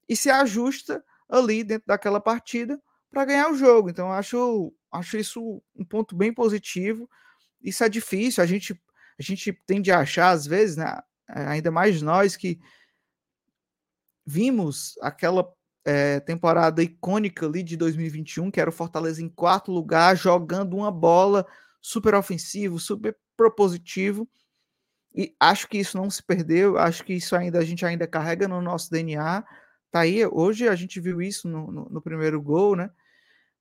e 0.10 0.16
se 0.16 0.30
ajusta 0.30 1.02
ali 1.30 1.64
dentro 1.64 1.88
daquela 1.88 2.20
partida 2.20 2.82
para 3.10 3.24
ganhar 3.24 3.50
o 3.50 3.56
jogo. 3.56 3.90
Então, 3.90 4.12
acho, 4.12 4.74
acho 4.92 5.18
isso 5.18 5.64
um 5.74 5.86
ponto 5.86 6.18
bem 6.18 6.34
positivo. 6.34 7.10
Isso 7.62 7.82
é 7.84 7.88
difícil, 7.88 8.44
a 8.44 8.46
gente, 8.46 8.74
a 9.18 9.24
gente 9.24 9.54
tende 9.66 9.90
a 9.90 10.00
achar, 10.00 10.32
às 10.32 10.46
vezes, 10.46 10.76
né? 10.76 10.98
ainda 11.30 11.72
mais 11.72 12.02
nós 12.02 12.36
que 12.36 12.60
vimos 14.28 14.96
aquela 15.02 15.50
é, 15.86 16.20
temporada 16.20 16.84
icônica 16.84 17.46
ali 17.46 17.64
de 17.64 17.78
2021, 17.78 18.52
que 18.52 18.60
era 18.60 18.70
o 18.70 18.74
Fortaleza 18.74 19.22
em 19.24 19.30
quarto 19.30 19.72
lugar, 19.72 20.18
jogando 20.18 20.76
uma 20.76 20.92
bola 20.92 21.48
super 21.82 22.14
ofensivo, 22.14 22.78
super 22.78 23.16
propositivo. 23.38 24.30
E 25.16 25.34
acho 25.40 25.70
que 25.70 25.78
isso 25.78 25.96
não 25.96 26.10
se 26.10 26.22
perdeu, 26.22 26.78
acho 26.78 27.06
que 27.06 27.14
isso 27.14 27.38
ainda 27.38 27.60
a 27.60 27.64
gente 27.64 27.86
ainda 27.86 28.06
carrega 28.06 28.50
no 28.50 28.62
nosso 28.62 28.92
DNA. 28.92 29.46
Tá 29.90 30.02
aí, 30.02 30.26
hoje 30.26 30.68
a 30.68 30.76
gente 30.76 31.00
viu 31.00 31.22
isso 31.22 31.48
no, 31.48 31.72
no, 31.72 31.90
no 31.90 32.02
primeiro 32.02 32.42
gol, 32.42 32.76
né? 32.76 32.90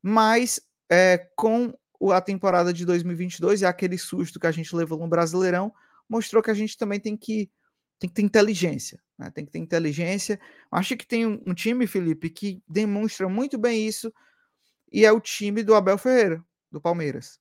Mas 0.03 0.61
é, 0.91 1.29
com 1.37 1.73
a 2.13 2.21
temporada 2.21 2.73
de 2.73 2.85
2022 2.85 3.63
e 3.63 3.67
aquele 3.67 3.97
susto 3.97 4.41
que 4.41 4.49
a 4.49 4.53
gente 4.53 4.75
levou 4.75 4.99
no 4.99 5.09
Brasileirão, 5.09 5.73
mostrou 6.09 6.43
que 6.43 6.51
a 6.51 6.55
gente 6.55 6.77
também 6.77 6.99
tem 6.99 7.17
que 7.17 7.49
tem 7.99 8.09
que 8.09 8.15
ter 8.15 8.23
inteligência, 8.23 9.01
né? 9.19 9.31
tem 9.31 9.45
que 9.45 9.53
ter 9.53 9.59
inteligência. 9.59 10.41
Acho 10.71 10.97
que 10.97 11.07
tem 11.07 11.27
um, 11.27 11.55
time, 11.55 11.87
Felipe, 11.87 12.31
que 12.31 12.63
demonstra 12.69 13.29
muito 13.29 13.57
bem 13.59 13.87
isso, 13.87 14.13
e 14.93 15.05
é 15.05 15.13
o 15.13 15.21
time 15.21 15.63
do 15.63 15.75
Abel 15.75 15.99
Ferreira, 15.99 16.45
do 16.71 16.81
Palmeiras. 16.81 17.41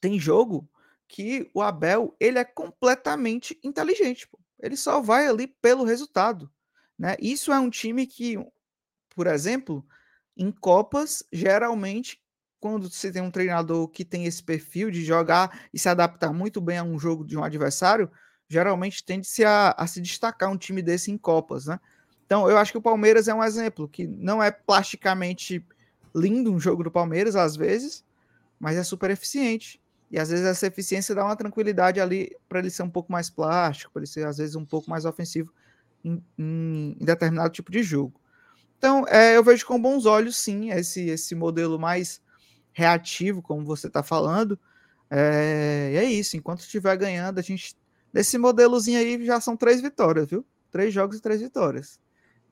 Tem 0.00 0.18
jogo 0.18 0.68
que 1.08 1.50
o 1.54 1.62
Abel 1.62 2.16
ele 2.18 2.38
é 2.38 2.44
completamente 2.44 3.58
inteligente, 3.62 4.26
pô. 4.28 4.38
ele 4.60 4.76
só 4.76 5.00
vai 5.00 5.26
ali 5.26 5.46
pelo 5.46 5.84
resultado. 5.84 6.50
Né? 6.98 7.16
Isso 7.20 7.52
é 7.52 7.58
um 7.58 7.70
time 7.70 8.06
que, 8.06 8.36
por 9.14 9.26
exemplo, 9.26 9.84
em 10.36 10.50
Copas, 10.50 11.22
geralmente, 11.32 12.22
quando 12.60 12.88
você 12.88 13.10
tem 13.10 13.20
um 13.20 13.30
treinador 13.30 13.88
que 13.88 14.04
tem 14.04 14.24
esse 14.24 14.42
perfil 14.42 14.90
de 14.90 15.04
jogar 15.04 15.66
e 15.74 15.78
se 15.78 15.88
adaptar 15.88 16.32
muito 16.32 16.60
bem 16.60 16.78
a 16.78 16.84
um 16.84 16.98
jogo 16.98 17.24
de 17.24 17.36
um 17.36 17.42
adversário, 17.42 18.10
geralmente 18.48 19.04
tende-se 19.04 19.44
a, 19.44 19.74
a, 19.76 19.86
se 19.86 20.00
destacar 20.00 20.50
um 20.50 20.56
time 20.56 20.82
desse 20.82 21.10
em 21.10 21.18
Copas, 21.18 21.66
né? 21.66 21.80
Então, 22.26 22.48
eu 22.48 22.56
acho 22.56 22.72
que 22.72 22.78
o 22.78 22.82
Palmeiras 22.82 23.28
é 23.28 23.34
um 23.34 23.42
exemplo 23.42 23.88
que 23.88 24.06
não 24.06 24.42
é 24.42 24.50
plasticamente 24.50 25.64
lindo 26.14 26.52
um 26.52 26.58
jogo 26.58 26.82
do 26.84 26.90
Palmeiras, 26.90 27.36
às 27.36 27.56
vezes, 27.56 28.04
mas 28.58 28.76
é 28.76 28.82
super 28.82 29.10
eficiente. 29.10 29.80
E 30.10 30.18
às 30.18 30.28
vezes 30.28 30.44
essa 30.44 30.66
eficiência 30.66 31.14
dá 31.14 31.24
uma 31.24 31.36
tranquilidade 31.36 32.00
ali 32.00 32.36
para 32.48 32.58
ele 32.58 32.70
ser 32.70 32.82
um 32.82 32.90
pouco 32.90 33.10
mais 33.10 33.30
plástico, 33.30 33.92
para 33.92 34.00
ele 34.00 34.06
ser 34.06 34.26
às 34.26 34.36
vezes 34.36 34.54
um 34.54 34.64
pouco 34.64 34.90
mais 34.90 35.06
ofensivo 35.06 35.50
em, 36.04 36.22
em, 36.38 36.96
em 37.00 37.04
determinado 37.04 37.52
tipo 37.52 37.70
de 37.70 37.82
jogo. 37.82 38.20
Então, 38.76 39.06
é, 39.08 39.36
eu 39.36 39.44
vejo 39.44 39.64
com 39.64 39.80
bons 39.80 40.06
olhos, 40.06 40.36
sim, 40.36 40.70
esse, 40.70 41.08
esse 41.08 41.34
modelo 41.34 41.78
mais 41.78 42.20
reativo, 42.72 43.40
como 43.40 43.64
você 43.64 43.86
está 43.86 44.02
falando. 44.02 44.58
É, 45.08 45.92
é 45.94 46.04
isso. 46.04 46.36
Enquanto 46.36 46.60
estiver 46.60 46.96
ganhando, 46.96 47.38
a 47.38 47.42
gente 47.42 47.76
Nesse 48.12 48.36
modelozinho 48.38 48.98
aí 48.98 49.24
já 49.24 49.40
são 49.40 49.56
três 49.56 49.80
vitórias, 49.80 50.28
viu? 50.28 50.44
Três 50.70 50.92
jogos 50.92 51.18
e 51.18 51.22
três 51.22 51.40
vitórias. 51.40 51.98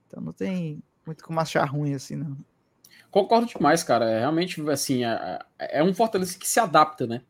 Então 0.06 0.22
não 0.22 0.32
tem 0.32 0.82
muito 1.06 1.24
como 1.24 1.40
achar 1.40 1.64
ruim 1.64 1.94
assim, 1.94 2.16
não. 2.16 2.36
Concordo 3.10 3.46
demais, 3.46 3.82
cara. 3.82 4.08
É, 4.08 4.20
realmente, 4.20 4.60
assim, 4.70 5.04
é, 5.04 5.38
é, 5.58 5.82
um 5.82 5.92
Fortaleza 5.92 6.38
que 6.38 6.48
se 6.48 6.60
adapta, 6.60 7.06
né? 7.06 7.22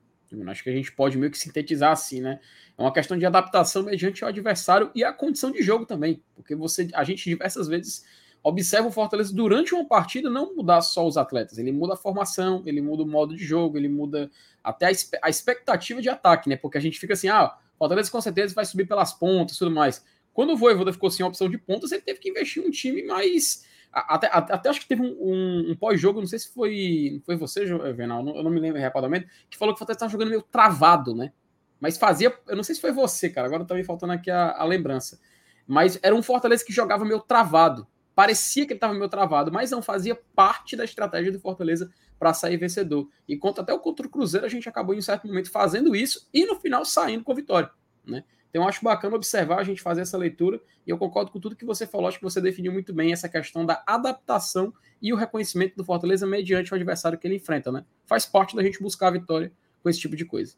Acho 0.46 0.62
que 0.62 0.70
a 0.70 0.72
gente 0.72 0.92
pode 0.92 1.18
meio 1.18 1.32
que 1.32 1.38
sintetizar 1.38 1.90
assim, 1.90 2.20
né? 2.20 2.38
É 2.78 2.82
uma 2.82 2.92
questão 2.92 3.18
de 3.18 3.26
adaptação 3.26 3.82
mediante 3.82 4.24
o 4.24 4.28
adversário 4.28 4.90
e 4.94 5.02
a 5.02 5.12
condição 5.12 5.50
de 5.50 5.62
jogo 5.62 5.84
também. 5.84 6.22
Porque 6.36 6.54
você, 6.54 6.88
a 6.94 7.02
gente 7.02 7.24
diversas 7.24 7.66
vezes 7.66 8.04
observa 8.42 8.88
o 8.88 8.92
Fortaleza 8.92 9.34
durante 9.34 9.74
uma 9.74 9.86
partida 9.86 10.30
não 10.30 10.54
mudar 10.54 10.80
só 10.80 11.06
os 11.06 11.16
atletas, 11.16 11.58
ele 11.58 11.72
muda 11.72 11.92
a 11.92 11.96
formação, 11.96 12.62
ele 12.64 12.80
muda 12.80 13.02
o 13.02 13.06
modo 13.06 13.36
de 13.36 13.44
jogo, 13.44 13.76
ele 13.76 13.88
muda 13.88 14.30
até 14.64 14.86
a, 14.86 14.90
a 15.22 15.28
expectativa 15.28 16.00
de 16.00 16.08
ataque, 16.08 16.48
né? 16.48 16.56
Porque 16.56 16.78
a 16.78 16.80
gente 16.80 16.98
fica 16.98 17.14
assim, 17.14 17.28
ah, 17.28 17.54
Fortaleza 17.80 18.10
com 18.10 18.20
certeza 18.20 18.54
vai 18.54 18.66
subir 18.66 18.86
pelas 18.86 19.14
pontas 19.14 19.56
e 19.56 19.58
tudo 19.58 19.70
mais. 19.70 20.04
Quando 20.34 20.52
o 20.52 20.56
Voivoda 20.56 20.92
ficou 20.92 21.10
sem 21.10 21.24
opção 21.24 21.48
de 21.48 21.56
pontas, 21.56 21.90
ele 21.92 22.02
teve 22.02 22.20
que 22.20 22.28
investir 22.28 22.62
um 22.62 22.70
time 22.70 23.02
mais. 23.04 23.64
Até, 23.90 24.28
até, 24.30 24.52
até 24.52 24.68
acho 24.68 24.80
que 24.80 24.86
teve 24.86 25.00
um, 25.00 25.16
um, 25.18 25.70
um 25.70 25.76
pós-jogo, 25.76 26.20
não 26.20 26.26
sei 26.26 26.38
se 26.38 26.52
foi, 26.52 27.22
foi 27.24 27.36
você, 27.36 27.64
Venal, 27.94 28.24
eu 28.28 28.42
não 28.42 28.50
me 28.50 28.60
lembro 28.60 28.80
rapidamente, 28.80 29.26
que 29.48 29.56
falou 29.56 29.74
que 29.74 29.78
o 29.78 29.80
Fortaleza 29.80 29.96
estava 29.96 30.12
jogando 30.12 30.28
meio 30.28 30.42
travado, 30.42 31.14
né? 31.14 31.32
Mas 31.80 31.96
fazia. 31.96 32.38
Eu 32.46 32.54
não 32.54 32.62
sei 32.62 32.74
se 32.74 32.80
foi 32.82 32.92
você, 32.92 33.30
cara, 33.30 33.46
agora 33.46 33.64
tá 33.64 33.74
me 33.74 33.82
faltando 33.82 34.12
aqui 34.12 34.30
a, 34.30 34.50
a 34.50 34.64
lembrança. 34.64 35.18
Mas 35.66 35.98
era 36.02 36.14
um 36.14 36.22
Fortaleza 36.22 36.64
que 36.64 36.72
jogava 36.72 37.04
meio 37.04 37.20
travado. 37.20 37.86
Parecia 38.14 38.66
que 38.66 38.74
ele 38.74 38.76
estava 38.76 38.92
meio 38.92 39.08
travado, 39.08 39.50
mas 39.50 39.70
não 39.70 39.80
fazia 39.80 40.14
parte 40.36 40.76
da 40.76 40.84
estratégia 40.84 41.32
do 41.32 41.40
Fortaleza 41.40 41.90
para 42.20 42.34
sair 42.34 42.58
vencedor. 42.58 43.08
E 43.26 43.34
contra 43.34 43.62
até 43.62 43.72
o 43.72 43.78
contra 43.80 44.06
o 44.06 44.10
Cruzeiro, 44.10 44.44
a 44.44 44.48
gente 44.48 44.68
acabou 44.68 44.94
em 44.94 45.00
certo 45.00 45.26
momento 45.26 45.50
fazendo 45.50 45.96
isso 45.96 46.28
e 46.34 46.44
no 46.44 46.60
final 46.60 46.84
saindo 46.84 47.24
com 47.24 47.34
vitória. 47.34 47.70
Né? 48.06 48.22
Então, 48.50 48.68
acho 48.68 48.84
bacana 48.84 49.16
observar 49.16 49.58
a 49.58 49.64
gente 49.64 49.80
fazer 49.80 50.02
essa 50.02 50.18
leitura 50.18 50.60
e 50.86 50.90
eu 50.90 50.98
concordo 50.98 51.30
com 51.30 51.40
tudo 51.40 51.56
que 51.56 51.64
você 51.64 51.86
falou. 51.86 52.08
Acho 52.08 52.18
que 52.18 52.24
você 52.24 52.38
definiu 52.38 52.72
muito 52.72 52.92
bem 52.92 53.10
essa 53.10 53.26
questão 53.26 53.64
da 53.64 53.82
adaptação 53.86 54.74
e 55.00 55.14
o 55.14 55.16
reconhecimento 55.16 55.76
do 55.76 55.84
Fortaleza 55.84 56.26
mediante 56.26 56.70
o 56.72 56.74
adversário 56.74 57.18
que 57.18 57.26
ele 57.26 57.36
enfrenta. 57.36 57.72
Né? 57.72 57.86
Faz 58.04 58.26
parte 58.26 58.54
da 58.54 58.62
gente 58.62 58.82
buscar 58.82 59.08
a 59.08 59.12
vitória 59.12 59.50
com 59.82 59.88
esse 59.88 59.98
tipo 59.98 60.14
de 60.14 60.26
coisa. 60.26 60.56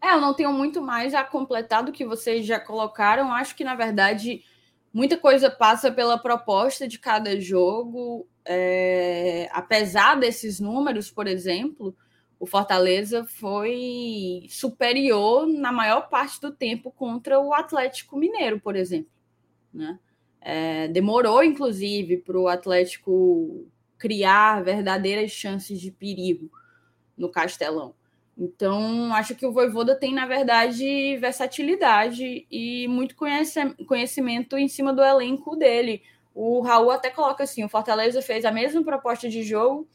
É, 0.00 0.12
eu 0.12 0.20
não 0.20 0.32
tenho 0.32 0.52
muito 0.52 0.80
mais 0.80 1.12
a 1.12 1.24
completar 1.24 1.82
do 1.82 1.92
que 1.92 2.04
vocês 2.04 2.46
já 2.46 2.60
colocaram. 2.60 3.32
Acho 3.32 3.56
que, 3.56 3.64
na 3.64 3.74
verdade, 3.74 4.44
muita 4.92 5.16
coisa 5.16 5.50
passa 5.50 5.90
pela 5.90 6.18
proposta 6.18 6.86
de 6.86 6.98
cada 6.98 7.40
jogo. 7.40 8.28
É, 8.44 9.48
apesar 9.52 10.18
desses 10.18 10.60
números, 10.60 11.10
por 11.10 11.26
exemplo, 11.26 11.96
o 12.38 12.46
Fortaleza 12.46 13.24
foi 13.24 14.46
superior 14.48 15.46
na 15.46 15.70
maior 15.70 16.08
parte 16.08 16.40
do 16.40 16.50
tempo 16.50 16.90
contra 16.90 17.40
o 17.40 17.54
Atlético 17.54 18.16
Mineiro, 18.16 18.60
por 18.60 18.74
exemplo. 18.74 19.12
Né? 19.72 19.98
É, 20.40 20.88
demorou, 20.88 21.44
inclusive, 21.44 22.16
para 22.16 22.36
o 22.36 22.48
Atlético 22.48 23.66
criar 23.96 24.64
verdadeiras 24.64 25.30
chances 25.30 25.80
de 25.80 25.92
perigo 25.92 26.50
no 27.16 27.30
Castelão. 27.30 27.94
Então, 28.36 29.14
acho 29.14 29.34
que 29.34 29.46
o 29.46 29.52
Voivoda 29.52 29.94
tem, 29.94 30.14
na 30.14 30.26
verdade, 30.26 31.16
versatilidade 31.18 32.46
e 32.50 32.88
muito 32.88 33.14
conhecimento 33.14 34.56
em 34.56 34.68
cima 34.68 34.92
do 34.92 35.02
elenco 35.02 35.54
dele. 35.54 36.02
O 36.34 36.60
Raul 36.60 36.90
até 36.90 37.10
coloca 37.10 37.44
assim: 37.44 37.62
o 37.62 37.68
Fortaleza 37.68 38.22
fez 38.22 38.44
a 38.44 38.50
mesma 38.50 38.82
proposta 38.82 39.28
de 39.28 39.42
jogo 39.42 39.86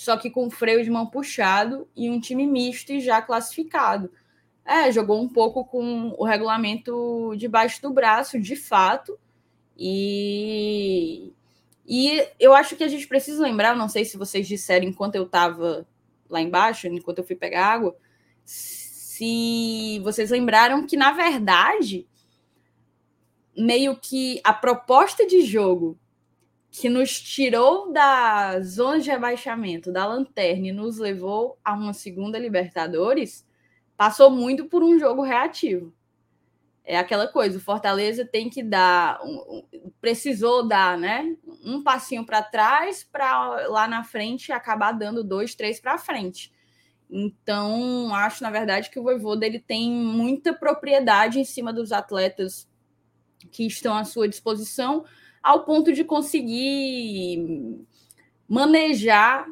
só 0.00 0.16
que 0.16 0.30
com 0.30 0.50
freio 0.50 0.82
de 0.82 0.90
mão 0.90 1.06
puxado 1.06 1.86
e 1.94 2.08
um 2.08 2.18
time 2.18 2.46
misto 2.46 2.90
e 2.90 3.00
já 3.00 3.20
classificado. 3.20 4.10
É, 4.64 4.90
jogou 4.90 5.20
um 5.20 5.28
pouco 5.28 5.62
com 5.62 6.14
o 6.16 6.24
regulamento 6.24 7.34
debaixo 7.36 7.82
do 7.82 7.90
braço, 7.90 8.40
de 8.40 8.56
fato. 8.56 9.18
E, 9.76 11.32
e 11.86 12.26
eu 12.38 12.54
acho 12.54 12.76
que 12.76 12.84
a 12.84 12.88
gente 12.88 13.06
precisa 13.06 13.42
lembrar, 13.42 13.76
não 13.76 13.90
sei 13.90 14.06
se 14.06 14.16
vocês 14.16 14.48
disseram 14.48 14.86
enquanto 14.86 15.16
eu 15.16 15.24
estava 15.24 15.86
lá 16.30 16.40
embaixo, 16.40 16.86
enquanto 16.86 17.18
eu 17.18 17.24
fui 17.24 17.36
pegar 17.36 17.66
água, 17.66 17.96
se 18.44 20.00
vocês 20.02 20.30
lembraram 20.30 20.86
que, 20.86 20.96
na 20.96 21.12
verdade, 21.12 22.08
meio 23.56 23.96
que 23.96 24.40
a 24.42 24.52
proposta 24.52 25.26
de 25.26 25.42
jogo 25.42 25.98
que 26.70 26.88
nos 26.88 27.20
tirou 27.20 27.92
da 27.92 28.60
zona 28.60 29.00
de 29.00 29.10
rebaixamento, 29.10 29.92
da 29.92 30.06
lanterna 30.06 30.68
e 30.68 30.72
nos 30.72 30.98
levou 30.98 31.58
a 31.64 31.74
uma 31.74 31.92
segunda 31.92 32.38
Libertadores, 32.38 33.46
passou 33.96 34.30
muito 34.30 34.66
por 34.66 34.82
um 34.82 34.98
jogo 34.98 35.22
reativo. 35.22 35.92
É 36.90 36.98
aquela 36.98 37.28
coisa, 37.28 37.56
o 37.56 37.60
Fortaleza 37.60 38.24
tem 38.24 38.50
que 38.50 38.64
dar, 38.64 39.20
precisou 40.00 40.66
dar, 40.66 40.98
né, 40.98 41.36
um 41.64 41.84
passinho 41.84 42.26
para 42.26 42.42
trás 42.42 43.04
para 43.04 43.68
lá 43.68 43.86
na 43.86 44.02
frente 44.02 44.50
acabar 44.50 44.90
dando 44.90 45.22
dois, 45.22 45.54
três 45.54 45.78
para 45.78 45.96
frente. 45.98 46.52
Então, 47.08 48.12
acho 48.12 48.42
na 48.42 48.50
verdade 48.50 48.90
que 48.90 48.98
o 48.98 49.04
Voivoda 49.04 49.46
ele 49.46 49.60
tem 49.60 49.88
muita 49.88 50.52
propriedade 50.52 51.38
em 51.38 51.44
cima 51.44 51.72
dos 51.72 51.92
atletas 51.92 52.68
que 53.52 53.64
estão 53.64 53.94
à 53.94 54.02
sua 54.02 54.28
disposição, 54.28 55.04
ao 55.40 55.64
ponto 55.64 55.92
de 55.92 56.02
conseguir 56.02 57.86
manejar 58.48 59.46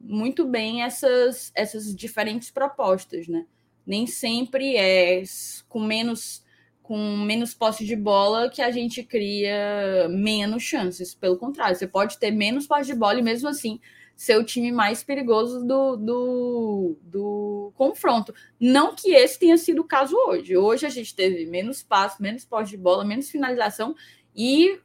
muito 0.00 0.46
bem 0.46 0.82
essas, 0.82 1.52
essas 1.54 1.94
diferentes 1.94 2.50
propostas, 2.50 3.28
né? 3.28 3.44
Nem 3.86 4.06
sempre 4.06 4.76
é 4.78 5.22
com 5.68 5.80
menos 5.80 6.48
com 6.90 7.18
menos 7.18 7.54
posse 7.54 7.86
de 7.86 7.94
bola 7.94 8.50
que 8.50 8.60
a 8.60 8.72
gente 8.72 9.04
cria 9.04 10.08
menos 10.10 10.64
chances. 10.64 11.14
Pelo 11.14 11.38
contrário, 11.38 11.76
você 11.76 11.86
pode 11.86 12.18
ter 12.18 12.32
menos 12.32 12.66
posse 12.66 12.86
de 12.86 12.98
bola 12.98 13.20
e 13.20 13.22
mesmo 13.22 13.48
assim 13.48 13.78
ser 14.16 14.36
o 14.36 14.42
time 14.42 14.72
mais 14.72 15.00
perigoso 15.00 15.64
do, 15.64 15.94
do, 15.94 16.96
do 17.00 17.72
confronto. 17.76 18.34
Não 18.58 18.92
que 18.92 19.12
esse 19.12 19.38
tenha 19.38 19.56
sido 19.56 19.82
o 19.82 19.84
caso 19.84 20.16
hoje. 20.16 20.56
Hoje 20.56 20.84
a 20.84 20.88
gente 20.88 21.14
teve 21.14 21.46
menos 21.46 21.80
passo, 21.80 22.20
menos 22.20 22.44
posse 22.44 22.70
de 22.72 22.76
bola, 22.76 23.04
menos 23.04 23.30
finalização 23.30 23.94
e 24.34 24.80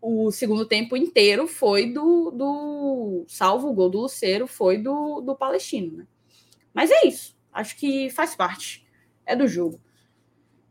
o 0.00 0.30
segundo 0.30 0.64
tempo 0.64 0.96
inteiro 0.96 1.48
foi 1.48 1.92
do, 1.92 2.30
do 2.30 3.24
salvo 3.26 3.68
o 3.68 3.72
gol 3.72 3.90
do 3.90 4.02
Luceiro, 4.02 4.46
foi 4.46 4.78
do, 4.78 5.20
do 5.22 5.34
Palestino, 5.34 5.96
né? 5.96 6.06
Mas 6.72 6.88
é 6.88 7.04
isso. 7.04 7.36
Acho 7.52 7.76
que 7.76 8.10
faz 8.10 8.36
parte. 8.36 8.86
É 9.26 9.34
do 9.34 9.48
jogo. 9.48 9.80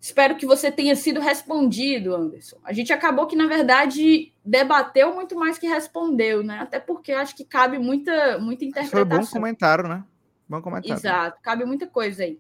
Espero 0.02 0.38
que 0.38 0.46
você 0.46 0.72
tenha 0.72 0.96
sido 0.96 1.20
respondido, 1.20 2.16
Anderson. 2.16 2.58
A 2.64 2.72
gente 2.72 2.94
acabou 2.94 3.28
que, 3.28 3.36
na 3.36 3.48
verdade, 3.48 4.32
debateu 4.46 5.14
muito 5.14 5.36
mais 5.36 5.58
que 5.58 5.68
respondeu, 5.68 6.42
né? 6.42 6.60
Até 6.60 6.80
porque 6.80 7.12
acho 7.12 7.36
que 7.36 7.44
cabe 7.44 7.78
muita, 7.78 8.38
muita 8.38 8.64
interpretação. 8.64 9.06
Foi 9.06 9.20
bom 9.20 9.26
comentário, 9.26 9.90
né? 9.90 10.04
Bom 10.48 10.62
comentário. 10.62 10.98
Exato, 10.98 11.40
cabe 11.42 11.66
muita 11.66 11.86
coisa 11.86 12.24
aí. 12.24 12.40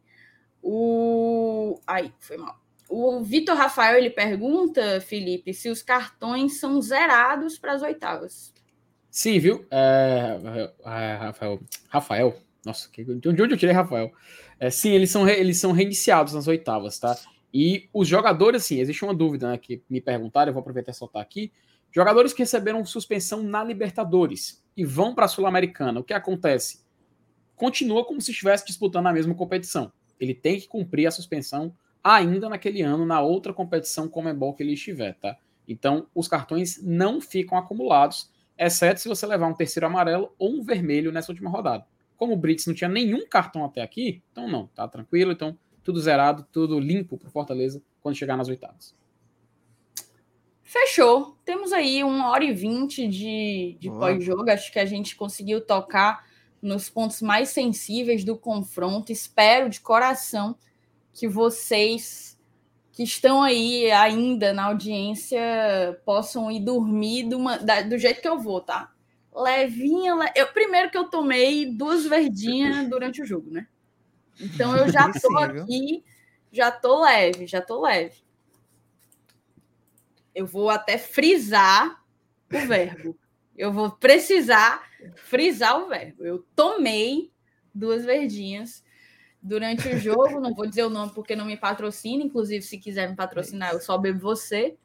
O. 0.64 1.80
Aí, 1.86 2.14
foi 2.18 2.38
mal. 2.38 2.57
O 2.90 3.22
Vitor 3.22 3.56
Rafael 3.56 3.98
ele 3.98 4.10
pergunta, 4.10 4.99
Felipe, 5.02 5.53
se 5.53 5.69
os 5.69 5.84
cartões 5.84 6.60
são 6.60 6.81
zerados 6.81 7.60
para 7.60 7.73
as 7.73 7.81
oitavas. 7.81 8.53
Sim, 9.11 9.38
viu? 9.38 9.65
É, 9.69 10.40
Rafael, 11.19 11.60
Rafael, 11.90 12.41
nossa, 12.65 12.90
de 12.91 13.30
onde 13.30 13.53
eu 13.53 13.57
tirei 13.57 13.76
Rafael? 13.76 14.11
É, 14.60 14.69
sim, 14.69 14.91
eles 14.91 15.11
são, 15.11 15.27
eles 15.27 15.60
são 15.60 15.72
reiniciados 15.72 16.34
nas 16.34 16.48
oitavas, 16.48 16.98
tá? 16.98 17.15
E 17.53 17.89
os 17.93 18.07
jogadores, 18.07 18.63
assim, 18.63 18.80
existe 18.80 19.03
uma 19.03 19.13
dúvida 19.13 19.51
né, 19.51 19.57
que 19.57 19.81
me 19.89 19.99
perguntaram, 19.99 20.49
eu 20.49 20.53
vou 20.53 20.61
aproveitar 20.61 20.91
e 20.91 20.95
soltar 20.95 21.21
aqui. 21.21 21.51
Jogadores 21.91 22.34
que 22.34 22.43
receberam 22.43 22.85
suspensão 22.85 23.41
na 23.41 23.63
Libertadores 23.63 24.63
e 24.77 24.85
vão 24.85 25.15
para 25.15 25.26
a 25.26 25.27
Sul-Americana, 25.27 25.99
o 25.99 26.03
que 26.03 26.13
acontece? 26.13 26.81
Continua 27.55 28.05
como 28.05 28.21
se 28.21 28.31
estivesse 28.31 28.65
disputando 28.65 29.07
a 29.07 29.13
mesma 29.13 29.34
competição. 29.34 29.91
Ele 30.19 30.34
tem 30.34 30.59
que 30.59 30.67
cumprir 30.67 31.07
a 31.07 31.11
suspensão 31.11 31.76
ainda 32.03 32.47
naquele 32.47 32.81
ano, 32.81 33.05
na 33.05 33.21
outra 33.21 33.53
competição 33.53 34.07
Comembol 34.07 34.53
que 34.53 34.63
ele 34.63 34.73
estiver, 34.73 35.15
tá? 35.15 35.38
Então, 35.67 36.07
os 36.15 36.27
cartões 36.27 36.81
não 36.81 37.19
ficam 37.19 37.57
acumulados, 37.57 38.31
exceto 38.57 38.99
se 38.99 39.07
você 39.07 39.26
levar 39.26 39.47
um 39.47 39.53
terceiro 39.53 39.85
amarelo 39.85 40.34
ou 40.38 40.51
um 40.51 40.63
vermelho 40.63 41.11
nessa 41.11 41.31
última 41.31 41.49
rodada. 41.49 41.85
Como 42.17 42.34
o 42.34 42.38
Brits 42.38 42.65
não 42.65 42.73
tinha 42.73 42.89
nenhum 42.89 43.27
cartão 43.27 43.63
até 43.63 43.81
aqui, 43.81 44.21
então 44.31 44.47
não, 44.47 44.67
tá 44.67 44.88
tranquilo, 44.88 45.31
então 45.31 45.57
tudo 45.84 45.99
zerado, 45.99 46.45
tudo 46.51 46.80
limpo 46.80 47.18
para 47.18 47.30
Fortaleza 47.30 47.81
quando 48.01 48.15
chegar 48.15 48.38
nas 48.38 48.47
oitavas. 48.47 48.95
Fechou. 50.64 51.35
Temos 51.43 51.73
aí 51.73 52.03
uma 52.03 52.30
hora 52.30 52.43
e 52.43 52.53
vinte 52.53 53.07
de, 53.07 53.76
de 53.80 53.89
pós-jogo. 53.89 54.49
Acho 54.51 54.72
que 54.72 54.80
a 54.80 54.85
gente 54.85 55.15
conseguiu 55.15 55.65
tocar 55.65 56.27
nos 56.61 56.89
pontos 56.89 57.22
mais 57.22 57.49
sensíveis 57.49 58.23
do 58.23 58.38
confronto. 58.38 59.11
Espero 59.11 59.69
de 59.69 59.81
coração 59.81 60.56
que 61.11 61.27
vocês 61.27 62.38
que 62.91 63.03
estão 63.03 63.41
aí 63.41 63.89
ainda 63.91 64.51
na 64.51 64.65
audiência 64.65 65.39
possam 66.06 66.51
ir 66.51 66.60
dormir 66.60 67.23
do, 67.23 67.38
uma, 67.38 67.57
da, 67.57 67.81
do 67.81 67.97
jeito 67.97 68.22
que 68.22 68.27
eu 68.27 68.38
vou, 68.38 68.60
tá? 68.60 68.91
Levinha, 69.34 70.14
le... 70.15 70.31
eu 70.35 70.47
primeiro 70.47 70.91
que 70.91 70.97
eu 70.97 71.06
tomei 71.06 71.65
duas 71.65 72.06
verdinhas 72.06 72.89
durante 72.89 73.22
o 73.22 73.26
jogo, 73.26 73.49
né? 73.49 73.68
Então 74.40 74.76
eu 74.76 74.90
já 74.90 75.11
tô 75.14 75.38
aqui, 75.38 76.03
já 76.52 76.72
tô 76.72 77.02
leve, 77.02 77.48
já 77.48 77.61
tô 77.61 77.82
leve. 77.82 78.24
Eu 80.34 80.45
vou 80.45 80.70
até 80.70 80.98
frisar 80.98 82.03
o 82.53 82.68
verbo. 82.68 83.18
Eu 83.57 83.74
vou 83.74 83.91
precisar 83.91 84.82
frisar 85.16 85.82
o 85.82 85.90
verbo. 85.90 86.24
Eu 86.24 86.45
tomei 86.56 87.32
duas 87.74 88.06
verdinhas 88.06 88.84
durante 89.41 89.88
o 89.88 89.98
jogo. 89.99 90.40
Não 90.40 90.53
vou 90.53 90.66
dizer 90.66 90.84
o 90.84 90.90
nome 90.90 91.11
porque 91.14 91.36
não 91.36 91.45
me 91.45 91.57
patrocina. 91.57 92.24
Inclusive, 92.24 92.64
se 92.64 92.78
quiser 92.78 93.10
me 93.10 93.16
patrocinar, 93.16 93.74
eu 93.74 93.82
só 93.82 93.98
bebo 93.98 94.20
você. 94.20 94.78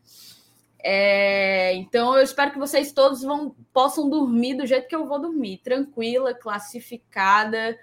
É, 0.86 1.72
então, 1.76 2.14
eu 2.14 2.22
espero 2.22 2.52
que 2.52 2.58
vocês 2.58 2.92
todos 2.92 3.22
vão, 3.22 3.56
possam 3.72 4.10
dormir 4.10 4.54
do 4.54 4.66
jeito 4.66 4.86
que 4.86 4.94
eu 4.94 5.06
vou 5.06 5.18
dormir, 5.18 5.62
tranquila, 5.64 6.34
classificada, 6.34 7.78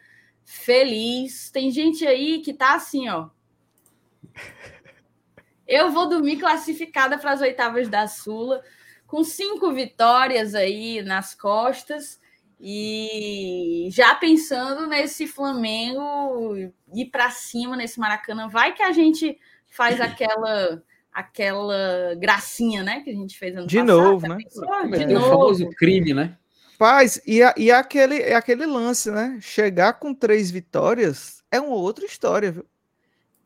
feliz. 0.51 1.49
Tem 1.49 1.71
gente 1.71 2.05
aí 2.05 2.39
que 2.39 2.53
tá 2.53 2.75
assim, 2.75 3.07
ó. 3.07 3.29
Eu 5.65 5.89
vou 5.91 6.09
dormir 6.09 6.37
classificada 6.37 7.17
para 7.17 7.31
as 7.31 7.41
oitavas 7.41 7.87
da 7.87 8.05
Sula, 8.07 8.61
com 9.07 9.23
cinco 9.23 9.71
vitórias 9.71 10.53
aí 10.53 11.01
nas 11.01 11.33
costas 11.33 12.19
e 12.59 13.87
já 13.91 14.13
pensando 14.13 14.85
nesse 14.87 15.25
Flamengo 15.25 16.55
ir 16.93 17.05
para 17.05 17.31
cima 17.31 17.77
nesse 17.77 17.99
Maracanã, 17.99 18.49
vai 18.49 18.73
que 18.73 18.83
a 18.83 18.91
gente 18.91 19.39
faz 19.67 20.01
aquela 20.01 20.83
aquela 21.13 22.15
gracinha, 22.15 22.83
né, 22.83 23.01
que 23.01 23.09
a 23.09 23.13
gente 23.13 23.37
fez 23.37 23.55
ano 23.55 23.67
de 23.67 23.77
passado. 23.77 23.97
Novo, 23.97 24.27
né? 24.27 24.37
De 24.37 25.05
novo, 25.05 25.25
O 25.25 25.29
famoso 25.29 25.69
crime, 25.71 26.13
né? 26.13 26.37
Paz, 26.81 27.21
e, 27.27 27.43
a, 27.43 27.53
e 27.55 27.69
aquele, 27.69 28.23
é 28.23 28.33
aquele 28.33 28.65
lance, 28.65 29.11
né? 29.11 29.37
Chegar 29.39 29.99
com 29.99 30.15
três 30.15 30.49
vitórias 30.49 31.43
é 31.51 31.61
uma 31.61 31.75
outra 31.75 32.05
história, 32.05 32.51
viu? 32.51 32.65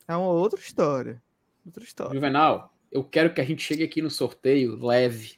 É 0.07 0.15
uma 0.15 0.29
outra 0.29 0.57
história. 0.57 1.21
Outra 1.65 1.83
história. 1.83 2.13
Juvenal, 2.13 2.73
eu 2.89 3.03
quero 3.03 3.33
que 3.33 3.41
a 3.41 3.43
gente 3.43 3.61
chegue 3.61 3.83
aqui 3.83 4.01
no 4.01 4.09
sorteio 4.09 4.77
leve. 4.77 5.33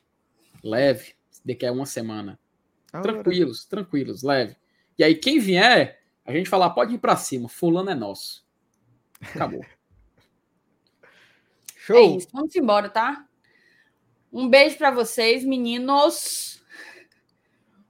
Leve, 0.64 1.16
daqui 1.44 1.66
a 1.66 1.72
uma 1.72 1.88
semana 1.88 2.40
Tranquilos, 3.02 3.66
tranquilos, 3.66 4.22
leve. 4.22 4.56
E 4.96 5.04
aí, 5.04 5.16
quem 5.16 5.40
vier, 5.40 6.00
a 6.24 6.32
gente 6.32 6.52
falar, 6.52 6.70
pode 6.70 6.94
ir 6.94 7.00
para 7.00 7.16
cima, 7.16 7.50
fulano 7.50 7.90
é 7.90 7.96
nosso. 7.96 8.46
Acabou. 9.20 9.66
Show. 11.76 11.98
É 11.98 12.18
isso, 12.18 12.28
vamos 12.32 12.56
embora, 12.56 12.90
tá? 12.90 13.26
Um 14.32 14.48
beijo 14.48 14.78
para 14.78 14.92
vocês, 14.92 15.44
meninos. 15.44 16.57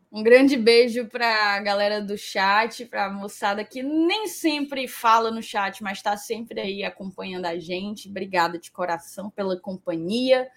Um 0.09 0.23
grande 0.23 0.55
beijo 0.55 1.05
para 1.07 1.55
a 1.55 1.59
galera 1.59 2.01
do 2.01 2.17
chat, 2.17 2.85
para 2.85 3.05
a 3.05 3.09
moçada 3.11 3.63
que 3.63 3.83
nem 3.83 4.27
sempre 4.27 4.87
fala 4.87 5.29
no 5.29 5.43
chat, 5.43 5.83
mas 5.83 5.97
está 5.97 6.15
sempre 6.15 6.61
aí 6.61 6.83
acompanhando 6.83 7.45
a 7.45 7.59
gente. 7.59 8.09
Obrigada 8.09 8.57
de 8.57 8.71
coração 8.71 9.29
pela 9.29 9.59
companhia, 9.59 10.47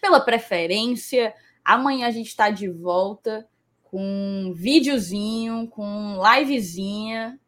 pela 0.00 0.20
preferência. 0.20 1.34
Amanhã 1.64 2.06
a 2.06 2.10
gente 2.12 2.28
está 2.28 2.50
de 2.50 2.68
volta 2.68 3.48
com 3.82 4.00
um 4.00 4.52
videozinho, 4.54 5.66
com 5.66 6.20
livezinha. 6.22 7.38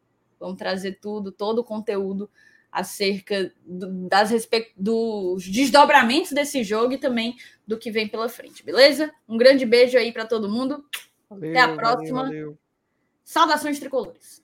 Vamos 0.41 0.59
trazer 0.59 0.99
tudo, 1.01 1.31
todo 1.31 1.61
o 1.61 1.65
conteúdo 1.65 2.29
acerca 2.73 3.53
do, 3.65 4.09
das 4.09 4.31
dos 4.77 5.47
desdobramentos 5.47 6.33
desse 6.33 6.65
jogo 6.65 6.95
e 6.95 6.99
também 6.99 7.37
do 7.65 7.79
que 7.79 7.91
vem 7.91 8.09
pela 8.09 8.29
frente, 8.29 8.65
beleza? 8.65 9.13
Um 9.29 9.37
grande 9.37 9.65
beijo 9.65 9.97
aí 9.97 10.11
para 10.11 10.27
todo 10.27 10.49
mundo. 10.49 10.85
Valeu, 11.35 11.51
Até 11.51 11.61
a 11.61 11.77
próxima. 11.77 12.23
Valeu, 12.23 12.45
valeu. 12.47 12.59
Saudações 13.25 13.79
tricolores. 13.79 14.42